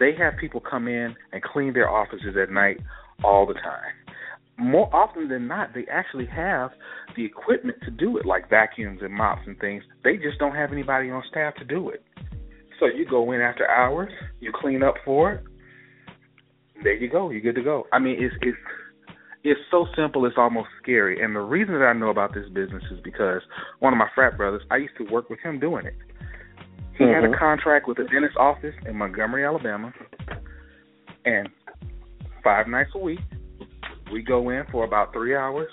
they 0.00 0.14
have 0.16 0.36
people 0.38 0.60
come 0.60 0.88
in 0.88 1.14
and 1.32 1.42
clean 1.42 1.74
their 1.74 1.90
offices 1.90 2.36
at 2.40 2.50
night 2.50 2.80
all 3.22 3.46
the 3.46 3.54
time 3.54 4.01
more 4.58 4.94
often 4.94 5.28
than 5.28 5.48
not, 5.48 5.74
they 5.74 5.86
actually 5.90 6.26
have 6.26 6.70
the 7.16 7.24
equipment 7.24 7.78
to 7.84 7.90
do 7.90 8.18
it, 8.18 8.26
like 8.26 8.48
vacuums 8.50 9.00
and 9.02 9.12
mops 9.12 9.42
and 9.46 9.58
things. 9.58 9.82
They 10.04 10.16
just 10.16 10.38
don't 10.38 10.54
have 10.54 10.72
anybody 10.72 11.10
on 11.10 11.22
staff 11.30 11.54
to 11.56 11.64
do 11.64 11.90
it. 11.90 12.04
So 12.78 12.86
you 12.86 13.06
go 13.08 13.32
in 13.32 13.40
after 13.40 13.68
hours, 13.68 14.12
you 14.40 14.52
clean 14.54 14.82
up 14.82 14.94
for 15.04 15.32
it. 15.32 15.44
There 16.82 16.94
you 16.94 17.08
go. 17.08 17.30
You're 17.30 17.40
good 17.40 17.54
to 17.54 17.62
go. 17.62 17.86
I 17.92 17.98
mean, 17.98 18.16
it's 18.18 18.34
it's 18.42 18.58
it's 19.44 19.60
so 19.70 19.86
simple. 19.96 20.26
It's 20.26 20.36
almost 20.36 20.68
scary. 20.82 21.22
And 21.22 21.34
the 21.34 21.40
reason 21.40 21.74
that 21.74 21.84
I 21.84 21.92
know 21.92 22.10
about 22.10 22.34
this 22.34 22.48
business 22.48 22.82
is 22.92 22.98
because 23.02 23.40
one 23.80 23.92
of 23.92 23.98
my 23.98 24.08
frat 24.14 24.36
brothers, 24.36 24.62
I 24.70 24.76
used 24.76 24.96
to 24.98 25.04
work 25.12 25.30
with 25.30 25.38
him 25.40 25.60
doing 25.60 25.86
it. 25.86 25.94
He 26.98 27.04
mm-hmm. 27.04 27.14
had 27.14 27.24
a 27.24 27.28
mm-hmm. 27.28 27.38
contract 27.38 27.88
with 27.88 27.98
a 27.98 28.04
dentist 28.04 28.36
office 28.36 28.74
in 28.86 28.96
Montgomery, 28.96 29.44
Alabama, 29.44 29.92
And 31.24 31.48
five 32.44 32.68
nights 32.68 32.90
a 32.94 32.98
week, 32.98 33.20
we 34.12 34.22
go 34.22 34.50
in 34.50 34.64
for 34.70 34.84
about 34.84 35.12
three 35.12 35.34
hours, 35.34 35.70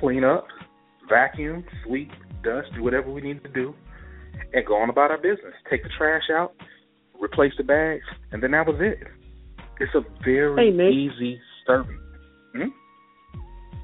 clean 0.00 0.24
up, 0.24 0.46
vacuum, 1.08 1.64
sweep, 1.84 2.10
dust, 2.42 2.68
do 2.76 2.82
whatever 2.82 3.10
we 3.10 3.20
need 3.20 3.42
to 3.42 3.50
do, 3.50 3.74
and 4.52 4.66
go 4.66 4.76
on 4.76 4.90
about 4.90 5.10
our 5.10 5.18
business. 5.18 5.54
Take 5.70 5.82
the 5.82 5.88
trash 5.96 6.24
out, 6.32 6.54
replace 7.20 7.52
the 7.56 7.64
bags, 7.64 8.04
and 8.32 8.42
then 8.42 8.52
that 8.52 8.66
was 8.66 8.76
it. 8.80 8.98
It's 9.80 9.94
a 9.94 10.02
very 10.24 10.70
Hey, 10.70 10.92
easy 10.92 11.40
service. 11.66 11.96
Hmm? 12.54 12.68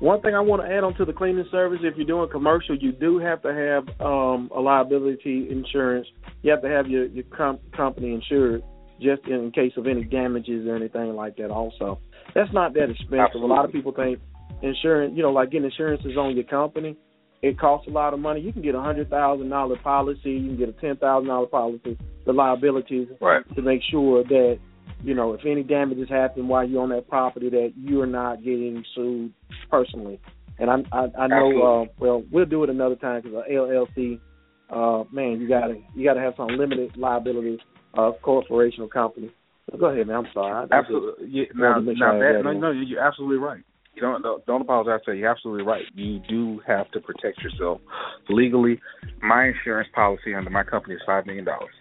One 0.01 0.23
thing 0.23 0.35
I 0.35 0.41
want 0.41 0.63
to 0.63 0.69
add 0.69 0.85
on 0.85 0.95
to 0.95 1.05
the 1.05 1.13
cleaning 1.13 1.45
service, 1.51 1.81
if 1.83 1.95
you're 1.97 2.07
doing 2.07 2.31
commercial, 2.31 2.77
you 2.77 2.93
do 2.93 3.19
have 3.19 3.43
to 3.43 3.53
have 3.53 4.01
um, 4.01 4.51
a 4.55 4.61
liability 4.61 5.49
insurance. 5.51 6.07
You 6.43 6.53
have 6.53 6.63
to 6.63 6.69
have 6.69 6.87
your 6.87 7.07
your 7.07 7.25
com- 7.37 7.59
company 7.77 8.15
insured 8.15 8.63
just 9.01 9.27
in 9.27 9.51
case 9.53 9.73
of 9.77 9.87
any 9.87 10.05
damages 10.05 10.67
or 10.67 10.77
anything 10.77 11.15
like 11.15 11.37
that. 11.37 11.51
Also, 11.51 11.99
that's 12.35 12.53
not 12.53 12.75
that 12.75 12.91
expensive. 12.91 13.43
A 13.43 13.47
lot 13.47 13.65
of 13.65 13.73
people 13.73 13.93
think 13.93 14.19
insurance, 14.63 15.15
you 15.17 15.23
know, 15.23 15.33
like 15.33 15.51
getting 15.51 15.65
insurance 15.65 16.03
is 16.05 16.17
on 16.17 16.35
your 16.37 16.45
company. 16.45 16.97
It 17.43 17.59
costs 17.59 17.89
a 17.89 17.91
lot 17.91 18.13
of 18.13 18.21
money. 18.21 18.41
You 18.41 18.53
can 18.53 18.61
get 18.63 18.75
a 18.75 18.81
hundred 18.81 19.09
thousand 19.09 19.49
dollar 19.49 19.77
policy. 19.79 20.31
You 20.33 20.49
can 20.49 20.57
get 20.59 20.69
a 20.69 20.73
ten 20.73 20.97
thousand 20.97 21.29
dollar 21.29 21.47
policy. 21.47 21.97
The 22.27 22.33
liabilities 22.33 23.09
Right. 23.21 23.43
to 23.55 23.63
make 23.63 23.81
sure 23.91 24.23
that 24.25 24.59
you 25.03 25.15
know 25.15 25.33
if 25.33 25.41
any 25.47 25.63
damages 25.63 26.09
happen 26.11 26.49
while 26.49 26.69
you're 26.69 26.83
on 26.83 26.91
that 26.91 27.09
property 27.09 27.49
that 27.49 27.73
you're 27.77 28.07
not 28.07 28.39
getting 28.45 28.85
sued 28.95 29.33
personally. 29.71 30.21
And 30.59 30.69
I 30.69 30.77
I, 30.93 31.07
I 31.19 31.27
know 31.29 31.63
uh, 31.63 31.93
well 31.99 32.23
we'll 32.31 32.45
do 32.45 32.63
it 32.65 32.69
another 32.69 32.97
time 32.97 33.23
because 33.23 33.43
a 33.49 33.51
LLC, 33.51 34.21
uh, 34.69 35.05
man, 35.11 35.41
you 35.41 35.49
gotta 35.49 35.81
you 35.95 36.05
gotta 36.05 36.21
have 36.21 36.35
some 36.37 36.49
limited 36.49 36.95
liability 36.99 37.59
uh, 37.95 38.13
corporation 38.23 38.83
or 38.85 38.89
company. 38.89 39.31
So 39.71 39.79
go 39.79 39.87
ahead, 39.87 40.07
man. 40.07 40.17
I'm 40.17 40.27
sorry. 40.35 40.67
I- 40.71 40.79
Absolutely. 40.79 41.29
Yeah, 41.29 41.45
now, 41.55 41.79
now 41.79 42.19
that, 42.19 42.41
no, 42.45 42.53
no, 42.53 42.71
you're 42.71 43.01
absolutely 43.01 43.39
right. 43.39 43.63
You 43.95 44.03
don't 44.03 44.23
don't- 44.23 44.45
don't 44.47 44.61
apologize. 44.63 45.01
Say 45.07 45.19
you're 45.19 45.31
absolutely 45.31 45.65
right. 45.65 45.85
You 45.95 46.21
do 46.29 46.61
have 46.67 46.91
to 46.93 47.01
protect 47.01 47.43
yourself 47.43 47.81
legally. 48.29 48.81
My 49.23 49.47
insurance 49.49 49.89
policy 49.95 50.35
under 50.35 50.51
my 50.51 50.63
company 50.65 50.95
is 50.95 51.01
five 51.05 51.27
million 51.27 51.45
dollars. 51.45 51.75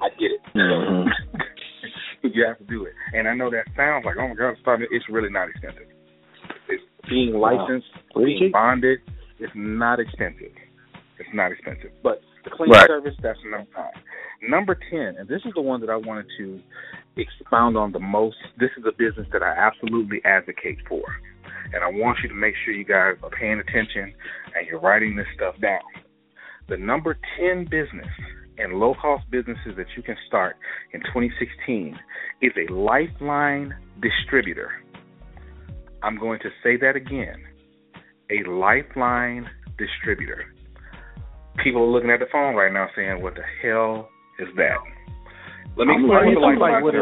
I 0.00 0.08
get 0.20 0.30
it. 0.32 0.40
Mm-hmm. 0.54 1.08
you 2.34 2.44
have 2.46 2.58
to 2.58 2.64
do 2.64 2.84
it, 2.84 2.92
and 3.14 3.26
I 3.26 3.34
know 3.34 3.50
that 3.50 3.64
sounds 3.76 4.04
like 4.04 4.16
oh 4.18 4.28
my 4.28 4.34
god, 4.34 4.50
it's 4.50 4.60
five 4.64 4.78
million. 4.80 4.94
It's 4.94 5.08
really 5.08 5.30
not 5.30 5.48
expensive. 5.48 5.88
It's 6.68 6.82
being 7.08 7.34
licensed, 7.34 7.86
Pretty 8.12 8.32
being 8.32 8.38
cheap. 8.48 8.52
bonded. 8.52 8.98
It's 9.38 9.52
not 9.54 9.98
expensive. 10.00 10.52
It's 11.18 11.28
not 11.34 11.52
expensive. 11.52 11.90
But 12.02 12.20
cleaning 12.50 12.74
Right. 12.74 12.86
service, 12.86 13.14
that's 13.22 13.38
number 13.44 13.68
nine. 13.76 14.02
Number 14.48 14.74
ten, 14.90 15.16
and 15.18 15.28
this 15.28 15.42
is 15.44 15.52
the 15.54 15.62
one 15.62 15.80
that 15.80 15.90
I 15.90 15.96
wanted 15.96 16.26
to 16.38 16.60
expound 17.16 17.76
on 17.76 17.92
the 17.92 17.98
most. 18.00 18.36
This 18.58 18.70
is 18.76 18.84
a 18.86 18.92
business 18.92 19.26
that 19.32 19.42
I 19.42 19.48
absolutely 19.48 20.20
advocate 20.24 20.78
for. 20.88 21.02
And 21.72 21.82
I 21.82 21.88
want 21.88 22.18
you 22.22 22.28
to 22.28 22.34
make 22.34 22.54
sure 22.64 22.74
you 22.74 22.84
guys 22.84 23.16
are 23.22 23.30
paying 23.30 23.58
attention 23.58 24.14
and 24.54 24.66
you're 24.68 24.80
writing 24.80 25.16
this 25.16 25.26
stuff 25.34 25.58
down. 25.60 25.80
The 26.68 26.76
number 26.76 27.18
10 27.38 27.64
business 27.64 28.06
and 28.58 28.74
low 28.74 28.94
cost 28.94 29.28
businesses 29.30 29.74
that 29.76 29.86
you 29.96 30.02
can 30.02 30.16
start 30.26 30.56
in 30.92 31.00
2016 31.00 31.98
is 32.42 32.52
a 32.56 32.72
lifeline 32.72 33.74
distributor. 34.00 34.70
I'm 36.02 36.18
going 36.18 36.40
to 36.40 36.50
say 36.62 36.76
that 36.76 36.96
again 36.96 37.42
a 38.30 38.48
lifeline 38.48 39.48
distributor. 39.78 40.44
People 41.62 41.82
are 41.82 41.90
looking 41.90 42.10
at 42.10 42.20
the 42.20 42.26
phone 42.30 42.54
right 42.54 42.72
now 42.72 42.86
saying, 42.94 43.22
What 43.22 43.34
the 43.34 43.42
hell 43.62 44.08
is 44.38 44.48
that? 44.56 44.76
Let 45.76 45.86
me 45.88 45.94
I'm 45.94 46.04
explain 46.04 46.34
like- 46.60 46.60
what 46.60 46.60
like, 46.60 46.82
what 46.82 46.94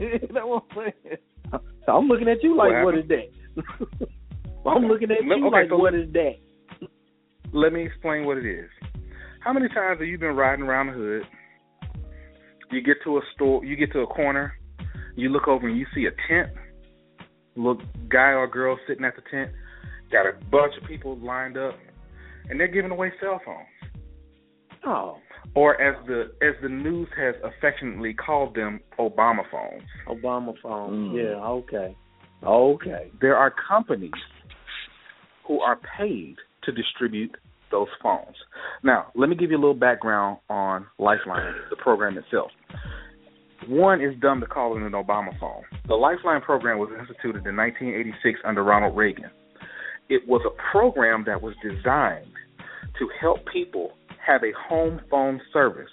is 0.00 0.20
that? 0.34 0.46
What 0.46 0.64
I'm. 1.52 1.60
So 1.86 1.92
I'm 1.92 2.06
looking 2.08 2.28
at 2.28 2.42
you 2.42 2.56
like, 2.56 2.72
What 2.84 2.84
what 2.84 2.98
is 2.98 3.04
that? 3.08 3.28
I'm 4.66 4.84
looking 4.86 5.10
at 5.10 5.22
you 5.24 5.32
okay, 5.46 5.50
like, 5.50 5.68
so- 5.68 5.76
what 5.78 5.94
is 5.94 6.10
that? 6.12 6.32
let 7.52 7.72
me 7.72 7.84
explain 7.84 8.24
what 8.24 8.38
it 8.38 8.46
is. 8.46 8.70
How 9.40 9.52
many 9.52 9.68
times 9.68 9.98
have 10.00 10.08
you 10.08 10.18
been 10.18 10.34
riding 10.36 10.64
around 10.64 10.86
the 10.86 10.92
hood? 10.94 11.22
You 12.70 12.80
get 12.82 12.96
to 13.04 13.18
a 13.18 13.20
store, 13.34 13.62
you 13.64 13.76
get 13.76 13.92
to 13.92 14.00
a 14.00 14.06
corner, 14.06 14.54
you 15.16 15.28
look 15.28 15.48
over 15.48 15.68
and 15.68 15.76
you 15.78 15.84
see 15.94 16.06
a 16.06 16.12
tent. 16.32 16.50
Look, 17.56 17.80
guy 18.08 18.30
or 18.32 18.46
girl 18.46 18.78
sitting 18.88 19.04
at 19.04 19.14
the 19.16 19.22
tent, 19.30 19.50
got 20.10 20.24
a 20.26 20.32
bunch 20.50 20.72
of 20.80 20.88
people 20.88 21.18
lined 21.18 21.58
up, 21.58 21.74
and 22.48 22.58
they're 22.58 22.68
giving 22.68 22.90
away 22.90 23.12
cell 23.20 23.40
phones. 23.44 23.66
Oh, 24.84 25.18
Or 25.54 25.80
as 25.80 25.94
the 26.06 26.32
as 26.42 26.54
the 26.62 26.68
news 26.68 27.08
has 27.16 27.34
affectionately 27.44 28.14
called 28.14 28.54
them, 28.54 28.80
Obama 28.98 29.42
phones. 29.50 29.82
Obama 30.08 30.54
phones. 30.62 30.92
Mm. 30.92 31.16
Yeah, 31.16 31.44
okay. 31.44 31.96
Okay. 32.42 33.10
There 33.20 33.36
are 33.36 33.52
companies 33.68 34.10
who 35.46 35.60
are 35.60 35.78
paid 35.98 36.36
to 36.64 36.72
distribute 36.72 37.36
those 37.70 37.88
phones. 38.02 38.36
Now, 38.82 39.06
let 39.14 39.28
me 39.28 39.36
give 39.36 39.50
you 39.50 39.56
a 39.56 39.60
little 39.60 39.74
background 39.74 40.38
on 40.50 40.86
Lifeline, 40.98 41.54
the 41.70 41.76
program 41.76 42.18
itself. 42.18 42.50
One 43.68 44.00
is 44.00 44.14
dumb 44.20 44.40
to 44.40 44.46
call 44.46 44.76
it 44.76 44.82
an 44.82 44.92
Obama 44.92 45.38
phone. 45.38 45.62
The 45.86 45.94
Lifeline 45.94 46.40
program 46.40 46.78
was 46.78 46.90
instituted 46.98 47.46
in 47.46 47.56
1986 47.56 48.40
under 48.44 48.64
Ronald 48.64 48.96
Reagan. 48.96 49.30
It 50.08 50.26
was 50.26 50.42
a 50.44 50.70
program 50.72 51.24
that 51.26 51.40
was 51.40 51.54
designed 51.62 52.26
to 52.98 53.08
help 53.20 53.38
people 53.52 53.92
have 54.24 54.42
a 54.42 54.52
home 54.68 55.00
phone 55.10 55.40
service 55.52 55.90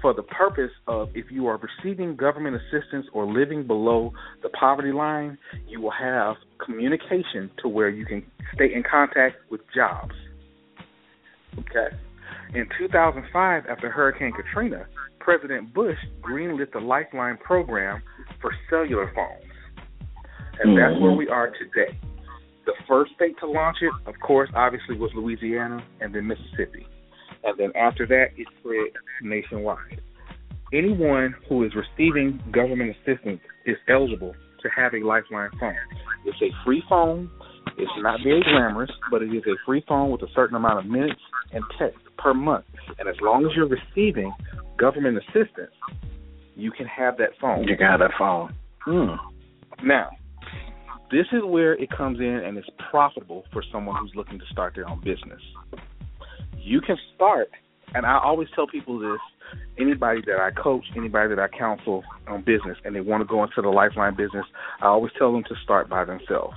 for 0.00 0.14
the 0.14 0.22
purpose 0.22 0.70
of 0.86 1.08
if 1.14 1.30
you 1.30 1.46
are 1.46 1.58
receiving 1.58 2.16
government 2.16 2.56
assistance 2.56 3.06
or 3.12 3.30
living 3.30 3.66
below 3.66 4.12
the 4.42 4.48
poverty 4.50 4.92
line, 4.92 5.36
you 5.66 5.80
will 5.80 5.92
have 5.92 6.36
communication 6.64 7.50
to 7.62 7.68
where 7.68 7.88
you 7.88 8.06
can 8.06 8.24
stay 8.54 8.72
in 8.74 8.82
contact 8.82 9.36
with 9.50 9.60
jobs. 9.74 10.14
Okay. 11.58 11.94
In 12.54 12.66
2005, 12.78 13.64
after 13.68 13.90
Hurricane 13.90 14.32
Katrina, 14.32 14.86
President 15.18 15.74
Bush 15.74 15.98
greenlit 16.22 16.72
the 16.72 16.80
Lifeline 16.80 17.36
program 17.36 18.02
for 18.40 18.52
cellular 18.68 19.12
phones. 19.14 19.52
And 20.60 20.76
that's 20.76 21.00
where 21.00 21.10
mm-hmm. 21.10 21.18
we 21.18 21.28
are 21.28 21.50
today. 21.50 21.98
The 22.66 22.72
first 22.88 23.12
state 23.14 23.36
to 23.40 23.50
launch 23.50 23.78
it, 23.80 23.92
of 24.06 24.14
course, 24.24 24.50
obviously 24.54 24.96
was 24.96 25.10
Louisiana 25.14 25.84
and 26.00 26.14
then 26.14 26.26
Mississippi. 26.26 26.86
And 27.42 27.58
then 27.58 27.72
after 27.74 28.06
that, 28.06 28.26
it 28.36 28.46
spread 28.60 28.92
nationwide. 29.22 30.00
Anyone 30.72 31.34
who 31.48 31.64
is 31.64 31.72
receiving 31.74 32.40
government 32.52 32.94
assistance 32.96 33.40
is 33.66 33.76
eligible 33.88 34.34
to 34.62 34.68
have 34.76 34.92
a 34.94 35.04
Lifeline 35.04 35.50
phone. 35.58 35.74
It's 36.26 36.40
a 36.42 36.50
free 36.64 36.82
phone. 36.88 37.30
It's 37.78 37.90
not 37.98 38.20
very 38.22 38.42
glamorous, 38.42 38.90
but 39.10 39.22
it 39.22 39.32
is 39.32 39.42
a 39.46 39.56
free 39.64 39.82
phone 39.88 40.10
with 40.10 40.22
a 40.22 40.28
certain 40.34 40.56
amount 40.56 40.84
of 40.84 40.86
minutes 40.90 41.20
and 41.52 41.64
text 41.78 41.98
per 42.18 42.34
month. 42.34 42.66
And 42.98 43.08
as 43.08 43.16
long 43.22 43.46
as 43.46 43.52
you're 43.56 43.68
receiving 43.68 44.32
government 44.78 45.18
assistance, 45.18 45.72
you 46.54 46.70
can 46.70 46.86
have 46.86 47.16
that 47.16 47.30
phone. 47.40 47.64
You 47.64 47.76
got 47.76 47.98
that 47.98 48.10
phone. 48.18 48.54
Hmm. 48.84 49.86
Now, 49.86 50.10
this 51.10 51.26
is 51.32 51.42
where 51.44 51.74
it 51.74 51.90
comes 51.90 52.20
in 52.20 52.42
and 52.44 52.56
it's 52.56 52.68
profitable 52.90 53.44
for 53.52 53.62
someone 53.72 53.96
who's 54.00 54.12
looking 54.14 54.38
to 54.38 54.44
start 54.50 54.74
their 54.74 54.88
own 54.88 55.00
business. 55.00 55.40
You 56.56 56.80
can 56.80 56.96
start, 57.14 57.50
and 57.94 58.06
I 58.06 58.18
always 58.22 58.48
tell 58.54 58.66
people 58.66 58.98
this 58.98 59.18
anybody 59.78 60.20
that 60.26 60.38
I 60.38 60.50
coach, 60.50 60.84
anybody 60.96 61.34
that 61.34 61.38
I 61.38 61.48
counsel 61.48 62.04
on 62.28 62.42
business, 62.42 62.76
and 62.84 62.94
they 62.94 63.00
want 63.00 63.22
to 63.22 63.26
go 63.26 63.42
into 63.42 63.60
the 63.60 63.68
lifeline 63.68 64.14
business, 64.16 64.46
I 64.80 64.86
always 64.86 65.12
tell 65.18 65.32
them 65.32 65.42
to 65.44 65.54
start 65.64 65.88
by 65.88 66.04
themselves. 66.04 66.56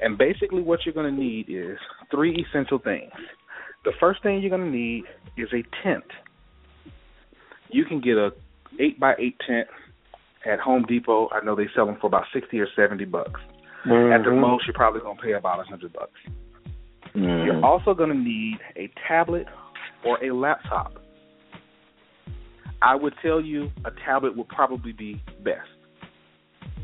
And 0.00 0.16
basically, 0.16 0.62
what 0.62 0.80
you're 0.84 0.94
going 0.94 1.14
to 1.14 1.20
need 1.20 1.46
is 1.48 1.78
three 2.10 2.44
essential 2.46 2.78
things. 2.78 3.12
The 3.84 3.92
first 4.00 4.22
thing 4.22 4.40
you're 4.40 4.50
going 4.50 4.70
to 4.70 4.76
need 4.76 5.04
is 5.36 5.48
a 5.52 5.62
tent. 5.82 6.04
You 7.68 7.84
can 7.84 8.00
get 8.00 8.16
a 8.16 8.30
eight 8.80 8.98
by 8.98 9.14
eight 9.18 9.36
tent 9.46 9.68
at 10.50 10.60
Home 10.60 10.84
Depot. 10.88 11.28
I 11.32 11.44
know 11.44 11.54
they 11.54 11.68
sell 11.74 11.86
them 11.86 11.96
for 12.00 12.06
about 12.06 12.24
sixty 12.32 12.60
or 12.60 12.68
seventy 12.76 13.04
bucks. 13.04 13.40
At 13.84 14.24
the 14.24 14.30
most, 14.30 14.66
you're 14.66 14.74
probably 14.74 15.00
going 15.00 15.16
to 15.16 15.22
pay 15.22 15.32
about 15.32 15.60
a 15.60 15.64
hundred 15.64 15.92
bucks. 15.92 16.12
Mm. 17.14 17.44
You're 17.44 17.64
also 17.64 17.94
going 17.94 18.08
to 18.08 18.16
need 18.16 18.58
a 18.76 18.90
tablet 19.06 19.46
or 20.04 20.22
a 20.24 20.34
laptop. 20.34 20.94
I 22.82 22.94
would 22.94 23.14
tell 23.22 23.40
you 23.40 23.70
a 23.84 23.90
tablet 24.04 24.36
would 24.36 24.48
probably 24.48 24.92
be 24.92 25.22
best. 25.42 25.68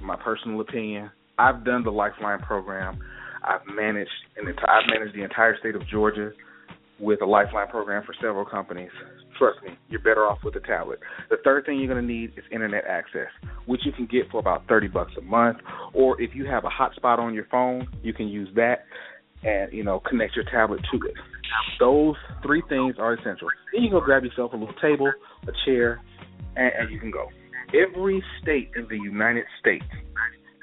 My 0.02 0.16
personal 0.16 0.60
opinion. 0.60 1.10
I've 1.38 1.64
done 1.64 1.84
the 1.84 1.90
Lifeline 1.90 2.40
program. 2.40 2.98
I've 3.42 3.62
managed 3.74 4.10
an 4.36 4.44
enti- 4.44 4.68
I've 4.68 4.86
managed 4.86 5.16
the 5.16 5.22
entire 5.22 5.58
state 5.58 5.74
of 5.74 5.82
Georgia 5.88 6.32
with 6.98 7.22
a 7.22 7.26
Lifeline 7.26 7.68
program 7.68 8.02
for 8.04 8.14
several 8.20 8.44
companies. 8.44 8.90
Trust 9.40 9.62
me, 9.64 9.70
you're 9.88 10.02
better 10.02 10.26
off 10.26 10.40
with 10.44 10.54
a 10.56 10.60
tablet. 10.60 10.98
The 11.30 11.38
third 11.42 11.64
thing 11.64 11.78
you're 11.78 11.88
going 11.88 12.06
to 12.06 12.06
need 12.06 12.32
is 12.36 12.44
internet 12.52 12.84
access, 12.86 13.28
which 13.64 13.80
you 13.86 13.92
can 13.92 14.04
get 14.04 14.30
for 14.30 14.38
about 14.38 14.68
30 14.68 14.88
bucks 14.88 15.12
a 15.16 15.22
month. 15.22 15.56
Or 15.94 16.20
if 16.20 16.34
you 16.34 16.44
have 16.44 16.64
a 16.64 16.68
hotspot 16.68 17.18
on 17.18 17.32
your 17.32 17.46
phone, 17.50 17.88
you 18.02 18.12
can 18.12 18.28
use 18.28 18.50
that 18.56 18.84
and 19.42 19.72
you 19.72 19.82
know 19.82 19.98
connect 20.00 20.36
your 20.36 20.44
tablet 20.44 20.82
to 20.92 21.06
it. 21.06 21.14
Those 21.78 22.16
three 22.42 22.62
things 22.68 22.96
are 22.98 23.14
essential. 23.14 23.48
Then 23.72 23.82
you 23.82 23.90
go 23.90 24.02
grab 24.02 24.24
yourself 24.24 24.52
a 24.52 24.56
little 24.56 24.74
table, 24.74 25.10
a 25.48 25.52
chair, 25.64 26.02
and, 26.56 26.70
and 26.78 26.90
you 26.90 27.00
can 27.00 27.10
go. 27.10 27.28
Every 27.68 28.22
state 28.42 28.72
in 28.76 28.88
the 28.90 28.98
United 28.98 29.46
States 29.58 29.86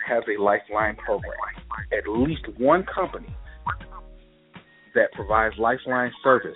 has 0.08 0.24
a 0.28 0.40
Lifeline 0.40 0.98
program. 0.98 1.34
At 1.92 2.08
least 2.08 2.46
one 2.60 2.86
company 2.94 3.36
that 4.94 5.12
provides 5.14 5.56
Lifeline 5.58 6.12
service 6.24 6.54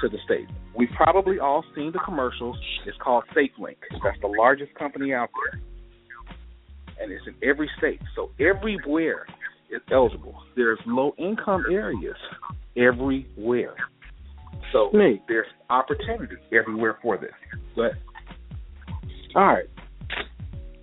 to 0.00 0.08
the 0.08 0.18
state. 0.24 0.48
We've 0.76 0.90
probably 0.96 1.38
all 1.38 1.64
seen 1.74 1.92
the 1.92 1.98
commercials. 2.04 2.56
It's 2.86 2.96
called 3.02 3.24
SafeLink. 3.36 3.76
That's 4.02 4.20
the 4.20 4.28
largest 4.38 4.74
company 4.74 5.12
out 5.12 5.28
there. 5.52 5.60
And 7.02 7.12
it's 7.12 7.24
in 7.26 7.34
every 7.48 7.68
state. 7.78 8.00
So 8.14 8.30
everywhere 8.38 9.26
is 9.70 9.80
eligible. 9.92 10.34
There's 10.56 10.78
low 10.86 11.14
income 11.18 11.64
areas 11.70 12.16
everywhere. 12.76 13.74
So 14.72 14.90
Me. 14.92 15.22
there's 15.28 15.46
opportunity 15.70 16.36
everywhere 16.52 16.98
for 17.02 17.16
this. 17.18 17.32
But 17.74 17.92
All 19.34 19.46
right. 19.46 19.66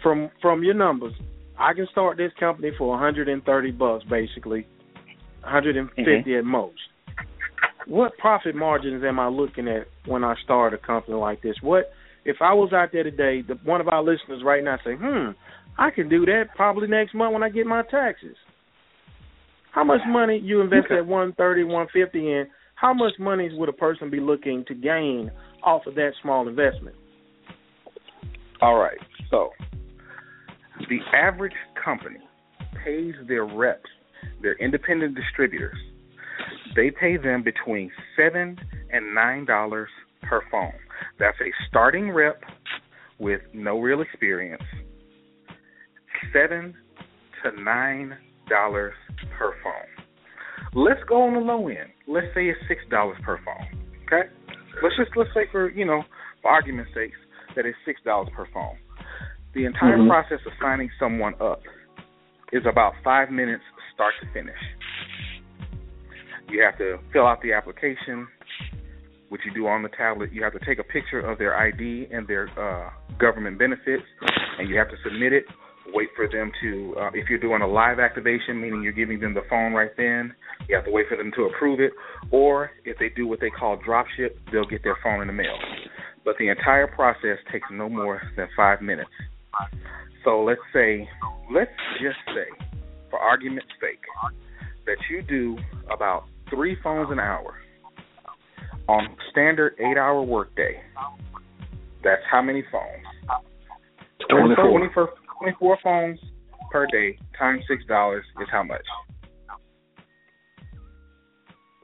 From 0.02 0.30
from 0.42 0.64
your 0.64 0.74
numbers, 0.74 1.14
I 1.60 1.74
can 1.74 1.88
start 1.92 2.18
this 2.18 2.32
company 2.40 2.72
for 2.78 2.90
130 2.90 3.72
bucks, 3.72 4.06
basically, 4.10 4.66
150 5.42 6.04
Mm-hmm. 6.04 6.38
at 6.38 6.46
most. 6.46 6.74
What 7.88 8.18
profit 8.18 8.56
margins 8.56 9.04
am 9.04 9.20
I 9.20 9.28
looking 9.30 9.68
at 9.68 9.88
when 10.06 10.24
I 10.24 10.36
start 10.44 10.74
a 10.74 10.78
company 10.78 11.16
like 11.16 11.42
this? 11.42 11.56
What 11.62 11.92
if 12.26 12.38
I 12.42 12.54
was 12.54 12.74
out 12.74 12.90
there 12.92 13.04
today? 13.04 13.42
The, 13.48 13.56
one 13.64 13.80
of 13.80 13.88
our 13.88 14.04
listeners 14.04 14.44
right 14.44 14.64
now 14.64 14.78
say, 14.84 14.96
"Hmm, 14.96 15.32
I 15.78 15.92
can 15.92 16.10
do 16.10 16.26
that 16.26 16.50
probably 16.56 16.88
next 16.88 17.16
month 17.16 17.34
when 17.34 17.44
I 17.44 17.50
get 17.50 17.66
my 17.66 17.84
taxes." 17.84 18.36
How 19.72 19.84
much 19.84 20.02
money 20.08 20.40
you 20.40 20.62
invest 20.62 20.88
Okay. 20.88 20.98
at 20.98 21.06
130, 21.06 21.64
150 21.64 22.32
in? 22.32 22.48
How 22.76 22.94
much 22.94 23.14
money 23.20 23.50
would 23.54 23.70
a 23.70 23.74
person 23.74 24.10
be 24.10 24.20
looking 24.20 24.66
to 24.68 24.74
gain 24.74 25.32
off 25.64 25.86
of 25.86 25.96
that 25.96 26.12
small 26.22 26.48
investment? 26.48 26.96
All 28.62 28.78
right. 28.78 28.98
So 29.30 29.52
the 30.90 31.00
average 31.16 31.54
company 31.84 32.20
pays 32.84 33.14
their 33.28 33.46
reps, 33.46 33.90
their 34.42 34.56
independent 34.56 35.16
distributors, 35.16 35.78
they 36.76 36.92
pay 36.92 37.18
them 37.18 37.44
between 37.44 37.92
seven 38.16 38.58
and 38.92 39.14
nine 39.14 39.46
dollars 39.46 39.90
per 40.24 40.42
phone. 40.52 40.74
That's 41.20 41.38
a 41.42 41.52
starting 41.68 42.12
rep 42.12 42.42
with 43.20 43.42
no 43.54 43.80
real 43.80 44.02
experience. 44.02 44.64
Seven 46.34 46.76
to 47.44 47.62
nine 47.62 48.18
dollars 48.50 48.94
per 49.38 49.54
phone. 49.64 50.06
Let's 50.74 51.02
go 51.08 51.24
on 51.24 51.34
the 51.34 51.40
low 51.40 51.68
end. 51.68 51.90
Let's 52.08 52.28
say 52.34 52.48
it's 52.48 52.60
six 52.68 52.82
dollars 52.90 53.18
per 53.24 53.40
phone. 53.46 53.86
Okay? 54.06 54.30
Let's 54.84 54.96
just 54.98 55.12
let's 55.16 55.30
say 55.34 55.46
for 55.52 55.70
you 55.70 55.86
know, 55.86 56.04
for 56.42 56.52
argument's 56.52 56.94
sake, 56.94 57.12
that 57.56 57.66
it's 57.66 57.78
six 57.86 58.02
dollars 58.04 58.30
per 58.36 58.48
phone. 58.54 58.78
The 59.54 59.66
entire 59.66 59.98
Mhm. 59.98 60.08
process 60.08 60.46
of 60.46 60.54
signing 60.62 60.92
someone 61.00 61.34
up 61.42 61.62
is 62.52 62.66
about 62.66 62.94
five 63.04 63.32
minutes 63.32 63.64
start 63.94 64.14
to 64.22 64.28
finish. 64.28 64.60
You 66.50 66.64
have 66.64 66.78
to 66.78 66.98
fill 67.12 67.28
out 67.28 67.42
the 67.42 67.54
application, 67.54 68.28
which 69.30 69.42
you 69.46 69.54
do 69.54 69.68
on 69.68 69.84
the 69.84 69.90
tablet. 69.90 70.32
You 70.32 70.44
have 70.44 70.54
to 70.54 70.66
take 70.66 70.80
a 70.80 70.84
picture 70.84 71.20
of 71.20 71.38
their 71.38 71.58
ID 71.58 72.08
and 72.12 72.28
their 72.28 72.48
uh, 72.58 72.90
government 73.18 73.60
benefits, 73.60 74.04
and 74.58 74.70
you 74.70 74.78
have 74.78 74.90
to 74.90 74.96
submit 75.04 75.34
it. 75.34 75.44
Wait 75.94 76.10
for 76.16 76.28
them 76.28 76.52
to, 76.62 76.96
uh, 77.00 77.10
if 77.14 77.30
you're 77.30 77.40
doing 77.40 77.62
a 77.62 77.68
live 77.68 78.00
activation, 78.00 78.60
meaning 78.62 78.82
you're 78.82 78.92
giving 78.92 79.20
them 79.20 79.34
the 79.34 79.44
phone 79.50 79.74
right 79.74 79.92
then, 79.96 80.34
you 80.68 80.76
have 80.76 80.84
to 80.86 80.92
wait 80.92 81.06
for 81.08 81.16
them 81.18 81.32
to 81.36 81.44
approve 81.44 81.80
it. 81.80 81.92
Or 82.32 82.72
if 82.84 82.98
they 83.00 83.10
do 83.10 83.26
what 83.28 83.40
they 83.40 83.50
call 83.50 83.78
dropship, 83.78 84.36
they'll 84.52 84.68
get 84.68 84.84
their 84.84 84.98
phone 85.02 85.22
in 85.22 85.28
the 85.28 85.34
mail. 85.34 85.58
But 86.26 86.36
the 86.40 86.50
entire 86.50 86.88
process 86.88 87.38
takes 87.52 87.68
no 87.72 87.88
more 87.88 88.22
than 88.36 88.48
five 88.56 88.82
minutes. 88.82 89.10
So 90.26 90.44
let's 90.44 90.60
say, 90.74 91.08
let's 91.54 91.72
just 92.02 92.20
say, 92.28 92.68
for 93.10 93.20
argument's 93.20 93.72
sake, 93.80 94.02
that 94.86 94.98
you 95.10 95.22
do 95.22 95.58
about 95.90 96.26
three 96.50 96.78
phones 96.84 97.12
an 97.12 97.20
hour 97.20 97.56
on 98.88 99.08
standard 99.32 99.74
eight-hour 99.80 100.24
workday. 100.24 100.80
That's 102.04 102.22
how 102.30 102.42
many 102.42 102.64
phones? 102.72 103.04
24. 104.30 104.70
24, 104.70 105.10
24 105.42 105.78
phones 105.84 106.20
per 106.72 106.86
day 106.88 107.18
times 107.38 107.64
six 107.68 107.84
dollars 107.86 108.26
is 108.42 108.48
how 108.52 108.64
much? 108.64 108.86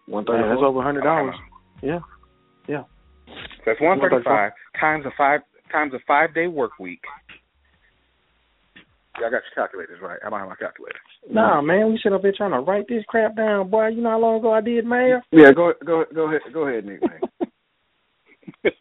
One 0.07 0.25
thirty. 0.25 0.43
That's 0.47 0.61
over 0.61 0.81
hundred 0.81 1.03
dollars. 1.03 1.35
Yeah. 1.81 1.99
Yeah. 2.67 2.83
That's 3.65 3.79
one 3.79 3.99
thirty-five 3.99 4.51
times 4.79 5.05
a 5.05 5.11
five 5.17 5.41
times 5.71 5.93
a 5.93 5.99
five-day 6.05 6.47
work 6.47 6.71
week. 6.79 7.01
Y'all 9.19 9.29
got 9.29 9.43
your 9.45 9.53
calculators 9.55 9.99
right? 10.01 10.19
I 10.25 10.29
don't 10.29 10.39
have 10.39 10.49
my 10.49 10.55
calculator. 10.55 10.97
Nah, 11.29 11.61
man, 11.61 11.91
we 11.91 11.99
sit 12.01 12.13
up 12.13 12.21
here 12.21 12.33
trying 12.35 12.51
to 12.51 12.59
write 12.59 12.87
this 12.89 13.03
crap 13.07 13.35
down, 13.35 13.69
boy. 13.69 13.87
You 13.89 14.01
know 14.01 14.09
how 14.11 14.19
long 14.19 14.39
ago 14.39 14.51
I 14.53 14.61
did 14.61 14.85
math? 14.85 15.23
Yeah, 15.31 15.51
go 15.55 15.73
go 15.85 16.05
go 16.13 16.27
ahead 16.27 16.41
go 16.51 16.67
ahead, 16.67 16.85
Nick. 16.85 17.01
Man. 17.01 17.19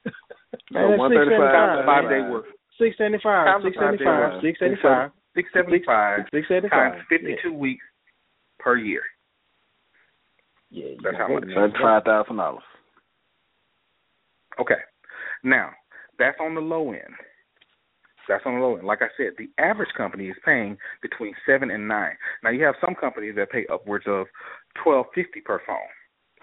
Man, 0.73 0.89
So 0.89 0.91
that's 0.91 0.99
135 0.99 1.85
675. 1.85 1.85
Five-day 1.85 2.23
work. 2.33 2.45
Six 2.81 2.97
seventy 2.97 3.19
five. 3.23 3.47
Times 3.47 3.65
Six 3.65 3.77
the 3.77 3.81
five 3.81 3.93
seventy 3.93 4.05
five. 4.05 4.33
days. 4.33 4.41
Six 4.43 4.59
seventy 4.59 4.81
five. 4.83 5.11
Six 5.37 5.49
seventy-five 5.53 6.19
Six 6.33 6.49
seventy 6.49 6.69
times 6.69 6.95
five. 6.97 7.09
fifty-two 7.13 7.53
weeks 7.53 7.85
per 8.59 8.77
year. 8.77 9.03
Yeah. 10.71 10.97
That's 11.05 11.17
how 11.17 11.29
much. 11.29 11.45
That's 11.55 11.77
five 11.81 12.05
thousand 12.05 12.37
dollars. 12.37 12.65
Okay. 14.61 14.81
Now, 15.45 15.71
that's 16.19 16.39
on 16.41 16.55
the 16.55 16.61
low 16.61 16.93
end. 16.93 17.15
That's 18.29 18.45
on 18.47 18.55
the 18.55 18.61
low 18.61 18.77
end. 18.77 18.87
Like 18.87 19.03
I 19.03 19.09
said, 19.17 19.33
the 19.39 19.51
average 19.63 19.91
company 19.97 20.29
is 20.29 20.37
paying 20.45 20.77
between 21.01 21.35
seven 21.47 21.71
and 21.71 21.89
nine. 21.89 22.13
Now 22.43 22.51
you 22.51 22.65
have 22.65 22.75
some 22.81 22.95
companies 22.95 23.35
that 23.37 23.51
pay 23.51 23.67
upwards 23.73 24.05
of 24.07 24.27
twelve 24.83 25.07
fifty 25.15 25.41
per 25.41 25.61
phone. 25.67 25.77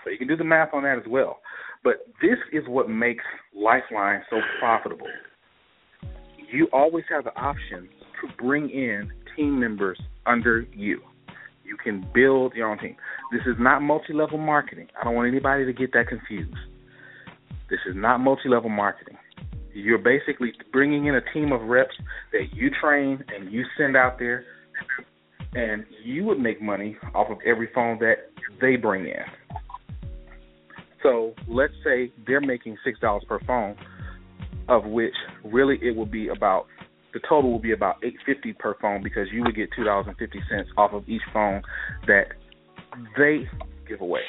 So 0.03 0.09
you 0.09 0.17
can 0.17 0.27
do 0.27 0.37
the 0.37 0.43
math 0.43 0.73
on 0.73 0.83
that 0.83 0.97
as 0.97 1.07
well. 1.07 1.39
But 1.83 2.07
this 2.21 2.37
is 2.51 2.63
what 2.67 2.89
makes 2.89 3.23
Lifeline 3.55 4.21
so 4.29 4.37
profitable. 4.59 5.07
You 6.51 6.67
always 6.73 7.05
have 7.09 7.23
the 7.23 7.35
option 7.39 7.87
to 8.21 8.43
bring 8.43 8.69
in 8.69 9.11
team 9.35 9.59
members 9.59 9.99
under 10.25 10.65
you. 10.73 11.01
You 11.63 11.77
can 11.77 12.05
build 12.13 12.53
your 12.55 12.69
own 12.69 12.79
team. 12.79 12.95
This 13.31 13.41
is 13.45 13.55
not 13.59 13.81
multi 13.81 14.13
level 14.13 14.37
marketing. 14.37 14.87
I 14.99 15.03
don't 15.03 15.15
want 15.15 15.27
anybody 15.27 15.65
to 15.65 15.73
get 15.73 15.93
that 15.93 16.07
confused. 16.07 16.55
This 17.69 17.79
is 17.87 17.95
not 17.95 18.17
multi 18.19 18.49
level 18.49 18.69
marketing. 18.69 19.17
You're 19.73 19.99
basically 19.99 20.53
bringing 20.71 21.05
in 21.05 21.15
a 21.15 21.21
team 21.33 21.51
of 21.51 21.61
reps 21.61 21.95
that 22.31 22.53
you 22.53 22.69
train 22.81 23.23
and 23.35 23.51
you 23.51 23.63
send 23.77 23.95
out 23.95 24.17
there, 24.19 24.43
and 25.53 25.85
you 26.03 26.23
would 26.25 26.39
make 26.39 26.61
money 26.61 26.97
off 27.13 27.29
of 27.29 27.37
every 27.45 27.69
phone 27.73 27.99
that 27.99 28.31
they 28.61 28.75
bring 28.75 29.05
in. 29.05 29.23
So 31.03 31.33
let's 31.47 31.73
say 31.83 32.11
they're 32.27 32.41
making 32.41 32.77
six 32.83 32.99
dollars 32.99 33.23
per 33.27 33.39
phone, 33.47 33.75
of 34.67 34.85
which 34.85 35.13
really 35.43 35.79
it 35.81 35.95
will 35.95 36.05
be 36.05 36.29
about 36.29 36.65
the 37.13 37.19
total 37.27 37.51
will 37.51 37.59
be 37.59 37.71
about 37.71 37.95
eight 38.03 38.17
fifty 38.25 38.53
per 38.53 38.75
phone 38.81 39.01
because 39.01 39.27
you 39.31 39.43
would 39.43 39.55
get 39.55 39.69
two 39.75 39.83
dollars 39.83 40.05
and 40.07 40.17
fifty 40.17 40.41
cents 40.49 40.69
off 40.77 40.93
of 40.93 41.07
each 41.07 41.21
phone 41.33 41.61
that 42.07 42.25
they 43.17 43.47
give 43.87 44.01
away. 44.01 44.21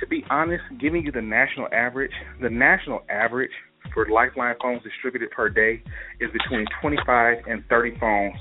To 0.00 0.06
be 0.06 0.24
honest, 0.30 0.64
giving 0.80 1.04
you 1.04 1.12
the 1.12 1.22
national 1.22 1.68
average, 1.72 2.10
the 2.40 2.50
national 2.50 3.02
average 3.08 3.52
for 3.92 4.08
Lifeline 4.08 4.54
phones 4.60 4.82
distributed 4.82 5.30
per 5.30 5.48
day 5.48 5.82
is 6.20 6.30
between 6.32 6.66
25 6.80 7.38
and 7.46 7.64
30 7.68 7.98
phones 7.98 8.34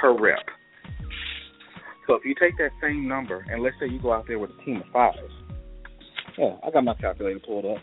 per 0.00 0.16
rep. 0.18 0.44
So 2.06 2.14
if 2.14 2.24
you 2.24 2.34
take 2.38 2.56
that 2.58 2.70
same 2.80 3.08
number 3.08 3.44
and 3.50 3.62
let's 3.62 3.76
say 3.80 3.88
you 3.88 4.00
go 4.00 4.12
out 4.12 4.26
there 4.28 4.38
with 4.38 4.50
a 4.50 4.64
team 4.64 4.76
of 4.76 4.92
five, 4.92 5.14
yeah, 6.38 6.56
I 6.64 6.70
got 6.70 6.84
my 6.84 6.94
calculator 6.94 7.40
pulled 7.40 7.64
up. 7.64 7.82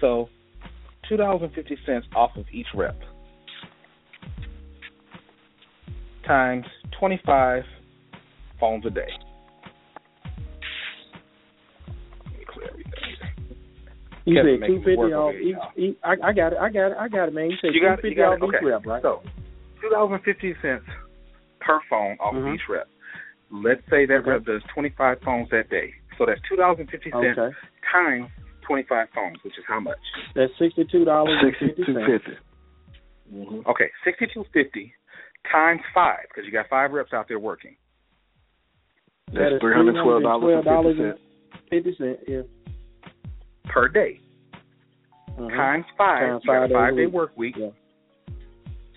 So 0.00 0.28
two 1.08 1.16
dollars 1.16 1.42
and 1.42 1.52
fifty 1.52 1.76
cents 1.84 2.06
off 2.14 2.30
of 2.36 2.44
each 2.52 2.66
rep 2.74 2.98
times 6.26 6.64
twenty 6.98 7.20
five 7.26 7.64
phones 8.58 8.86
a 8.86 8.90
day. 8.90 9.08
You 14.24 14.36
Kevin 14.36 14.54
said 14.56 14.60
making 14.60 14.74
two 14.74 14.78
me 14.80 14.84
fifty 14.84 14.96
work 14.96 15.12
over 15.12 15.28
off 15.28 15.34
each, 15.36 15.52
y'all. 15.56 15.72
each. 15.76 15.96
I, 16.02 16.12
I 16.28 16.32
got 16.32 16.52
it. 16.52 16.58
I 16.58 16.68
got 16.70 16.86
it. 16.92 16.96
I 16.98 17.08
got 17.08 17.28
it, 17.28 17.34
man. 17.34 17.50
You 17.50 17.56
said 17.60 17.74
You 17.74 17.80
got 17.82 17.98
it. 18.00 18.04
You 18.08 18.14
got 18.16 18.32
off 18.32 18.40
it. 18.40 18.44
each 18.48 18.54
Okay. 18.56 18.64
rep, 18.64 18.86
right? 18.86 19.02
So 19.02 19.20
two 19.80 19.90
dollars 19.90 20.12
and 20.16 20.24
fifty 20.24 20.54
cents 20.62 20.84
per 21.60 21.80
phone 21.90 22.16
off 22.20 22.34
Mhm. 22.34 22.54
each 22.54 22.62
rep. 22.68 22.88
Let's 23.52 23.82
say 23.90 24.06
that 24.06 24.24
Okay. 24.24 24.30
rep 24.30 24.44
does 24.44 24.62
twenty 24.72 24.90
five 24.96 25.20
phones 25.20 25.50
that 25.50 25.68
day. 25.68 25.92
So 26.16 26.24
that's 26.26 26.40
two 26.48 26.56
dollars 26.56 26.78
and 26.80 26.88
fifty 26.90 27.10
cents 27.10 27.36
okay. 27.38 27.54
times 27.92 28.30
twenty 28.62 28.84
five 28.84 29.08
phones, 29.14 29.36
which 29.44 29.58
is 29.58 29.64
how 29.68 29.80
much? 29.80 30.00
That's 30.34 30.52
sixty 30.58 30.84
two 30.86 31.04
dollars 31.04 31.36
and 31.42 31.52
Sixty 31.52 31.66
fifty 31.68 31.84
two 31.84 31.94
cents. 31.94 32.24
fifty. 32.24 32.38
Okay, 33.68 33.90
sixty 34.04 34.26
two 34.32 34.44
fifty 34.52 34.94
times 35.52 35.80
five 35.92 36.24
because 36.28 36.46
you 36.46 36.52
got 36.52 36.68
five 36.68 36.92
reps 36.92 37.12
out 37.12 37.28
there 37.28 37.38
working. 37.38 37.76
That's 39.32 39.52
is 39.54 39.60
three 39.60 39.74
hundred 39.74 40.02
twelve 40.02 40.22
dollars 40.22 40.54
and 40.56 40.64
fifty 40.64 40.70
$312 40.70 41.12
cents. 41.12 41.20
Fifty 41.70 41.94
cent. 41.98 42.18
Yeah. 42.28 42.42
Per 43.64 43.88
day 43.88 44.20
Uh-huh. 45.38 45.48
times 45.50 45.84
five. 45.98 46.20
Times 46.20 46.42
you 46.44 46.52
five 46.52 46.70
a 46.70 46.74
five 46.74 46.96
day 46.96 47.06
week. 47.06 47.14
work 47.14 47.36
week. 47.36 47.54
Yeah. 47.58 47.68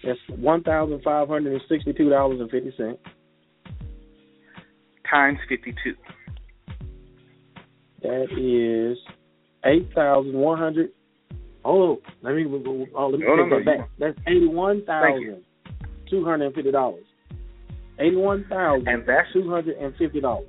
That's 0.03 0.19
one 0.39 0.63
thousand 0.63 1.01
five 1.03 1.27
hundred 1.27 1.53
and 1.53 1.61
sixty-two 1.69 2.09
dollars 2.09 2.39
and 2.39 2.49
fifty 2.51 2.71
cents. 2.77 2.99
Times 5.09 5.39
fifty-two. 5.49 5.95
That 8.03 8.27
is 8.37 8.97
eight 9.65 9.89
thousand 9.95 10.33
one 10.33 10.57
hundred. 10.59 10.89
Oh, 11.65 11.97
let 12.21 12.35
me 12.35 12.45
oh, 12.95 13.07
let 13.07 13.19
me 13.19 13.25
No, 13.25 13.35
no, 13.35 13.43
take 13.43 13.51
no, 13.51 13.59
that 13.59 13.65
back. 13.79 13.89
That's 13.99 14.17
eighty-one 14.27 14.83
Thank 14.85 15.21
you. 15.21 15.31
thousand 15.31 15.43
two 16.09 16.23
hundred 16.23 16.45
and 16.47 16.55
fifty 16.55 16.71
dollars. 16.71 17.03
Eighty-one 17.99 18.45
thousand 18.49 18.87
And 18.87 19.03
that's 19.07 19.27
two 19.33 19.49
hundred 19.49 19.77
and 19.77 19.95
fifty 19.97 20.21
dollars. 20.21 20.47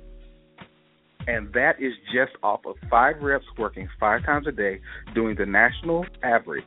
And 1.29 1.53
that 1.53 1.73
is 1.79 1.93
just 2.13 2.31
off 2.41 2.61
of 2.65 2.75
five 2.89 3.21
reps 3.21 3.45
working 3.57 3.87
five 3.99 4.25
times 4.25 4.47
a 4.47 4.51
day, 4.51 4.81
doing 5.13 5.35
the 5.37 5.45
national 5.45 6.03
average. 6.23 6.63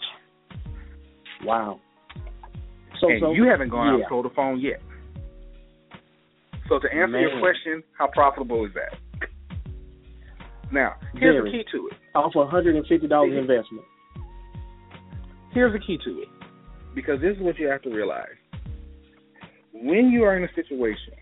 Wow. 1.45 1.81
So, 3.01 3.11
and 3.11 3.21
so 3.21 3.33
you 3.33 3.49
haven't 3.49 3.71
gone 3.71 3.89
out 3.89 3.95
and 3.97 4.05
sold 4.09 4.27
a 4.27 4.31
phone 4.31 4.61
yet. 4.61 4.81
So 6.69 6.79
to 6.79 6.87
answer 6.87 7.21
your 7.21 7.41
question, 7.41 7.83
how 7.99 8.07
profitable 8.07 8.65
is 8.65 8.71
that? 8.75 9.29
Now, 10.73 10.95
here's 11.15 11.43
Very. 11.43 11.51
the 11.51 11.59
key 11.59 11.65
to 11.73 11.89
it. 11.89 11.97
off 12.15 12.33
a 12.37 12.47
hundred 12.47 12.77
and 12.77 12.87
fifty 12.87 13.09
dollars 13.09 13.33
investment. 13.37 13.85
Here's 15.53 15.73
the 15.73 15.81
key 15.81 15.99
to 16.05 16.21
it. 16.21 16.29
Because 16.95 17.21
this 17.21 17.37
is 17.37 17.43
what 17.43 17.59
you 17.59 17.67
have 17.67 17.83
to 17.83 17.91
realize. 17.91 18.29
When 19.73 20.11
you 20.11 20.23
are 20.23 20.37
in 20.37 20.45
a 20.45 20.55
situation 20.55 21.15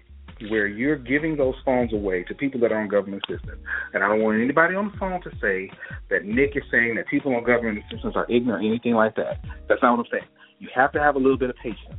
where 0.49 0.67
you're 0.67 0.97
giving 0.97 1.37
those 1.37 1.55
phones 1.65 1.93
away 1.93 2.25
to 2.25 2.35
people 2.35 2.61
that 2.61 2.73
are 2.73 2.81
on 2.81 2.89
government 2.89 3.23
assistance, 3.29 3.61
and 3.93 4.03
I 4.03 4.09
don't 4.09 4.23
want 4.23 4.41
anybody 4.41 4.75
on 4.75 4.91
the 4.91 4.99
phone 4.99 5.21
to 5.23 5.31
say 5.41 5.71
that 6.09 6.25
Nick 6.25 6.57
is 6.57 6.63
saying 6.71 6.95
that 6.97 7.07
people 7.09 7.35
on 7.35 7.45
government 7.45 7.85
assistance 7.91 8.15
are 8.17 8.27
ignorant 8.31 8.65
or 8.65 8.67
anything 8.67 8.95
like 8.95 9.17
that. 9.17 9.45
That's 9.69 9.83
not 9.83 9.99
what 9.99 10.07
I'm 10.07 10.11
saying. 10.11 10.31
You 10.59 10.69
have 10.75 10.93
to 10.93 11.01
have 11.01 11.17
a 11.17 11.19
little 11.19 11.39
bit 11.39 11.51
of 11.51 11.57
patience. 11.57 11.99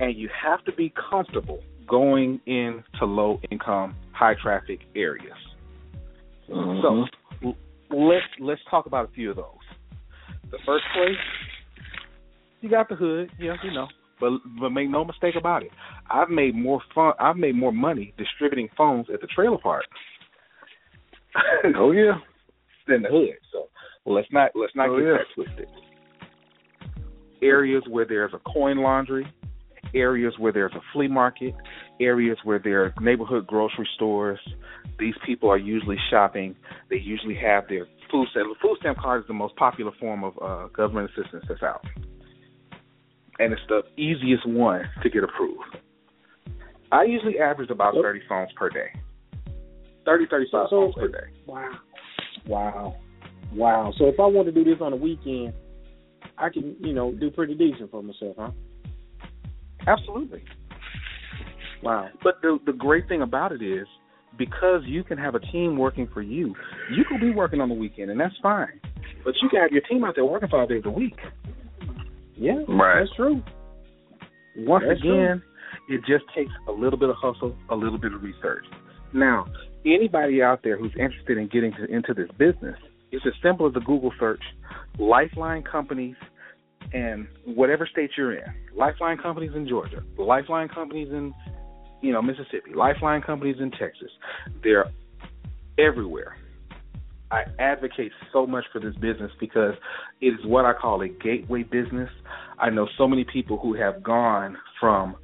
And 0.00 0.16
you 0.16 0.30
have 0.42 0.64
to 0.64 0.72
be 0.72 0.92
comfortable 1.10 1.62
going 1.86 2.40
into 2.46 3.04
low 3.04 3.40
income, 3.50 3.94
high 4.12 4.34
traffic 4.40 4.80
areas. 4.94 5.36
Mm-hmm. 6.48 7.06
So 7.42 7.54
let's 7.90 8.24
let's 8.40 8.60
talk 8.70 8.86
about 8.86 9.10
a 9.10 9.12
few 9.12 9.30
of 9.30 9.36
those. 9.36 9.44
The 10.50 10.58
first 10.66 10.84
place, 10.94 11.16
you 12.60 12.70
got 12.70 12.88
the 12.88 12.96
hood, 12.96 13.30
yeah, 13.38 13.54
you 13.62 13.72
know, 13.72 13.88
but 14.20 14.32
but 14.60 14.70
make 14.70 14.88
no 14.90 15.04
mistake 15.04 15.34
about 15.36 15.62
it. 15.62 15.70
I've 16.10 16.28
made 16.30 16.54
more 16.54 16.80
fun. 16.94 17.14
I've 17.18 17.36
made 17.36 17.54
more 17.56 17.72
money 17.72 18.12
distributing 18.18 18.68
phones 18.76 19.06
at 19.12 19.20
the 19.20 19.26
trailer 19.26 19.58
park. 19.58 19.84
oh 21.76 21.92
yeah, 21.92 22.18
than 22.86 23.02
the 23.02 23.08
hood. 23.08 23.36
So 23.52 23.68
let's 24.06 24.28
not 24.32 24.50
let's 24.54 24.74
not 24.74 24.88
Oh, 24.90 24.98
get 24.98 25.06
yeah. 25.06 25.12
that 25.12 25.34
twisted. 25.34 25.68
Areas 27.42 27.82
where 27.88 28.04
there's 28.04 28.32
a 28.34 28.38
coin 28.52 28.78
laundry, 28.78 29.26
areas 29.94 30.34
where 30.38 30.52
there's 30.52 30.72
a 30.74 30.80
flea 30.92 31.08
market, 31.08 31.54
areas 32.00 32.36
where 32.44 32.58
there 32.62 32.84
are 32.84 32.94
neighborhood 33.00 33.46
grocery 33.46 33.88
stores. 33.94 34.38
These 34.98 35.14
people 35.24 35.48
are 35.48 35.56
usually 35.58 35.96
shopping. 36.10 36.54
They 36.90 36.96
usually 36.96 37.36
have 37.36 37.66
their 37.68 37.86
food 38.10 38.28
stamp. 38.32 38.48
Food 38.60 38.76
stamp 38.80 38.98
card 38.98 39.22
is 39.22 39.28
the 39.28 39.32
most 39.34 39.56
popular 39.56 39.92
form 39.98 40.24
of 40.24 40.34
uh, 40.42 40.66
government 40.68 41.10
assistance 41.16 41.44
that's 41.48 41.62
out, 41.62 41.82
and 43.40 43.52
it's 43.52 43.62
the 43.68 43.82
easiest 43.96 44.46
one 44.46 44.82
to 45.02 45.08
get 45.10 45.24
approved. 45.24 45.78
I 46.92 47.04
usually 47.04 47.38
average 47.38 47.70
about 47.70 47.94
Yep. 47.94 48.02
30 48.02 48.20
phones 48.28 48.52
per 48.52 48.68
day. 48.68 48.92
30, 50.04 50.26
35 50.26 50.68
So- 50.68 50.92
phones 50.92 50.94
per 50.94 51.08
day. 51.08 51.26
Wow. 51.46 51.78
Wow. 52.46 52.96
Wow. 53.54 53.92
So 53.96 54.06
if 54.06 54.20
I 54.20 54.26
want 54.26 54.46
to 54.46 54.52
do 54.52 54.64
this 54.64 54.80
on 54.80 54.92
a 54.92 54.96
weekend, 54.96 55.52
I 56.38 56.48
can, 56.50 56.76
you 56.80 56.92
know, 56.92 57.12
do 57.12 57.30
pretty 57.30 57.54
decent 57.54 57.90
for 57.90 58.02
myself, 58.02 58.36
huh? 58.38 58.50
Absolutely. 59.86 60.44
Wow. 61.82 62.08
But 62.22 62.42
the 62.42 62.58
the 62.66 62.72
great 62.72 63.08
thing 63.08 63.22
about 63.22 63.52
it 63.52 63.62
is 63.62 63.86
because 64.36 64.82
you 64.84 65.02
can 65.02 65.18
have 65.18 65.34
a 65.34 65.40
team 65.40 65.76
working 65.76 66.06
for 66.08 66.22
you, 66.22 66.54
you 66.90 67.04
can 67.04 67.18
be 67.20 67.30
working 67.30 67.60
on 67.60 67.68
the 67.68 67.74
weekend 67.74 68.10
and 68.10 68.20
that's 68.20 68.36
fine. 68.42 68.80
But 69.24 69.34
you 69.42 69.48
can 69.48 69.60
have 69.60 69.72
your 69.72 69.82
team 69.82 70.04
out 70.04 70.14
there 70.14 70.24
working 70.24 70.48
five 70.48 70.68
days 70.68 70.82
a 70.84 70.90
week. 70.90 71.16
Yeah. 72.40 72.64
Right. 72.66 73.00
That's 73.00 73.14
true. 73.16 73.42
Once 74.56 74.84
That's 74.88 75.00
again, 75.00 75.42
it 75.88 76.00
just 76.00 76.24
takes 76.34 76.50
a 76.68 76.72
little 76.72 76.98
bit 76.98 77.10
of 77.10 77.16
hustle, 77.16 77.54
a 77.68 77.76
little 77.76 77.98
bit 77.98 78.12
of 78.12 78.22
research. 78.22 78.64
Now, 79.12 79.46
anybody 79.84 80.42
out 80.42 80.60
there 80.64 80.78
who's 80.78 80.92
interested 80.98 81.36
in 81.36 81.48
getting 81.48 81.72
to, 81.74 81.84
into 81.84 82.14
this 82.14 82.28
business, 82.38 82.76
it's 83.12 83.24
as 83.26 83.32
simple 83.42 83.68
as 83.68 83.74
a 83.76 83.80
Google 83.80 84.12
search, 84.18 84.42
Lifeline 84.98 85.62
companies, 85.62 86.16
and 86.92 87.26
whatever 87.44 87.86
state 87.86 88.10
you're 88.16 88.34
in. 88.34 88.44
Lifeline 88.74 89.18
companies 89.18 89.50
in 89.54 89.68
Georgia, 89.68 90.02
Lifeline 90.18 90.68
companies 90.68 91.08
in, 91.10 91.34
you 92.00 92.12
know, 92.12 92.22
Mississippi, 92.22 92.72
Lifeline 92.74 93.20
companies 93.20 93.56
in 93.60 93.70
Texas. 93.70 94.10
They're 94.62 94.90
everywhere. 95.78 96.36
I 97.30 97.44
advocate 97.58 98.12
so 98.32 98.46
much 98.46 98.64
for 98.72 98.80
this 98.80 98.94
business 98.96 99.30
because 99.38 99.74
it 100.20 100.28
is 100.28 100.44
what 100.44 100.64
I 100.64 100.72
call 100.72 101.00
a 101.02 101.08
gateway 101.08 101.62
business. 101.62 102.10
I 102.58 102.70
know 102.70 102.88
so 102.98 103.06
many 103.06 103.24
people 103.24 103.58
who 103.58 103.74
have 103.74 104.02
gone 104.02 104.56
from 104.80 105.16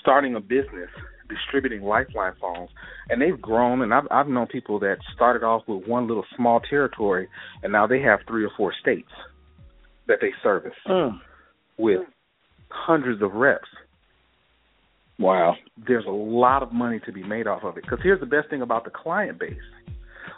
starting 0.00 0.36
a 0.36 0.40
business 0.40 0.88
distributing 1.28 1.82
lifeline 1.82 2.34
phones 2.40 2.68
and 3.08 3.20
they've 3.20 3.40
grown 3.40 3.82
and 3.82 3.92
I've 3.94 4.04
I've 4.10 4.28
known 4.28 4.46
people 4.46 4.78
that 4.80 4.98
started 5.14 5.42
off 5.42 5.62
with 5.66 5.86
one 5.86 6.06
little 6.06 6.26
small 6.36 6.60
territory 6.60 7.28
and 7.62 7.72
now 7.72 7.86
they 7.86 8.00
have 8.02 8.20
three 8.28 8.44
or 8.44 8.50
four 8.56 8.72
states 8.80 9.08
that 10.08 10.18
they 10.20 10.30
service 10.42 10.74
Mm. 10.86 11.18
with 11.78 12.02
hundreds 12.68 13.22
of 13.22 13.32
reps. 13.32 13.68
Wow. 15.18 15.54
There's 15.86 16.04
a 16.06 16.10
lot 16.10 16.62
of 16.62 16.72
money 16.72 17.00
to 17.06 17.12
be 17.12 17.22
made 17.22 17.46
off 17.46 17.62
of 17.64 17.76
it. 17.76 17.84
Because 17.84 18.00
here's 18.02 18.20
the 18.20 18.26
best 18.26 18.50
thing 18.50 18.62
about 18.62 18.84
the 18.84 18.90
client 18.90 19.38
base. 19.38 19.54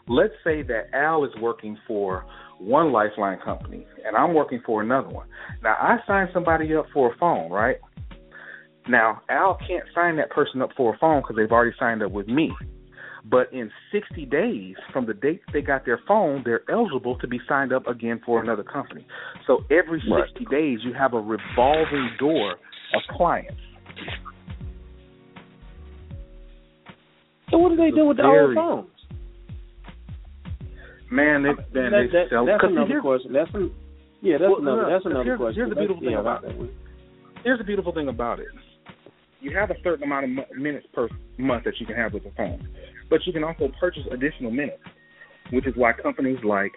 Let's 0.06 0.34
say 0.44 0.62
that 0.62 0.92
Al 0.92 1.24
is 1.24 1.30
working 1.40 1.78
for 1.86 2.26
one 2.58 2.92
lifeline 2.92 3.38
company 3.44 3.86
and 4.06 4.16
I'm 4.16 4.34
working 4.34 4.60
for 4.64 4.82
another 4.82 5.08
one. 5.08 5.26
Now 5.62 5.76
I 5.80 5.98
signed 6.06 6.30
somebody 6.32 6.74
up 6.74 6.86
for 6.92 7.12
a 7.12 7.16
phone, 7.18 7.50
right? 7.50 7.76
Now 8.86 9.22
Al 9.30 9.58
can't 9.66 9.84
sign 9.94 10.16
that 10.16 10.30
person 10.30 10.60
up 10.60 10.70
for 10.76 10.94
a 10.94 10.98
phone 10.98 11.22
because 11.22 11.36
they've 11.36 11.50
already 11.50 11.74
signed 11.78 12.02
up 12.02 12.12
with 12.12 12.28
me. 12.28 12.52
But 13.24 13.50
in 13.54 13.70
60 13.90 14.26
days 14.26 14.76
from 14.92 15.06
the 15.06 15.14
date 15.14 15.40
they 15.54 15.62
got 15.62 15.86
their 15.86 16.00
phone, 16.06 16.42
they're 16.44 16.70
eligible 16.70 17.18
to 17.20 17.26
be 17.26 17.40
signed 17.48 17.72
up 17.72 17.86
again 17.86 18.20
for 18.26 18.42
another 18.42 18.62
company. 18.62 19.06
So 19.46 19.64
every 19.70 20.00
60 20.00 20.10
Right. 20.12 20.50
days 20.50 20.80
you 20.82 20.92
have 20.92 21.14
a 21.14 21.20
revolving 21.20 22.10
door 22.18 22.56
of 22.94 23.02
clients. 23.16 23.60
So 27.50 27.58
what 27.58 27.70
do 27.70 27.76
they 27.76 27.90
do 27.90 28.06
with 28.06 28.18
the 28.18 28.24
old 28.24 28.54
phones? 28.54 28.93
Man, 31.14 31.44
they, 31.44 31.54
That- 31.54 31.74
man, 31.74 31.90
that- 31.92 32.10
they 32.10 32.28
sell. 32.28 32.44
that's 32.44 32.60
'cause 32.60 32.70
another 32.72 32.88
here's- 32.88 33.02
question. 33.02 33.32
That's 33.32 33.54
an, 33.54 33.70
yeah, 34.20 34.38
that's 34.38 34.50
Well, 34.50 34.58
another 34.62 34.82
no, 34.82 34.90
that's 34.90 35.06
another 35.06 35.24
here's- 35.24 35.38
question. 35.38 35.56
here's 35.60 35.68
the 35.68 35.74
That's- 35.76 35.86
beautiful 35.86 36.02
thing 36.02 36.10
yeah, 36.12 36.18
about 36.20 36.42
that- 36.42 36.68
here's 37.44 37.58
the 37.58 37.64
beautiful 37.64 37.92
thing 37.92 38.08
about 38.08 38.40
it. 38.40 38.48
You 39.40 39.52
have 39.52 39.70
a 39.70 39.80
certain 39.82 40.02
amount 40.02 40.24
of 40.38 40.56
minutes 40.56 40.88
per 40.92 41.08
month 41.38 41.64
that 41.64 41.78
you 41.78 41.86
can 41.86 41.94
have 41.94 42.14
with 42.14 42.24
the 42.24 42.30
phone, 42.30 42.66
but 43.10 43.24
you 43.26 43.32
can 43.32 43.44
also 43.44 43.68
purchase 43.78 44.04
additional 44.10 44.50
minutes, 44.50 44.82
which 45.50 45.66
is 45.68 45.76
why 45.76 45.92
companies 45.92 46.42
like 46.42 46.72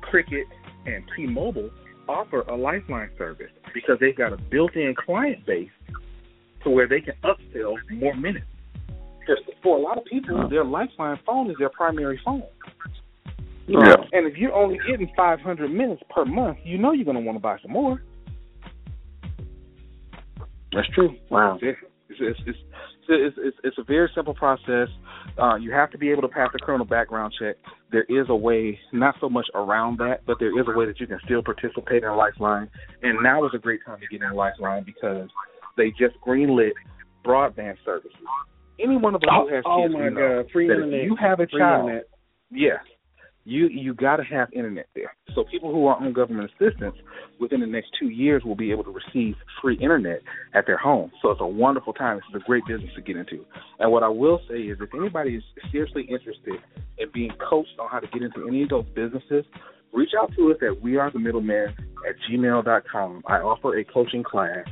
Cricket 0.00 0.46
and 0.86 1.04
T-Mobile 1.14 1.68
offer 2.08 2.44
a 2.48 2.56
lifeline 2.56 3.10
service 3.18 3.50
because 3.74 3.98
they've 3.98 4.16
got 4.16 4.32
a 4.32 4.36
built-in 4.38 4.94
client 4.94 5.44
base 5.44 5.70
to 6.62 6.70
where 6.70 6.86
they 6.86 7.00
can 7.02 7.14
upsell 7.24 7.76
more 7.90 8.14
minutes. 8.14 8.46
Because 9.20 9.44
for 9.62 9.76
a 9.76 9.80
lot 9.80 9.98
of 9.98 10.04
people, 10.06 10.48
their 10.48 10.64
lifeline 10.64 11.18
phone 11.26 11.50
is 11.50 11.56
their 11.58 11.68
primary 11.68 12.16
phone. 12.24 12.42
Yeah. 13.72 13.96
And 14.12 14.26
if 14.26 14.36
you're 14.36 14.52
only 14.52 14.78
getting 14.88 15.10
500 15.16 15.68
minutes 15.68 16.02
per 16.10 16.24
month, 16.24 16.58
you 16.64 16.78
know 16.78 16.92
you're 16.92 17.04
going 17.04 17.16
to 17.16 17.22
want 17.22 17.36
to 17.36 17.42
buy 17.42 17.56
some 17.62 17.72
more. 17.72 18.02
That's 20.72 20.88
true. 20.94 21.16
Wow. 21.30 21.58
It's 21.60 21.78
it's 22.08 22.20
it's, 22.20 22.40
it's, 22.46 22.58
it's, 23.08 23.36
it's, 23.38 23.56
it's 23.64 23.78
a 23.78 23.84
very 23.84 24.10
simple 24.14 24.34
process. 24.34 24.88
Uh, 25.38 25.56
you 25.56 25.72
have 25.72 25.90
to 25.90 25.98
be 25.98 26.10
able 26.10 26.22
to 26.22 26.28
pass 26.28 26.48
a 26.54 26.58
criminal 26.58 26.86
background 26.86 27.34
check. 27.38 27.56
There 27.90 28.04
is 28.08 28.26
a 28.28 28.34
way, 28.34 28.78
not 28.92 29.14
so 29.20 29.28
much 29.28 29.46
around 29.54 29.98
that, 29.98 30.24
but 30.26 30.38
there 30.38 30.58
is 30.58 30.66
a 30.68 30.76
way 30.76 30.86
that 30.86 31.00
you 31.00 31.06
can 31.06 31.18
still 31.24 31.42
participate 31.42 32.02
in 32.04 32.10
Lifeline. 32.16 32.68
And 33.02 33.22
now 33.22 33.44
is 33.44 33.52
a 33.54 33.58
great 33.58 33.80
time 33.84 34.00
to 34.00 34.06
get 34.06 34.24
in 34.24 34.34
Lifeline 34.34 34.84
because 34.84 35.28
they 35.76 35.90
just 35.90 36.14
greenlit 36.26 36.72
broadband 37.24 37.76
services. 37.84 38.12
Any 38.80 38.96
one 38.96 39.14
of 39.14 39.22
us 39.22 39.28
who 39.30 39.54
has 39.54 39.62
kids, 39.62 39.66
oh 39.66 39.88
my 39.88 40.04
will 40.04 40.10
know 40.10 40.42
God, 40.42 40.52
free 40.52 40.68
that 40.68 40.74
internet. 40.74 41.00
if 41.00 41.04
you 41.06 41.16
have 41.16 41.40
a 41.40 41.46
Free 41.46 41.60
child, 41.60 41.88
internet. 41.88 42.08
Yes. 42.50 42.80
You 43.44 43.68
you 43.68 43.94
got 43.94 44.16
to 44.16 44.24
have 44.24 44.52
internet 44.52 44.86
there. 44.94 45.14
So 45.34 45.44
people 45.44 45.72
who 45.72 45.86
are 45.86 45.96
on 45.96 46.12
government 46.12 46.50
assistance 46.50 46.94
within 47.40 47.60
the 47.60 47.66
next 47.66 47.90
two 47.98 48.08
years 48.08 48.44
will 48.44 48.54
be 48.54 48.70
able 48.70 48.84
to 48.84 48.90
receive 48.92 49.34
free 49.60 49.76
internet 49.76 50.20
at 50.54 50.66
their 50.66 50.76
home. 50.76 51.10
So 51.20 51.30
it's 51.30 51.40
a 51.40 51.46
wonderful 51.46 51.92
time. 51.92 52.18
This 52.18 52.24
is 52.36 52.42
a 52.42 52.46
great 52.46 52.64
business 52.66 52.90
to 52.94 53.02
get 53.02 53.16
into. 53.16 53.44
And 53.80 53.90
what 53.90 54.02
I 54.02 54.08
will 54.08 54.40
say 54.48 54.56
is, 54.56 54.78
if 54.80 54.90
anybody 54.94 55.36
is 55.36 55.42
seriously 55.72 56.02
interested 56.02 56.54
in 56.98 57.08
being 57.12 57.32
coached 57.48 57.78
on 57.80 57.88
how 57.90 57.98
to 57.98 58.06
get 58.06 58.22
into 58.22 58.46
any 58.46 58.62
of 58.62 58.68
those 58.68 58.86
businesses, 58.94 59.44
reach 59.92 60.10
out 60.20 60.32
to 60.36 60.52
us 60.52 60.58
at 60.62 60.80
We 60.80 60.96
Are 60.96 61.10
the 61.10 61.18
Middleman 61.18 61.74
at 62.08 62.14
gmail.com. 62.30 63.22
I 63.26 63.36
offer 63.38 63.78
a 63.78 63.84
coaching 63.84 64.22
class. 64.22 64.66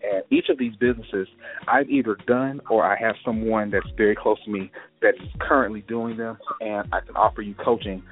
And 0.00 0.22
each 0.30 0.48
of 0.48 0.58
these 0.58 0.76
businesses, 0.76 1.26
I've 1.66 1.90
either 1.90 2.16
done 2.28 2.60
or 2.70 2.84
I 2.84 2.96
have 3.00 3.16
someone 3.24 3.70
that's 3.70 3.90
very 3.96 4.14
close 4.14 4.38
to 4.44 4.50
me 4.50 4.70
that 5.00 5.14
is 5.14 5.28
currently 5.40 5.82
doing 5.82 6.16
them, 6.16 6.38
and 6.60 6.88
I 6.92 7.00
can 7.00 7.16
offer 7.16 7.42
you 7.42 7.54
coaching 7.54 8.02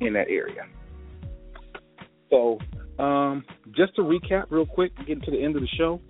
in 0.00 0.12
that 0.14 0.28
area. 0.28 0.66
So, 2.30 2.58
um, 3.02 3.44
just 3.74 3.94
to 3.96 4.02
recap 4.02 4.46
real 4.50 4.66
quick, 4.66 4.92
getting 4.98 5.22
to 5.22 5.30
the 5.30 5.42
end 5.42 5.56
of 5.56 5.62
the 5.62 5.68
show, 5.68 6.00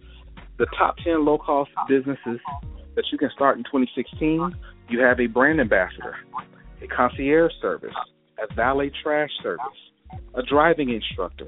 the 0.59 0.67
top 0.79 0.97
10 1.05 1.25
low 1.25 1.39
cost 1.39 1.71
businesses 1.89 2.41
that 2.95 3.05
you 3.13 3.19
can 3.19 3.31
start 3.35 3.59
in 3.59 3.65
2016, 3.65 4.55
you 4.89 5.01
have 5.01 5.21
a 5.21 5.27
brand 5.27 5.61
ambassador, 5.61 6.17
a 6.83 6.87
concierge 6.87 7.53
service, 7.61 7.95
a 8.43 8.55
valet 8.55 8.91
trash 9.03 9.31
service, 9.43 9.61
a 10.35 10.43
driving 10.43 10.91
instructor, 10.91 11.47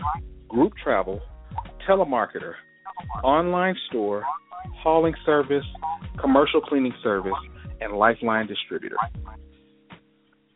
group 0.49 0.73
travel, 0.83 1.21
telemarketer, 1.89 2.55
online 3.23 3.77
store, 3.89 4.25
hauling 4.83 5.15
service, 5.25 5.65
commercial 6.21 6.61
cleaning 6.61 6.95
service, 7.03 7.33
and 7.81 7.93
lifeline 7.93 8.47
distributor. 8.47 8.97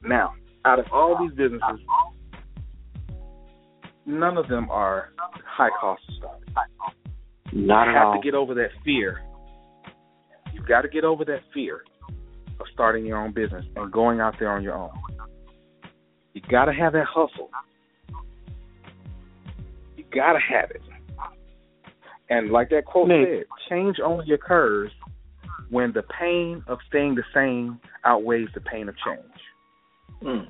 Now, 0.03 0.35
out 0.65 0.79
of 0.79 0.87
all 0.93 1.19
these 1.21 1.37
businesses, 1.37 1.81
none 4.07 4.37
of 4.37 4.49
them 4.49 4.71
are 4.71 5.11
high 5.47 5.71
cost 5.81 6.03
start. 6.19 6.41
Not 7.53 7.85
you 7.85 7.91
at 7.91 7.97
have 7.97 8.15
to 8.15 8.21
get 8.25 8.35
over 8.35 8.55
that 8.55 8.71
fear. 8.85 9.21
You've 10.53 10.67
got 10.67 10.83
to 10.83 10.89
get 10.89 11.05
over 11.05 11.25
that 11.27 11.41
fear 11.53 11.83
of 12.61 12.67
starting 12.73 13.05
your 13.05 13.19
own 13.19 13.33
business 13.33 13.65
and 13.77 13.93
going 13.93 14.21
out 14.21 14.35
there 14.39 14.51
on 14.51 14.63
your 14.63 14.75
own. 14.75 14.91
You 16.35 16.41
got 16.51 16.67
to 16.67 16.73
have 16.73 16.93
that 16.95 17.07
hustle. 17.07 17.51
You 19.97 20.05
got 20.15 20.33
to 20.33 20.39
have 20.39 20.71
it. 20.71 20.83
And 22.31 22.51
like 22.51 22.71
that 22.71 22.87
quote 22.87 23.09
Nick. 23.09 23.29
said, 23.29 23.45
change 23.69 23.97
only 24.03 24.33
occurs 24.33 24.91
when 25.73 25.91
the 25.95 26.03
pain 26.21 26.63
of 26.67 26.79
staying 26.87 27.15
the 27.15 27.25
same 27.33 27.81
outweighs 28.05 28.49
the 28.53 28.61
pain 28.61 28.91
of 28.91 28.95
change. 29.05 29.41
Mm. 30.23 30.47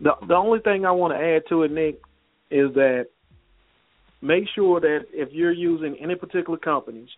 The 0.00 0.12
the 0.28 0.34
only 0.34 0.60
thing 0.60 0.86
I 0.86 0.92
want 0.92 1.12
to 1.12 1.18
add 1.18 1.42
to 1.48 1.64
it, 1.64 1.72
Nick, 1.72 2.00
is 2.52 2.72
that 2.74 3.06
make 4.22 4.44
sure 4.54 4.78
that 4.78 5.06
if 5.12 5.30
you're 5.32 5.52
using 5.52 5.96
any 6.00 6.14
particular 6.14 6.56
companies, 6.56 7.08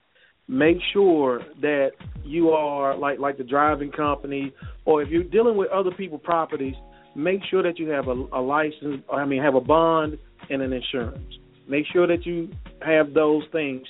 make 0.48 0.78
sure 0.94 1.42
that 1.60 1.90
you 2.24 2.50
are 2.52 2.96
like 2.96 3.18
like 3.18 3.36
the 3.36 3.44
driving 3.44 3.92
company, 3.92 4.54
or 4.86 5.02
if 5.02 5.10
you're 5.10 5.24
dealing 5.24 5.58
with 5.58 5.68
other 5.68 5.90
people 5.90 6.18
properties, 6.18 6.74
make 7.14 7.40
sure 7.50 7.62
that 7.62 7.78
you 7.78 7.88
have 7.90 8.08
a, 8.08 8.14
a 8.32 8.40
license. 8.40 9.02
I 9.12 9.26
mean, 9.26 9.42
have 9.42 9.54
a 9.54 9.60
bond 9.60 10.16
and 10.48 10.62
an 10.62 10.72
insurance. 10.72 11.34
Make 11.68 11.86
sure 11.93 12.06
that 12.06 12.24
you 12.24 12.51
have 12.82 13.12
those 13.14 13.43
things. 13.52 13.82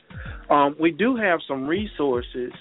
Um, 0.48 0.76
we 0.80 0.90
do 0.90 1.16
have 1.16 1.40
some 1.46 1.66
resources 1.66 2.52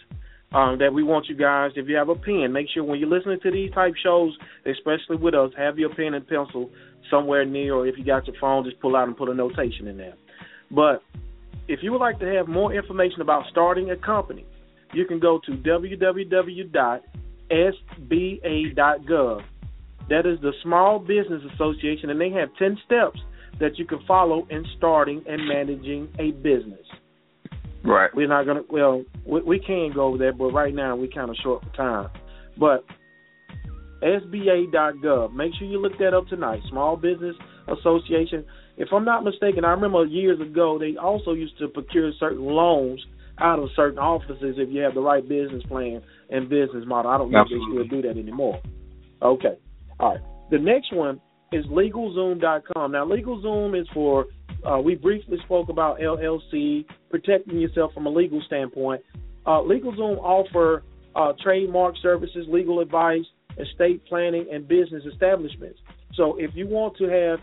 um, 0.54 0.78
that 0.80 0.94
we 0.94 1.04
want 1.04 1.28
you 1.28 1.36
guys. 1.36 1.72
If 1.76 1.88
you 1.88 1.96
have 1.96 2.10
a 2.10 2.16
pen, 2.16 2.52
make 2.52 2.68
sure 2.74 2.84
when 2.84 3.00
you're 3.00 3.10
listening 3.10 3.40
to 3.44 3.52
these 3.52 3.72
type 3.72 3.94
shows, 4.02 4.38
especially 4.66 5.18
with 5.18 5.34
us, 5.36 5.52
have 5.58 5.78
your 5.78 5.94
pen 5.94 6.14
and 6.14 6.28
pencil 6.28 6.70
somewhere 7.10 7.46
near, 7.46 7.76
or 7.76 7.88
if 7.88 7.98
you 7.98 8.04
got 8.04 8.28
your 8.28 8.36
phone, 8.40 8.64
just 8.66 8.80
pull 8.80 8.96
out 8.96 9.08
and 9.08 9.18
put 9.18 9.30
a 9.30 9.34
notation 9.34 9.88
in 9.88 9.98
there. 9.98 10.16
But 10.72 11.04
if 11.68 11.80
you 11.82 11.92
would 11.92 12.00
like 12.00 12.20
to 12.20 12.26
have 12.26 12.48
more 12.48 12.74
information 12.74 13.22
about 13.22 13.44
starting 13.52 13.92
a 13.92 13.98
company, 13.98 14.46
you 14.94 15.06
can 15.06 15.20
go 15.20 15.40
to 15.46 15.52
www.sba.gov. 15.52 16.72
That 20.08 20.26
is 20.28 20.40
the 20.42 20.54
Small 20.62 21.00
Business 21.00 21.42
Association, 21.54 22.12
and 22.12 22.22
they 22.22 22.30
have 22.30 22.50
10 22.58 22.78
steps 22.86 23.20
that 23.60 23.78
you 23.78 23.86
can 23.86 24.00
follow 24.08 24.48
in 24.50 24.66
starting 24.78 25.24
and 25.28 25.48
managing 25.48 26.10
a 26.20 26.32
business. 26.32 26.86
Right. 27.84 28.10
We're 28.14 28.28
not 28.28 28.46
gonna. 28.46 28.64
Well, 28.70 29.04
we, 29.26 29.42
we 29.42 29.60
can 29.60 29.92
go 29.94 30.08
over 30.08 30.18
there, 30.18 30.34
but 30.34 30.52
right 30.52 30.74
now 30.74 30.96
we 30.96 31.08
kind 31.08 31.30
of 31.30 31.36
short 31.44 31.64
for 31.64 31.76
time. 31.76 32.10
But 32.58 32.84
SBA.gov. 34.02 35.34
Make 35.34 35.54
sure 35.58 35.68
you 35.68 35.80
look 35.80 35.98
that 36.00 36.14
up 36.14 36.28
tonight. 36.28 36.62
Small 36.70 36.98
Business 36.98 37.36
Association. 37.68 38.46
If 38.78 38.90
I'm 38.92 39.06
not 39.06 39.24
mistaken, 39.24 39.64
I 39.64 39.70
remember 39.70 40.06
years 40.06 40.40
ago 40.42 40.78
they 40.80 40.98
also 40.98 41.34
used 41.34 41.58
to 41.60 41.68
procure 41.68 42.12
certain 42.20 42.44
loans 42.44 43.04
out 43.40 43.60
of 43.60 43.70
certain 43.76 44.00
offices 44.00 44.56
if 44.58 44.70
you 44.70 44.82
have 44.82 44.94
the 44.94 45.02
right 45.02 45.28
business 45.28 45.64
plan 45.64 46.02
and 46.30 46.50
business 46.50 46.86
model. 46.86 47.12
I 47.12 47.18
don't 47.18 47.32
know 47.32 47.42
if 47.42 47.50
they 47.50 47.88
still 47.88 48.02
do 48.02 48.08
that 48.08 48.20
anymore. 48.20 48.62
Okay. 49.22 49.58
All 50.00 50.14
right. 50.14 50.22
The 50.52 50.60
next 50.60 50.94
one 50.94 51.20
is 51.52 51.66
LegalZoom.com. 51.66 52.92
Now, 52.92 53.06
LegalZoom 53.06 53.80
is 53.80 53.88
for 53.94 54.28
uh, 54.66 54.80
we 54.80 54.96
briefly 54.96 55.38
spoke 55.46 55.70
about 55.70 56.00
LLC 56.00 56.86
protecting 57.10 57.60
yourself 57.60 57.94
from 57.94 58.08
a 58.08 58.10
legal 58.10 58.42
standpoint. 58.48 59.02
Uh, 59.46 59.62
LegalZoom 59.62 60.18
offer 60.18 60.84
uh, 61.16 61.34
trademark 61.42 61.96
services, 62.02 62.46
legal 62.50 62.80
advice, 62.80 63.24
estate 63.60 64.04
planning, 64.06 64.48
and 64.52 64.68
business 64.68 65.04
establishments. 65.12 65.80
So, 66.16 66.38
if 66.38 66.52
you 66.56 66.68
want 66.68 66.98
to 66.98 67.06
have 67.06 67.40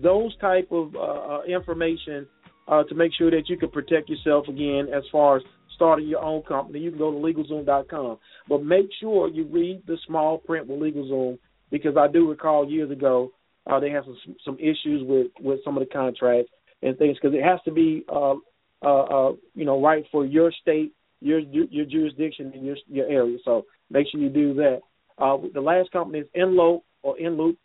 those 0.00 0.36
type 0.38 0.68
of 0.70 0.94
uh, 0.96 0.98
uh, 0.98 1.42
information 1.42 2.26
uh, 2.68 2.84
to 2.84 2.94
make 2.94 3.12
sure 3.16 3.30
that 3.30 3.48
you 3.48 3.58
can 3.58 3.70
protect 3.70 4.08
yourself 4.08 4.48
again 4.48 4.86
as 4.94 5.02
far 5.12 5.36
as 5.36 5.42
starting 5.74 6.08
your 6.08 6.22
own 6.22 6.42
company, 6.42 6.78
you 6.78 6.90
can 6.90 6.98
go 6.98 7.10
to 7.10 7.18
LegalZoom.com. 7.18 8.18
But 8.48 8.64
make 8.64 8.88
sure 9.00 9.28
you 9.28 9.44
read 9.44 9.82
the 9.86 9.98
small 10.06 10.38
print 10.38 10.68
with 10.68 10.80
LegalZoom 10.80 11.38
because 11.70 11.96
I 11.98 12.08
do 12.08 12.28
recall 12.28 12.68
years 12.68 12.90
ago 12.90 13.32
uh, 13.70 13.80
they 13.80 13.90
have 13.90 14.04
some 14.04 14.36
some 14.44 14.58
issues 14.58 15.02
with 15.06 15.28
with 15.40 15.60
some 15.64 15.76
of 15.76 15.86
the 15.86 15.92
contracts 15.92 16.50
and 16.82 16.96
things 16.98 17.16
because 17.20 17.36
it 17.36 17.44
has 17.44 17.60
to 17.64 17.72
be 17.72 18.04
uh, 18.08 18.34
uh, 18.82 19.02
uh, 19.02 19.32
you 19.54 19.64
know 19.64 19.80
right 19.80 20.04
for 20.10 20.26
your 20.26 20.52
state, 20.60 20.92
your 21.20 21.38
your 21.38 21.84
jurisdiction, 21.84 22.52
and 22.54 22.64
your 22.64 22.76
your 22.88 23.06
area. 23.06 23.38
So 23.44 23.64
make 23.90 24.06
sure 24.10 24.20
you 24.20 24.28
do 24.28 24.54
that. 24.54 24.80
Uh, 25.18 25.36
the 25.52 25.60
last 25.60 25.90
company 25.92 26.20
is 26.20 26.26
Enloop 26.36 26.82
or 27.02 27.16
Enloop. 27.16 27.56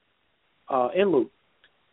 Uh, 0.70 0.90
Enloop. 0.98 1.30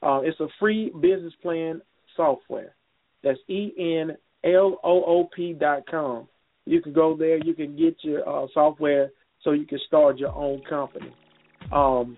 Uh, 0.02 0.20
it's 0.22 0.39
a 0.40 0.48
free 0.60 0.93
business 1.01 1.32
plan 1.40 1.81
software. 2.16 2.74
That's 3.22 3.39
E 3.48 3.72
N 3.78 4.16
L 4.44 4.78
O 4.85 5.05
O 5.05 5.28
P 5.35 5.55
dot 5.55 5.85
com. 5.90 6.28
You 6.66 6.82
can 6.82 6.93
go 6.93 7.16
there. 7.16 7.39
You 7.39 7.55
can 7.55 7.76
get 7.76 7.97
your 8.02 8.28
uh, 8.28 8.47
software 8.52 9.10
so 9.43 9.52
you 9.52 9.66
can 9.66 9.78
start 9.86 10.18
your 10.18 10.35
own 10.35 10.62
company. 10.68 11.14
Um, 11.72 12.16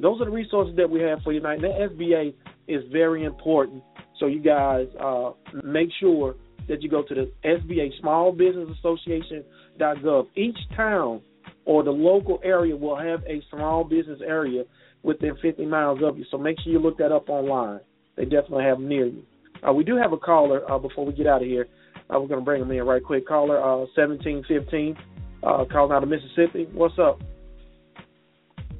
those 0.00 0.20
are 0.20 0.24
the 0.24 0.30
resources 0.30 0.76
that 0.76 0.88
we 0.88 1.00
have 1.00 1.20
for 1.22 1.32
you 1.32 1.40
tonight. 1.40 1.62
And 1.62 1.64
the 1.64 1.94
SBA 1.94 2.34
is 2.68 2.82
very 2.92 3.24
important. 3.24 3.82
So 4.18 4.26
you 4.26 4.40
guys 4.40 4.86
uh, 5.00 5.32
make 5.64 5.88
sure 6.00 6.34
that 6.68 6.82
you 6.82 6.90
go 6.90 7.02
to 7.02 7.14
the 7.14 7.30
SBA 7.44 7.98
Small 8.00 8.32
Business 8.32 8.68
Association 8.78 9.44
gov. 9.78 10.26
Each 10.36 10.58
town 10.76 11.22
or 11.64 11.82
the 11.82 11.90
local 11.90 12.40
area 12.44 12.76
will 12.76 12.96
have 12.96 13.20
a 13.26 13.42
small 13.50 13.84
business 13.84 14.20
area 14.26 14.64
within 15.02 15.36
50 15.40 15.64
miles 15.66 16.00
of 16.02 16.18
you. 16.18 16.24
So 16.30 16.38
make 16.38 16.56
sure 16.60 16.72
you 16.72 16.78
look 16.78 16.98
that 16.98 17.12
up 17.12 17.28
online. 17.28 17.80
They 18.16 18.24
definitely 18.24 18.64
have 18.64 18.78
them 18.78 18.88
near 18.88 19.06
you. 19.06 19.22
Uh, 19.66 19.72
we 19.72 19.84
do 19.84 19.96
have 19.96 20.12
a 20.12 20.16
caller 20.16 20.68
uh, 20.70 20.78
before 20.78 21.06
we 21.06 21.12
get 21.12 21.26
out 21.26 21.42
of 21.42 21.48
here. 21.48 21.68
Uh, 22.10 22.20
we're 22.20 22.28
going 22.28 22.40
to 22.40 22.44
bring 22.44 22.62
him 22.62 22.70
in 22.70 22.82
right 22.84 23.02
quick. 23.02 23.26
Caller 23.26 23.58
uh, 23.58 23.86
1715, 23.96 24.96
uh, 25.42 25.64
calling 25.70 25.92
out 25.92 26.02
of 26.02 26.08
Mississippi. 26.08 26.68
What's 26.72 26.98
up? 26.98 27.20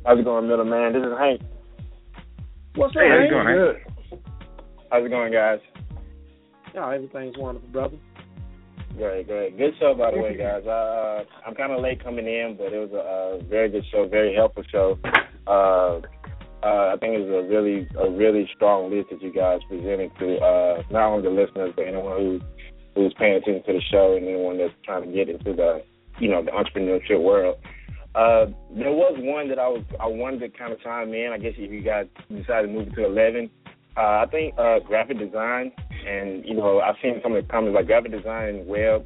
How's 0.04 0.18
it 0.18 0.24
going, 0.24 0.48
middle 0.48 0.64
man? 0.64 0.92
This 0.92 1.02
is 1.02 1.12
Hank. 1.18 1.40
What's 2.74 2.94
up, 2.96 3.02
Hey, 3.02 3.08
how 3.08 3.14
you 3.14 3.20
Hank? 3.20 3.30
doing, 3.30 3.46
Hank? 3.46 3.58
Good. 3.58 4.22
How's 4.90 5.04
it 5.06 5.08
going, 5.10 5.32
guys? 5.32 5.58
Oh, 6.76 6.90
everything's 6.90 7.36
wonderful, 7.36 7.68
brother. 7.70 7.96
Great, 8.96 9.26
great. 9.26 9.56
Good 9.58 9.74
show, 9.78 9.94
by 9.94 10.10
the 10.12 10.18
way, 10.18 10.36
guys. 10.36 10.64
Uh, 10.66 11.24
I'm 11.46 11.54
kind 11.54 11.72
of 11.72 11.80
late 11.80 12.02
coming 12.02 12.26
in, 12.26 12.56
but 12.58 12.72
it 12.72 12.78
was 12.78 12.90
a, 12.92 13.44
a 13.44 13.48
very 13.48 13.68
good 13.70 13.84
show, 13.92 14.08
very 14.08 14.34
helpful 14.34 14.64
show. 14.70 14.98
Uh, 15.46 16.00
uh, 16.64 16.92
I 16.92 16.96
think 16.98 17.14
it 17.14 17.20
was 17.28 17.44
a 17.44 17.48
really, 17.48 17.86
a 18.00 18.10
really 18.10 18.48
strong 18.56 18.90
list 18.90 19.10
that 19.10 19.22
you 19.22 19.32
guys 19.32 19.60
presented 19.68 20.10
to 20.18 20.36
uh, 20.38 20.82
not 20.90 21.12
only 21.12 21.22
the 21.28 21.30
listeners, 21.34 21.72
but 21.76 21.86
anyone 21.86 22.18
who 22.18 22.40
who's 22.94 23.14
paying 23.18 23.34
attention 23.36 23.62
to 23.64 23.72
the 23.74 23.82
show 23.92 24.16
and 24.16 24.26
anyone 24.26 24.58
that's 24.58 24.74
trying 24.84 25.04
to 25.06 25.12
get 25.12 25.28
into 25.28 25.52
the, 25.52 25.82
you 26.18 26.28
know, 26.28 26.42
the 26.42 26.50
entrepreneurship 26.50 27.22
world. 27.22 27.56
Uh, 28.14 28.46
there 28.74 28.90
was 28.90 29.14
one 29.18 29.48
that 29.48 29.58
I 29.58 29.68
was 29.68 29.84
I 30.00 30.06
wanted 30.06 30.40
to 30.40 30.48
kind 30.58 30.72
of 30.72 30.80
chime 30.80 31.12
in. 31.12 31.30
I 31.32 31.38
guess 31.38 31.54
if 31.56 31.70
you 31.70 31.82
guys 31.82 32.06
decided 32.28 32.68
to 32.68 32.72
move 32.72 32.88
it 32.88 32.94
to 32.94 33.06
eleven, 33.06 33.50
uh, 33.96 34.24
I 34.24 34.26
think 34.30 34.54
uh, 34.58 34.80
graphic 34.80 35.18
design 35.18 35.72
and 36.06 36.44
you 36.44 36.54
know 36.54 36.80
I've 36.80 36.96
seen 37.02 37.20
some 37.22 37.34
of 37.34 37.44
the 37.44 37.50
comments 37.50 37.74
like 37.74 37.86
graphic 37.86 38.12
design 38.12 38.48
and 38.48 38.66
web 38.66 39.04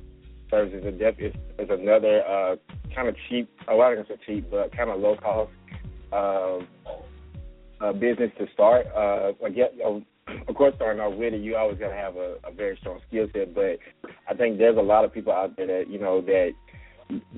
services 0.50 0.84
are 0.84 0.90
def- 0.92 1.18
is, 1.18 1.34
is 1.58 1.68
another 1.70 2.22
uh, 2.26 2.56
kind 2.94 3.08
of 3.08 3.16
cheap. 3.28 3.50
A 3.68 3.74
lot 3.74 3.92
of 3.92 4.06
them 4.06 4.16
are 4.16 4.20
cheap, 4.26 4.50
but 4.50 4.76
kind 4.76 4.90
of 4.90 5.00
low 5.00 5.16
cost 5.16 5.50
uh, 6.12 6.58
uh, 7.80 7.92
business 7.92 8.30
to 8.38 8.46
start. 8.52 8.86
Uh, 8.94 9.32
I 9.44 9.50
get, 9.50 9.74
of 9.80 10.54
course, 10.54 10.74
starting 10.76 11.00
off 11.00 11.14
with 11.14 11.32
it, 11.32 11.40
you 11.40 11.56
always 11.56 11.78
got 11.78 11.88
to 11.88 11.94
have 11.94 12.16
a, 12.16 12.36
a 12.44 12.52
very 12.52 12.76
strong 12.80 13.00
skill 13.08 13.26
set. 13.32 13.54
But 13.54 13.78
I 14.28 14.34
think 14.34 14.58
there's 14.58 14.76
a 14.76 14.82
lot 14.82 15.04
of 15.04 15.12
people 15.12 15.32
out 15.32 15.56
there 15.56 15.66
that 15.66 15.90
you 15.90 15.98
know 15.98 16.20
that 16.20 16.50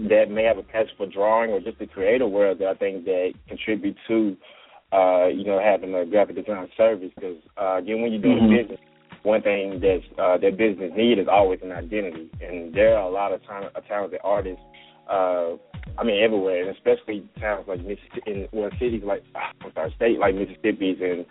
that 0.09 0.31
may 0.31 0.45
have 0.45 0.59
a 0.59 0.63
passion 0.63 0.95
for 0.97 1.07
drawing 1.07 1.51
or 1.51 1.61
just 1.61 1.79
the 1.79 1.87
creative 1.87 2.31
world 2.31 2.59
that 2.61 2.69
I 2.69 2.75
think 2.75 3.05
that 3.05 3.33
contribute 3.49 3.97
to 4.09 4.37
uh, 4.95 5.27
you 5.27 5.45
know, 5.45 5.59
having 5.59 5.95
a 5.95 6.05
graphic 6.07 6.37
design 6.37 6.69
service 6.77 7.11
because 7.15 7.39
uh, 7.61 7.77
again, 7.77 8.01
when 8.01 8.13
you're 8.13 8.23
doing 8.23 8.39
Mhm. 8.39 8.57
business, 8.57 8.81
one 9.23 9.43
thing 9.43 9.81
that's 9.81 10.05
uh, 10.19 10.37
that 10.39 10.57
business 10.57 10.93
need 10.95 11.19
is 11.19 11.27
always 11.27 11.61
an 11.63 11.73
identity, 11.73 12.31
and 12.41 12.73
there 12.73 12.97
are 12.97 13.09
a 13.09 13.11
lot 13.11 13.33
of 13.33 13.43
time, 13.45 13.69
uh, 13.75 13.81
talented 13.81 14.21
artists. 14.23 14.63
Uh, 15.09 15.57
I 15.99 16.05
mean, 16.05 16.23
everywhere, 16.23 16.61
and 16.61 16.77
especially 16.77 17.27
towns 17.41 17.67
like 17.67 17.81
Mississippi, 17.81 18.23
in 18.27 18.49
well, 18.53 18.71
cities 18.79 19.03
like 19.05 19.25
I'm 19.35 19.73
sorry, 19.75 19.93
state 19.97 20.19
like 20.19 20.35
Mississippi's 20.35 20.99
and 21.01 21.27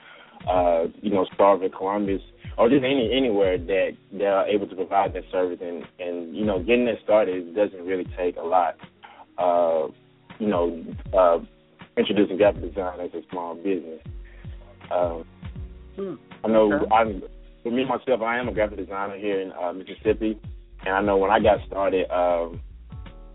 uh, 0.47 0.87
you 1.01 1.11
know, 1.11 1.25
Starkville, 1.37 1.71
Columbus, 1.71 2.21
or 2.57 2.69
just 2.69 2.83
any 2.83 3.11
anywhere 3.13 3.57
that 3.57 3.91
they're 4.11 4.47
able 4.47 4.67
to 4.67 4.75
provide 4.75 5.13
that 5.13 5.23
service, 5.31 5.59
and 5.61 5.85
and 5.99 6.35
you 6.35 6.45
know, 6.45 6.59
getting 6.59 6.85
that 6.85 6.97
started 7.03 7.55
doesn't 7.55 7.85
really 7.85 8.05
take 8.17 8.37
a 8.37 8.41
lot. 8.41 8.75
Uh, 9.37 9.87
you 10.39 10.47
know, 10.47 10.83
uh, 11.17 11.39
introducing 11.97 12.37
graphic 12.37 12.61
design 12.61 12.99
as 12.99 13.13
a 13.13 13.21
small 13.31 13.55
business. 13.55 14.01
Um, 14.91 15.25
Hmm. 15.95 16.15
I 16.43 16.47
know 16.47 16.73
Okay. 16.73 16.85
I'm 16.91 17.23
for 17.61 17.71
me 17.71 17.85
myself, 17.85 18.21
I 18.21 18.37
am 18.37 18.49
a 18.49 18.53
graphic 18.53 18.77
designer 18.77 19.17
here 19.17 19.39
in 19.39 19.53
uh, 19.53 19.71
Mississippi, 19.71 20.37
and 20.85 20.95
I 20.95 21.01
know 21.01 21.17
when 21.17 21.31
I 21.31 21.39
got 21.39 21.65
started, 21.65 22.11
um, 22.11 22.59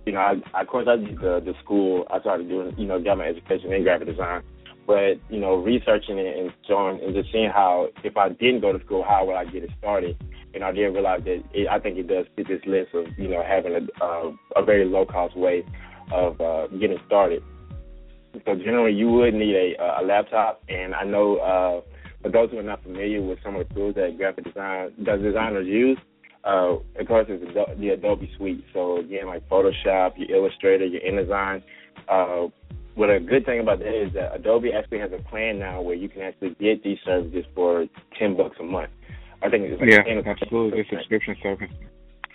you 0.05 0.13
know, 0.13 0.21
I, 0.21 0.35
I 0.53 0.63
of 0.63 0.67
course 0.69 0.87
I 0.89 0.97
did 0.97 1.17
the 1.21 1.41
the 1.41 1.55
school. 1.63 2.05
I 2.11 2.21
started 2.21 2.49
doing, 2.49 2.75
you 2.77 2.87
know, 2.87 3.03
got 3.03 3.17
my 3.19 3.27
education 3.27 3.73
in 3.73 3.85
graphic 3.85 4.09
design, 4.09 4.43
but 4.89 5.21
you 5.29 5.39
know, 5.39 5.57
researching 5.57 6.19
it 6.19 6.37
and 6.39 6.51
showing 6.67 6.99
and 7.05 7.15
just 7.15 7.31
seeing 7.31 7.51
how 7.51 7.89
if 8.03 8.17
I 8.17 8.31
didn't 8.31 8.63
go 8.63 8.73
to 8.73 8.83
school, 8.85 9.05
how 9.07 9.27
would 9.27 9.37
I 9.37 9.45
get 9.45 9.63
it 9.63 9.71
started? 9.79 10.17
And 10.55 10.65
I 10.65 10.73
didn't 10.73 10.95
realize 10.95 11.21
that 11.25 11.45
it, 11.53 11.69
I 11.69 11.79
think 11.79 11.99
it 11.99 12.09
does 12.09 12.25
fit 12.35 12.49
this 12.49 12.63
list 12.67 12.95
of 12.95 13.07
you 13.19 13.29
know 13.29 13.45
having 13.47 13.75
a 13.75 14.05
uh, 14.05 14.33
a 14.57 14.65
very 14.65 14.87
low 14.87 15.05
cost 15.05 15.37
way 15.37 15.63
of 16.11 16.41
uh, 16.41 16.69
getting 16.69 16.99
started. 17.07 17.45
So 18.47 18.55
generally, 18.55 18.95
you 18.95 19.11
would 19.11 19.35
need 19.35 19.55
a 19.55 20.01
a 20.01 20.03
laptop, 20.05 20.63
and 20.69 20.95
I 20.95 21.05
know. 21.05 21.37
uh 21.37 21.95
for 22.21 22.31
those 22.31 22.51
who 22.51 22.59
are 22.59 22.65
not 22.65 22.83
familiar 22.83 23.23
with 23.23 23.39
some 23.45 23.55
of 23.55 23.69
the 23.69 23.75
tools 23.75 23.95
that 23.95 24.17
graphic 24.19 24.43
design 24.43 24.91
the 24.99 25.17
designers 25.19 25.69
use, 25.69 25.97
uh, 26.45 26.77
of 26.99 27.07
course, 27.07 27.27
it's 27.29 27.79
the 27.79 27.89
Adobe 27.91 28.31
Suite. 28.37 28.65
So 28.73 28.99
again, 28.99 29.27
like 29.27 29.49
Photoshop, 29.49 30.13
your 30.17 30.39
Illustrator, 30.39 30.87
your 30.87 31.03
InDesign. 31.03 31.63
Uh, 32.09 32.49
what 32.99 33.11
a 33.11 33.21
good 33.21 33.47
thing 33.47 33.61
about 33.61 33.79
that 33.79 33.95
is 33.95 34.13
that 34.15 34.35
Adobe 34.35 34.73
actually 34.73 34.99
has 34.99 35.13
a 35.13 35.23
plan 35.31 35.59
now 35.61 35.81
where 35.81 35.95
you 35.95 36.09
can 36.09 36.23
actually 36.23 36.57
get 36.61 36.83
these 36.83 36.99
services 37.05 37.45
for 37.55 37.87
ten 38.19 38.37
bucks 38.37 38.57
a 38.61 38.65
month. 38.65 38.91
I 39.41 39.49
think 39.49 39.65
it's 39.65 39.81
like 39.81 39.91
Yeah, 39.91 40.03
10 40.03 40.19
or 40.19 40.29
absolutely. 40.29 40.81
It's 40.81 40.91
a 40.91 40.95
15%. 40.97 40.99
subscription 40.99 41.37
service. 41.43 41.71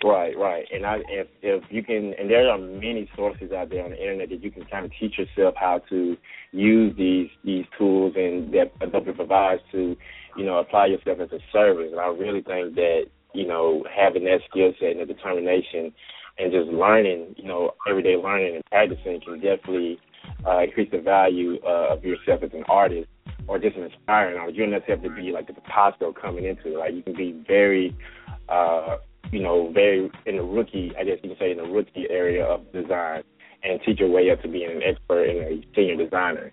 Right, 0.02 0.36
right. 0.36 0.66
And 0.72 0.84
I 0.86 0.96
if 1.08 1.28
if 1.42 1.62
you 1.70 1.82
can 1.82 2.14
and 2.18 2.30
there 2.30 2.50
are 2.50 2.58
many 2.58 3.08
sources 3.14 3.52
out 3.52 3.70
there 3.70 3.84
on 3.84 3.90
the 3.90 4.00
internet 4.00 4.30
that 4.30 4.42
you 4.42 4.50
can 4.50 4.64
kind 4.64 4.84
of 4.84 4.92
teach 4.98 5.18
yourself 5.18 5.54
how 5.56 5.80
to 5.90 6.16
use 6.52 6.94
these 6.96 7.28
these 7.44 7.64
tools 7.78 8.14
and 8.16 8.52
that 8.54 8.72
Adobe 8.80 9.12
provides 9.12 9.62
to, 9.72 9.96
you 10.36 10.44
know, 10.44 10.58
apply 10.58 10.86
yourself 10.86 11.20
as 11.20 11.32
a 11.32 11.40
service. 11.52 11.88
And 11.90 12.00
I 12.00 12.08
really 12.08 12.42
think 12.42 12.74
that, 12.74 13.04
you 13.34 13.46
know, 13.46 13.84
having 13.94 14.24
that 14.24 14.40
skill 14.48 14.72
set 14.80 14.96
and 14.96 15.00
the 15.00 15.12
determination 15.12 15.92
and 16.38 16.52
just 16.52 16.68
learning, 16.68 17.34
you 17.36 17.46
know, 17.46 17.72
everyday 17.88 18.16
learning 18.16 18.56
and 18.56 18.64
practicing 18.66 19.20
can 19.20 19.40
definitely 19.40 19.98
uh, 20.46 20.62
increase 20.62 20.90
the 20.90 20.98
value 20.98 21.58
uh, 21.64 21.94
of 21.94 22.04
yourself 22.04 22.42
as 22.42 22.50
an 22.52 22.64
artist 22.68 23.08
or 23.46 23.58
just 23.58 23.76
an 23.76 23.84
aspiring 23.84 24.38
artist. 24.38 24.56
You 24.56 24.64
don't 24.64 24.72
necessarily 24.72 25.08
have 25.08 25.16
to 25.16 25.22
be 25.22 25.32
like 25.32 25.46
the 25.46 25.54
Picasso 25.54 26.12
coming 26.12 26.44
into 26.44 26.74
it. 26.74 26.78
Like 26.78 26.94
you 26.94 27.02
can 27.02 27.14
be 27.14 27.44
very 27.46 27.96
uh 28.48 28.98
you 29.32 29.42
know, 29.42 29.72
very 29.72 30.10
in 30.26 30.36
the 30.36 30.42
rookie, 30.42 30.92
I 30.98 31.04
guess 31.04 31.18
you 31.22 31.30
can 31.30 31.38
say 31.38 31.50
in 31.50 31.56
the 31.56 31.64
rookie 31.64 32.06
area 32.08 32.44
of 32.44 32.70
design 32.72 33.24
and 33.62 33.80
teach 33.84 33.98
your 33.98 34.10
way 34.10 34.30
up 34.30 34.42
to 34.42 34.48
being 34.48 34.70
an 34.70 34.82
expert 34.82 35.24
and 35.24 35.38
a 35.38 35.66
senior 35.74 35.96
designer, 35.96 36.52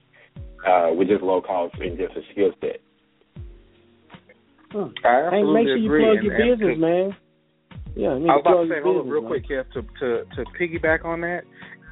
uh, 0.67 0.89
with 0.93 1.09
just 1.09 1.21
low 1.21 1.41
cost 1.41 1.75
and 1.79 1.97
just 1.97 2.15
a 2.15 2.21
skill 2.31 2.51
set. 2.61 2.81
Huh. 4.71 4.89
I 5.03 5.29
Hey, 5.31 5.43
make 5.43 5.67
sure 5.67 5.77
you 5.77 5.89
plug 5.89 6.17
and, 6.17 6.25
your 6.25 6.35
and 6.35 6.59
business, 6.59 6.75
to, 6.75 6.81
man. 6.81 7.15
Yeah, 7.95 8.15
you 8.15 8.27
I 8.31 8.39
was 8.39 8.43
about 8.45 8.63
to 8.63 8.69
say, 8.69 8.81
hold 8.81 8.97
up 8.97 9.03
business, 9.03 9.13
real 9.13 9.21
man. 9.21 9.31
quick, 9.31 9.45
Kev, 9.51 9.65
to, 9.75 9.81
to 9.99 10.09
to 10.35 10.41
piggyback 10.55 11.03
on 11.03 11.21
that. 11.21 11.41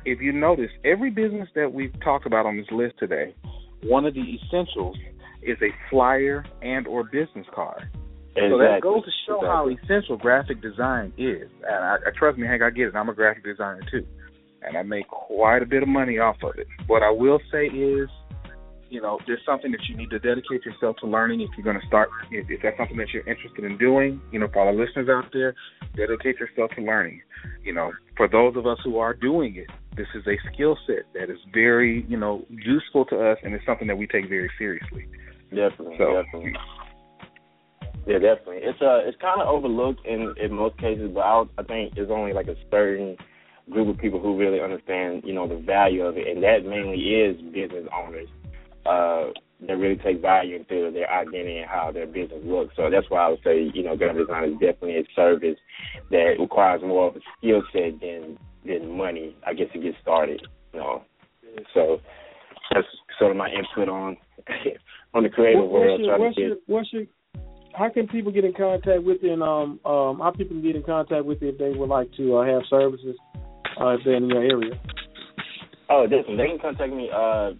If 0.05 0.21
you 0.21 0.31
notice, 0.31 0.71
every 0.85 1.09
business 1.09 1.49
that 1.55 1.73
we've 1.73 1.93
talked 2.01 2.25
about 2.25 2.45
on 2.45 2.55
this 2.55 2.67
list 2.71 2.95
today, 2.97 3.35
one 3.83 4.05
of 4.05 4.13
the 4.13 4.23
essentials 4.39 4.97
is 5.43 5.57
a 5.61 5.71
flyer 5.89 6.45
and 6.61 6.87
or 6.87 7.03
business 7.03 7.45
card. 7.53 7.89
So 8.35 8.57
that 8.57 8.79
goes 8.81 9.03
to 9.03 9.11
show 9.27 9.41
how 9.41 9.67
essential 9.67 10.15
graphic 10.15 10.61
design 10.61 11.11
is. 11.17 11.49
And 11.67 11.83
I, 11.83 11.95
I 12.07 12.11
trust 12.17 12.37
me, 12.37 12.47
Hank, 12.47 12.61
I 12.61 12.69
get 12.69 12.87
it. 12.87 12.95
I'm 12.95 13.09
a 13.09 13.13
graphic 13.13 13.43
designer 13.43 13.81
too, 13.91 14.05
and 14.61 14.77
I 14.77 14.83
make 14.83 15.07
quite 15.09 15.61
a 15.61 15.65
bit 15.65 15.83
of 15.83 15.89
money 15.89 16.19
off 16.19 16.37
of 16.43 16.57
it. 16.57 16.67
What 16.87 17.03
I 17.03 17.11
will 17.11 17.39
say 17.51 17.65
is, 17.65 18.07
you 18.89 19.01
know, 19.01 19.19
there's 19.27 19.41
something 19.45 19.71
that 19.71 19.81
you 19.87 19.95
need 19.95 20.09
to 20.09 20.19
dedicate 20.19 20.65
yourself 20.65 20.97
to 20.97 21.07
learning 21.07 21.41
if 21.41 21.49
you're 21.55 21.63
going 21.63 21.79
to 21.79 21.87
start. 21.87 22.09
If, 22.31 22.49
if 22.49 22.61
that's 22.61 22.77
something 22.77 22.97
that 22.97 23.09
you're 23.13 23.27
interested 23.27 23.63
in 23.63 23.77
doing, 23.77 24.21
you 24.31 24.39
know, 24.39 24.47
for 24.51 24.61
all 24.61 24.73
the 24.73 24.79
listeners 24.79 25.09
out 25.09 25.31
there, 25.31 25.53
dedicate 25.95 26.39
yourself 26.39 26.71
to 26.75 26.81
learning. 26.81 27.21
You 27.63 27.73
know, 27.73 27.91
for 28.17 28.27
those 28.27 28.55
of 28.57 28.65
us 28.65 28.77
who 28.83 28.97
are 28.97 29.13
doing 29.13 29.55
it, 29.55 29.67
this 29.95 30.07
is 30.15 30.25
a 30.27 30.37
skill 30.53 30.77
set 30.87 31.05
that 31.13 31.29
is 31.29 31.37
very, 31.53 32.05
you 32.07 32.17
know, 32.17 32.45
useful 32.49 33.05
to 33.05 33.31
us, 33.31 33.37
and 33.43 33.53
it's 33.53 33.65
something 33.65 33.87
that 33.87 33.97
we 33.97 34.07
take 34.07 34.27
very 34.27 34.51
seriously. 34.57 35.07
Definitely, 35.49 35.95
So, 35.97 36.23
definitely. 36.23 36.53
Yeah, 38.07 38.17
definitely. 38.17 38.61
It's 38.63 38.81
uh, 38.81 39.05
it's 39.05 39.17
kind 39.21 39.41
of 39.41 39.47
overlooked 39.47 40.05
in 40.05 40.33
in 40.41 40.53
most 40.53 40.77
cases, 40.79 41.11
but 41.13 41.19
I, 41.19 41.43
I 41.57 41.63
think 41.63 41.93
there's 41.95 42.09
only 42.09 42.33
like 42.33 42.47
a 42.47 42.55
certain 42.71 43.17
group 43.69 43.87
of 43.87 44.01
people 44.01 44.19
who 44.19 44.37
really 44.37 44.61
understand, 44.61 45.21
you 45.25 45.33
know, 45.33 45.47
the 45.47 45.57
value 45.57 46.03
of 46.03 46.17
it, 46.17 46.25
and 46.27 46.41
that 46.41 46.65
mainly 46.65 46.97
is 46.97 47.37
business 47.53 47.85
owners 47.93 48.27
uh, 48.85 49.27
that 49.67 49.77
really 49.77 49.97
take 49.97 50.21
value 50.21 50.55
into 50.55 50.91
their 50.91 51.11
identity 51.11 51.57
and 51.57 51.69
how 51.69 51.91
their 51.91 52.07
business 52.07 52.39
looks. 52.43 52.75
So 52.75 52.89
that's 52.89 53.09
why 53.09 53.25
I 53.25 53.29
would 53.29 53.39
say, 53.43 53.69
you 53.73 53.83
know, 53.83 53.97
graphic 53.97 54.27
design 54.27 54.45
is 54.45 54.53
definitely 54.53 54.97
a 54.97 55.03
service 55.15 55.57
that 56.11 56.35
requires 56.39 56.81
more 56.81 57.07
of 57.09 57.15
a 57.17 57.19
skill 57.37 57.61
set 57.73 57.99
than 57.99 58.37
than 58.65 58.97
money, 58.97 59.35
I 59.45 59.53
guess, 59.53 59.67
to 59.73 59.79
get 59.79 59.95
started. 60.01 60.41
You 60.73 60.79
know, 60.79 61.03
so 61.73 61.99
that's 62.73 62.87
sort 63.17 63.31
of 63.31 63.37
my 63.37 63.49
input 63.49 63.89
on 63.89 64.17
on 65.13 65.23
the 65.23 65.29
creative 65.29 65.61
What- 65.61 65.71
world. 65.71 65.99
your, 66.01 66.09
trying 66.09 66.21
what's 66.21 66.35
to 66.35 66.41
get 66.41 66.47
your, 66.47 66.57
what's 66.67 66.93
your, 66.93 67.03
how 67.77 67.89
can 67.89 68.07
people 68.07 68.31
get 68.31 68.45
in 68.45 68.53
contact 68.53 69.03
with 69.03 69.17
you? 69.21 69.33
And 69.33 69.43
um, 69.43 69.79
um, 69.85 70.19
how 70.19 70.31
people 70.31 70.55
can 70.55 70.63
get 70.63 70.75
in 70.75 70.83
contact 70.83 71.25
with 71.25 71.41
you 71.41 71.49
if 71.49 71.57
they 71.57 71.69
would 71.71 71.89
like 71.89 72.11
to 72.17 72.37
uh, 72.37 72.45
have 72.45 72.61
services 72.69 73.15
uh, 73.79 73.89
if 73.89 74.01
they're 74.05 74.15
in 74.15 74.29
your 74.29 74.43
area? 74.43 74.79
Oh, 75.89 76.03
definitely. 76.03 76.37
They 76.37 76.47
can 76.47 76.59
contact 76.59 76.93
me 76.93 77.09
uh, 77.13 77.51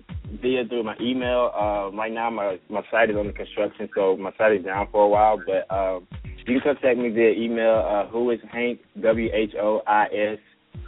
via 0.42 0.66
through 0.66 0.84
my 0.84 0.96
email. 1.02 1.52
Uh, 1.56 1.96
right 1.96 2.12
now, 2.12 2.30
my 2.30 2.60
my 2.70 2.82
site 2.92 3.10
is 3.10 3.16
under 3.18 3.34
construction, 3.34 3.90
so 3.96 4.18
my 4.18 4.32
site 4.38 4.54
is 4.54 4.66
down 4.66 4.88
for 4.92 5.06
a 5.06 5.08
while. 5.08 5.40
But 5.46 5.70
um, 5.74 6.08
you 6.38 6.46
can 6.46 6.62
contact 6.62 6.98
me 6.98 7.10
via 7.10 7.32
email. 7.32 7.86
Uh, 7.88 8.08
who 8.08 8.30
is 8.32 8.40
Hank? 8.52 8.80
W 9.02 9.30
H 9.34 9.54
O 9.62 9.82
I 9.88 10.06
S 10.06 10.40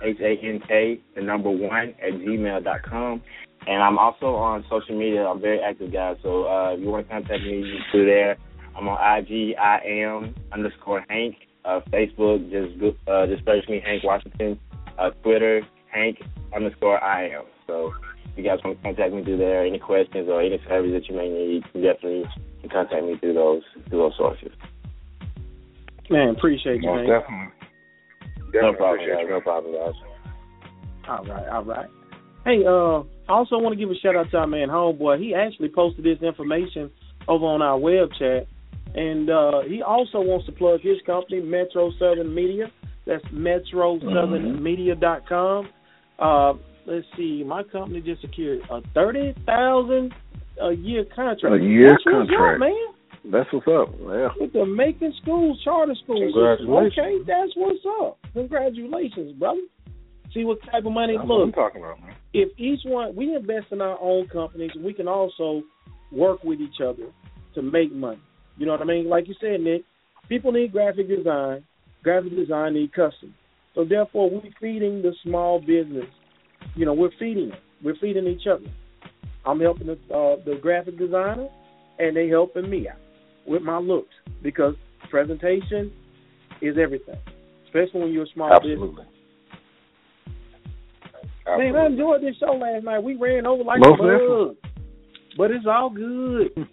H 0.04 0.18
A 0.22 0.38
N 0.44 0.62
K, 0.68 1.00
the 1.16 1.22
number 1.22 1.50
one 1.50 1.94
at 2.02 2.14
gmail 2.14 2.64
dot 2.64 2.84
com. 2.84 3.22
And 3.68 3.84
I'm 3.84 4.00
also 4.00 4.36
on 4.36 4.66
social 4.70 4.98
media. 4.98 5.28
I'm 5.28 5.40
very 5.40 5.60
active, 5.60 5.94
guys. 5.94 6.18
So 6.24 6.46
uh, 6.46 6.74
if 6.74 6.80
you 6.80 6.90
want 6.90 7.08
to 7.08 7.14
contact 7.14 7.44
me, 7.44 7.80
can 7.92 8.06
there. 8.06 8.38
I'm 8.76 8.88
on 8.88 8.98
IG. 9.20 9.56
I 9.58 9.80
am 9.86 10.34
underscore 10.52 11.06
Hank. 11.10 11.36
Uh, 11.64 11.80
Facebook, 11.92 12.50
just 12.50 12.74
uh, 13.08 13.28
just 13.28 13.46
search 13.46 13.68
me, 13.70 13.80
Hank 13.86 14.04
Washington. 14.04 14.60
Uh, 14.98 15.12
Twitter, 15.22 15.62
Hank 15.94 16.18
underscore 16.56 17.04
I 17.04 17.30
am. 17.30 17.44
So 17.68 17.94
you 18.38 18.44
guys 18.44 18.60
want 18.64 18.78
to 18.78 18.84
contact 18.84 19.14
me 19.14 19.24
through 19.24 19.38
there, 19.38 19.66
any 19.66 19.80
questions 19.80 20.30
or 20.30 20.42
any 20.42 20.60
service 20.68 20.92
that 20.94 21.08
you 21.10 21.16
may 21.16 21.30
need, 21.30 21.64
you 21.74 21.82
definitely 21.82 22.24
can 22.62 22.70
contact 22.70 23.04
me 23.04 23.18
through 23.20 23.34
those 23.34 23.64
through 23.90 24.00
those 24.00 24.14
sources. 24.18 24.52
Man, 26.10 26.30
appreciate 26.30 26.82
you, 26.82 26.90
Most 26.90 27.08
man. 27.08 27.20
definitely. 27.20 27.48
no 28.54 28.74
problem, 28.74 29.00
appreciate 29.00 29.16
guys. 29.16 29.24
you. 29.24 29.30
No 29.30 29.42
problem, 29.42 29.74
guys. 29.74 29.94
All 31.08 31.24
right, 31.26 31.48
all 31.50 31.64
right. 31.64 31.90
Hey, 32.46 32.64
uh, 32.66 33.04
I 33.32 33.36
also 33.38 33.58
want 33.60 33.74
to 33.74 33.80
give 33.80 33.90
a 33.92 33.96
shout 33.96 34.16
out 34.16 34.32
to 34.32 34.38
our 34.38 34.48
man 34.48 34.70
Homeboy. 34.70 35.20
He 35.22 35.36
actually 35.36 35.70
posted 35.70 36.04
this 36.04 36.20
information 36.22 36.90
over 37.28 37.46
on 37.46 37.62
our 37.62 37.78
web 37.78 38.10
chat, 38.18 38.48
and 38.96 39.30
uh, 39.30 39.62
he 39.68 39.82
also 39.82 40.22
wants 40.22 40.46
to 40.48 40.52
plug 40.52 40.82
his 40.82 40.98
company, 41.06 41.40
Metro 41.42 41.92
Southern 42.00 42.34
Media. 42.34 42.72
That's 43.06 43.24
MetroSouthernMedia.com. 43.26 45.70
Uh, 46.20 46.54
let's 46.86 47.06
see, 47.18 47.44
my 47.46 47.64
company 47.64 48.02
just 48.02 48.22
secured 48.22 48.62
a 48.70 48.82
thirty 48.94 49.34
thousand 49.46 50.14
a 50.62 50.72
year 50.74 51.06
contract. 51.16 51.56
A 51.56 51.64
year 51.64 51.90
That's 51.92 52.06
what's 52.06 52.30
contract. 52.30 52.54
up, 52.56 52.60
man. 52.60 53.32
That's 53.32 53.54
what's 53.54 53.68
up. 53.68 53.96
Yeah. 54.02 54.30
With 54.40 54.54
the 54.54 54.66
Macon 54.66 55.14
schools, 55.22 55.60
charter 55.64 55.94
schools. 56.04 56.34
Congratulations. 56.34 56.98
Okay, 56.98 57.18
that's 57.28 57.52
what's 57.56 57.80
up. 58.02 58.18
Congratulations, 58.34 59.34
brother. 59.38 59.62
See 60.34 60.44
what 60.44 60.60
type 60.72 60.86
of 60.86 60.92
money. 60.92 61.18
That's 61.18 61.28
what 61.28 61.40
Look, 61.40 61.48
I'm 61.48 61.52
talking 61.54 61.82
about, 61.84 62.00
man. 62.02 62.16
if 62.34 62.50
each 62.58 62.80
one 62.86 63.16
we 63.16 63.36
invest 63.36 63.68
in 63.72 63.82
our 63.82 64.00
own 64.02 64.28
companies, 64.28 64.72
we 64.84 64.94
can 64.94 65.08
also 65.08 65.62
work 66.12 66.44
with 66.44 66.60
each 66.60 66.82
other 66.84 67.08
to 67.56 67.62
make 67.62 67.92
money. 67.94 68.20
You 68.58 68.66
know 68.66 68.72
what 68.74 68.82
I 68.82 68.86
mean? 68.86 69.08
Like 69.10 69.28
you 69.28 69.36
said, 69.42 69.62
Nick, 69.62 69.84
people 70.30 70.52
need 70.52 70.72
graphic 70.72 71.08
design. 71.08 71.64
Graphic 72.04 72.36
design 72.36 72.74
need 72.74 72.92
custom. 72.94 73.34
So 73.76 73.86
therefore, 73.86 74.30
we're 74.30 74.42
feeding 74.60 75.02
the 75.02 75.14
small 75.24 75.60
business. 75.60 76.06
You 76.76 76.86
know, 76.86 76.94
we're 76.94 77.12
feeding 77.20 77.50
it. 77.50 77.60
We're 77.84 77.96
feeding 78.00 78.28
each 78.28 78.48
other. 78.48 78.66
I'm 79.46 79.60
helping 79.60 79.88
the 79.88 79.94
uh, 80.14 80.36
the 80.46 80.60
graphic 80.62 80.98
designer, 80.98 81.48
and 82.00 82.16
they 82.16 82.28
helping 82.28 82.70
me 82.70 82.88
out 82.88 82.98
with 83.48 83.62
my 83.64 83.78
looks 83.78 84.14
because 84.44 84.76
presentation 85.10 85.92
is 86.62 86.76
everything, 86.82 87.16
especially 87.66 88.02
when 88.02 88.12
you're 88.12 88.24
a 88.26 88.34
small 88.34 88.54
Absolutely. 88.54 88.90
business. 88.90 89.08
Man, 91.48 91.76
I 91.76 91.86
enjoyed 91.88 92.22
this 92.22 92.36
show 92.40 92.54
last 92.54 92.84
night. 92.86 93.04
We 93.04 93.16
ran 93.16 93.46
over 93.46 93.64
like 93.64 93.80
Most 93.80 94.00
a 94.00 94.04
bug, 94.04 94.56
but 95.38 95.52
it's 95.52 95.66
all 95.68 95.90
good. 95.90 96.50
Yes, 96.56 96.66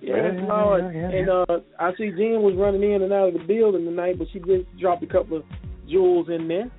Yeah, 0.00 0.46
Lord. 0.48 0.94
yeah, 0.94 1.00
yeah, 1.00 1.18
and 1.18 1.28
uh, 1.28 1.58
I 1.78 1.90
see 1.98 2.10
Jen 2.10 2.42
was 2.42 2.54
running 2.56 2.82
in 2.82 3.02
and 3.02 3.12
out 3.12 3.28
of 3.28 3.34
the 3.34 3.40
building 3.40 3.84
tonight, 3.84 4.18
but 4.18 4.28
she 4.32 4.38
did 4.38 4.66
drop 4.80 5.02
a 5.02 5.06
couple 5.06 5.36
of 5.36 5.44
jewels 5.88 6.28
in 6.30 6.48
there. 6.48 6.70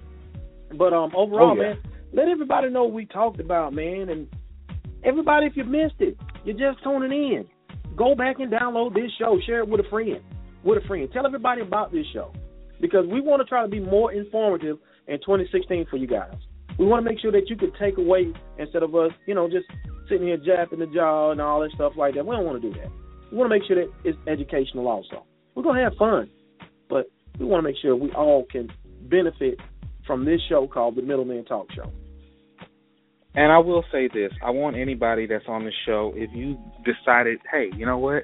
But 0.78 0.94
um, 0.94 1.12
overall, 1.16 1.52
Oh, 1.52 1.56
yeah. 1.56 1.74
man, 1.74 1.78
let 2.14 2.28
everybody 2.28 2.70
know 2.70 2.84
what 2.84 2.94
we 2.94 3.06
talked 3.06 3.40
about, 3.40 3.74
man. 3.74 4.10
And 4.10 4.28
everybody, 5.04 5.46
if 5.48 5.56
you 5.56 5.64
missed 5.64 5.96
it, 6.00 6.18
you're 6.46 6.58
just 6.58 6.84
tuning 6.84 7.12
in. 7.12 7.48
Go 7.96 8.16
back 8.16 8.40
and 8.40 8.52
download 8.52 8.94
this 8.94 9.12
show. 9.18 9.40
Share 9.46 9.60
it 9.60 9.68
with 9.68 9.82
a 9.86 9.90
friend. 9.90 10.20
With 10.64 10.84
a 10.84 10.88
friend. 10.88 11.08
Tell 11.12 11.26
everybody 11.26 11.62
about 11.62 11.91
this 11.91 12.06
show 12.14 12.32
because 12.82 13.06
we 13.08 13.20
want 13.22 13.41
to 13.41 13.46
try 13.46 13.62
to 13.62 13.68
be 13.68 13.80
more 13.80 14.12
informative 14.14 14.78
in 15.08 15.18
2016 15.20 15.88
for 15.90 15.98
you 15.98 16.08
guys. 16.08 16.34
We 16.78 16.86
want 16.86 17.04
to 17.06 17.10
make 17.12 17.20
sure 17.20 17.32
that 17.32 17.50
you 17.50 17.58
can 17.58 17.72
take 17.78 17.98
away 17.98 18.32
instead 18.58 18.84
of 18.84 18.96
us, 18.96 19.12
you 19.26 19.36
know, 19.36 19.50
just 19.50 19.66
sitting 20.08 20.28
here 20.28 20.38
japping 20.38 20.80
the 20.80 20.88
jaw 20.88 21.32
and 21.32 21.41
all 21.41 21.60
that 21.62 21.72
stuff 21.72 21.94
like 21.98 22.16
that. 22.16 22.26
We 22.26 22.36
don't 22.36 22.46
want 22.46 22.62
to 22.62 22.70
do 22.72 22.74
that. 22.80 22.90
We 23.32 23.38
want 23.38 23.52
to 23.52 23.60
make 23.60 23.68
sure 23.68 23.76
that 23.76 23.91
it's 24.06 24.18
educational 24.28 24.88
also. 24.88 25.26
We're 25.56 25.64
going 25.64 25.76
to 25.78 25.84
have 25.84 25.96
fun, 25.98 26.30
but 26.90 27.08
we 27.38 27.46
want 27.46 27.64
to 27.64 27.68
make 27.70 27.76
sure 27.82 27.96
we 27.96 28.12
all 28.12 28.46
can 28.50 28.72
benefit 29.10 29.60
from 30.10 30.26
this 30.26 30.41
show 30.49 30.65
called 30.65 30.95
the 30.95 31.03
Middleman 31.03 31.45
Talk 31.45 31.68
Show. 31.76 31.91
And 33.36 33.52
I 33.52 33.60
will 33.60 33.86
say 33.91 34.10
this: 34.11 34.31
I 34.44 34.49
want 34.49 34.76
anybody 34.76 35.27
that's 35.27 35.45
on 35.48 35.64
the 35.64 35.72
show, 35.86 36.14
if 36.15 36.31
you 36.34 36.57
decided, 36.84 37.38
hey, 37.52 37.69
you 37.77 37.86
know 37.86 37.99
what, 37.99 38.23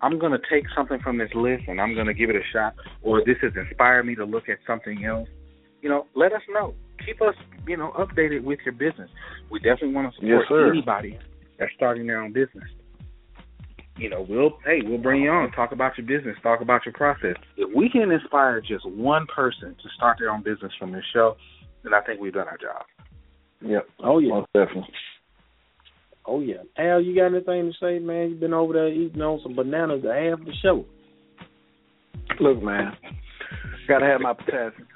I'm 0.00 0.18
going 0.18 0.32
to 0.32 0.38
take 0.50 0.64
something 0.74 0.98
from 1.04 1.18
this 1.18 1.28
list 1.34 1.64
and 1.68 1.78
I'm 1.78 1.94
going 1.94 2.06
to 2.06 2.14
give 2.14 2.30
it 2.30 2.36
a 2.36 2.46
shot, 2.54 2.74
or 3.02 3.22
this 3.26 3.36
has 3.42 3.52
inspired 3.54 4.06
me 4.06 4.14
to 4.14 4.24
look 4.24 4.48
at 4.48 4.56
something 4.66 5.04
else, 5.04 5.28
you 5.82 5.90
know, 5.90 6.06
let 6.14 6.32
us 6.32 6.40
know. 6.48 6.72
Keep 7.04 7.20
us, 7.20 7.34
you 7.68 7.76
know, 7.76 7.92
updated 7.98 8.42
with 8.42 8.60
your 8.64 8.72
business. 8.72 9.10
We 9.50 9.58
definitely 9.58 9.92
want 9.92 10.14
to 10.14 10.20
support 10.20 10.46
sir. 10.48 10.72
anybody 10.72 11.18
that's 11.58 11.70
starting 11.76 12.06
their 12.06 12.22
own 12.22 12.32
business. 12.32 12.64
You 13.96 14.10
know, 14.10 14.26
we'll 14.28 14.58
hey, 14.64 14.80
we'll 14.84 14.98
bring 14.98 15.22
you 15.22 15.30
on, 15.30 15.50
talk 15.52 15.72
about 15.72 15.96
your 15.96 16.06
business, 16.06 16.36
talk 16.42 16.60
about 16.60 16.84
your 16.84 16.92
process. 16.92 17.36
If 17.56 17.74
we 17.74 17.88
can 17.88 18.10
inspire 18.10 18.60
just 18.60 18.86
one 18.86 19.26
person 19.34 19.70
to 19.70 19.88
start 19.96 20.18
their 20.20 20.30
own 20.30 20.42
business 20.42 20.72
from 20.78 20.92
this 20.92 21.04
show, 21.14 21.36
then 21.82 21.94
I 21.94 22.02
think 22.02 22.20
we've 22.20 22.34
done 22.34 22.48
our 22.48 22.58
job. 22.58 22.84
Yep. 23.62 23.88
Oh 24.04 24.18
yeah. 24.18 24.28
Most 24.28 24.48
definitely. 24.52 24.92
Oh 26.26 26.40
yeah. 26.40 26.62
Al, 26.76 27.00
you 27.00 27.14
got 27.14 27.34
anything 27.34 27.72
to 27.72 27.78
say, 27.80 27.98
man? 27.98 28.30
You've 28.30 28.40
been 28.40 28.52
over 28.52 28.74
there 28.74 28.88
eating 28.88 29.22
on 29.22 29.40
some 29.42 29.56
bananas 29.56 30.02
the 30.02 30.12
half 30.12 30.44
the 30.44 30.52
show. 30.62 30.84
Look, 32.38 32.62
man, 32.62 32.92
gotta 33.88 34.04
have 34.04 34.20
my 34.20 34.34
potassium. 34.34 34.88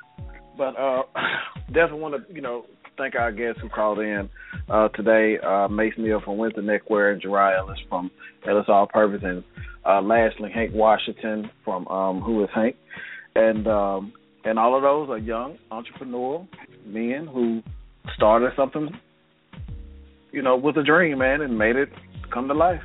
But 0.58 0.76
uh, 0.76 1.02
definitely 1.68 2.00
want 2.00 2.28
to, 2.28 2.34
you 2.34 2.42
know, 2.42 2.66
thank 3.00 3.14
our 3.14 3.32
guests 3.32 3.60
who 3.62 3.68
called 3.70 3.98
in 3.98 4.28
uh, 4.68 4.88
today. 4.88 5.38
Uh, 5.38 5.68
Mace 5.68 5.94
Mill 5.96 6.20
from 6.20 6.36
Windsor 6.36 6.60
Neckwear 6.60 7.12
and 7.12 7.22
Jari 7.22 7.56
Ellis 7.58 7.78
from 7.88 8.10
Ellis 8.46 8.66
All 8.68 8.86
Purpose, 8.86 9.22
and 9.24 9.42
uh, 9.86 10.02
lastly 10.02 10.50
Hank 10.54 10.72
Washington 10.74 11.50
from 11.64 11.88
um, 11.88 12.20
Who 12.20 12.44
Is 12.44 12.50
Hank, 12.54 12.76
and 13.34 13.66
um, 13.66 14.12
and 14.44 14.58
all 14.58 14.76
of 14.76 14.82
those 14.82 15.08
are 15.08 15.18
young 15.18 15.56
entrepreneurial 15.72 16.46
men 16.84 17.26
who 17.26 17.62
started 18.14 18.52
something, 18.54 18.90
you 20.30 20.42
know, 20.42 20.56
with 20.56 20.76
a 20.76 20.82
dream, 20.82 21.18
man, 21.18 21.40
and 21.40 21.56
made 21.56 21.76
it 21.76 21.88
come 22.32 22.48
to 22.48 22.54
life, 22.54 22.82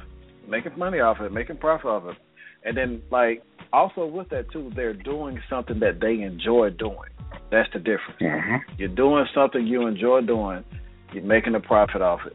making 0.48 0.78
money 0.78 1.00
off 1.00 1.18
it, 1.20 1.32
making 1.34 1.58
profit 1.58 1.88
off 1.88 2.04
it, 2.06 2.18
and 2.64 2.78
then 2.78 3.02
like 3.12 3.44
also 3.74 4.06
with 4.06 4.30
that 4.30 4.50
too, 4.52 4.72
they're 4.78 4.94
doing 4.94 5.42
something 5.50 5.82
that 5.82 6.00
they 6.00 6.22
enjoy 6.24 6.70
doing. 6.70 7.10
That's 7.56 7.72
the 7.72 7.80
difference. 7.80 8.20
Mm-hmm. 8.20 8.56
You're 8.78 8.90
doing 8.90 9.26
something 9.34 9.66
you 9.66 9.88
enjoy 9.88 10.20
doing. 10.20 10.66
You're 11.14 11.24
making 11.24 11.56
a 11.56 11.62
profit 11.62 12.02
off 12.02 12.20
it, 12.26 12.34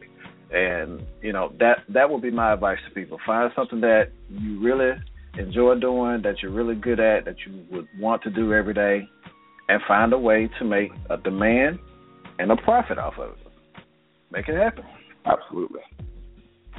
and 0.51 1.03
you 1.21 1.31
know 1.31 1.53
that 1.59 1.83
that 1.89 2.09
would 2.09 2.23
be 2.23 2.31
my 2.31 2.53
advice 2.53 2.79
to 2.87 2.95
people. 2.95 3.19
Find 3.23 3.51
something 3.55 3.81
that 3.81 4.05
you 4.29 4.59
really 4.59 4.93
enjoy 5.37 5.75
doing, 5.75 6.23
that 6.23 6.41
you're 6.41 6.49
really 6.49 6.73
good 6.73 6.99
at, 6.99 7.25
that 7.25 7.35
you 7.45 7.63
would 7.69 7.87
want 7.99 8.23
to 8.23 8.31
do 8.31 8.51
every 8.51 8.73
day, 8.73 9.07
and 9.69 9.79
find 9.87 10.11
a 10.11 10.17
way 10.17 10.49
to 10.57 10.65
make 10.65 10.89
a 11.11 11.17
demand 11.17 11.77
and 12.39 12.51
a 12.51 12.55
profit 12.55 12.97
off 12.97 13.13
of 13.19 13.33
it. 13.33 13.83
Make 14.31 14.47
it 14.47 14.55
happen. 14.55 14.85
Absolutely. 15.27 15.81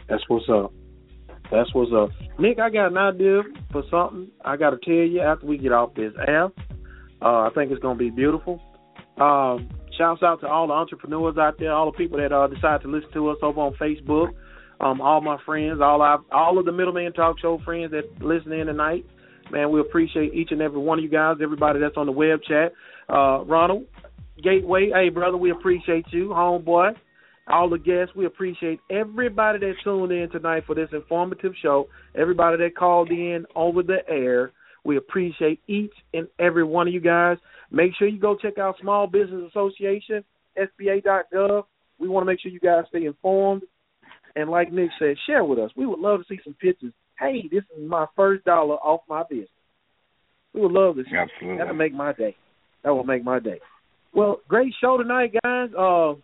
That's 0.09 0.25
what's 0.27 0.49
up. 0.53 0.73
That's 1.53 1.73
what's 1.75 1.93
up. 1.93 2.09
Nick, 2.41 2.59
I 2.59 2.71
got 2.71 2.89
an 2.89 2.99
idea 2.99 3.43
for 3.71 3.85
something 3.89 4.33
I 4.45 4.57
got 4.57 4.71
to 4.71 4.79
tell 4.79 4.95
you 4.95 5.21
after 5.21 5.47
we 5.47 5.59
get 5.59 5.71
off 5.71 5.95
this 5.95 6.13
app. 6.27 6.55
Uh, 7.23 7.43
I 7.43 7.51
think 7.55 7.71
it's 7.71 7.81
going 7.81 7.97
to 7.97 8.05
be 8.05 8.11
beautiful. 8.11 8.61
Um, 9.21 9.69
shouts 9.97 10.23
out 10.23 10.41
to 10.41 10.49
all 10.49 10.67
the 10.67 10.73
entrepreneurs 10.73 11.37
out 11.39 11.59
there, 11.59 11.73
all 11.73 11.91
the 11.91 11.97
people 11.97 12.19
that 12.19 12.33
uh, 12.33 12.49
decide 12.49 12.83
to 12.83 12.89
listen 12.89 13.13
to 13.13 13.31
us 13.31 13.39
over 13.43 13.61
on 13.61 13.75
Facebook. 13.75 14.31
Um, 14.81 15.01
all 15.01 15.21
my 15.21 15.37
friends, 15.47 15.81
all 15.81 16.03
all 16.33 16.59
of 16.59 16.65
the 16.65 16.73
Middleman 16.73 17.13
Talk 17.13 17.39
Show 17.39 17.61
friends 17.65 17.93
that 17.93 18.05
listen 18.21 18.53
in 18.53 18.67
tonight. 18.67 19.07
Man, 19.53 19.71
we 19.71 19.81
appreciate 19.81 20.35
each 20.35 20.49
and 20.51 20.61
every 20.61 20.81
one 20.81 20.99
of 20.99 21.05
you 21.05 21.11
guys, 21.11 21.37
everybody 21.41 21.79
that's 21.79 21.97
on 21.97 22.07
the 22.07 22.13
web 22.13 22.41
chat. 22.49 22.73
Uh, 23.09 23.45
Ronald, 23.45 23.87
Gateway, 24.43 24.91
hey 24.93 25.11
brother, 25.11 25.37
we 25.37 25.51
appreciate 25.51 26.07
you, 26.11 26.29
homeboy. 26.29 26.95
All 27.49 27.69
the 27.69 27.79
guests, 27.79 28.15
we 28.17 28.25
appreciate 28.25 28.81
everybody 28.91 29.59
that 29.59 29.75
tuned 29.85 30.11
in 30.11 30.31
tonight 30.31 30.65
for 30.67 30.75
this 30.75 30.89
informative 30.93 31.53
show. 31.61 31.89
Everybody 32.17 32.57
that 32.59 32.77
called 32.77 33.11
in 33.11 33.45
over 33.55 33.83
the 33.83 33.99
air, 34.09 34.53
we 34.85 34.97
appreciate 34.97 35.61
each 35.67 35.93
and 36.13 36.27
every 36.39 36.65
one 36.65 36.89
of 36.89 36.95
you 36.95 37.01
guys. 37.01 37.39
Make 37.71 37.93
sure 37.99 38.09
you 38.09 38.21
go 38.21 38.37
check 38.37 38.59
out 38.59 38.77
Small 38.81 39.07
Business 39.07 39.49
Association, 39.49 40.25
SBA.gov. 40.59 41.65
We 41.99 42.09
want 42.09 42.23
to 42.23 42.27
make 42.27 42.41
sure 42.41 42.51
you 42.51 42.61
guys 42.61 42.85
stay 42.89 43.05
informed. 43.05 43.63
And 44.35 44.51
like 44.51 44.73
Nick 44.73 44.91
said, 44.99 45.17
share 45.27 45.45
with 45.45 45.59
us. 45.59 45.71
We 45.77 45.87
would 45.87 46.01
love 46.01 46.21
to 46.21 46.25
see 46.29 46.41
some 46.43 46.55
pictures. 46.55 46.93
Hey, 47.19 47.49
this 47.51 47.63
is 47.77 47.89
my 47.89 48.07
first 48.17 48.45
dollar 48.45 48.77
off 48.77 49.03
my 49.09 49.23
business. 49.29 49.49
We 50.55 50.63
would 50.63 50.73
love 50.73 50.97
to 50.97 51.05
see. 51.05 51.17
Absolutely. 51.17 51.59
That'll 51.59 51.75
make 51.75 51.95
my 51.95 52.13
day. 52.13 52.37
That 52.83 52.91
will 52.91 53.05
make 53.05 53.25
my 53.25 53.39
day. 53.39 53.61
Well, 54.15 54.41
great 54.49 54.75
show 54.81 54.99
tonight, 54.99 55.33
guys. 55.43 55.69
Uh, 55.79 56.15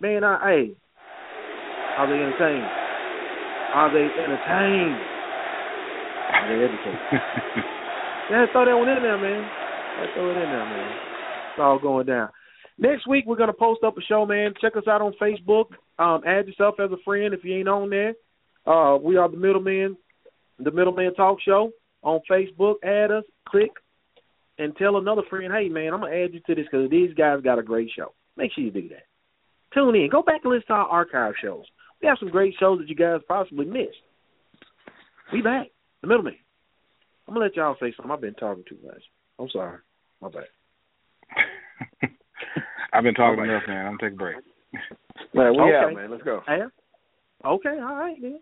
man, 0.00 0.22
I 0.24 0.38
hey, 0.44 0.76
are 1.96 2.06
they 2.06 2.14
entertained? 2.14 2.68
Are 3.74 3.92
they 3.92 4.06
entertained? 4.22 5.00
Are 6.30 6.48
they 6.48 6.64
educated? 6.64 7.64
yeah, 8.30 8.46
throw 8.52 8.64
that 8.64 8.76
one 8.76 8.88
in 8.88 9.02
there, 9.02 9.18
man. 9.18 9.42
Yeah, 9.42 10.14
throw 10.14 10.30
it 10.30 10.36
in 10.36 10.50
there, 10.50 10.64
man. 10.64 10.92
It's 11.50 11.60
all 11.60 11.78
going 11.78 12.06
down. 12.06 12.28
Next 12.78 13.06
week 13.08 13.24
we're 13.26 13.36
gonna 13.36 13.52
post 13.52 13.82
up 13.84 13.98
a 13.98 14.02
show, 14.02 14.24
man. 14.24 14.54
Check 14.60 14.76
us 14.76 14.86
out 14.88 15.02
on 15.02 15.12
Facebook. 15.20 15.66
Um, 15.98 16.22
add 16.24 16.46
yourself 16.46 16.76
as 16.78 16.92
a 16.92 17.02
friend 17.04 17.34
if 17.34 17.44
you 17.44 17.56
ain't 17.56 17.68
on 17.68 17.90
there. 17.90 18.14
Uh, 18.66 18.96
we 18.96 19.16
are 19.16 19.28
the 19.28 19.36
Middleman, 19.36 19.96
the 20.58 20.70
Middleman 20.70 21.14
Talk 21.14 21.38
Show 21.40 21.72
on 22.02 22.20
Facebook. 22.30 22.74
Add 22.84 23.10
us, 23.10 23.24
click, 23.48 23.72
and 24.58 24.76
tell 24.76 24.96
another 24.96 25.22
friend, 25.28 25.52
hey 25.52 25.68
man, 25.68 25.92
I'm 25.92 26.00
gonna 26.00 26.14
add 26.14 26.34
you 26.34 26.40
to 26.46 26.54
this 26.54 26.66
because 26.70 26.88
these 26.90 27.12
guys 27.14 27.40
got 27.42 27.58
a 27.58 27.62
great 27.62 27.90
show. 27.96 28.12
Make 28.36 28.52
sure 28.52 28.62
you 28.62 28.70
do 28.70 28.88
that. 28.90 29.06
Tune 29.74 29.96
in. 29.96 30.08
Go 30.10 30.22
back 30.22 30.42
and 30.44 30.52
listen 30.52 30.68
to 30.68 30.74
our 30.74 30.86
archive 30.86 31.34
shows. 31.42 31.64
We 32.00 32.08
have 32.08 32.18
some 32.20 32.30
great 32.30 32.54
shows 32.60 32.78
that 32.78 32.88
you 32.88 32.94
guys 32.94 33.20
possibly 33.26 33.66
missed. 33.66 33.98
We 35.32 35.42
back. 35.42 35.68
The 36.02 36.06
middleman. 36.06 36.36
I'm 37.28 37.34
gonna 37.34 37.44
let 37.44 37.56
y'all 37.56 37.76
say 37.78 37.92
something. 37.94 38.10
I've 38.10 38.22
been 38.22 38.34
talking 38.34 38.64
too 38.66 38.78
much. 38.82 39.02
I'm 39.38 39.50
sorry. 39.50 39.78
My 40.22 40.30
bad. 40.30 40.44
I've 42.94 43.04
been 43.04 43.14
talking 43.14 43.44
enough, 43.44 43.64
man. 43.68 43.84
I'm 43.84 43.96
gonna 43.98 44.10
take 44.10 44.14
a 44.14 44.16
break. 44.16 44.36
Man, 45.34 45.52
we 45.52 45.62
Okay. 45.62 45.74
out, 45.74 45.94
man. 45.94 46.10
Let's 46.10 46.22
go. 46.22 46.42
Yeah. 46.48 46.68
Okay. 47.44 47.78
All 47.80 47.96
right 47.96 48.16
then. 48.20 48.40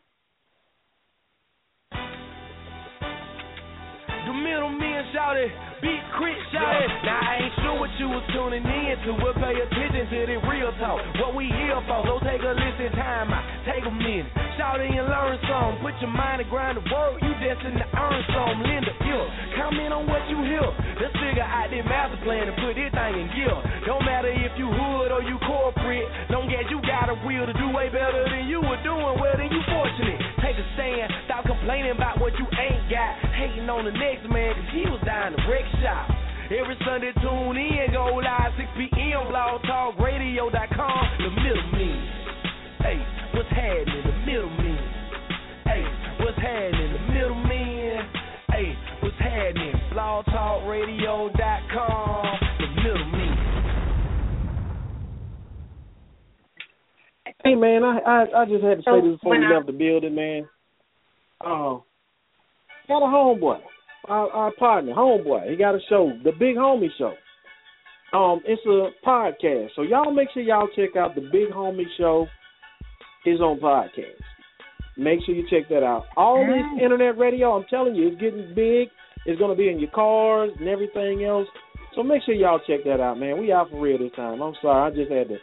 Middleman 4.37 5.03
shouted, 5.13 5.51
beat 5.81 6.03
crit 6.17 6.37
shouted. 6.53 6.91
Now 7.05 7.21
I 7.21 7.33
ain't 7.45 7.55
sure 7.63 7.77
what 7.81 7.93
you 7.99 8.09
was 8.09 8.25
tuning 8.33 8.65
in 8.65 8.95
to, 9.07 9.11
but 9.21 9.35
pay 9.41 9.57
attention 9.57 10.05
to 10.09 10.21
the 10.27 10.39
real 10.49 10.73
talk. 10.81 11.01
What 11.21 11.35
we 11.35 11.49
here 11.49 11.81
for, 11.89 12.05
so 12.05 12.21
take 12.25 12.41
a 12.45 12.53
listen, 12.53 12.93
time 12.97 13.33
out, 13.33 13.45
take 13.65 13.85
a 13.85 13.93
minute. 13.93 14.29
Shout 14.57 14.81
it 14.81 14.89
and 14.89 15.05
learn 15.05 15.37
some, 15.45 15.77
put 15.85 15.93
your 16.01 16.09
mind 16.13 16.41
to 16.41 16.47
grind 16.49 16.81
the 16.81 16.85
work, 16.89 17.21
you 17.21 17.33
destined 17.45 17.77
to 17.77 17.87
earn 17.93 18.21
some. 18.33 18.65
Linda, 18.65 18.93
ill, 19.05 19.27
comment 19.57 19.93
on 19.93 20.05
what 20.09 20.25
you 20.33 20.41
hear. 20.49 20.65
Let's 20.97 21.13
figure 21.21 21.45
out 21.45 21.69
this 21.69 21.85
master 21.85 22.17
plan 22.25 22.49
and 22.49 22.57
put 22.57 22.73
this 22.73 22.89
thing 22.89 23.15
in 23.21 23.29
gear. 23.37 23.57
Don't 23.85 24.05
matter 24.09 24.33
if 24.33 24.53
you 24.57 24.69
hood 24.73 25.13
or 25.13 25.21
you 25.21 25.37
corporate, 25.45 26.09
long 26.33 26.49
as 26.49 26.67
you 26.73 26.81
got 26.89 27.13
a 27.13 27.17
will 27.21 27.45
to 27.45 27.55
do 27.57 27.69
way 27.73 27.93
better 27.93 28.25
than 28.33 28.49
you 28.49 28.65
were 28.65 28.81
doing, 28.81 29.21
well 29.21 29.37
then 29.37 29.53
you 29.53 29.61
fortunate. 29.69 30.21
Take 30.41 30.57
a 30.57 30.67
stand, 30.75 31.13
stop 31.29 31.45
complaining 31.45 31.93
about 31.93 32.17
what 32.21 32.33
you 32.41 32.47
ain't 32.57 32.89
got. 32.89 33.13
Hating 33.37 33.69
on 33.69 33.85
the 33.85 33.93
next 33.93 34.25
man, 34.29 34.55
cause 34.55 34.71
he 34.73 34.83
was 34.91 35.01
down 35.05 35.33
the 35.33 35.43
wreck 35.49 35.65
shop. 35.83 36.11
Every 36.47 36.79
Sunday 36.87 37.11
tune 37.19 37.57
in, 37.57 37.91
go 37.93 38.05
live 38.23 38.53
6 38.55 38.69
p.m. 38.79 39.27
blogtalkradio.com. 39.33 41.03
The 41.19 41.31
middleman. 41.43 41.99
Hey, 42.79 43.03
what's 43.35 43.47
what's 43.47 43.51
happening? 43.51 44.03
The 44.05 44.13
middlemen. 44.27 44.79
Hey, 45.65 45.85
what's 46.21 46.37
happening? 46.39 46.93
The 46.93 46.99
middlemen. 47.13 48.09
Hey, 48.51 48.77
what's 49.03 49.19
happening? 49.19 49.73
BlogTalkRadio.com. 49.93 52.39
The 52.59 52.67
middlemen. 52.83 53.37
Hey 57.45 57.55
man, 57.55 57.85
I 57.85 57.99
I, 57.99 58.25
I 58.43 58.47
just 58.47 58.65
had 58.65 58.79
to 58.79 58.83
say 58.83 59.01
this 59.03 59.13
before 59.21 59.39
we 59.39 59.47
left 59.47 59.67
the 59.67 59.73
building, 59.73 60.15
man. 60.15 60.49
Uh, 61.41 61.79
got 62.89 63.03
a 63.03 63.07
homeboy, 63.07 63.61
our, 64.09 64.31
our 64.31 64.53
partner, 64.55 64.93
homeboy. 64.95 65.51
He 65.51 65.57
got 65.57 65.75
a 65.75 65.81
show, 65.89 66.13
the 66.25 66.33
Big 66.33 66.57
Homie 66.57 66.89
Show. 66.99 67.15
Um, 68.17 68.41
it's 68.45 68.63
a 68.67 68.91
podcast, 69.07 69.69
so 69.75 69.83
y'all 69.83 70.13
make 70.13 70.29
sure 70.33 70.43
y'all 70.43 70.69
check 70.77 70.97
out 70.97 71.15
the 71.15 71.23
Big 71.33 71.51
Homie 71.53 71.85
Show. 71.99 72.27
Is 73.27 73.41
on 73.41 73.59
podcast. 73.59 74.23
Make 74.97 75.19
sure 75.27 75.35
you 75.35 75.45
check 75.51 75.69
that 75.69 75.83
out. 75.83 76.05
All 76.17 76.47
this 76.47 76.81
internet 76.81 77.19
radio, 77.19 77.57
I'm 77.57 77.65
telling 77.69 77.97
you, 77.97 78.07
it's 78.07 78.21
getting 78.21 78.55
big. 78.55 78.87
It's 79.25 79.41
gonna 79.41 79.57
be 79.57 79.69
in 79.69 79.81
your 79.81 79.91
cars 79.91 80.53
and 80.61 80.69
everything 80.69 81.25
else. 81.25 81.49
So 81.97 82.05
make 82.05 82.23
sure 82.23 82.35
y'all 82.35 82.61
check 82.69 82.85
that 82.85 83.01
out, 83.01 83.19
man. 83.19 83.41
We 83.41 83.51
out 83.51 83.71
for 83.71 83.81
real 83.81 83.99
this 83.99 84.13
time. 84.15 84.41
I'm 84.41 84.55
sorry, 84.63 84.93
I 84.93 84.95
just 84.95 85.11
had 85.11 85.27
to 85.29 85.39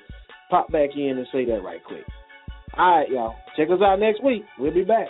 pop 0.49 0.71
back 0.71 0.91
in 0.95 1.17
and 1.17 1.27
say 1.33 1.43
that 1.43 1.61
right 1.61 1.83
quick. 1.83 2.05
All 2.77 2.99
right, 2.99 3.09
y'all. 3.09 3.35
Check 3.57 3.67
us 3.69 3.81
out 3.83 3.99
next 3.99 4.23
week. 4.23 4.43
We'll 4.57 4.73
be 4.73 4.85
back. 4.85 5.09